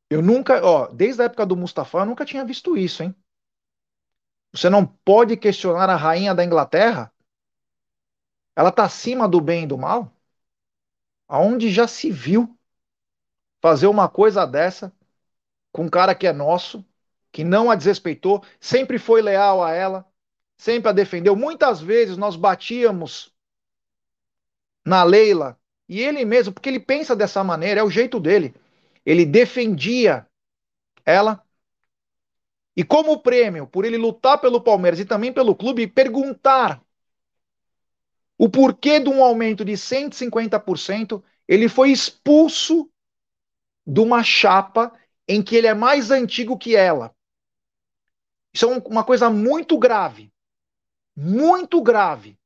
Eu 0.08 0.22
nunca, 0.22 0.64
ó, 0.64 0.88
desde 0.88 1.22
a 1.22 1.24
época 1.26 1.46
do 1.46 1.56
Mustafa, 1.56 1.98
eu 1.98 2.06
nunca 2.06 2.24
tinha 2.24 2.44
visto 2.44 2.76
isso, 2.76 3.02
hein? 3.02 3.14
Você 4.52 4.68
não 4.68 4.86
pode 4.86 5.36
questionar 5.36 5.88
a 5.88 5.96
rainha 5.96 6.34
da 6.34 6.44
Inglaterra 6.44 7.11
ela 8.56 8.68
está 8.70 8.84
acima 8.84 9.28
do 9.28 9.40
bem 9.40 9.64
e 9.64 9.66
do 9.66 9.78
mal? 9.78 10.12
Aonde 11.28 11.70
já 11.70 11.86
se 11.88 12.10
viu 12.10 12.58
fazer 13.60 13.86
uma 13.86 14.08
coisa 14.08 14.46
dessa 14.46 14.92
com 15.72 15.84
um 15.84 15.88
cara 15.88 16.14
que 16.14 16.26
é 16.26 16.32
nosso, 16.32 16.84
que 17.32 17.42
não 17.42 17.70
a 17.70 17.74
desrespeitou, 17.74 18.44
sempre 18.60 18.98
foi 18.98 19.22
leal 19.22 19.64
a 19.64 19.72
ela, 19.72 20.06
sempre 20.58 20.90
a 20.90 20.92
defendeu. 20.92 21.34
Muitas 21.34 21.80
vezes 21.80 22.16
nós 22.16 22.36
batíamos 22.36 23.32
na 24.84 25.02
Leila 25.02 25.58
e 25.88 26.00
ele 26.00 26.24
mesmo, 26.24 26.52
porque 26.52 26.68
ele 26.68 26.80
pensa 26.80 27.16
dessa 27.16 27.42
maneira, 27.42 27.80
é 27.80 27.84
o 27.84 27.90
jeito 27.90 28.20
dele. 28.20 28.54
Ele 29.04 29.24
defendia 29.24 30.26
ela. 31.04 31.42
E 32.76 32.84
como 32.84 33.20
prêmio 33.22 33.66
por 33.66 33.84
ele 33.84 33.96
lutar 33.96 34.40
pelo 34.40 34.60
Palmeiras 34.60 35.00
e 35.00 35.04
também 35.04 35.32
pelo 35.32 35.54
clube, 35.54 35.86
perguntar 35.86 36.82
o 38.42 38.50
porquê 38.50 38.98
de 38.98 39.08
um 39.08 39.22
aumento 39.22 39.64
de 39.64 39.76
150%, 39.76 41.22
ele 41.46 41.68
foi 41.68 41.92
expulso 41.92 42.90
de 43.86 44.00
uma 44.00 44.24
chapa 44.24 44.92
em 45.28 45.40
que 45.40 45.54
ele 45.54 45.68
é 45.68 45.74
mais 45.74 46.10
antigo 46.10 46.58
que 46.58 46.74
ela. 46.74 47.14
Isso 48.52 48.64
é 48.64 48.82
uma 48.84 49.04
coisa 49.04 49.30
muito 49.30 49.78
grave. 49.78 50.32
Muito 51.14 51.80
grave. 51.80 52.36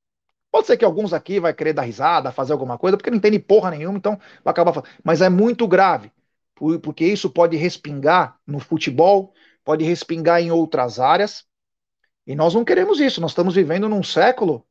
Pode 0.53 0.67
ser 0.67 0.77
que 0.77 0.85
alguns 0.85 1.15
aqui 1.15 1.41
vai 1.41 1.55
querer 1.55 1.73
dar 1.73 1.85
risada, 1.85 2.31
fazer 2.31 2.53
alguma 2.53 2.77
coisa, 2.77 2.99
porque 2.99 3.09
não 3.09 3.17
entende 3.17 3.39
porra 3.39 3.71
nenhuma, 3.71 3.97
então 3.97 4.21
vai 4.45 4.53
acabar 4.53 4.75
falando. 4.75 4.91
Mas 5.03 5.23
é 5.23 5.31
muito 5.31 5.67
grave, 5.67 6.13
porque 6.83 7.07
isso 7.07 7.31
pode 7.31 7.57
respingar 7.57 8.39
no 8.47 8.61
futebol, 8.61 9.33
pode 9.65 9.83
respingar 9.83 10.43
em 10.43 10.51
outras 10.51 11.01
áreas, 11.01 11.47
e 12.27 12.37
nós 12.37 12.53
não 12.53 12.67
queremos 12.67 13.01
isso. 13.01 13.19
Nós 13.19 13.31
estamos 13.31 13.55
vivendo 13.55 13.89
num 13.89 14.03
século 14.03 14.63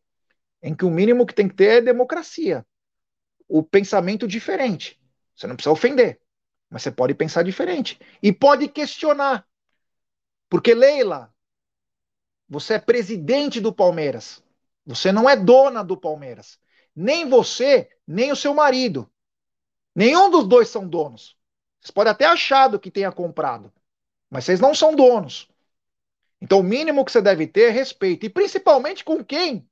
em 0.62 0.76
que 0.76 0.86
o 0.86 0.90
mínimo 0.90 1.26
que 1.26 1.34
tem 1.34 1.48
que 1.48 1.56
ter 1.56 1.78
é 1.78 1.82
democracia. 1.82 2.66
O 3.48 3.64
pensamento 3.64 4.28
diferente. 4.28 5.00
Você 5.36 5.48
não 5.48 5.56
precisa 5.56 5.72
ofender, 5.72 6.20
mas 6.70 6.82
você 6.84 6.92
pode 6.92 7.14
pensar 7.14 7.44
diferente. 7.44 8.00
E 8.22 8.32
pode 8.32 8.68
questionar. 8.68 9.46
Porque, 10.50 10.74
Leila, 10.74 11.34
você 12.48 12.76
é 12.76 12.80
presidente 12.80 13.60
do 13.60 13.74
Palmeiras. 13.74 14.44
Você 14.86 15.12
não 15.12 15.30
é 15.30 15.36
dona 15.36 15.84
do 15.84 15.98
Palmeiras. 15.98 16.60
Nem 16.96 17.28
você, 17.28 17.90
nem 18.08 18.32
o 18.32 18.36
seu 18.36 18.54
marido. 18.54 19.12
Nenhum 19.94 20.30
dos 20.30 20.48
dois 20.48 20.70
são 20.70 20.88
donos. 20.88 21.38
Vocês 21.80 21.92
podem 21.92 22.12
até 22.12 22.26
achar 22.26 22.68
do 22.68 22.80
que 22.80 22.90
tenha 22.90 23.12
comprado, 23.12 23.72
mas 24.30 24.46
vocês 24.46 24.60
não 24.60 24.74
são 24.74 24.96
donos. 24.96 25.48
Então, 26.42 26.60
o 26.60 26.64
mínimo 26.64 27.06
que 27.06 27.12
você 27.12 27.22
deve 27.22 27.48
ter 27.48 27.70
é 27.70 27.70
respeito. 27.70 28.26
E 28.26 28.30
principalmente 28.30 29.04
com 29.04 29.24
quem 29.24 29.68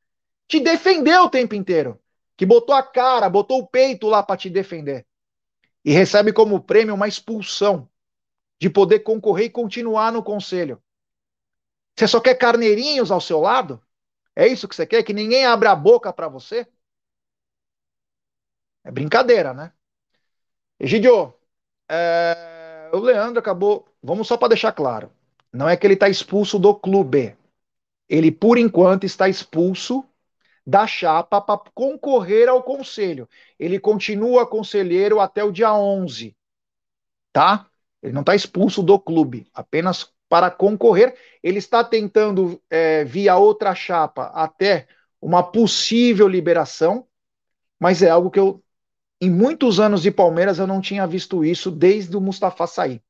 te 0.48 0.60
defendeu 0.60 1.24
o 1.24 1.30
tempo 1.30 1.56
inteiro. 1.56 2.00
Que 2.36 2.46
botou 2.46 2.76
a 2.76 2.84
cara, 2.84 3.30
botou 3.30 3.60
o 3.60 3.68
peito 3.68 4.08
lá 4.08 4.24
para 4.24 4.38
te 4.38 4.50
defender. 4.50 5.06
E 5.86 5.92
recebe 5.92 6.34
como 6.34 6.64
prêmio 6.64 6.96
uma 6.96 7.08
expulsão 7.08 7.90
de 8.60 8.70
poder 8.70 9.00
concorrer 9.00 9.48
e 9.48 9.50
continuar 9.50 10.12
no 10.12 10.24
conselho. 10.24 10.82
Você 11.96 12.08
só 12.08 12.20
quer 12.20 12.36
carneirinhos 12.36 13.12
ao 13.12 13.22
seu 13.22 13.40
lado? 13.40 13.82
É 14.36 14.48
isso 14.48 14.68
que 14.68 14.76
você 14.76 14.86
quer? 14.86 15.04
Que 15.04 15.14
ninguém 15.14 15.46
abra 15.46 15.72
a 15.72 15.76
boca 15.76 16.12
para 16.12 16.28
você? 16.28 16.68
É 18.84 18.92
brincadeira, 18.92 19.54
né? 19.54 19.72
Egidio, 20.80 21.34
é... 21.90 22.90
o 22.94 22.98
Leandro 22.98 23.40
acabou. 23.40 23.88
Vamos 24.02 24.28
só 24.28 24.38
para 24.38 24.50
deixar 24.50 24.72
claro. 24.72 25.12
Não 25.52 25.70
é 25.70 25.78
que 25.78 25.86
ele 25.86 25.94
está 25.94 26.10
expulso 26.10 26.58
do 26.58 26.74
clube. 26.74 27.38
Ele, 28.10 28.32
por 28.32 28.58
enquanto, 28.58 29.06
está 29.06 29.30
expulso 29.30 30.04
da 30.66 30.88
chapa 30.88 31.42
para 31.42 31.62
concorrer 31.74 32.48
ao 32.48 32.64
conselho. 32.64 33.28
Ele 33.60 33.80
continua 33.80 34.48
conselheiro 34.48 35.20
até 35.20 35.44
o 35.44 35.52
dia 35.52 35.74
11. 35.74 36.36
Tá? 37.32 37.68
Ele 38.02 38.14
não 38.14 38.22
está 38.22 38.36
expulso 38.36 38.82
do 38.82 39.00
clube, 39.00 39.48
apenas 39.54 40.12
para 40.30 40.50
concorrer. 40.50 41.16
Ele 41.42 41.60
está 41.60 41.84
tentando, 41.84 42.62
é, 42.70 43.04
via 43.04 43.38
outra 43.38 43.76
chapa, 43.76 44.26
até 44.34 44.88
uma 45.22 45.44
possível 45.44 46.28
liberação, 46.28 47.06
mas 47.80 48.02
é 48.02 48.10
algo 48.10 48.30
que 48.30 48.40
eu, 48.40 48.62
em 49.22 49.30
muitos 49.30 49.80
anos 49.80 50.02
de 50.02 50.12
Palmeiras, 50.12 50.60
eu 50.60 50.68
não 50.68 50.82
tinha 50.82 51.08
visto 51.08 51.46
isso 51.46 51.72
desde 51.72 52.16
o 52.16 52.22
Mustafa 52.22 52.68
sair. 52.68 53.02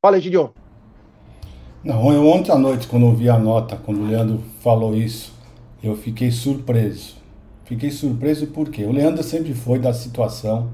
Fala, 0.00 0.18
Egidio. 0.18 0.54
Não, 1.84 2.12
eu 2.12 2.26
ontem 2.26 2.52
à 2.52 2.58
noite, 2.58 2.86
quando 2.86 3.06
eu 3.06 3.14
vi 3.14 3.28
a 3.28 3.38
nota, 3.38 3.76
quando 3.76 4.02
o 4.02 4.06
Leandro 4.06 4.40
falou 4.60 4.94
isso, 4.94 5.32
eu 5.82 5.96
fiquei 5.96 6.30
surpreso. 6.30 7.16
Fiquei 7.64 7.90
surpreso 7.90 8.48
porque 8.48 8.84
o 8.84 8.92
Leandro 8.92 9.22
sempre 9.22 9.54
foi 9.54 9.78
da 9.78 9.92
situação, 9.92 10.68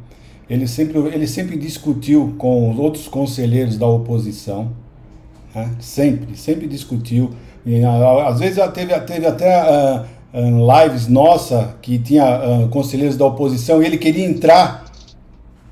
ele 0.48 0.66
sempre, 0.66 0.98
ele 0.98 1.26
sempre 1.26 1.56
discutiu 1.56 2.34
com 2.38 2.70
os 2.70 2.78
outros 2.78 3.06
conselheiros 3.06 3.76
da 3.76 3.86
oposição, 3.86 4.72
né? 5.54 5.70
Sempre, 5.78 6.36
sempre 6.36 6.66
discutiu. 6.66 7.30
E, 7.64 7.84
às 7.84 8.38
vezes 8.40 8.58
teve, 8.72 8.98
teve 9.00 9.26
até 9.26 9.62
uh, 9.62 10.82
lives 10.82 11.08
nossa 11.08 11.74
que 11.82 11.98
tinha 11.98 12.24
uh, 12.24 12.68
conselheiros 12.68 13.16
da 13.16 13.26
oposição 13.26 13.82
e 13.82 13.86
ele 13.86 13.98
queria 13.98 14.24
entrar 14.24 14.84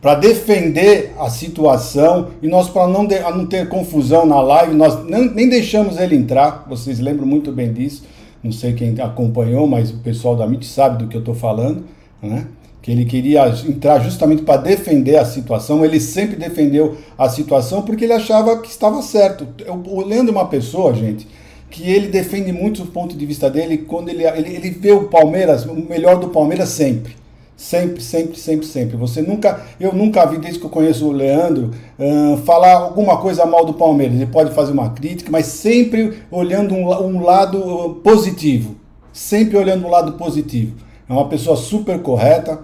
para 0.00 0.14
defender 0.14 1.14
a 1.18 1.30
situação 1.30 2.28
e 2.42 2.48
nós 2.48 2.68
para 2.68 2.86
não, 2.86 3.04
não 3.04 3.46
ter 3.46 3.68
confusão 3.68 4.26
na 4.26 4.40
live 4.40 4.74
nós 4.74 5.04
não, 5.08 5.24
nem 5.24 5.48
deixamos 5.48 5.98
ele 5.98 6.14
entrar 6.14 6.64
vocês 6.68 7.00
lembram 7.00 7.26
muito 7.26 7.50
bem 7.50 7.72
disso 7.72 8.04
não 8.46 8.52
sei 8.52 8.72
quem 8.72 8.98
acompanhou 9.00 9.66
mas 9.66 9.90
o 9.90 9.98
pessoal 9.98 10.34
da 10.34 10.46
MIT 10.46 10.66
sabe 10.66 11.04
do 11.04 11.08
que 11.08 11.16
eu 11.16 11.20
estou 11.20 11.34
falando 11.34 11.84
né 12.22 12.46
que 12.86 12.92
ele 12.92 13.04
queria 13.04 13.48
entrar 13.68 13.98
justamente 13.98 14.42
para 14.42 14.58
defender 14.58 15.16
a 15.16 15.24
situação. 15.24 15.84
Ele 15.84 15.98
sempre 15.98 16.36
defendeu 16.36 16.96
a 17.18 17.28
situação 17.28 17.82
porque 17.82 18.04
ele 18.04 18.12
achava 18.12 18.60
que 18.60 18.68
estava 18.68 19.02
certo. 19.02 19.44
O 19.88 20.02
Leandro 20.02 20.28
é 20.28 20.38
uma 20.38 20.46
pessoa, 20.46 20.94
gente, 20.94 21.26
que 21.68 21.90
ele 21.90 22.06
defende 22.06 22.52
muito 22.52 22.84
o 22.84 22.86
ponto 22.86 23.16
de 23.16 23.26
vista 23.26 23.50
dele 23.50 23.78
quando 23.78 24.08
ele, 24.08 24.22
ele, 24.22 24.54
ele 24.54 24.70
vê 24.70 24.92
o 24.92 25.08
Palmeiras, 25.08 25.66
o 25.66 25.74
melhor 25.74 26.20
do 26.20 26.28
Palmeiras 26.28 26.68
sempre. 26.68 27.16
Sempre, 27.56 28.02
sempre, 28.02 28.38
sempre, 28.38 28.66
sempre. 28.66 28.96
Você 28.98 29.22
nunca, 29.22 29.62
eu 29.80 29.92
nunca 29.94 30.26
vi, 30.26 30.36
desde 30.36 30.60
que 30.60 30.66
eu 30.66 30.70
conheço 30.70 31.06
o 31.08 31.12
Leandro, 31.12 31.70
uh, 31.98 32.36
falar 32.44 32.74
alguma 32.74 33.16
coisa 33.16 33.46
mal 33.46 33.64
do 33.64 33.72
Palmeiras. 33.72 34.16
Ele 34.16 34.26
pode 34.26 34.52
fazer 34.54 34.72
uma 34.72 34.90
crítica, 34.90 35.30
mas 35.30 35.46
sempre 35.46 36.18
olhando 36.30 36.74
um, 36.74 36.86
um 36.86 37.22
lado 37.22 38.00
positivo. 38.04 38.76
Sempre 39.10 39.56
olhando 39.56 39.86
um 39.86 39.90
lado 39.90 40.12
positivo. 40.12 40.76
É 41.08 41.12
uma 41.12 41.28
pessoa 41.28 41.56
super 41.56 41.98
correta, 42.02 42.60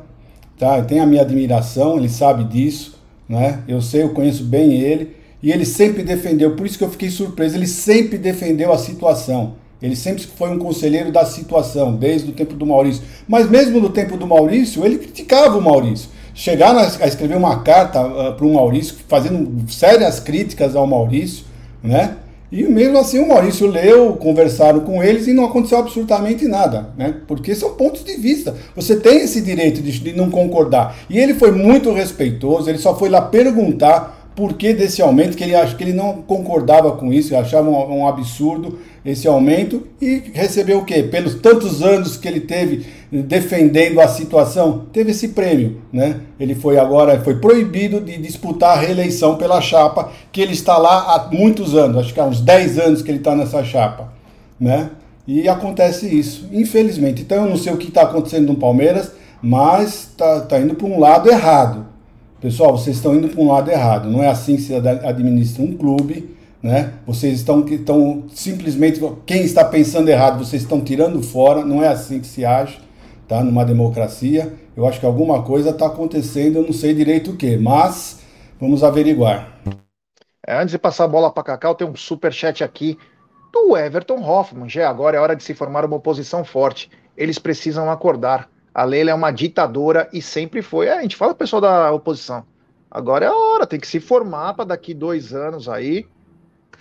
tá? 0.59 0.83
Tem 0.83 1.01
a 1.01 1.07
minha 1.07 1.23
admiração, 1.23 1.97
ele 1.97 2.11
sabe 2.11 2.45
disso, 2.45 3.01
né? 3.27 3.63
Eu 3.67 3.81
sei, 3.81 4.03
eu 4.03 4.11
conheço 4.11 4.45
bem 4.45 4.75
ele 4.75 5.17
e 5.43 5.51
ele 5.51 5.65
sempre 5.65 6.03
defendeu, 6.03 6.55
por 6.55 6.67
isso 6.67 6.79
que 6.79 6.85
eu 6.85 6.91
fiquei 6.91 7.11
surpreso, 7.11 7.57
ele 7.57 7.67
sempre 7.67 8.17
defendeu 8.19 8.73
a 8.73 8.79
situação. 8.79 9.55
Ele 9.83 9.97
sempre 9.97 10.23
foi 10.23 10.49
um 10.51 10.59
conselheiro 10.59 11.11
da 11.11 11.27
situação, 11.27 11.95
desde 11.97 12.31
o 12.31 12.33
tempo 12.33 12.55
do 12.55 12.65
Maurício. 12.65 13.03
Mas 13.27 13.51
mesmo 13.51 13.81
no 13.81 13.89
tempo 13.89 14.17
do 14.17 14.27
Maurício, 14.27 14.85
ele 14.85 14.99
criticava 14.99 15.59
o 15.59 15.61
Maurício. 15.61 16.09
Chegar 16.35 16.75
a 16.77 17.07
escrever 17.07 17.37
uma 17.37 17.63
carta 17.63 18.01
uh, 18.01 18.35
para 18.35 18.47
o 18.47 18.55
Maurício, 18.55 18.95
fazendo 19.09 19.71
sérias 19.71 20.21
críticas 20.21 20.77
ao 20.77 20.87
Maurício, 20.87 21.45
né? 21.83 22.17
E 22.51 22.63
mesmo 22.65 22.99
assim 22.99 23.19
o 23.19 23.27
Maurício 23.27 23.67
leu, 23.67 24.15
conversaram 24.17 24.81
com 24.81 25.03
eles 25.03 25.27
e 25.27 25.33
não 25.33 25.47
aconteceu 25.47 25.79
absolutamente 25.79 26.47
nada, 26.47 26.91
né? 26.97 27.15
Porque 27.27 27.55
são 27.55 27.75
pontos 27.75 28.05
de 28.05 28.15
vista. 28.17 28.55
Você 28.77 28.97
tem 28.97 29.23
esse 29.23 29.41
direito 29.41 29.83
de, 29.83 29.99
de 29.99 30.13
não 30.13 30.31
concordar. 30.31 30.97
E 31.09 31.19
ele 31.19 31.35
foi 31.35 31.51
muito 31.51 31.91
respeitoso, 31.93 32.69
ele 32.69 32.79
só 32.79 32.95
foi 32.95 33.09
lá 33.09 33.23
perguntar 33.23 34.31
por 34.37 34.55
que 34.55 34.73
desse 34.73 35.03
aumento, 35.03 35.37
que 35.37 35.45
ele 35.45 35.55
acha 35.55 35.75
que 35.75 35.83
ele 35.83 35.93
não 35.93 36.23
concordava 36.23 36.93
com 36.93 37.13
isso, 37.13 37.37
achava 37.37 37.69
um, 37.69 38.01
um 38.01 38.07
absurdo 38.07 38.79
esse 39.05 39.27
aumento 39.27 39.87
e 40.01 40.23
recebeu 40.33 40.79
o 40.79 40.85
quê? 40.85 41.03
Pelos 41.03 41.35
tantos 41.35 41.83
anos 41.83 42.17
que 42.17 42.29
ele 42.29 42.41
teve 42.41 42.87
defendendo 43.11 44.01
a 44.01 44.07
situação, 44.07 44.87
teve 44.93 45.11
esse 45.11 45.29
prêmio, 45.29 45.83
né? 45.93 46.21
Ele 46.39 46.55
foi 46.55 46.79
agora 46.79 47.21
foi 47.21 47.37
proibido 47.37 48.01
de 48.01 48.17
disputar 48.17 48.79
a 48.79 48.81
reeleição 48.81 49.37
pela 49.37 49.61
chapa, 49.61 50.13
que 50.31 50.41
ele 50.41 50.53
está 50.53 50.79
lá 50.79 51.15
há 51.15 51.29
muitos 51.35 51.75
anos, 51.75 51.99
acho 51.99 52.15
que 52.15 52.21
há 52.21 52.25
uns 52.25 52.41
10 52.41 52.79
anos 52.79 53.03
que 53.03 53.11
ele 53.11 53.19
está 53.19 53.35
nessa 53.35 53.65
chapa, 53.65 54.13
né? 54.59 54.91
E 55.27 55.49
acontece 55.49 56.07
isso, 56.07 56.49
infelizmente. 56.53 57.23
Então 57.23 57.45
eu 57.45 57.51
não 57.51 57.57
sei 57.57 57.73
o 57.73 57.77
que 57.77 57.89
está 57.89 58.03
acontecendo 58.03 58.49
no 58.49 58.57
Palmeiras, 58.57 59.13
mas 59.43 60.09
está 60.11 60.41
tá 60.43 60.61
indo 60.61 60.75
para 60.75 60.87
um 60.87 60.99
lado 60.99 61.29
errado. 61.29 61.87
Pessoal, 62.41 62.77
vocês 62.77 62.97
estão 62.97 63.15
indo 63.15 63.29
para 63.29 63.41
um 63.41 63.49
lado 63.49 63.71
errado. 63.71 64.11
Não 64.11 64.23
é 64.23 64.29
assim 64.29 64.57
que 64.57 64.63
se 64.63 64.75
administra 64.75 65.63
um 65.63 65.77
clube 65.77 66.29
né? 66.63 66.95
Vocês 67.05 67.41
estão, 67.41 67.67
estão 67.67 68.25
simplesmente 68.29 69.01
quem 69.27 69.43
está 69.43 69.65
pensando 69.65 70.09
errado, 70.09 70.45
vocês 70.45 70.63
estão 70.63 70.81
tirando 70.81 71.21
fora. 71.23 71.65
Não 71.65 71.83
é 71.83 71.89
assim 71.89 72.21
que 72.21 72.27
se 72.27 72.45
age, 72.45 72.81
tá? 73.27 73.43
Numa 73.43 73.65
democracia, 73.65 74.55
eu 74.77 74.87
acho 74.87 75.01
que 75.01 75.07
alguma 75.07 75.43
coisa 75.43 75.71
está 75.71 75.87
acontecendo. 75.87 76.57
Eu 76.57 76.63
não 76.63 76.73
sei 76.73 76.95
direito 76.95 77.33
o 77.33 77.37
que, 77.37 77.57
mas 77.57 78.21
vamos 78.61 78.85
averiguar. 78.85 79.59
É, 80.47 80.57
antes 80.57 80.71
de 80.73 80.79
passar 80.79 81.05
a 81.05 81.09
bola 81.09 81.33
para 81.33 81.43
Cacau, 81.43 81.75
tem 81.75 81.87
um 81.87 81.97
super 81.97 82.33
chat 82.33 82.63
aqui 82.63 82.97
do 83.53 83.77
Everton 83.77 84.23
Hoffman. 84.23 84.69
Já 84.69 84.89
agora 84.89 85.17
é 85.17 85.21
hora 85.21 85.35
de 85.35 85.43
se 85.43 85.55
formar 85.55 85.85
uma 85.85 85.97
oposição 85.97 86.45
forte. 86.45 86.91
Eles 87.17 87.39
precisam 87.39 87.91
acordar. 87.91 88.49
A 88.75 88.85
Leila 88.85 89.11
é 89.11 89.15
uma 89.15 89.31
ditadora 89.31 90.09
e 90.13 90.23
sempre 90.23 90.63
foi. 90.63 90.87
É, 90.87 90.99
a 90.99 91.03
gente 91.03 91.17
fala 91.17 91.35
pessoal 91.35 91.61
da 91.61 91.93
oposição. 91.93 92.45
Agora 92.91 93.25
é 93.25 93.29
a 93.29 93.35
hora, 93.35 93.67
tem 93.67 93.81
que 93.81 93.87
se 93.87 94.01
formar 94.01 94.55
para 94.55 94.67
daqui 94.67 94.95
dois 94.95 95.33
anos 95.33 95.69
aí 95.69 96.07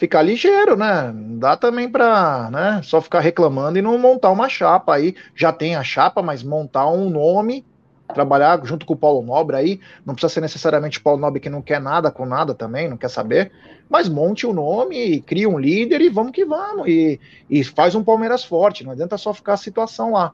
ficar 0.01 0.23
ligeiro, 0.23 0.75
né? 0.75 1.13
Dá 1.13 1.55
também 1.55 1.87
para, 1.87 2.49
né, 2.49 2.81
só 2.83 2.99
ficar 2.99 3.19
reclamando 3.19 3.77
e 3.77 3.83
não 3.83 3.99
montar 3.99 4.31
uma 4.31 4.49
chapa 4.49 4.95
aí. 4.95 5.13
Já 5.35 5.53
tem 5.53 5.75
a 5.75 5.83
chapa, 5.83 6.23
mas 6.23 6.41
montar 6.41 6.89
um 6.89 7.07
nome, 7.07 7.63
trabalhar 8.11 8.59
junto 8.65 8.83
com 8.83 8.95
o 8.95 8.97
Paulo 8.97 9.21
Nobre 9.21 9.55
aí, 9.55 9.79
não 10.03 10.15
precisa 10.15 10.33
ser 10.33 10.41
necessariamente 10.41 10.97
o 10.97 11.03
Paulo 11.03 11.21
Nobre 11.21 11.39
que 11.39 11.51
não 11.51 11.61
quer 11.61 11.79
nada 11.79 12.09
com 12.09 12.25
nada 12.25 12.55
também, 12.55 12.89
não 12.89 12.97
quer 12.97 13.09
saber, 13.09 13.51
mas 13.87 14.09
monte 14.09 14.47
o 14.47 14.49
um 14.49 14.53
nome, 14.53 15.21
cria 15.21 15.47
um 15.47 15.59
líder 15.59 16.01
e 16.01 16.09
vamos 16.09 16.31
que 16.31 16.43
vamos 16.43 16.87
e, 16.87 17.19
e 17.47 17.63
faz 17.63 17.93
um 17.93 18.03
Palmeiras 18.03 18.43
forte, 18.43 18.83
não 18.83 18.93
adianta 18.93 19.19
só 19.19 19.31
ficar 19.35 19.53
a 19.53 19.57
situação 19.57 20.13
lá. 20.13 20.33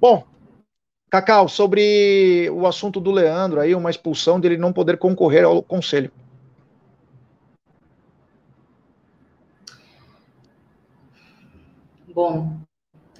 Bom, 0.00 0.22
Cacau, 1.10 1.48
sobre 1.48 2.48
o 2.52 2.68
assunto 2.68 3.00
do 3.00 3.10
Leandro 3.10 3.60
aí, 3.60 3.74
uma 3.74 3.90
expulsão 3.90 4.38
dele 4.38 4.56
não 4.56 4.72
poder 4.72 4.96
concorrer 4.96 5.44
ao 5.44 5.60
conselho. 5.60 6.12
Bom, 12.16 12.62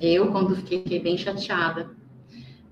Eu, 0.01 0.33
quando 0.33 0.57
fiquei, 0.57 0.99
bem 0.99 1.19
chateada. 1.19 1.91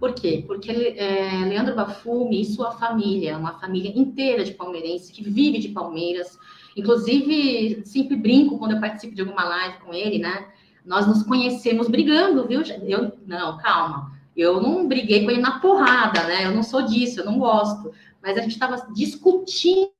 Por 0.00 0.14
quê? 0.14 0.42
Porque 0.46 0.70
é, 0.70 1.44
Leandro 1.44 1.76
Bafume 1.76 2.40
e 2.40 2.46
sua 2.46 2.72
família, 2.72 3.36
uma 3.36 3.60
família 3.60 3.92
inteira 3.94 4.42
de 4.42 4.54
palmeirenses, 4.54 5.10
que 5.10 5.22
vive 5.22 5.58
de 5.58 5.68
Palmeiras. 5.68 6.38
Inclusive, 6.74 7.82
sempre 7.84 8.16
brinco 8.16 8.58
quando 8.58 8.72
eu 8.72 8.80
participo 8.80 9.14
de 9.14 9.20
alguma 9.20 9.44
live 9.44 9.80
com 9.80 9.92
ele, 9.92 10.18
né? 10.18 10.48
Nós 10.82 11.06
nos 11.06 11.22
conhecemos 11.24 11.88
brigando, 11.88 12.48
viu? 12.48 12.62
Eu, 12.82 13.12
não, 13.26 13.58
calma. 13.58 14.18
Eu 14.34 14.62
não 14.62 14.88
briguei 14.88 15.24
com 15.24 15.30
ele 15.30 15.42
na 15.42 15.60
porrada, 15.60 16.26
né? 16.26 16.46
Eu 16.46 16.52
não 16.54 16.62
sou 16.62 16.86
disso, 16.86 17.20
eu 17.20 17.26
não 17.26 17.38
gosto. 17.38 17.92
Mas 18.22 18.38
a 18.38 18.40
gente 18.40 18.52
estava 18.52 18.90
discutindo 18.94 19.90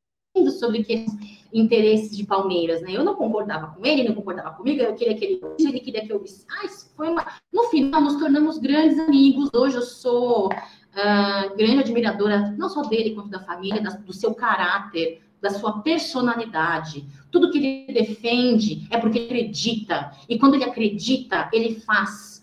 sobre 0.58 0.84
que 0.84 1.04
interesses 1.54 2.16
de 2.16 2.26
Palmeiras, 2.26 2.82
né? 2.82 2.90
Eu 2.90 3.04
não 3.04 3.14
concordava 3.14 3.68
com 3.68 3.86
ele, 3.86 4.02
não 4.02 4.14
concordava 4.14 4.50
comigo, 4.50 4.82
eu 4.82 4.94
queria 4.94 5.14
que 5.14 5.24
ele 5.24 5.40
ele 5.58 5.80
queria 5.80 6.04
que 6.04 6.12
eu 6.12 6.18
visse. 6.18 6.44
Ah, 6.50 6.68
foi 6.96 7.08
uma... 7.08 7.24
No 7.52 7.64
final, 7.64 8.00
nos 8.00 8.16
tornamos 8.16 8.58
grandes 8.58 8.98
amigos. 8.98 9.50
Hoje 9.54 9.76
eu 9.76 9.82
sou 9.82 10.48
uh, 10.48 11.56
grande 11.56 11.78
admiradora, 11.78 12.52
não 12.58 12.68
só 12.68 12.82
dele, 12.82 13.14
quanto 13.14 13.28
da 13.28 13.40
família, 13.40 13.80
da, 13.80 13.90
do 13.90 14.12
seu 14.12 14.34
caráter, 14.34 15.22
da 15.40 15.50
sua 15.50 15.80
personalidade. 15.80 17.06
Tudo 17.30 17.50
que 17.50 17.58
ele 17.58 17.92
defende 17.92 18.86
é 18.90 18.98
porque 18.98 19.18
ele 19.18 19.26
acredita. 19.26 20.10
E 20.28 20.38
quando 20.38 20.54
ele 20.54 20.64
acredita, 20.64 21.48
ele 21.52 21.76
faz. 21.80 22.33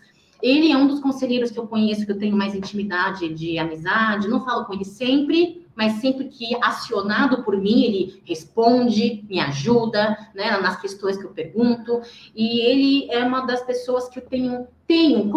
Ele 0.41 0.71
é 0.71 0.77
um 0.77 0.87
dos 0.87 0.99
conselheiros 0.99 1.51
que 1.51 1.59
eu 1.59 1.67
conheço, 1.67 2.05
que 2.05 2.11
eu 2.11 2.17
tenho 2.17 2.35
mais 2.35 2.55
intimidade 2.55 3.29
de 3.33 3.59
amizade. 3.59 4.27
Não 4.27 4.43
falo 4.43 4.65
com 4.65 4.73
ele 4.73 4.85
sempre, 4.85 5.61
mas 5.75 5.93
sempre 5.93 6.25
que 6.25 6.55
acionado 6.61 7.43
por 7.43 7.57
mim, 7.57 7.83
ele 7.83 8.21
responde, 8.25 9.25
me 9.29 9.39
ajuda, 9.39 10.17
né, 10.35 10.57
nas 10.59 10.79
questões 10.79 11.17
que 11.17 11.25
eu 11.25 11.31
pergunto, 11.31 12.01
e 12.35 12.61
ele 12.61 13.11
é 13.11 13.23
uma 13.23 13.41
das 13.41 13.63
pessoas 13.63 14.07
que 14.09 14.19
eu 14.19 14.23
tenho, 14.23 14.67
tenho 14.85 15.29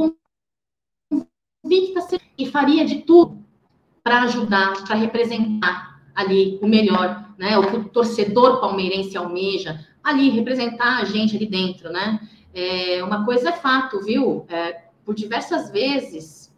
convicta 1.62 2.20
e 2.36 2.46
faria 2.46 2.84
de 2.84 3.02
tudo 3.02 3.44
para 4.02 4.22
ajudar, 4.22 4.84
para 4.84 4.96
representar 4.96 6.02
ali 6.14 6.58
o 6.60 6.66
melhor, 6.66 7.32
né, 7.38 7.56
o 7.58 7.70
que 7.70 7.76
o 7.76 7.88
torcedor 7.88 8.60
palmeirense 8.60 9.16
almeja, 9.16 9.86
ali, 10.02 10.28
representar 10.28 11.00
a 11.00 11.04
gente 11.04 11.36
ali 11.36 11.46
dentro, 11.46 11.90
né, 11.90 12.20
é, 12.52 13.02
uma 13.02 13.24
coisa 13.24 13.48
é 13.48 13.52
fato, 13.52 14.00
viu, 14.00 14.44
é, 14.48 14.83
por 15.04 15.14
diversas 15.14 15.70
vezes, 15.70 16.52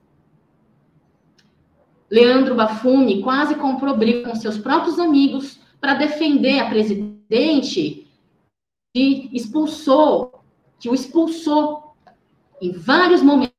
Leandro 2.10 2.54
Bafume 2.54 3.22
quase 3.22 3.56
comprou 3.56 3.96
briga 3.96 4.28
com 4.28 4.36
seus 4.36 4.58
próprios 4.58 4.98
amigos 4.98 5.58
para 5.80 5.94
defender 5.94 6.60
a 6.60 6.68
presidente 6.68 8.06
e 8.94 9.28
expulsou, 9.32 10.40
que 10.78 10.88
o 10.88 10.94
expulsou 10.94 11.94
em 12.60 12.72
vários 12.72 13.22
momentos, 13.22 13.52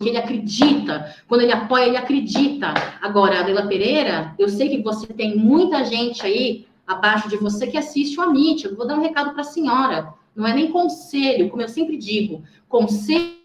que 0.00 0.08
ele 0.08 0.18
acredita, 0.18 1.14
quando 1.26 1.42
ele 1.42 1.52
apoia, 1.52 1.86
ele 1.86 1.96
acredita. 1.96 2.74
Agora, 3.00 3.40
Adela 3.40 3.66
Pereira, 3.66 4.34
eu 4.38 4.48
sei 4.48 4.68
que 4.68 4.82
você 4.82 5.06
tem 5.06 5.36
muita 5.36 5.84
gente 5.84 6.24
aí 6.24 6.66
abaixo 6.86 7.28
de 7.28 7.36
você 7.36 7.66
que 7.66 7.76
assiste 7.76 8.18
o 8.18 8.22
Amit. 8.22 8.64
Eu 8.64 8.76
vou 8.76 8.86
dar 8.86 8.96
um 8.96 9.02
recado 9.02 9.32
para 9.32 9.40
a 9.40 9.44
senhora. 9.44 10.14
Não 10.34 10.46
é 10.46 10.54
nem 10.54 10.70
conselho, 10.70 11.48
como 11.48 11.62
eu 11.62 11.68
sempre 11.68 11.96
digo. 11.96 12.42
Conselho, 12.68 13.37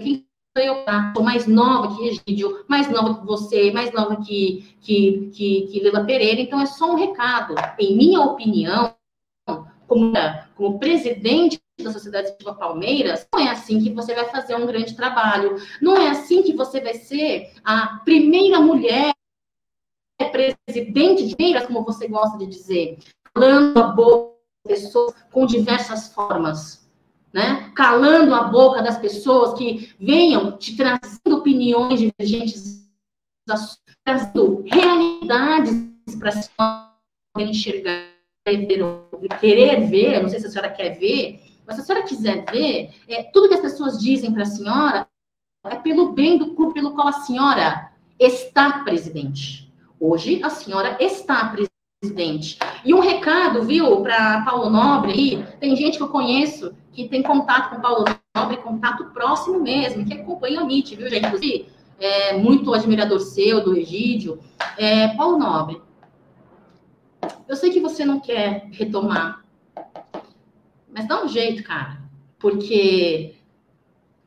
quem 0.00 0.26
eu 0.56 0.84
tá? 0.84 1.12
sou 1.14 1.24
mais 1.24 1.46
nova 1.46 1.94
que 1.94 2.08
Egídio, 2.08 2.64
mais 2.66 2.90
nova 2.90 3.20
que 3.20 3.26
você, 3.26 3.70
mais 3.70 3.92
nova 3.92 4.16
que, 4.16 4.76
que, 4.80 5.30
que, 5.32 5.66
que 5.68 5.80
Lila 5.80 6.04
Pereira, 6.04 6.40
então 6.40 6.60
é 6.60 6.66
só 6.66 6.90
um 6.90 6.96
recado. 6.96 7.54
Em 7.78 7.96
minha 7.96 8.20
opinião, 8.22 8.94
como, 9.86 10.12
como 10.56 10.78
presidente 10.78 11.60
da 11.80 11.92
Sociedade 11.92 12.28
Esportiva 12.28 12.54
Palmeiras, 12.54 13.26
não 13.32 13.40
é 13.40 13.50
assim 13.50 13.80
que 13.80 13.92
você 13.92 14.14
vai 14.14 14.24
fazer 14.24 14.56
um 14.56 14.66
grande 14.66 14.96
trabalho. 14.96 15.56
Não 15.80 15.96
é 15.96 16.08
assim 16.08 16.42
que 16.42 16.52
você 16.52 16.80
vai 16.80 16.94
ser 16.94 17.52
a 17.64 18.00
primeira 18.04 18.60
mulher 18.60 19.12
presidente 20.32 21.26
de 21.26 21.36
Palmeiras, 21.36 21.66
como 21.66 21.84
você 21.84 22.08
gosta 22.08 22.36
de 22.36 22.46
dizer, 22.46 22.98
falando 23.32 23.78
a 23.78 23.88
boa 23.88 24.36
pessoas 24.66 25.14
com 25.32 25.46
diversas 25.46 26.12
formas 26.12 26.87
né? 27.38 27.70
calando 27.72 28.34
a 28.34 28.42
boca 28.42 28.82
das 28.82 28.98
pessoas 28.98 29.56
que 29.56 29.94
venham 30.00 30.58
te 30.58 30.76
trazendo 30.76 31.36
opiniões 31.36 32.00
divergentes, 32.00 32.90
trazendo 34.04 34.64
realidades 34.66 36.16
para 36.18 36.32
senhora 36.32 36.88
enxergar, 37.38 38.08
querer 39.38 39.86
ver, 39.86 40.20
não 40.20 40.28
sei 40.28 40.40
se 40.40 40.48
a 40.48 40.50
senhora 40.50 40.70
quer 40.70 40.98
ver, 40.98 41.40
mas 41.64 41.76
se 41.76 41.82
a 41.82 41.84
senhora 41.84 42.04
quiser 42.04 42.44
ver, 42.50 42.90
é, 43.06 43.22
tudo 43.32 43.48
que 43.48 43.54
as 43.54 43.60
pessoas 43.60 44.00
dizem 44.00 44.32
para 44.32 44.42
a 44.42 44.46
senhora 44.46 45.08
é 45.64 45.76
pelo 45.76 46.12
bem 46.12 46.38
do 46.38 46.56
clube 46.56 46.74
pelo 46.74 46.92
qual 46.92 47.06
a 47.06 47.12
senhora 47.12 47.92
está 48.18 48.82
presidente. 48.82 49.72
Hoje, 50.00 50.42
a 50.42 50.50
senhora 50.50 50.96
está 50.98 51.54
presidente. 52.00 52.58
E 52.84 52.94
um 52.94 53.00
recado, 53.00 53.62
viu, 53.62 54.00
para 54.00 54.42
Paulo 54.42 54.70
Nobre 54.70 55.12
aí, 55.12 55.46
tem 55.60 55.74
gente 55.76 55.96
que 55.96 56.02
eu 56.02 56.08
conheço 56.08 56.74
que 56.92 57.08
tem 57.08 57.22
contato 57.22 57.74
com 57.74 57.80
Paulo 57.80 58.04
Nobre, 58.36 58.56
contato 58.58 59.06
próximo 59.06 59.60
mesmo, 59.60 60.04
que 60.04 60.14
acompanha 60.14 60.60
o 60.60 60.64
MIT, 60.64 60.96
viu, 60.96 61.08
gente? 61.08 61.26
Inclusive, 61.26 61.68
é, 61.98 62.36
muito 62.36 62.72
admirador 62.72 63.20
seu, 63.20 63.62
do 63.62 63.76
Egídio. 63.76 64.40
É, 64.76 65.08
Paulo 65.08 65.38
Nobre, 65.38 65.80
eu 67.48 67.56
sei 67.56 67.70
que 67.70 67.80
você 67.80 68.04
não 68.04 68.20
quer 68.20 68.68
retomar, 68.72 69.44
mas 70.92 71.06
dá 71.06 71.22
um 71.22 71.28
jeito, 71.28 71.62
cara, 71.62 72.02
porque 72.38 73.34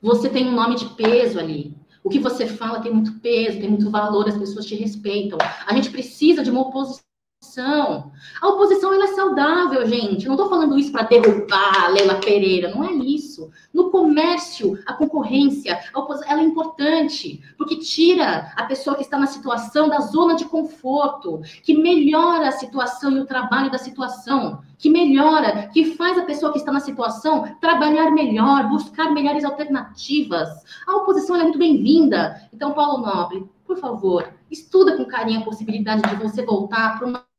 você 0.01 0.29
tem 0.29 0.47
um 0.47 0.53
nome 0.55 0.75
de 0.75 0.85
peso 0.85 1.39
ali. 1.39 1.75
O 2.03 2.09
que 2.09 2.19
você 2.19 2.47
fala 2.47 2.79
tem 2.79 2.91
muito 2.91 3.19
peso, 3.19 3.59
tem 3.59 3.69
muito 3.69 3.91
valor, 3.91 4.27
as 4.27 4.37
pessoas 4.37 4.65
te 4.65 4.75
respeitam. 4.75 5.37
A 5.67 5.73
gente 5.75 5.91
precisa 5.91 6.43
de 6.43 6.49
uma 6.49 6.61
oposição 6.61 7.10
oposição. 7.51 8.11
A 8.39 8.47
oposição 8.47 8.93
ela 8.93 9.05
é 9.05 9.07
saudável, 9.07 9.85
gente. 9.85 10.25
não 10.25 10.35
estou 10.35 10.49
falando 10.49 10.77
isso 10.77 10.91
para 10.91 11.03
derrubar 11.03 11.85
a 11.85 11.87
Leila 11.89 12.15
Pereira, 12.15 12.69
não 12.69 12.83
é 12.83 12.93
isso. 12.93 13.49
No 13.73 13.89
comércio, 13.89 14.79
a 14.85 14.93
concorrência, 14.93 15.79
a 15.93 15.99
oposição, 15.99 16.31
ela 16.31 16.41
é 16.41 16.45
importante, 16.45 17.43
porque 17.57 17.77
tira 17.77 18.53
a 18.55 18.63
pessoa 18.63 18.95
que 18.95 19.01
está 19.01 19.17
na 19.17 19.27
situação 19.27 19.89
da 19.89 19.99
zona 19.99 20.35
de 20.35 20.45
conforto, 20.45 21.41
que 21.63 21.73
melhora 21.73 22.47
a 22.47 22.53
situação 22.53 23.11
e 23.11 23.19
o 23.19 23.25
trabalho 23.25 23.71
da 23.71 23.77
situação, 23.77 24.61
que 24.77 24.89
melhora, 24.89 25.67
que 25.73 25.95
faz 25.95 26.17
a 26.17 26.25
pessoa 26.25 26.51
que 26.51 26.59
está 26.59 26.71
na 26.71 26.79
situação 26.79 27.55
trabalhar 27.59 28.11
melhor, 28.11 28.69
buscar 28.69 29.11
melhores 29.11 29.43
alternativas. 29.43 30.49
A 30.87 30.95
oposição 30.97 31.35
é 31.35 31.43
muito 31.43 31.59
bem-vinda. 31.59 32.49
Então, 32.53 32.73
Paulo 32.73 33.05
Nobre, 33.05 33.45
por 33.65 33.77
favor, 33.77 34.31
estuda 34.49 34.97
com 34.97 35.05
carinho 35.05 35.41
a 35.41 35.45
possibilidade 35.45 36.01
de 36.01 36.15
você 36.15 36.43
voltar 36.43 36.97
para 36.97 37.07
uma 37.07 37.30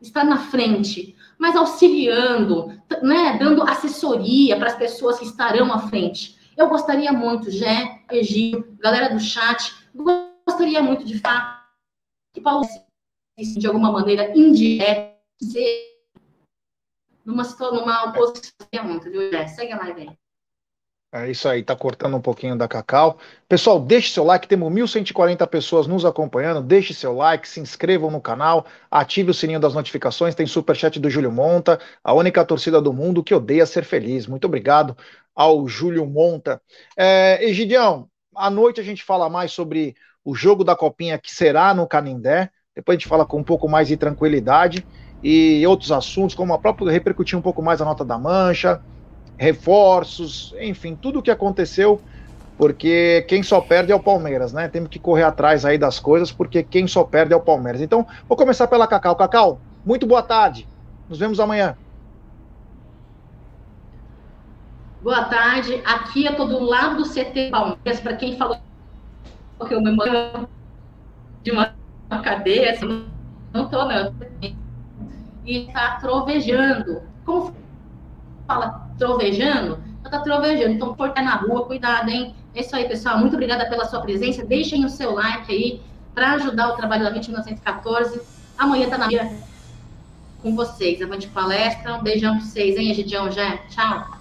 estar 0.00 0.24
na 0.24 0.38
frente, 0.38 1.16
mas 1.38 1.56
auxiliando, 1.56 2.68
né, 3.02 3.36
dando 3.38 3.62
assessoria 3.62 4.56
para 4.56 4.68
as 4.68 4.76
pessoas 4.76 5.18
que 5.18 5.24
estarão 5.24 5.72
à 5.72 5.88
frente. 5.88 6.38
Eu 6.56 6.68
gostaria 6.68 7.12
muito, 7.12 7.50
Jé, 7.50 8.04
Egídio, 8.10 8.76
galera 8.78 9.12
do 9.12 9.18
chat, 9.20 9.74
gostaria 9.94 10.82
muito 10.82 11.04
de 11.04 11.18
fato 11.18 11.60
que 12.32 12.40
Paulo 12.40 12.64
de 13.38 13.66
alguma 13.66 13.90
maneira 13.90 14.36
indireta 14.38 15.18
numa, 17.24 17.42
numa 17.72 18.04
oposição 18.04 18.52
Jé? 19.32 19.46
Segue 19.48 19.72
a 19.72 19.78
live 19.78 20.02
aí. 20.02 20.19
É 21.12 21.28
isso 21.28 21.48
aí, 21.48 21.60
tá 21.60 21.74
cortando 21.74 22.16
um 22.16 22.20
pouquinho 22.20 22.56
da 22.56 22.68
Cacau. 22.68 23.18
Pessoal, 23.48 23.80
deixe 23.80 24.12
seu 24.12 24.22
like, 24.22 24.46
temos 24.46 24.72
1.140 24.72 25.44
pessoas 25.48 25.88
nos 25.88 26.04
acompanhando. 26.04 26.62
Deixe 26.62 26.94
seu 26.94 27.12
like, 27.16 27.48
se 27.48 27.58
inscrevam 27.58 28.12
no 28.12 28.20
canal, 28.20 28.64
ative 28.88 29.32
o 29.32 29.34
sininho 29.34 29.58
das 29.58 29.74
notificações. 29.74 30.36
Tem 30.36 30.46
superchat 30.46 31.00
do 31.00 31.10
Júlio 31.10 31.32
Monta, 31.32 31.80
a 32.04 32.14
única 32.14 32.44
torcida 32.44 32.80
do 32.80 32.92
mundo 32.92 33.24
que 33.24 33.34
odeia 33.34 33.66
ser 33.66 33.82
feliz. 33.84 34.28
Muito 34.28 34.44
obrigado 34.44 34.96
ao 35.34 35.66
Júlio 35.66 36.06
Monta. 36.06 36.62
É, 36.96 37.44
Egidião, 37.44 38.08
à 38.36 38.48
noite 38.48 38.80
a 38.80 38.84
gente 38.84 39.02
fala 39.02 39.28
mais 39.28 39.50
sobre 39.50 39.96
o 40.24 40.32
jogo 40.32 40.62
da 40.62 40.76
Copinha 40.76 41.18
que 41.18 41.34
será 41.34 41.74
no 41.74 41.88
Canindé. 41.88 42.50
Depois 42.72 42.94
a 42.94 42.98
gente 43.00 43.08
fala 43.08 43.26
com 43.26 43.38
um 43.38 43.44
pouco 43.44 43.68
mais 43.68 43.88
de 43.88 43.96
tranquilidade 43.96 44.86
e 45.24 45.66
outros 45.66 45.90
assuntos, 45.90 46.36
como 46.36 46.54
a 46.54 46.58
própria 46.58 46.92
repercutir 46.92 47.36
um 47.36 47.42
pouco 47.42 47.60
mais 47.60 47.82
a 47.82 47.84
nota 47.84 48.04
da 48.04 48.16
mancha 48.16 48.80
reforços, 49.40 50.54
enfim, 50.60 50.94
tudo 50.94 51.20
o 51.20 51.22
que 51.22 51.30
aconteceu, 51.30 52.02
porque 52.58 53.24
quem 53.26 53.42
só 53.42 53.58
perde 53.58 53.90
é 53.90 53.94
o 53.94 54.02
Palmeiras, 54.02 54.52
né? 54.52 54.68
Temos 54.68 54.90
que 54.90 54.98
correr 54.98 55.22
atrás 55.22 55.64
aí 55.64 55.78
das 55.78 55.98
coisas, 55.98 56.30
porque 56.30 56.62
quem 56.62 56.86
só 56.86 57.04
perde 57.04 57.32
é 57.32 57.36
o 57.36 57.40
Palmeiras. 57.40 57.80
Então, 57.80 58.06
vou 58.28 58.36
começar 58.36 58.68
pela 58.68 58.86
Cacau. 58.86 59.16
Cacau, 59.16 59.58
muito 59.82 60.06
boa 60.06 60.22
tarde. 60.22 60.68
Nos 61.08 61.18
vemos 61.18 61.40
amanhã. 61.40 61.74
Boa 65.02 65.24
tarde. 65.24 65.80
Aqui 65.86 66.26
eu 66.26 66.36
tô 66.36 66.44
do 66.44 66.62
lado 66.62 66.98
do 66.98 67.08
CT 67.08 67.48
Palmeiras, 67.50 68.00
para 68.02 68.16
quem 68.16 68.36
falou 68.36 68.58
que 69.66 69.74
eu 69.74 69.80
me 69.80 69.96
mando 69.96 70.46
de 71.42 71.50
uma 71.50 71.74
cadeia, 72.22 72.78
não 73.54 73.70
tô 73.70 73.86
não. 73.86 74.14
E 75.46 75.72
tá 75.72 75.96
trovejando. 75.98 77.00
Como 77.24 77.54
fala 78.50 78.90
trovejando, 78.98 79.78
tá 80.02 80.18
trovejando. 80.18 80.72
Então, 80.72 80.94
por 80.94 81.10
estar 81.10 81.22
na 81.22 81.36
rua, 81.36 81.64
cuidado, 81.66 82.10
hein? 82.10 82.34
É 82.52 82.62
isso 82.62 82.74
aí, 82.74 82.88
pessoal. 82.88 83.18
Muito 83.18 83.34
obrigada 83.34 83.68
pela 83.68 83.84
sua 83.84 84.00
presença. 84.00 84.44
Deixem 84.44 84.84
o 84.84 84.88
seu 84.88 85.12
like 85.14 85.52
aí 85.52 85.80
para 86.12 86.32
ajudar 86.32 86.72
o 86.72 86.76
trabalho 86.76 87.04
da 87.04 87.10
21914. 87.10 88.20
Amanhã 88.58 88.88
tá 88.88 88.98
na 88.98 89.06
minha 89.06 89.32
com 90.42 90.56
vocês. 90.56 91.00
Avante 91.00 91.28
palestra. 91.28 91.94
Um 91.94 92.02
beijão 92.02 92.36
para 92.36 92.44
vocês, 92.44 92.76
hein, 92.76 92.90
Egidião? 92.90 93.30
Já. 93.30 93.56
Tchau. 93.68 94.18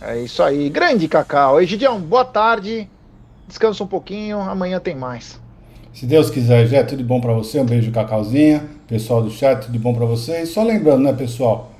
É 0.00 0.18
isso 0.18 0.42
aí. 0.42 0.70
Grande 0.70 1.06
Cacau. 1.06 1.60
Egidião, 1.60 2.00
boa 2.00 2.24
tarde. 2.24 2.88
Descansa 3.46 3.84
um 3.84 3.86
pouquinho. 3.86 4.40
Amanhã 4.40 4.80
tem 4.80 4.96
mais. 4.96 5.38
Se 5.92 6.06
Deus 6.06 6.30
quiser, 6.30 6.66
já 6.66 6.84
tudo 6.84 7.04
bom 7.04 7.20
para 7.20 7.34
você. 7.34 7.60
Um 7.60 7.66
beijo, 7.66 7.92
Cacauzinha. 7.92 8.64
Pessoal 8.88 9.22
do 9.22 9.30
chat, 9.30 9.66
tudo 9.66 9.78
bom 9.78 9.94
para 9.94 10.06
vocês. 10.06 10.48
Só 10.50 10.62
lembrando, 10.62 11.02
né, 11.02 11.12
pessoal? 11.12 11.75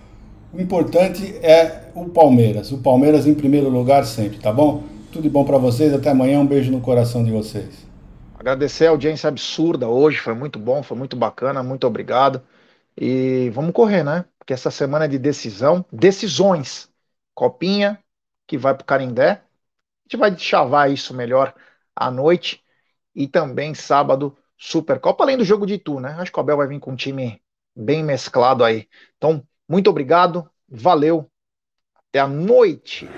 O 0.53 0.61
importante 0.61 1.37
é 1.45 1.91
o 1.95 2.09
Palmeiras. 2.09 2.73
O 2.73 2.79
Palmeiras 2.79 3.27
em 3.27 3.35
primeiro 3.35 3.69
lugar 3.69 4.05
sempre, 4.05 4.39
tá 4.39 4.53
bom? 4.53 4.85
Tudo 5.13 5.29
bom 5.29 5.45
para 5.45 5.59
vocês. 5.59 5.93
Até 5.93 6.11
amanhã. 6.11 6.41
Um 6.41 6.47
beijo 6.47 6.71
no 6.71 6.81
coração 6.81 7.25
de 7.25 7.31
vocês. 7.31 7.87
Agradecer 8.35 8.87
a 8.87 8.91
audiência 8.91 9.29
absurda 9.29 9.89
hoje. 9.89 10.19
Foi 10.19 10.35
muito 10.35 10.59
bom, 10.59 10.83
foi 10.83 10.97
muito 10.97 11.17
bacana. 11.17 11.63
Muito 11.63 11.87
obrigado. 11.87 12.43
E 12.97 13.51
vamos 13.51 13.73
correr, 13.73 14.03
né? 14.03 14.25
Porque 14.39 14.53
essa 14.53 14.71
semana 14.71 15.05
é 15.05 15.09
de 15.09 15.19
decisão, 15.19 15.85
decisões. 15.93 16.89
Copinha, 17.35 17.99
que 18.47 18.57
vai 18.57 18.75
para 18.75 18.83
o 18.83 18.87
Carindé. 18.87 19.31
A 19.33 20.09
gente 20.09 20.17
vai 20.17 20.39
chavar 20.39 20.91
isso 20.91 21.13
melhor 21.13 21.55
à 21.95 22.11
noite 22.11 22.63
e 23.15 23.27
também 23.27 23.75
sábado 23.75 24.37
Supercopa, 24.57 25.25
além 25.25 25.37
do 25.37 25.45
jogo 25.45 25.67
de 25.67 25.75
Itu, 25.75 26.01
né? 26.01 26.17
Acho 26.19 26.33
que 26.33 26.39
o 26.39 26.41
Abel 26.41 26.57
vai 26.57 26.67
vir 26.67 26.81
com 26.81 26.93
um 26.93 26.97
time 26.97 27.43
bem 27.75 28.03
mesclado 28.03 28.65
aí. 28.65 28.89
Então, 29.17 29.47
muito 29.69 29.91
obrigado, 29.91 30.49
valeu, 30.69 31.31
até 32.09 32.21
a 32.21 32.27
noite. 32.27 33.09